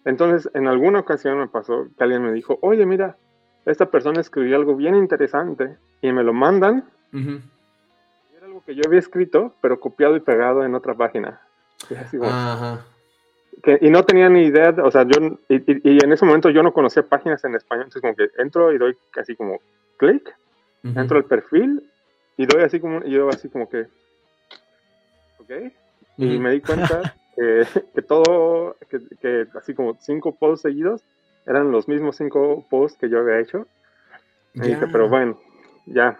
Entonces, 0.05 0.49
en 0.53 0.67
alguna 0.67 0.99
ocasión 0.99 1.39
me 1.39 1.47
pasó 1.47 1.87
que 1.97 2.03
alguien 2.03 2.23
me 2.23 2.31
dijo, 2.31 2.59
oye, 2.61 2.85
mira, 2.85 3.17
esta 3.65 3.89
persona 3.89 4.21
escribió 4.21 4.55
algo 4.55 4.75
bien 4.75 4.95
interesante 4.95 5.77
y 6.01 6.11
me 6.11 6.23
lo 6.23 6.33
mandan 6.33 6.85
era 7.13 8.45
algo 8.45 8.63
que 8.65 8.75
yo 8.75 8.81
había 8.85 8.99
escrito, 8.99 9.53
pero 9.61 9.79
copiado 9.79 10.15
y 10.15 10.19
pegado 10.19 10.63
en 10.65 10.75
otra 10.75 10.93
página. 10.95 11.41
y 13.81 13.89
no 13.89 14.03
tenía 14.03 14.29
ni 14.29 14.43
idea, 14.43 14.73
o 14.83 14.91
sea, 14.91 15.03
yo, 15.03 15.37
y, 15.49 16.03
en 16.03 16.11
ese 16.11 16.25
momento 16.25 16.49
yo 16.49 16.63
no 16.63 16.73
conocía 16.73 17.03
páginas 17.03 17.43
en 17.43 17.55
español, 17.55 17.85
entonces 17.85 18.01
como 18.01 18.15
que 18.15 18.29
entro 18.41 18.73
y 18.73 18.77
doy 18.77 18.97
casi 19.11 19.35
como 19.35 19.59
clic, 19.97 20.35
entro 20.83 21.17
al 21.17 21.25
perfil 21.25 21.87
y 22.37 22.45
doy 22.45 22.63
así 22.63 22.79
como, 22.79 23.03
y 23.05 23.11
yo 23.11 23.29
así 23.29 23.49
como 23.49 23.69
que, 23.69 23.87
ok, 25.39 25.51
y 26.17 26.39
me 26.39 26.51
di 26.51 26.61
cuenta 26.61 27.15
que, 27.35 28.01
todo, 28.01 28.77
que, 28.89 29.47
así 29.55 29.73
como 29.73 29.97
cinco 29.99 30.35
posts 30.35 30.63
seguidos 30.63 31.03
eran 31.45 31.71
los 31.71 31.87
mismos 31.87 32.17
cinco 32.17 32.65
posts 32.69 32.97
que 32.99 33.09
yo 33.09 33.19
había 33.19 33.39
hecho. 33.39 33.67
Y 34.53 34.61
dije, 34.61 34.85
pero 34.91 35.07
bueno, 35.07 35.39
ya, 35.85 36.19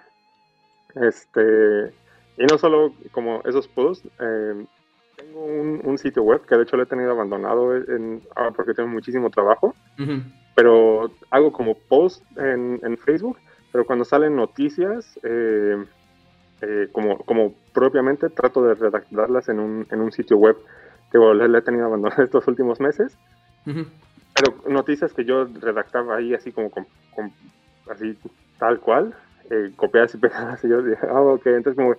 este, 0.96 1.94
y 2.38 2.46
no 2.50 2.58
solo 2.58 2.94
como 3.12 3.42
esos 3.46 3.68
posts, 3.68 4.08
eh, 4.20 4.66
tengo 5.16 5.46
un, 5.46 5.98
sitio 5.98 6.24
web 6.24 6.42
que 6.46 6.56
de 6.56 6.64
hecho 6.64 6.78
lo 6.78 6.84
he 6.84 6.88
tenido 6.88 7.12
abandonado 7.12 7.76
en, 7.76 8.22
ah, 8.36 8.50
porque 8.56 8.74
tengo 8.74 8.90
muchísimo 8.90 9.30
trabajo, 9.30 9.76
pero 10.56 11.12
hago 11.30 11.52
como 11.52 11.76
post 11.76 12.24
en, 12.38 12.98
Facebook, 12.98 13.38
pero 13.72 13.86
cuando 13.86 14.06
salen 14.06 14.36
noticias, 14.36 15.20
eh, 15.24 15.84
eh, 16.62 16.90
como, 16.92 17.20
como 17.20 17.54
propiamente 17.74 18.30
trato 18.30 18.64
de 18.64 18.76
redactarlas 18.76 19.50
en 19.50 19.60
un, 19.60 19.88
en 19.90 20.02
un 20.02 20.12
sitio 20.12 20.38
web 20.38 20.58
que 21.12 21.18
le, 21.18 21.58
he 21.58 21.62
tenido 21.62 21.86
abandonado 21.86 22.24
estos 22.24 22.48
últimos 22.48 22.80
meses. 22.80 23.18
Pero 23.66 24.64
noticias 24.68 25.14
que 25.14 25.26
yo 25.26 25.46
redactaba 25.46 26.18
ahí 26.18 26.34
así 26.34 26.52
como 26.52 26.72
así 27.90 28.18
tal 28.58 28.80
cual, 28.80 29.14
eh, 29.52 29.72
copiadas 29.76 30.16
y 30.16 30.18
pegadas. 30.18 30.64
Y 30.64 30.70
yo 30.70 30.82
dije, 30.82 31.06
ah, 31.10 31.20
ok, 31.20 31.46
entonces 31.48 31.76
como, 31.76 31.96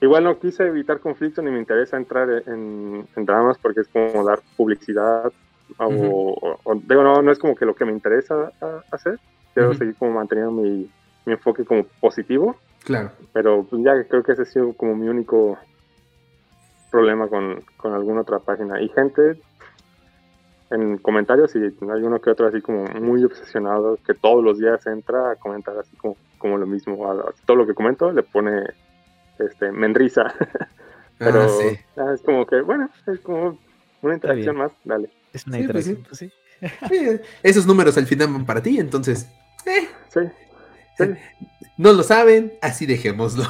igual 0.00 0.24
no 0.24 0.38
quise 0.38 0.66
evitar 0.66 1.00
conflicto 1.00 1.42
ni 1.42 1.50
me 1.50 1.58
interesa 1.58 1.96
entrar 1.96 2.28
en, 2.46 3.06
dramas 3.14 3.58
porque 3.58 3.80
es 3.80 3.88
como 3.88 4.24
dar 4.24 4.40
publicidad 4.56 5.32
o, 5.78 6.58
digo, 6.86 7.02
no, 7.02 7.22
no 7.22 7.32
es 7.32 7.38
como 7.38 7.54
que 7.54 7.64
lo 7.64 7.74
que 7.74 7.84
me 7.84 7.92
interesa 7.92 8.52
hacer. 8.90 9.18
Quiero 9.54 9.74
seguir 9.74 9.94
como 9.96 10.12
manteniendo 10.12 10.52
mi, 10.52 10.90
mi, 11.26 11.32
enfoque 11.32 11.64
como 11.64 11.84
positivo. 12.00 12.56
Claro. 12.84 13.10
Pero 13.32 13.64
pues, 13.64 13.82
ya 13.82 14.02
creo 14.04 14.22
que 14.22 14.32
ese 14.32 14.42
ha 14.42 14.46
sido 14.46 14.72
como 14.72 14.96
mi 14.96 15.08
único 15.08 15.58
problema 16.90 17.28
con, 17.28 17.62
con 17.76 17.92
alguna 17.92 18.22
otra 18.22 18.38
página. 18.38 18.80
Y 18.80 18.88
gente 18.88 19.38
en 20.72 20.96
comentarios 20.98 21.54
y 21.54 21.58
hay 21.58 22.02
uno 22.02 22.18
que 22.18 22.30
otro 22.30 22.46
así 22.46 22.62
como 22.62 22.84
muy 22.84 23.22
obsesionado 23.24 23.98
que 24.06 24.14
todos 24.14 24.42
los 24.42 24.58
días 24.58 24.86
entra 24.86 25.32
a 25.32 25.36
comentar 25.36 25.76
así 25.78 25.94
como, 25.96 26.16
como 26.42 26.58
lo 26.58 26.66
mismo. 26.66 27.10
A, 27.10 27.32
todo 27.46 27.56
lo 27.56 27.66
que 27.66 27.74
comento 27.74 28.12
le 28.12 28.22
pone 28.22 28.64
este 29.38 29.72
menrisa. 29.72 30.34
Pero 31.18 31.42
ah, 31.96 32.12
es 32.14 32.20
como 32.22 32.44
que, 32.44 32.60
bueno, 32.60 32.90
es 33.06 33.20
como 33.20 33.58
una 34.02 34.14
interacción 34.14 34.56
más, 34.56 34.72
dale. 34.84 35.08
Es 35.32 35.46
una 35.46 35.58
pues 35.58 35.86
interacción, 35.86 36.06
pues 36.06 36.18
sí. 36.18 37.20
Esos 37.42 37.66
números 37.66 37.96
al 37.96 38.06
final 38.06 38.28
van 38.32 38.44
para 38.44 38.62
ti, 38.62 38.78
entonces. 38.78 39.28
Eh. 39.64 39.88
Sí. 40.08 41.06
No 41.78 41.92
lo 41.92 42.02
saben, 42.02 42.54
así 42.60 42.86
dejémoslo. 42.86 43.44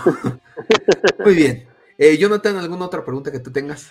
Muy 1.24 1.34
bien. 1.34 1.66
Eh, 1.98 2.18
Jonathan, 2.18 2.56
¿alguna 2.56 2.86
otra 2.86 3.04
pregunta 3.04 3.32
que 3.32 3.40
tú 3.40 3.50
tengas? 3.50 3.90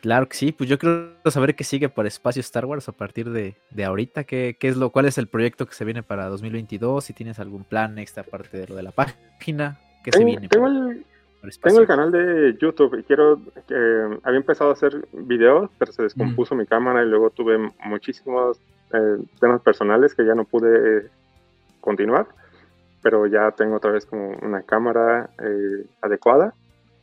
Claro 0.00 0.28
que 0.28 0.36
sí, 0.36 0.52
pues 0.52 0.70
yo 0.70 0.78
quiero 0.78 1.10
saber 1.26 1.56
qué 1.56 1.64
sigue 1.64 1.88
por 1.88 2.06
Espacio 2.06 2.40
Star 2.40 2.64
Wars 2.64 2.88
a 2.88 2.92
partir 2.92 3.30
de, 3.30 3.56
ahorita, 3.84 4.24
¿Qué, 4.24 4.56
es 4.60 4.76
lo, 4.76 4.90
cuál 4.90 5.06
es 5.06 5.18
el 5.18 5.26
proyecto 5.26 5.66
que 5.66 5.74
se 5.74 5.84
viene 5.84 6.02
para 6.02 6.28
2022, 6.28 7.04
si 7.04 7.12
tienes 7.12 7.40
algún 7.40 7.64
plan 7.64 7.98
extra 7.98 8.22
aparte 8.22 8.58
de 8.58 8.68
lo 8.68 8.76
de 8.76 8.84
la 8.84 8.92
página, 8.92 9.78
¿qué 10.04 10.12
se 10.12 10.24
viene? 10.24 10.48
Tengo, 10.48 10.68
el, 10.68 11.04
tengo 11.60 11.80
el 11.80 11.86
canal 11.88 12.12
de 12.12 12.56
YouTube 12.60 12.96
y 13.00 13.02
quiero, 13.02 13.40
eh, 13.70 14.18
había 14.22 14.38
empezado 14.38 14.70
a 14.70 14.74
hacer 14.74 15.04
videos, 15.12 15.68
pero 15.78 15.90
se 15.90 16.04
descompuso 16.04 16.54
mi 16.54 16.66
cámara 16.66 17.02
y 17.02 17.08
luego 17.08 17.30
tuve 17.30 17.58
muchísimos 17.84 18.60
eh, 18.92 19.18
temas 19.40 19.60
personales 19.62 20.14
que 20.14 20.24
ya 20.24 20.36
no 20.36 20.44
pude 20.44 21.10
continuar, 21.80 22.28
pero 23.02 23.26
ya 23.26 23.50
tengo 23.50 23.76
otra 23.76 23.90
vez 23.90 24.06
como 24.06 24.30
una 24.42 24.62
cámara 24.62 25.30
eh, 25.42 25.86
adecuada 26.02 26.54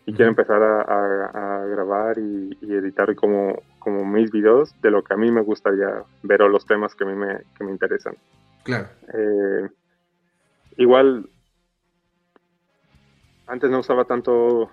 y 0.05 0.13
quiero 0.13 0.29
empezar 0.29 0.61
a, 0.61 1.65
grabar 1.65 2.17
y, 2.19 2.57
editar 2.61 3.13
como, 3.15 3.61
como 3.79 4.05
mis 4.05 4.31
videos 4.31 4.73
de 4.81 4.91
lo 4.91 5.03
que 5.03 5.13
a 5.13 5.17
mí 5.17 5.31
me 5.31 5.41
gustaría 5.41 6.03
ver 6.21 6.43
o 6.43 6.49
los 6.49 6.65
temas 6.65 6.93
que 6.93 7.03
a 7.03 7.07
mí 7.07 7.15
me, 7.15 7.39
que 7.57 7.63
me 7.63 7.71
interesan. 7.71 8.15
Claro. 8.63 8.87
Eh, 9.13 9.69
igual, 10.77 11.27
antes 13.47 13.69
no 13.69 13.79
usaba 13.79 14.05
tanto, 14.05 14.69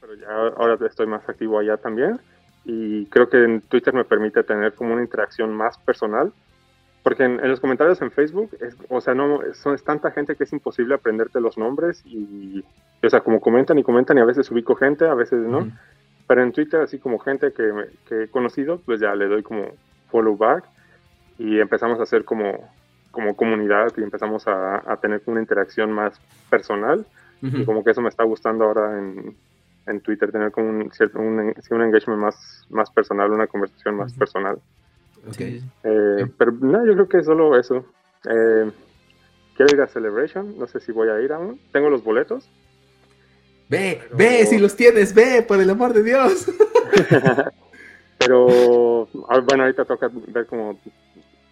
pero 0.00 0.14
ya 0.14 0.28
ahora 0.28 0.78
estoy 0.86 1.06
más 1.06 1.28
activo 1.28 1.58
allá 1.58 1.76
también 1.76 2.18
y 2.64 3.06
creo 3.06 3.28
que 3.28 3.44
en 3.44 3.60
Twitter 3.60 3.94
me 3.94 4.04
permite 4.04 4.42
tener 4.42 4.74
como 4.74 4.92
una 4.92 5.02
interacción 5.02 5.54
más 5.54 5.78
personal 5.78 6.32
porque 7.06 7.22
en, 7.22 7.36
los 7.48 7.60
comentarios 7.60 8.02
en 8.02 8.10
Facebook, 8.10 8.50
es, 8.60 8.76
o 8.88 9.00
sea, 9.00 9.14
no, 9.14 9.38
son, 9.54 9.76
es 9.76 9.84
tanta 9.84 10.10
gente 10.10 10.34
que 10.34 10.42
es 10.42 10.52
imposible 10.52 10.96
aprenderte 10.96 11.40
los 11.40 11.56
nombres 11.56 12.02
y, 12.04 12.64
o 13.00 13.08
sea, 13.08 13.20
como 13.20 13.40
comentan 13.40 13.78
y 13.78 13.84
comentan 13.84 14.18
y 14.18 14.22
a 14.22 14.24
veces 14.24 14.50
ubico 14.50 14.74
gente, 14.74 15.06
a 15.06 15.14
veces 15.14 15.38
no. 15.38 15.70
Pero 16.26 16.42
en 16.42 16.50
Twitter, 16.50 16.80
así 16.80 16.98
como 16.98 17.20
gente 17.20 17.52
que, 17.52 17.72
que, 18.08 18.24
he 18.24 18.28
conocido, 18.28 18.80
pues 18.84 18.98
ya 18.98 19.14
le 19.14 19.28
doy 19.28 19.44
como 19.44 19.68
follow 20.10 20.36
back 20.36 20.64
y 21.38 21.60
empezamos 21.60 22.00
a 22.00 22.02
hacer 22.02 22.24
como, 22.24 22.68
como 23.12 23.36
comunidad 23.36 23.92
y 23.96 24.02
empezamos 24.02 24.48
a, 24.48 24.82
a 24.84 24.96
tener 24.96 25.22
una 25.26 25.40
interacción 25.40 25.92
más 25.92 26.20
personal. 26.50 27.06
Y 27.40 27.64
como 27.64 27.84
que 27.84 27.92
eso 27.92 28.02
me 28.02 28.08
está 28.08 28.24
gustando 28.24 28.64
ahora 28.64 28.98
en, 28.98 29.36
en 29.86 30.00
Twitter, 30.00 30.32
tener 30.32 30.50
como 30.50 30.70
un, 30.70 30.90
cierto, 30.90 31.20
un, 31.20 31.54
un 31.70 31.82
engagement 31.82 32.20
más, 32.20 32.66
más 32.68 32.90
personal, 32.90 33.30
una 33.30 33.46
conversación 33.46 33.94
más 33.94 34.12
personal. 34.12 34.58
Eh, 35.38 36.26
pero 36.38 36.52
no, 36.52 36.86
yo 36.86 36.94
creo 36.94 37.08
que 37.08 37.18
es 37.18 37.26
solo 37.26 37.58
eso. 37.58 37.84
Eh, 38.28 38.70
quiero 39.56 39.74
ir 39.74 39.80
a 39.80 39.86
Celebration, 39.86 40.58
no 40.58 40.66
sé 40.66 40.80
si 40.80 40.92
voy 40.92 41.08
a 41.08 41.20
ir 41.20 41.32
aún. 41.32 41.60
Tengo 41.72 41.90
los 41.90 42.04
boletos. 42.04 42.48
Ve, 43.68 44.02
ve, 44.12 44.46
si 44.46 44.58
los 44.58 44.76
tienes, 44.76 45.14
ve, 45.14 45.42
por 45.42 45.60
el 45.60 45.70
amor 45.70 45.92
de 45.92 46.04
Dios. 46.04 46.46
pero 48.18 49.08
ah, 49.28 49.40
bueno, 49.40 49.64
ahorita 49.64 49.84
toca 49.84 50.08
ver 50.28 50.46
como 50.46 50.78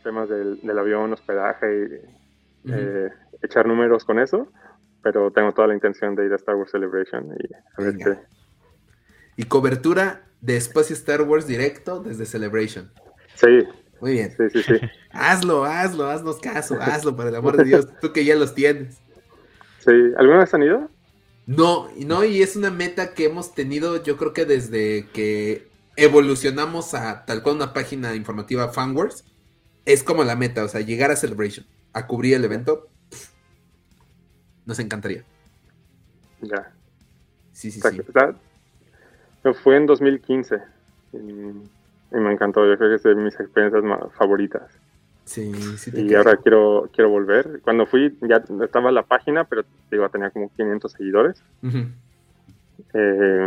temas 0.04 0.28
del, 0.28 0.78
avión, 0.78 1.12
hospedaje 1.12 2.02
y 2.66 2.72
eh, 2.72 3.08
echar 3.42 3.66
números 3.66 4.04
con 4.04 4.20
eso. 4.20 4.48
Pero 5.02 5.32
tengo 5.32 5.52
toda 5.52 5.68
la 5.68 5.74
intención 5.74 6.14
de 6.14 6.26
ir 6.26 6.32
a 6.32 6.36
Star 6.36 6.54
Wars 6.54 6.70
Celebration 6.70 7.36
y 7.38 7.48
Y 9.36 9.44
cobertura 9.44 10.22
de 10.40 10.56
espacio 10.56 10.94
Star 10.94 11.22
Wars 11.22 11.46
directo 11.46 12.00
desde 12.00 12.26
Celebration. 12.26 12.90
Sí. 13.34 13.64
Muy 14.00 14.12
bien. 14.12 14.34
Sí, 14.36 14.50
sí, 14.50 14.62
sí. 14.62 14.74
hazlo, 15.10 15.64
hazlo, 15.64 16.08
haznos 16.08 16.38
caso, 16.38 16.76
hazlo, 16.80 17.16
por 17.16 17.26
el 17.26 17.34
amor 17.34 17.56
de 17.56 17.64
Dios, 17.64 17.88
tú 18.00 18.12
que 18.12 18.24
ya 18.24 18.36
los 18.36 18.54
tienes. 18.54 18.98
Sí, 19.78 19.92
¿alguna 20.16 20.40
vez 20.40 20.54
han 20.54 20.62
ido? 20.62 20.90
No, 21.46 21.88
no, 21.98 22.24
y 22.24 22.42
es 22.42 22.56
una 22.56 22.70
meta 22.70 23.14
que 23.14 23.26
hemos 23.26 23.54
tenido, 23.54 24.02
yo 24.02 24.16
creo 24.16 24.32
que 24.32 24.46
desde 24.46 25.08
que 25.12 25.68
evolucionamos 25.96 26.94
a 26.94 27.24
tal 27.24 27.42
cual 27.42 27.56
una 27.56 27.72
página 27.72 28.14
informativa 28.14 28.68
Fanworks, 28.68 29.24
es 29.84 30.02
como 30.02 30.24
la 30.24 30.36
meta, 30.36 30.64
o 30.64 30.68
sea, 30.68 30.80
llegar 30.80 31.10
a 31.10 31.16
Celebration, 31.16 31.66
a 31.92 32.06
cubrir 32.06 32.34
el 32.34 32.44
evento, 32.44 32.88
nos 34.64 34.78
encantaría. 34.78 35.24
Ya. 36.40 36.72
Sí, 37.52 37.70
sí, 37.70 37.80
sí. 37.80 38.00
Fue 39.62 39.76
en 39.76 39.86
2015 39.86 40.56
y 42.12 42.16
me 42.16 42.32
encantó. 42.32 42.66
Yo 42.66 42.76
creo 42.76 42.90
que 42.90 42.96
es 42.96 43.02
de 43.02 43.14
mis 43.14 43.38
experiencias 43.38 43.82
favoritas. 44.14 44.62
Sí, 45.24 45.54
sí. 45.78 45.90
y 45.94 46.14
ahora 46.14 46.36
quiero, 46.36 46.88
quiero 46.92 47.10
volver. 47.10 47.60
Cuando 47.62 47.86
fui 47.86 48.16
ya 48.22 48.42
estaba 48.62 48.92
la 48.92 49.02
página, 49.02 49.44
pero 49.44 49.64
digo, 49.90 50.08
tenía 50.10 50.30
como 50.30 50.50
500 50.54 50.92
seguidores. 50.92 51.42
Eh, 52.92 53.44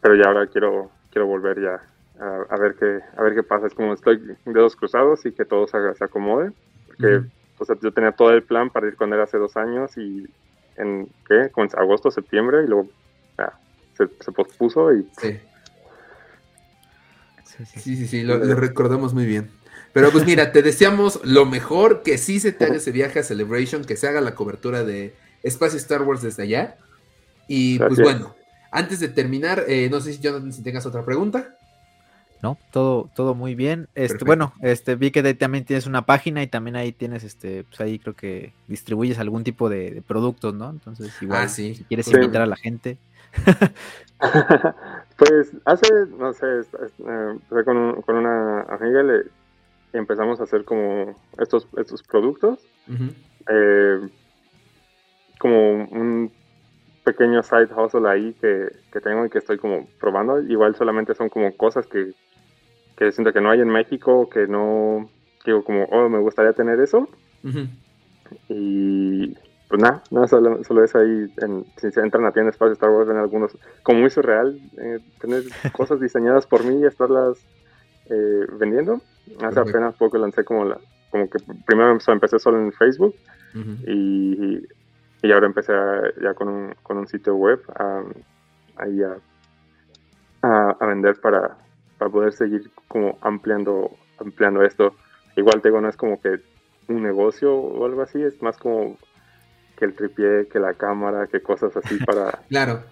pero 0.00 0.14
ya 0.14 0.26
ahora 0.26 0.46
quiero, 0.46 0.90
quiero 1.10 1.26
volver 1.26 1.60
ya 1.60 1.80
a, 2.20 2.56
ver 2.56 2.76
qué, 2.76 3.00
a 3.16 3.22
ver 3.22 3.34
qué 3.34 3.42
pasa. 3.42 3.66
Es 3.66 3.74
como 3.74 3.94
estoy 3.94 4.36
dedos 4.44 4.76
cruzados 4.76 5.26
y 5.26 5.32
que 5.32 5.44
todo 5.44 5.66
se, 5.66 5.94
se 5.94 6.04
acomode. 6.04 6.52
Porque 6.86 7.24
yo 7.82 7.92
tenía 7.92 8.12
todo 8.12 8.30
el 8.30 8.42
plan 8.42 8.70
para 8.70 8.86
ir 8.86 8.96
con 8.96 9.12
él 9.12 9.20
hace 9.20 9.38
dos 9.38 9.56
años 9.56 9.96
y 9.98 10.28
en, 10.76 11.08
¿qué? 11.26 11.50
Con 11.50 11.68
agosto, 11.76 12.10
septiembre 12.10 12.62
y 12.64 12.68
luego 12.68 12.88
se, 13.96 14.06
se 14.20 14.32
pospuso 14.32 14.94
y... 14.94 15.06
Sí 15.18 15.40
Sí, 17.66 17.96
sí, 17.96 18.06
sí, 18.06 18.22
lo, 18.22 18.38
recordamos 18.38 19.14
muy 19.14 19.26
bien. 19.26 19.50
Pero 19.92 20.10
pues 20.12 20.24
mira, 20.24 20.52
te 20.52 20.62
deseamos 20.62 21.20
lo 21.24 21.46
mejor, 21.46 22.02
que 22.02 22.16
sí 22.16 22.38
se 22.38 22.52
te 22.52 22.64
haga 22.64 22.76
ese 22.76 22.92
viaje 22.92 23.18
a 23.18 23.22
Celebration, 23.24 23.84
que 23.84 23.96
se 23.96 24.06
haga 24.06 24.20
la 24.20 24.34
cobertura 24.34 24.84
de 24.84 25.14
Espacio 25.42 25.78
Star 25.78 26.02
Wars 26.02 26.22
desde 26.22 26.44
allá. 26.44 26.76
Y 27.48 27.78
pues 27.78 27.98
bueno, 27.98 28.36
antes 28.70 29.00
de 29.00 29.08
terminar, 29.08 29.64
eh, 29.66 29.88
no 29.90 30.00
sé 30.00 30.12
si 30.12 30.20
Jonathan, 30.20 30.52
si 30.52 30.62
tengas 30.62 30.86
otra 30.86 31.04
pregunta. 31.04 31.56
No, 32.42 32.56
todo, 32.70 33.10
todo 33.14 33.34
muy 33.34 33.54
bien. 33.54 33.88
Este, 33.94 34.24
bueno, 34.24 34.54
este, 34.62 34.94
vi 34.94 35.10
que 35.10 35.34
también 35.34 35.64
tienes 35.64 35.86
una 35.86 36.06
página 36.06 36.42
y 36.42 36.46
también 36.46 36.76
ahí 36.76 36.92
tienes, 36.92 37.22
este, 37.22 37.64
pues 37.64 37.80
ahí 37.80 37.98
creo 37.98 38.14
que 38.14 38.54
distribuyes 38.66 39.18
algún 39.18 39.44
tipo 39.44 39.68
de, 39.68 40.02
productos, 40.06 40.54
¿no? 40.54 40.70
Entonces, 40.70 41.12
igual, 41.20 41.42
ah, 41.44 41.48
si 41.48 41.84
quieres 41.88 42.08
invitar 42.08 42.42
a 42.42 42.46
la 42.46 42.56
gente. 42.56 42.96
pues 45.16 45.52
hace, 45.64 46.06
no 46.18 46.32
sé, 46.32 46.60
eh, 46.60 47.38
con, 47.64 48.02
con, 48.02 48.16
una 48.16 48.62
amiga 48.62 49.02
le 49.02 49.24
empezamos 49.92 50.40
a 50.40 50.44
hacer 50.44 50.64
como 50.64 51.16
estos, 51.38 51.66
estos 51.76 52.02
productos. 52.02 52.58
Eh, 53.48 54.08
como 55.38 55.84
un 55.84 56.30
pequeño 57.04 57.42
side 57.42 57.68
hustle 57.74 58.08
ahí 58.08 58.34
que, 58.40 58.68
tengo 59.00 59.24
y 59.24 59.30
que 59.30 59.38
estoy 59.38 59.58
como 59.58 59.86
probando. 59.98 60.40
Igual 60.42 60.74
solamente 60.76 61.14
son 61.14 61.28
como 61.28 61.56
cosas 61.56 61.86
que, 61.86 62.12
que 62.96 63.12
siento 63.12 63.32
que 63.32 63.40
no 63.40 63.50
hay 63.50 63.60
en 63.60 63.68
México, 63.68 64.28
que 64.28 64.46
no, 64.46 65.08
digo 65.44 65.64
como, 65.64 65.84
oh, 65.84 66.08
me 66.08 66.18
gustaría 66.18 66.52
tener 66.52 66.78
eso. 66.80 67.08
Y 68.48 69.36
pues 69.70 69.80
nada, 69.80 70.02
nada 70.10 70.26
solo, 70.26 70.64
solo 70.64 70.82
es 70.82 70.96
ahí, 70.96 71.32
en, 71.36 71.64
si 71.76 71.92
se 71.92 72.00
entran 72.00 72.26
a 72.26 72.32
tienda 72.32 72.50
Espacio 72.50 72.72
Star 72.72 72.90
Wars, 72.90 73.06
ven 73.06 73.18
algunos, 73.18 73.56
como 73.84 74.00
muy 74.00 74.10
surreal, 74.10 74.60
eh, 74.78 74.98
tener 75.20 75.44
cosas 75.72 76.00
diseñadas 76.00 76.44
por 76.44 76.64
mí 76.64 76.80
y 76.80 76.86
estarlas 76.86 77.38
eh, 78.06 78.46
vendiendo. 78.58 79.00
Hace 79.40 79.60
apenas 79.60 79.94
poco 79.94 80.18
lancé 80.18 80.42
como 80.42 80.64
la, 80.64 80.76
como 81.10 81.30
que 81.30 81.38
primero 81.66 81.96
empecé 82.04 82.40
solo 82.40 82.58
en 82.58 82.72
Facebook 82.72 83.14
y, 83.86 84.66
y, 85.22 85.32
ahora 85.32 85.46
empecé 85.46 85.72
ya 86.20 86.34
con 86.34 86.48
un, 86.48 86.74
con 86.82 86.98
un 86.98 87.06
sitio 87.06 87.36
web 87.36 87.60
ahí 88.76 89.02
a, 89.04 89.18
a, 90.42 90.86
vender 90.86 91.20
para, 91.20 91.58
para 91.96 92.10
poder 92.10 92.32
seguir 92.32 92.72
como 92.88 93.18
ampliando, 93.20 93.92
ampliando 94.18 94.64
esto. 94.64 94.96
Igual 95.36 95.62
te 95.62 95.68
digo, 95.68 95.80
no 95.80 95.88
es 95.88 95.96
como 95.96 96.20
que 96.20 96.40
un 96.88 97.04
negocio 97.04 97.54
o 97.54 97.86
algo 97.86 98.02
así, 98.02 98.20
es 98.20 98.42
más 98.42 98.56
como 98.56 98.96
que 99.80 99.86
el 99.86 99.94
tripié, 99.94 100.46
que 100.46 100.60
la 100.60 100.74
cámara, 100.74 101.26
que 101.26 101.40
cosas 101.42 101.76
así 101.76 101.98
para, 102.06 102.38
claro. 102.48 102.82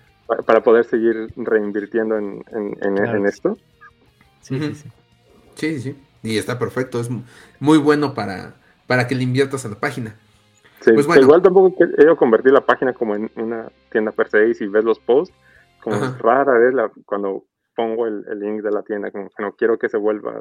para, 0.47 0.63
poder 0.63 0.85
seguir 0.85 1.29
reinvirtiendo 1.37 2.17
en, 2.17 2.43
en, 2.51 3.27
esto. 3.27 3.57
Sí, 4.41 4.59
sí, 4.59 4.75
sí. 4.75 4.89
Sí, 5.55 5.81
sí. 5.81 5.97
Y 6.23 6.39
está 6.39 6.59
perfecto, 6.59 7.01
es 7.01 7.09
muy 7.61 7.79
bueno 7.79 8.15
para, 8.15 8.55
para 8.87 9.07
que 9.07 9.15
le 9.15 9.23
inviertas 9.23 9.65
a 9.65 9.69
la 9.69 9.77
página. 9.77 10.17
Sí, 10.81 10.93
pues 10.93 11.07
bueno. 11.07 11.23
igual 11.23 11.43
tampoco 11.43 11.75
quiero 11.77 12.17
convertir 12.17 12.53
la 12.53 12.65
página 12.65 12.93
como 12.93 13.15
en 13.15 13.31
una 13.37 13.69
tienda 13.91 14.13
per 14.13 14.29
se 14.31 14.49
y 14.49 14.55
si 14.55 14.67
ves 14.67 14.85
los 14.85 14.99
posts, 14.99 15.35
como 15.83 15.97
rara 16.19 16.57
vez 16.59 16.73
la, 16.73 16.91
cuando 17.05 17.45
pongo 17.75 18.07
el, 18.07 18.25
link 18.39 18.63
de 18.63 18.71
la 18.71 18.83
tienda, 18.83 19.11
como 19.11 19.29
que 19.29 19.43
no 19.43 19.53
quiero 19.53 19.79
que 19.79 19.89
se 19.89 19.97
vuelva 19.97 20.41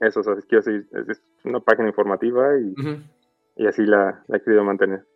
eso, 0.00 0.20
o 0.20 0.22
sea, 0.22 0.34
quiero 0.46 0.62
decir, 0.62 0.88
es 1.08 1.22
una 1.44 1.60
página 1.60 1.88
informativa 1.88 2.58
y, 2.58 2.74
y 3.56 3.66
así 3.66 3.84
la, 3.86 4.22
la 4.28 4.36
he 4.36 4.42
querido 4.42 4.62
mantener. 4.62 5.06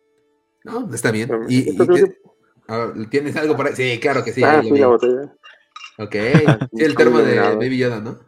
No, 0.63 0.93
está 0.93 1.11
bien. 1.11 1.29
¿Y, 1.47 1.77
tienes 3.09 3.35
algo 3.35 3.57
para 3.57 3.75
Sí, 3.75 3.99
claro 3.99 4.23
que 4.23 4.31
sí. 4.31 4.43
Ah, 4.43 4.61
sí, 4.61 4.71
la 4.71 4.87
botella. 4.87 5.33
Ok. 5.97 6.15
Ah, 6.47 6.69
sí, 6.73 6.83
el 6.83 6.95
termo 6.95 7.19
de 7.19 7.39
Baby 7.39 7.77
Yoda, 7.77 7.99
¿no? 7.99 8.19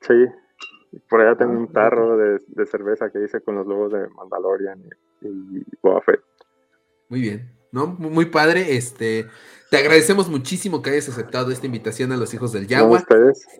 Sí. 0.00 0.14
Por 1.08 1.20
allá 1.20 1.36
tengo 1.36 1.52
un 1.52 1.68
ah, 1.70 1.72
tarro 1.72 2.16
de, 2.16 2.40
de, 2.46 2.66
cerveza 2.66 3.10
que 3.10 3.22
hice 3.22 3.40
con 3.40 3.56
los 3.56 3.66
logos 3.66 3.92
de 3.92 4.08
Mandalorian 4.10 4.80
y, 5.22 5.26
y 5.28 5.64
Boba 5.82 6.00
Fett. 6.02 6.20
Muy 7.08 7.20
bien. 7.20 7.50
¿No? 7.72 7.88
Muy 7.88 8.26
padre. 8.26 8.76
Este. 8.76 9.26
Te 9.70 9.78
agradecemos 9.78 10.28
muchísimo 10.28 10.82
que 10.82 10.90
hayas 10.90 11.08
aceptado 11.08 11.50
esta 11.50 11.66
invitación 11.66 12.12
a 12.12 12.16
los 12.16 12.32
hijos 12.32 12.52
del 12.52 12.68
Yagua. 12.68 13.04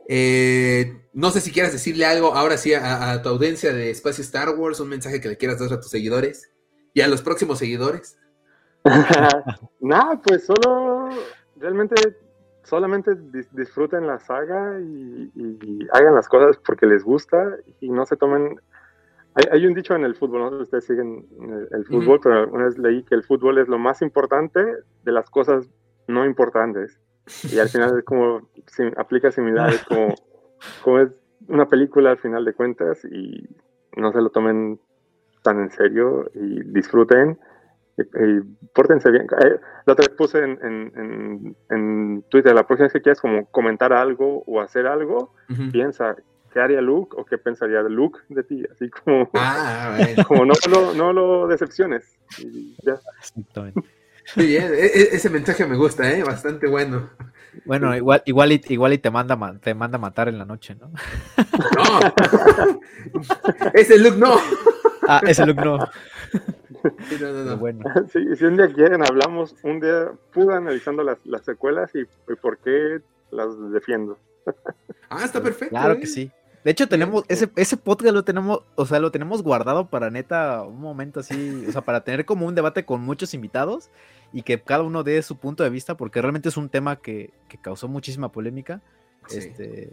Eh, 0.09 1.09
no 1.13 1.31
sé 1.31 1.41
si 1.41 1.51
quieras 1.51 1.73
decirle 1.73 2.07
algo 2.07 2.35
ahora 2.35 2.57
sí 2.57 2.73
a, 2.73 3.11
a, 3.11 3.23
tu 3.23 3.31
audiencia 3.31 3.73
de 3.73 3.91
Espacio 3.91 4.23
Star 4.23 4.51
Wars, 4.51 4.79
un 4.79 4.91
mensaje 4.91 5.21
que 5.21 5.29
le 5.29 5.37
quieras 5.37 5.59
dar 5.59 5.73
a 5.73 5.81
tus 5.81 5.91
seguidores 5.91 6.54
y 6.95 7.01
a 7.01 7.09
los 7.09 7.23
próximos 7.23 7.59
seguidores. 7.59 8.19
Nada, 9.81 10.21
pues 10.23 10.47
solo 10.47 11.11
realmente 11.57 11.95
solamente 12.65 13.15
disfruten 13.53 14.07
la 14.07 14.19
saga 14.19 14.81
y, 14.81 15.31
hagan 15.93 16.15
las 16.15 16.29
cosas 16.29 16.59
porque 16.65 16.87
les 16.87 17.05
gusta 17.05 17.57
y 17.81 17.91
no 17.91 18.07
se 18.07 18.17
tomen. 18.17 18.61
Hay, 19.51 19.67
un 19.67 19.75
dicho 19.75 19.97
en 19.97 20.05
el 20.05 20.15
fútbol, 20.15 20.41
¿no? 20.41 20.59
Ustedes 20.59 20.87
siguen 20.87 21.27
el, 21.73 21.85
fútbol, 21.87 22.21
pero 22.23 22.49
una 22.51 22.67
vez 22.67 22.79
leí 22.79 23.03
que 23.03 23.17
el 23.17 23.25
fútbol 23.25 23.59
es 23.59 23.67
lo 23.67 23.79
más 23.79 24.01
importante 24.01 24.65
de 25.03 25.13
las 25.13 25.29
cosas 25.29 25.69
no 26.07 26.25
importantes. 26.25 27.01
Y 27.51 27.59
al 27.59 27.69
final 27.69 27.99
es 27.99 28.05
como, 28.05 28.49
aplica 28.97 29.33
similares, 29.33 29.83
como, 29.85 30.15
como 30.85 31.01
es 31.01 31.11
una 31.49 31.67
película 31.69 32.13
al 32.13 32.19
final 32.19 32.45
de 32.45 32.55
cuentas 32.55 33.05
y 33.05 33.49
no 33.97 34.13
se 34.13 34.21
lo 34.21 34.31
tomen 34.31 34.79
tan 35.45 35.61
en 35.61 35.71
serio 35.71 36.31
y 36.35 36.65
disfruten 36.65 37.39
y, 37.97 38.41
pórtense 38.73 39.11
bien. 39.11 39.27
Eh, 39.45 39.61
la 39.87 39.93
otra 39.93 40.07
vez 40.07 40.17
puse 40.17 40.39
en, 40.39 41.55
en, 41.71 42.25
Twitter, 42.29 42.53
la 42.53 42.67
próxima 42.67 42.87
vez 42.87 42.93
que 42.93 43.03
quieras 43.03 43.21
como 43.21 43.47
comentar 43.47 43.93
algo 43.93 44.43
o 44.47 44.61
hacer 44.61 44.87
algo, 44.87 45.35
piensa, 45.71 46.17
¿qué 46.53 46.61
haría 46.61 46.81
Luke 46.81 47.15
o 47.17 47.25
qué 47.25 47.39
pensaría 47.39 47.83
Luke 47.83 48.19
de 48.29 48.43
ti? 48.43 48.65
Así 48.73 48.91
como, 48.91 49.31
ah, 49.35 49.97
como 50.27 50.45
no, 50.45 50.55
lo, 50.69 50.95
no 50.95 51.13
lo 51.13 51.47
decepciones. 51.47 52.19
Muy 54.37 54.47
bien, 54.47 54.73
e, 54.73 54.87
e, 54.87 55.03
ese 55.13 55.29
mensaje 55.31 55.67
me 55.67 55.77
gusta, 55.77 56.11
¿eh? 56.11 56.25
bastante 56.25 56.67
bueno. 56.67 57.11
Bueno, 57.67 57.95
igual, 57.95 58.23
igual, 58.25 58.53
y, 58.53 58.61
igual 58.69 58.93
y 58.95 58.99
te 58.99 59.11
manda, 59.11 59.39
te 59.61 59.75
manda 59.75 59.97
a 59.97 60.01
matar 60.01 60.29
en 60.29 60.39
la 60.39 60.45
noche, 60.45 60.75
¿no? 60.75 60.91
No, 61.77 62.81
ese 63.75 63.99
look 63.99 64.17
no. 64.17 64.37
Ah, 65.09 65.21
ese 65.27 65.47
look 65.47 65.57
no. 65.57 65.79
Sí, 67.09 67.17
no, 67.19 67.33
no, 67.33 67.45
no. 67.45 67.57
Bueno. 67.57 67.83
si 68.13 68.45
un 68.45 68.57
día 68.59 68.71
quieren, 68.71 69.03
hablamos 69.03 69.55
un 69.63 69.81
día 69.81 70.13
pude 70.33 70.55
analizando 70.55 71.03
las, 71.03 71.25
las 71.25 71.43
secuelas 71.43 71.91
y, 71.95 72.05
por 72.37 72.59
qué 72.59 73.01
las 73.31 73.49
defiendo. 73.73 74.19
Ah, 75.11 75.25
está 75.25 75.41
perfecto. 75.41 75.71
Claro 75.71 75.95
¿eh? 75.95 76.01
que 76.01 76.07
sí. 76.07 76.31
De 76.65 76.71
hecho, 76.71 76.89
tenemos 76.89 77.25
ese, 77.29 77.49
ese 77.55 77.77
podcast 77.77 78.15
lo 78.15 78.25
tenemos, 78.25 78.63
o 78.75 78.85
sea, 78.85 78.99
lo 78.99 79.13
tenemos 79.13 79.43
guardado 79.43 79.91
para 79.91 80.11
neta 80.11 80.63
un 80.63 80.81
momento 80.81 81.21
así, 81.21 81.65
o 81.69 81.71
sea, 81.71 81.83
para 81.83 82.03
tener 82.03 82.25
como 82.25 82.47
un 82.47 82.55
debate 82.55 82.85
con 82.85 83.03
muchos 83.03 83.33
invitados 83.33 83.91
y 84.33 84.43
que 84.43 84.61
cada 84.61 84.83
uno 84.83 85.05
dé 85.05 85.23
su 85.23 85.37
punto 85.37 85.63
de 85.63 85.71
vista, 85.71 85.97
porque 85.97 86.21
realmente 86.21 86.49
es 86.49 86.57
un 86.57 86.69
tema 86.69 86.97
que, 86.97 87.33
que 87.49 87.59
causó 87.59 87.87
muchísima 87.87 88.33
polémica. 88.33 88.81
Este, 89.31 89.91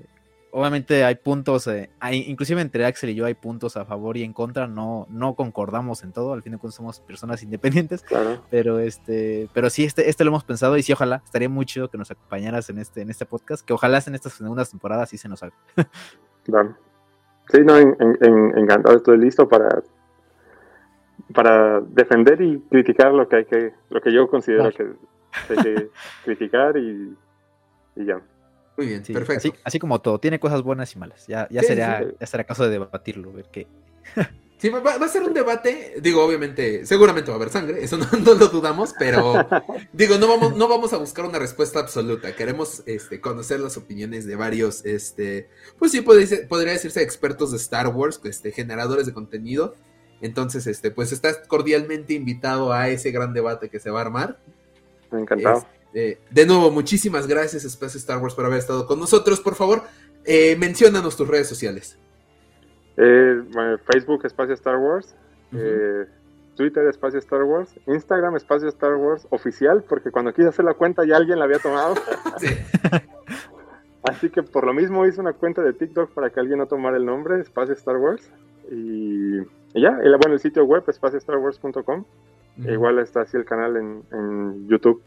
obviamente 0.52 1.03
hay 1.03 1.15
puntos, 1.15 1.68
eh, 1.68 1.90
hay, 1.99 2.26
inclusive 2.28 2.61
entre 2.61 2.86
Axel 2.86 3.10
y 3.10 3.15
yo 3.15 3.26
hay 3.26 3.34
puntos 3.34 3.78
a 3.78 3.86
favor 3.86 4.18
y 4.18 4.23
en 4.23 4.34
contra, 4.34 4.68
no, 4.68 5.07
no 5.10 5.36
concordamos 5.36 6.03
en 6.03 6.11
todo, 6.11 6.34
al 6.34 6.44
fin 6.44 6.53
de 6.53 6.57
cuentas 6.57 6.76
somos 6.76 6.99
personas 6.99 7.41
independientes, 7.44 8.06
pero 8.49 8.80
este, 8.80 9.49
pero 9.53 9.69
sí, 9.69 9.84
este, 9.84 10.10
este 10.10 10.23
lo 10.23 10.30
hemos 10.30 10.44
pensado 10.44 10.78
y 10.78 10.84
sí, 10.84 10.94
ojalá, 10.94 11.22
estaría 11.26 11.49
muy 11.49 11.65
chido 11.65 11.90
que 11.90 11.98
nos 11.98 12.11
acompañaras 12.11 12.69
en 12.69 12.80
este, 12.80 13.02
en 13.02 13.10
este 13.10 13.26
podcast, 13.26 13.65
que 13.65 13.73
ojalá 13.73 14.02
en 14.06 14.15
estas 14.15 14.34
segundas 14.34 14.69
temporadas 14.69 15.10
sí 15.10 15.18
se 15.18 15.30
nos 15.30 15.44
haga. 15.44 15.56
Sí, 17.52 17.60
no, 17.65 17.76
encantado, 17.76 18.95
estoy 18.95 19.18
listo 19.18 19.49
para, 19.49 19.84
para 21.34 21.82
defender 21.82 22.41
y 22.41 22.60
criticar 22.69 23.14
lo 23.14 23.28
que 23.28 23.36
hay 23.38 23.45
que, 23.45 23.73
lo 23.90 24.02
que 24.02 24.14
yo 24.14 24.30
considero 24.30 24.72
que 24.72 24.94
hay 25.49 25.57
que 25.57 25.90
criticar 26.23 26.78
y, 26.78 27.18
ya. 27.95 28.22
Muy 28.82 28.88
bien, 28.88 29.03
perfecto. 29.03 29.53
Así, 29.64 29.78
como 29.78 30.02
todo, 30.02 30.20
tiene 30.20 30.40
cosas 30.40 30.64
buenas 30.64 30.95
y 30.95 30.98
malas. 30.98 31.28
Ya, 31.28 31.48
ya, 31.52 31.62
sería, 31.62 32.03
ya 32.20 32.26
será 32.26 32.45
caso 32.45 32.64
de 32.64 32.72
debatirlo, 32.72 33.32
ver 33.32 33.45
qué. 33.52 33.68
Sí, 34.58 34.70
va, 34.70 34.94
a 34.94 35.08
ser 35.08 35.24
un 35.24 35.34
debate, 35.34 35.95
digo, 36.03 36.24
obviamente, 36.24 36.86
seguramente 36.86 37.32
va 37.32 37.38
a 37.38 37.38
haber 37.38 37.49
sangre, 37.49 37.84
eso 37.84 37.98
no, 37.98 38.06
lo 38.36 38.48
dudamos, 38.48 38.94
pero 38.99 39.34
digo, 39.91 40.20
no 40.20 40.28
vamos, 40.28 40.56
no 40.56 40.68
vamos 40.68 40.94
a 40.94 40.98
buscar 40.98 41.26
una 41.26 41.40
respuesta 41.40 41.80
absoluta, 41.80 42.36
queremos 42.36 42.84
este, 42.86 43.20
conocer 43.20 43.60
las 43.60 43.76
opiniones 43.78 44.28
de 44.28 44.36
varios, 44.36 44.86
este, 44.86 45.49
pues 45.80 45.91
sí, 45.91 46.02
podría 46.02 46.74
decirse 46.74 47.02
expertos 47.02 47.49
de 47.49 47.58
Star 47.58 47.88
Wars, 47.88 48.22
este, 48.24 48.52
generadores 48.52 49.08
de 49.08 49.14
contenido, 49.14 49.74
entonces, 50.22 50.68
este, 50.68 50.91
pues 50.91 51.12
estás 51.12 51.40
cordialmente 51.48 52.14
invitado 52.14 52.72
a 52.72 52.88
ese 52.90 53.10
gran 53.10 53.34
debate 53.34 53.68
que 53.70 53.80
se 53.80 53.90
va 53.90 53.98
a 53.98 54.03
armar. 54.03 54.38
Encantado. 55.12 55.58
Este, 55.58 55.81
de 55.93 56.45
nuevo, 56.45 56.72
muchísimas 56.72 57.27
gracias, 57.27 57.65
Espacio 57.65 57.97
Star 57.97 58.22
Wars, 58.22 58.34
por 58.34 58.45
haber 58.45 58.59
estado 58.59 58.85
con 58.85 58.99
nosotros, 58.99 59.39
por 59.41 59.55
favor, 59.55 59.84
eh, 60.26 60.55
menciónanos 60.57 61.18
tus 61.18 61.27
redes 61.27 61.47
sociales. 61.47 61.97
Eh, 62.97 63.43
Facebook 63.91 64.26
Espacio 64.26 64.53
Star 64.53 64.77
Wars, 64.77 65.15
eh, 65.53 66.05
Twitter 66.55 66.88
Espacio 66.88 67.19
Star 67.19 67.43
Wars, 67.43 67.72
Instagram 67.88 68.35
Espacio 68.35 68.69
Star 68.69 68.95
Wars 68.95 69.27
oficial, 69.30 69.84
porque 69.88 70.11
cuando 70.11 70.34
quise 70.34 70.49
hacer 70.49 70.65
la 70.65 70.73
cuenta 70.73 71.05
ya 71.05 71.18
alguien 71.18 71.39
la 71.39 71.45
había 71.45 71.59
tomado. 71.59 71.95
Así 74.03 74.30
que 74.30 74.43
por 74.43 74.65
lo 74.65 74.73
mismo 74.73 75.05
hice 75.05 75.22
una 75.22 75.34
cuenta 75.34 75.61
de 75.61 75.73
TikTok 75.73 76.11
para 76.11 76.30
que 76.30 76.39
alguien 76.39 76.59
no 76.59 76.68
tomara 76.68 76.97
el 76.97 77.05
nombre, 77.05 77.39
Espacio 77.39 77.73
Star 77.73 77.97
Wars. 77.97 78.30
Y, 78.69 79.38
ya, 79.73 79.99
y, 80.03 80.09
bueno, 80.18 80.34
el 80.34 80.39
sitio 80.39 80.63
web 80.65 80.84
espaciostarwars.com. 80.88 82.05
Igual 82.57 82.99
está 82.99 83.22
así 83.22 83.38
el 83.38 83.45
canal 83.45 83.77
en, 83.77 84.03
en 84.11 84.68
YouTube. 84.68 85.01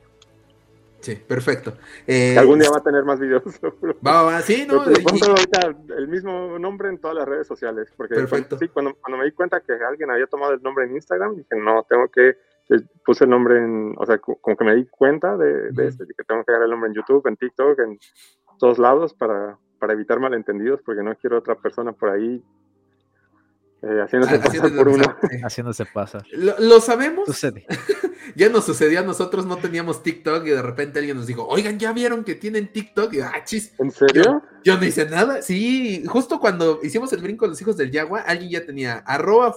Sí, 1.04 1.16
perfecto. 1.16 1.74
Eh, 2.06 2.34
algún 2.38 2.58
día 2.58 2.70
va 2.70 2.78
a 2.78 2.82
tener 2.82 3.04
más 3.04 3.20
videos. 3.20 3.42
Va, 4.06 4.22
va, 4.22 4.40
sí, 4.40 4.66
¿no? 4.66 4.80
ahorita 4.80 5.76
el 5.98 6.08
mismo 6.08 6.58
nombre 6.58 6.88
en 6.88 6.96
todas 6.98 7.14
las 7.14 7.28
redes 7.28 7.46
sociales. 7.46 7.92
Porque 7.94 8.14
perfecto. 8.14 8.56
sí, 8.56 8.68
cuando, 8.68 8.94
cuando, 8.94 9.18
me 9.18 9.26
di 9.26 9.32
cuenta 9.32 9.60
que 9.60 9.74
alguien 9.74 10.10
había 10.10 10.26
tomado 10.26 10.54
el 10.54 10.62
nombre 10.62 10.86
en 10.86 10.94
Instagram, 10.94 11.36
dije, 11.36 11.56
no, 11.56 11.84
tengo 11.86 12.08
que. 12.08 12.38
Puse 13.04 13.24
el 13.24 13.30
nombre 13.30 13.58
en. 13.58 13.94
O 13.98 14.06
sea, 14.06 14.16
como 14.16 14.56
que 14.56 14.64
me 14.64 14.74
di 14.76 14.86
cuenta 14.86 15.36
de, 15.36 15.72
de 15.72 15.88
este, 15.88 16.06
que 16.06 16.24
tengo 16.24 16.42
que 16.42 16.52
dar 16.52 16.62
el 16.62 16.70
nombre 16.70 16.88
en 16.88 16.94
YouTube, 16.94 17.26
en 17.26 17.36
TikTok, 17.36 17.78
en 17.80 17.98
todos 18.58 18.78
lados 18.78 19.12
para, 19.12 19.58
para 19.78 19.92
evitar 19.92 20.20
malentendidos, 20.20 20.80
porque 20.80 21.02
no 21.02 21.14
quiero 21.16 21.36
otra 21.36 21.54
persona 21.56 21.92
por 21.92 22.08
ahí 22.08 22.42
eh, 23.86 24.00
haciéndose, 24.00 24.38
pasar 24.42 24.74
por 24.74 24.88
uno. 24.88 25.04
Haciéndose 25.42 25.84
pasar. 25.84 26.24
Lo, 26.32 26.80
sabemos. 26.80 27.26
Sucede. 27.26 27.66
ya 28.34 28.48
nos 28.48 28.64
sucedió 28.64 29.00
a 29.00 29.02
nosotros, 29.02 29.46
no 29.46 29.56
teníamos 29.56 30.02
TikTok 30.02 30.46
y 30.46 30.50
de 30.50 30.62
repente 30.62 30.98
alguien 30.98 31.16
nos 31.16 31.26
dijo, 31.26 31.46
oigan, 31.46 31.78
¿ya 31.78 31.92
vieron 31.92 32.24
que 32.24 32.34
tienen 32.34 32.72
TikTok? 32.72 33.12
Y 33.14 33.20
ah, 33.20 33.32
chis. 33.44 33.72
¿En 33.78 33.90
serio? 33.90 34.42
Yo, 34.64 34.78
no 34.78 34.84
hice 34.84 35.08
nada. 35.08 35.42
Sí, 35.42 36.04
justo 36.06 36.40
cuando 36.40 36.80
hicimos 36.82 37.12
el 37.12 37.22
brinco 37.22 37.44
de 37.44 37.50
los 37.50 37.60
hijos 37.60 37.76
del 37.76 37.90
Yagua, 37.90 38.20
alguien 38.20 38.50
ya 38.50 38.66
tenía 38.66 38.98
arroba 39.06 39.56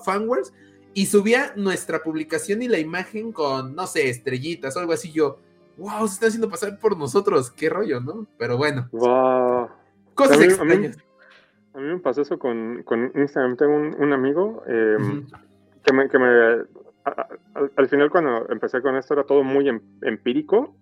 y 0.94 1.06
subía 1.06 1.54
nuestra 1.56 2.02
publicación 2.02 2.62
y 2.62 2.68
la 2.68 2.80
imagen 2.80 3.32
con, 3.32 3.76
no 3.76 3.86
sé, 3.88 4.10
estrellitas 4.10 4.76
o 4.76 4.80
algo 4.80 4.94
así. 4.94 5.12
Yo, 5.12 5.40
wow, 5.78 6.08
se 6.08 6.16
está 6.16 6.28
haciendo 6.28 6.50
pasar 6.50 6.80
por 6.80 6.98
nosotros. 6.98 7.52
Qué 7.52 7.70
rollo, 7.70 8.00
¿no? 8.00 8.26
Pero 8.38 8.58
bueno. 8.58 8.90
Wow. 8.92 9.70
Cosas 10.16 10.42
extrañas. 10.42 10.98
A 11.76 11.80
mí 11.80 11.86
me 11.86 12.00
pasó 12.00 12.24
eso 12.24 12.40
con, 12.40 12.82
con 12.84 13.12
Instagram. 13.14 13.56
Tengo 13.58 13.76
un, 13.76 14.12
amigo 14.12 14.64
em, 14.66 15.28
que 15.84 15.94
me... 15.94 16.10
Que 16.10 16.18
me 16.18 16.87
al, 17.76 17.88
final 17.88 18.10
cuando 18.10 18.50
empecé 18.50 18.82
con 18.82 18.96
esto 18.96 19.14
era 19.14 19.24
todo 19.24 19.44
muy 19.44 19.68
em, 19.70 19.82
empírico, 20.02 20.76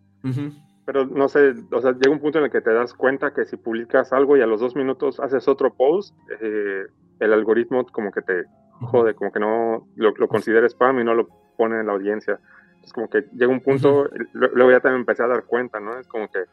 pero 0.85 1.05
no 1.05 1.27
sé, 1.29 1.53
o 1.71 1.81
sea, 1.81 1.91
llega 1.91 2.11
un 2.11 2.19
punto 2.19 2.39
en 2.39 2.45
el 2.45 2.51
que 2.51 2.61
te 2.61 2.73
das 2.73 2.93
cuenta 2.93 3.33
que 3.33 3.45
si 3.45 3.57
publicas 3.57 4.11
algo 4.11 4.37
y 4.37 4.41
a 4.41 4.47
los 4.47 4.59
dos 4.59 4.75
minutos 4.75 5.19
haces 5.19 5.47
otro 5.47 5.73
post, 5.73 6.15
eh, 6.41 6.85
el 7.19 7.33
algoritmo 7.33 7.85
como 7.87 8.11
que 8.11 8.21
te 8.21 8.43
jode, 8.81 9.13
como 9.13 9.31
que 9.31 9.39
no 9.39 9.87
lo, 9.95 10.13
lo 10.17 10.27
considera 10.27 10.67
spam 10.67 10.99
y 10.99 11.03
no 11.03 11.13
lo 11.13 11.27
pone 11.57 11.79
en 11.79 11.87
la 11.87 11.93
audiencia. 11.93 12.39
Es 12.83 12.91
como 12.91 13.09
que 13.09 13.25
llega 13.33 13.51
un 13.51 13.61
punto, 13.61 14.09
luego 14.33 14.71
ya 14.71 14.79
también 14.79 15.01
empecé 15.01 15.23
a 15.23 15.27
dar 15.27 15.45
cuenta, 15.45 15.79
¿no? 15.79 15.97
Es 15.97 16.07
como 16.07 16.27
que 16.27 16.45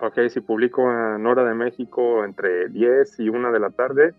ok, 0.00 0.28
si 0.28 0.40
publico 0.40 0.90
en 0.90 1.26
hora 1.26 1.44
de 1.44 1.54
México 1.54 2.24
entre 2.24 2.68
10 2.68 3.20
y 3.20 3.28
1 3.28 3.52
de 3.52 3.60
la 3.60 3.70
tarde, 3.70 4.14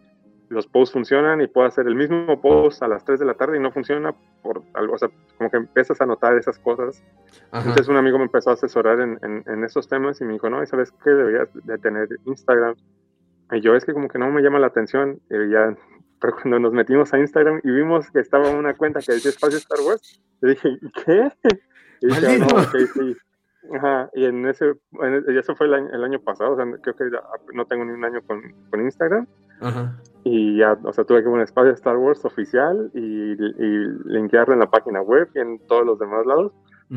los 0.49 0.67
posts 0.67 0.93
funcionan 0.93 1.41
y 1.41 1.47
puedo 1.47 1.67
hacer 1.67 1.87
el 1.87 1.95
mismo 1.95 2.39
post 2.41 2.81
a 2.83 2.87
las 2.87 3.03
3 3.03 3.19
de 3.19 3.25
la 3.25 3.33
tarde 3.33 3.57
y 3.57 3.59
no 3.59 3.71
funciona 3.71 4.13
por 4.41 4.61
algo, 4.73 4.95
o 4.95 4.97
sea, 4.97 5.09
como 5.37 5.49
que 5.49 5.57
empiezas 5.57 5.99
a 6.01 6.05
notar 6.05 6.37
esas 6.37 6.59
cosas. 6.59 7.03
Entonces 7.51 7.87
un 7.87 7.97
amigo 7.97 8.17
me 8.17 8.25
empezó 8.25 8.51
a 8.51 8.53
asesorar 8.53 8.99
en, 8.99 9.19
en, 9.21 9.63
esos 9.63 9.87
temas 9.87 10.21
y 10.21 10.25
me 10.25 10.33
dijo, 10.33 10.49
no, 10.49 10.65
¿sabes 10.65 10.91
qué? 11.03 11.09
Deberías 11.09 11.49
de 11.53 11.77
tener 11.77 12.07
Instagram. 12.25 12.75
Y 13.51 13.61
yo 13.61 13.75
es 13.75 13.85
que 13.85 13.93
como 13.93 14.07
que 14.07 14.19
no 14.19 14.31
me 14.31 14.41
llama 14.41 14.59
la 14.59 14.67
atención. 14.67 15.19
Y 15.29 15.51
ya, 15.51 15.75
pero 16.19 16.33
cuando 16.35 16.59
nos 16.59 16.73
metimos 16.73 17.13
a 17.13 17.19
Instagram 17.19 17.61
y 17.63 17.71
vimos 17.71 18.09
que 18.11 18.19
estaba 18.19 18.49
una 18.49 18.75
cuenta 18.75 18.99
que 19.01 19.13
decía 19.13 19.31
Espacio 19.31 19.57
Star 19.57 19.79
Wars, 19.85 20.21
le 20.41 20.49
dije, 20.49 20.79
¿qué? 21.05 21.31
Y 22.01 22.07
dije, 22.07 22.39
no, 22.39 22.47
ok, 22.47 22.75
sí. 22.93 23.15
Ajá, 23.73 24.09
y 24.13 24.25
en 24.25 24.45
ese, 24.45 24.73
y 25.27 25.37
eso 25.37 25.55
fue 25.55 25.67
el 25.67 26.03
año, 26.03 26.19
pasado, 26.19 26.53
o 26.53 26.55
sea, 26.55 26.65
creo 26.81 26.95
que 26.95 27.05
no 27.53 27.65
tengo 27.65 27.83
ni 27.85 27.93
un 27.93 28.05
año 28.05 28.21
con, 28.21 28.41
con 28.69 28.81
Instagram. 28.81 29.27
Ajá. 29.61 29.95
Y 30.23 30.57
ya, 30.57 30.77
o 30.83 30.91
sea, 30.91 31.03
tuve 31.03 31.21
que 31.21 31.29
un 31.29 31.41
espacio 31.41 31.71
Star 31.71 31.97
Wars 31.97 32.25
oficial 32.25 32.89
y, 32.95 32.99
y 32.99 33.87
linkearlo 34.05 34.55
en 34.55 34.59
la 34.59 34.71
página 34.71 35.01
web 35.01 35.29
y 35.35 35.39
en 35.39 35.59
todos 35.67 35.85
los 35.85 35.99
demás 35.99 36.25
lados, 36.25 36.51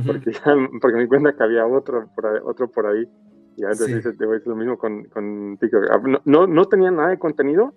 porque 0.07 0.33
ya, 0.33 0.57
porque 0.81 0.97
me 0.97 1.03
di 1.03 1.09
cuenta 1.09 1.35
que 1.35 1.43
había 1.43 1.67
otro 1.67 2.09
por 2.15 2.27
ahí, 2.27 2.39
otro 2.43 2.71
por 2.71 2.87
ahí. 2.87 3.07
Y 3.57 3.65
antes 3.65 3.85
sí. 3.85 3.93
hice, 3.97 4.15
lo 4.47 4.57
mismo 4.57 4.79
con, 4.79 5.05
con 5.05 5.59
TikTok. 5.61 5.85
Ah, 5.91 6.01
no, 6.25 6.47
no, 6.47 6.65
tenía 6.67 6.91
nada 6.91 7.09
de 7.11 7.19
contenido, 7.19 7.75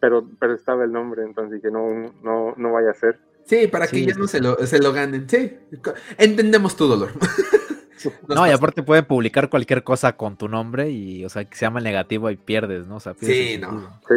pero, 0.00 0.26
pero 0.40 0.54
estaba 0.54 0.82
el 0.82 0.90
nombre, 0.90 1.22
entonces 1.22 1.60
dije, 1.60 1.70
no, 1.70 1.86
no, 2.24 2.54
no 2.56 2.72
vaya 2.72 2.90
a 2.90 2.94
ser. 2.94 3.20
Sí, 3.44 3.68
para 3.68 3.86
que 3.86 4.04
ya 4.04 4.14
no 4.14 4.26
se 4.26 4.40
lo, 4.40 4.56
se 4.66 4.82
lo 4.82 4.92
ganen. 4.92 5.28
Sí, 5.28 5.58
entendemos 6.18 6.76
tu 6.76 6.86
dolor. 6.86 7.10
no, 8.28 8.46
y 8.46 8.50
aparte 8.50 8.82
pueden 8.82 9.04
publicar 9.04 9.48
cualquier 9.48 9.82
cosa 9.82 10.16
con 10.16 10.36
tu 10.36 10.48
nombre 10.48 10.90
y, 10.90 11.24
o 11.24 11.28
sea, 11.28 11.44
que 11.44 11.56
se 11.56 11.66
llama 11.66 11.80
negativo 11.80 12.30
y 12.30 12.36
pierdes, 12.36 12.86
¿no? 12.86 12.96
O 12.96 13.00
sea, 13.00 13.14
sí, 13.14 13.58
no. 13.60 14.00
Sí, 14.08 14.14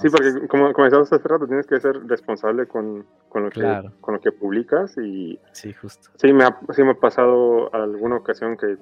sí, 0.00 0.08
porque 0.10 0.46
como 0.48 0.72
comenzamos 0.72 1.12
hace 1.12 1.26
rato, 1.26 1.46
tienes 1.46 1.66
que 1.66 1.80
ser 1.80 2.06
responsable 2.06 2.66
con, 2.66 3.06
lo, 3.34 3.50
que, 3.50 3.90
con 4.00 4.14
lo 4.14 4.20
que 4.20 4.32
publicas 4.32 4.96
y... 4.98 5.38
Sí, 5.52 5.72
justo. 5.72 6.10
Sí 6.16 6.32
me, 6.32 6.44
ha, 6.44 6.58
sí 6.74 6.82
me 6.82 6.90
ha 6.90 6.94
pasado 6.94 7.72
alguna 7.74 8.16
ocasión 8.16 8.56
que 8.56 8.76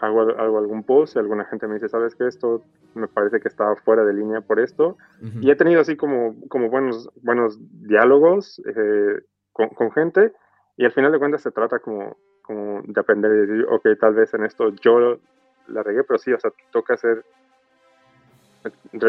hago, 0.00 0.20
algún 0.38 0.82
post 0.82 1.16
y 1.16 1.18
alguna 1.18 1.44
gente 1.44 1.66
me 1.66 1.74
dice, 1.74 1.88
¿sabes 1.88 2.14
qué? 2.14 2.26
Esto 2.26 2.64
me 2.94 3.08
parece 3.08 3.40
que 3.40 3.48
está 3.48 3.74
fuera 3.76 4.04
de 4.04 4.14
línea 4.14 4.40
por 4.40 4.60
esto. 4.60 4.96
Y 5.40 5.50
he 5.50 5.56
tenido 5.56 5.80
así 5.80 5.96
como, 5.96 6.34
como 6.48 6.70
buenos, 6.70 7.08
buenos 7.22 7.58
diálogos 7.82 8.60
eh, 8.66 9.20
con, 9.52 9.92
gente 9.92 10.32
y 10.76 10.84
al 10.84 10.92
final 10.92 11.12
de 11.12 11.18
cuentas 11.18 11.42
se 11.42 11.50
trata 11.50 11.78
como, 11.78 12.16
como 12.50 12.82
de 12.84 13.00
aprender 13.00 13.30
y 13.30 13.46
decir, 13.46 13.66
ok, 13.70 13.86
tal 14.00 14.14
vez 14.14 14.34
en 14.34 14.44
esto 14.44 14.74
yo 14.82 15.20
la 15.68 15.84
regué, 15.84 16.02
pero 16.02 16.18
sí, 16.18 16.32
o 16.32 16.40
sea, 16.40 16.50
toca 16.72 16.94
hacer, 16.94 17.24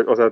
o 0.08 0.16
sea, 0.16 0.32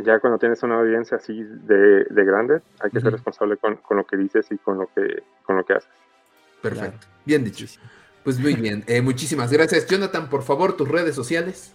ya 0.00 0.20
cuando 0.20 0.38
tienes 0.38 0.62
una 0.62 0.78
audiencia 0.78 1.16
así 1.16 1.42
de, 1.42 2.04
de 2.04 2.24
grande, 2.26 2.60
hay 2.80 2.90
que 2.90 3.00
ser 3.00 3.12
responsable 3.12 3.56
con, 3.56 3.76
con, 3.76 3.96
lo 3.96 4.04
que 4.04 4.18
dices 4.18 4.48
y 4.50 4.58
con 4.58 4.76
lo 4.76 4.86
que, 4.94 5.22
con 5.44 5.56
lo 5.56 5.64
que 5.64 5.72
haces. 5.72 5.88
Perfecto, 6.60 7.06
bien 7.24 7.42
dicho. 7.42 7.64
Pues 8.22 8.38
muy 8.38 8.54
bien, 8.54 8.84
eh, 8.86 9.00
muchísimas 9.00 9.50
gracias. 9.50 9.86
Jonathan, 9.86 10.28
por 10.28 10.42
favor, 10.42 10.76
tus 10.76 10.90
redes 10.90 11.14
sociales. 11.14 11.72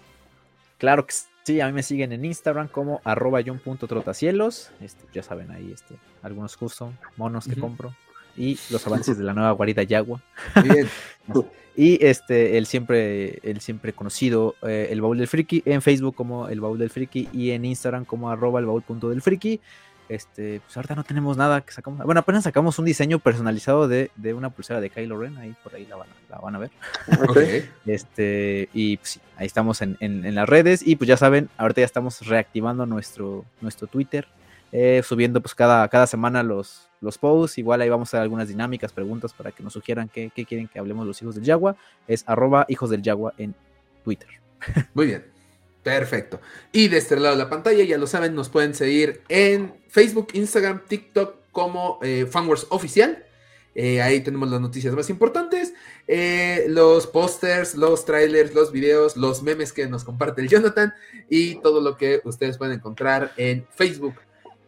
Claro 0.77 1.07
que 1.07 1.15
sí, 1.43 1.59
a 1.59 1.65
mí 1.65 1.73
me 1.73 1.81
siguen 1.81 2.11
en 2.11 2.23
Instagram 2.23 2.67
como 2.67 3.01
arroba 3.03 3.39
john.trotacielos. 3.43 4.71
Este, 4.79 5.07
ya 5.11 5.23
saben 5.23 5.49
ahí 5.49 5.71
este, 5.71 5.95
algunos 6.21 6.55
custom 6.55 6.93
monos 7.17 7.47
que 7.47 7.59
compro 7.59 7.95
y 8.37 8.57
los 8.69 8.85
avances 8.87 9.17
de 9.17 9.23
la 9.23 9.33
nueva 9.33 9.51
guarida 9.51 9.83
Yagua. 9.83 10.21
Bien. 10.63 10.87
y 11.75 12.03
este, 12.05 12.57
el 12.57 12.65
siempre, 12.65 13.39
el 13.43 13.61
siempre 13.61 13.93
conocido 13.93 14.55
eh, 14.63 14.89
El 14.91 15.01
Baúl 15.01 15.17
del 15.17 15.27
Friki 15.27 15.63
en 15.65 15.81
Facebook 15.81 16.15
como 16.15 16.47
El 16.47 16.61
Baúl 16.61 16.79
del 16.79 16.89
Friki 16.89 17.29
y 17.33 17.51
en 17.51 17.65
Instagram 17.65 18.05
como 18.05 18.29
arroba 18.29 18.59
el 18.59 18.65
baúl 18.65 18.81
punto 18.81 19.09
del 19.09 19.21
friki. 19.21 19.59
Este, 20.11 20.59
pues 20.59 20.75
ahorita 20.75 20.93
no 20.93 21.05
tenemos 21.05 21.37
nada 21.37 21.61
que 21.61 21.71
sacamos. 21.71 22.03
Bueno, 22.03 22.19
apenas 22.19 22.43
sacamos 22.43 22.77
un 22.77 22.83
diseño 22.83 23.19
personalizado 23.19 23.87
de, 23.87 24.11
una 24.35 24.49
pulsera 24.49 24.81
de 24.81 24.89
Kylo 24.89 25.17
Ren, 25.17 25.37
ahí 25.37 25.55
por 25.63 25.73
ahí 25.73 25.85
la 25.85 25.95
van, 25.95 26.55
a 26.55 26.59
ver. 26.59 26.69
Este, 27.85 28.67
y 28.73 28.97
pues 28.97 29.11
sí, 29.11 29.21
ahí 29.37 29.47
estamos 29.47 29.81
en, 29.81 30.35
las 30.35 30.49
redes. 30.49 30.85
Y 30.85 30.97
pues 30.97 31.07
ya 31.07 31.15
saben, 31.15 31.49
ahorita 31.55 31.79
ya 31.79 31.85
estamos 31.85 32.27
reactivando 32.27 32.85
nuestro, 32.85 33.45
nuestro 33.61 33.87
Twitter, 33.87 34.27
eh, 34.71 35.01
subiendo 35.03 35.41
pues 35.41 35.55
cada, 35.55 35.87
cada 35.87 36.07
semana 36.07 36.43
los, 36.43 36.89
los 37.01 37.17
posts. 37.17 37.57
Igual 37.57 37.81
ahí 37.81 37.89
vamos 37.89 38.07
a 38.07 38.09
hacer 38.09 38.21
algunas 38.21 38.47
dinámicas, 38.47 38.93
preguntas 38.93 39.33
para 39.33 39.51
que 39.51 39.63
nos 39.63 39.73
sugieran 39.73 40.09
qué, 40.09 40.31
qué 40.33 40.45
quieren 40.45 40.67
que 40.67 40.79
hablemos 40.79 41.05
los 41.05 41.21
hijos 41.21 41.35
del 41.35 41.43
Yagua. 41.43 41.75
Es 42.07 42.23
arroba 42.27 42.65
hijos 42.69 42.89
del 42.89 43.01
Yagua 43.01 43.33
en 43.37 43.55
Twitter. 44.03 44.29
Muy 44.93 45.07
bien. 45.07 45.25
Perfecto. 45.83 46.39
Y 46.71 46.89
de 46.89 46.97
este 46.97 47.19
lado 47.19 47.35
de 47.35 47.43
la 47.43 47.49
pantalla, 47.49 47.83
ya 47.83 47.97
lo 47.97 48.05
saben, 48.05 48.35
nos 48.35 48.49
pueden 48.49 48.75
seguir 48.75 49.21
en 49.29 49.73
Facebook, 49.87 50.27
Instagram, 50.33 50.81
TikTok 50.87 51.35
como 51.51 51.99
eh, 52.03 52.27
Fanwars 52.29 52.67
Oficial. 52.69 53.25
Eh, 53.73 54.01
ahí 54.01 54.19
tenemos 54.19 54.49
las 54.51 54.59
noticias 54.59 54.93
más 54.93 55.09
importantes, 55.09 55.73
eh, 56.05 56.65
los 56.67 57.07
pósters, 57.07 57.75
los 57.75 58.03
trailers, 58.03 58.53
los 58.53 58.71
videos, 58.71 59.15
los 59.15 59.43
memes 59.43 59.71
que 59.71 59.87
nos 59.87 60.03
comparte 60.03 60.41
el 60.41 60.49
Jonathan 60.49 60.93
y 61.29 61.55
todo 61.61 61.79
lo 61.79 61.95
que 61.95 62.21
ustedes 62.25 62.57
pueden 62.57 62.75
encontrar 62.75 63.31
en 63.37 63.65
Facebook. 63.73 64.15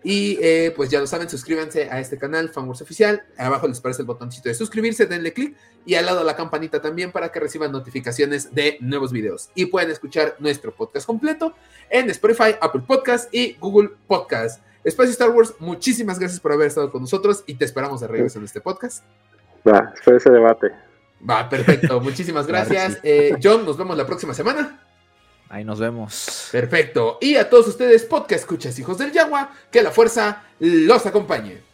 Y 0.04 0.38
eh, 0.42 0.74
pues 0.76 0.90
ya 0.90 1.00
lo 1.00 1.08
saben, 1.08 1.30
suscríbanse 1.30 1.90
a 1.90 2.00
este 2.00 2.18
canal, 2.18 2.50
Fanwars 2.50 2.82
Oficial. 2.82 3.24
Abajo 3.38 3.68
les 3.68 3.80
aparece 3.80 4.02
el 4.02 4.06
botoncito 4.06 4.50
de 4.50 4.56
suscribirse, 4.56 5.06
denle 5.06 5.32
clic 5.32 5.56
y 5.86 5.96
al 5.96 6.06
lado 6.06 6.24
la 6.24 6.36
campanita 6.36 6.82
también 6.82 7.12
para 7.12 7.32
que 7.32 7.40
reciban 7.40 7.72
notificaciones 7.72 8.54
de 8.54 8.78
nuevos 8.82 9.12
videos. 9.14 9.50
Y 9.56 9.68
pueden 9.68 9.92
escuchar 9.92 10.36
nuestro 10.40 10.76
podcast 10.76 11.08
completo 11.08 11.54
en 11.90 12.10
Spotify, 12.10 12.56
Apple 12.60 12.84
Podcast 12.86 13.34
y 13.34 13.54
Google 13.54 13.92
Podcast. 14.08 14.62
Espacio 14.84 15.12
Star 15.12 15.30
Wars, 15.30 15.54
muchísimas 15.60 16.20
gracias 16.20 16.42
por 16.42 16.52
haber 16.52 16.68
estado 16.68 16.92
con 16.92 17.02
nosotros 17.02 17.46
y 17.48 17.56
te 17.56 17.64
esperamos 17.64 18.02
de 18.02 18.08
regreso 18.08 18.40
en 18.40 18.46
este 18.46 18.60
podcast. 18.60 19.06
Va, 19.66 19.94
espero 19.96 20.18
ese 20.18 20.30
debate. 20.30 20.72
Va, 21.28 21.48
perfecto. 21.48 22.00
Muchísimas 22.02 22.48
gracias. 22.48 23.00
Eh, 23.02 23.38
John, 23.42 23.66
nos 23.66 23.78
vemos 23.78 23.96
la 23.96 24.06
próxima 24.06 24.34
semana. 24.34 24.82
Ahí 25.54 25.64
nos 25.64 25.80
vemos. 25.80 26.50
Perfecto. 26.52 27.20
Y 27.22 27.36
a 27.36 27.48
todos 27.48 27.68
ustedes, 27.68 28.06
podcast 28.06 28.42
escuchas, 28.42 28.80
hijos 28.80 28.98
del 28.98 29.12
Yagua, 29.12 29.52
que 29.70 29.84
la 29.84 29.92
fuerza 29.92 30.46
los 30.60 31.06
acompañe. 31.06 31.73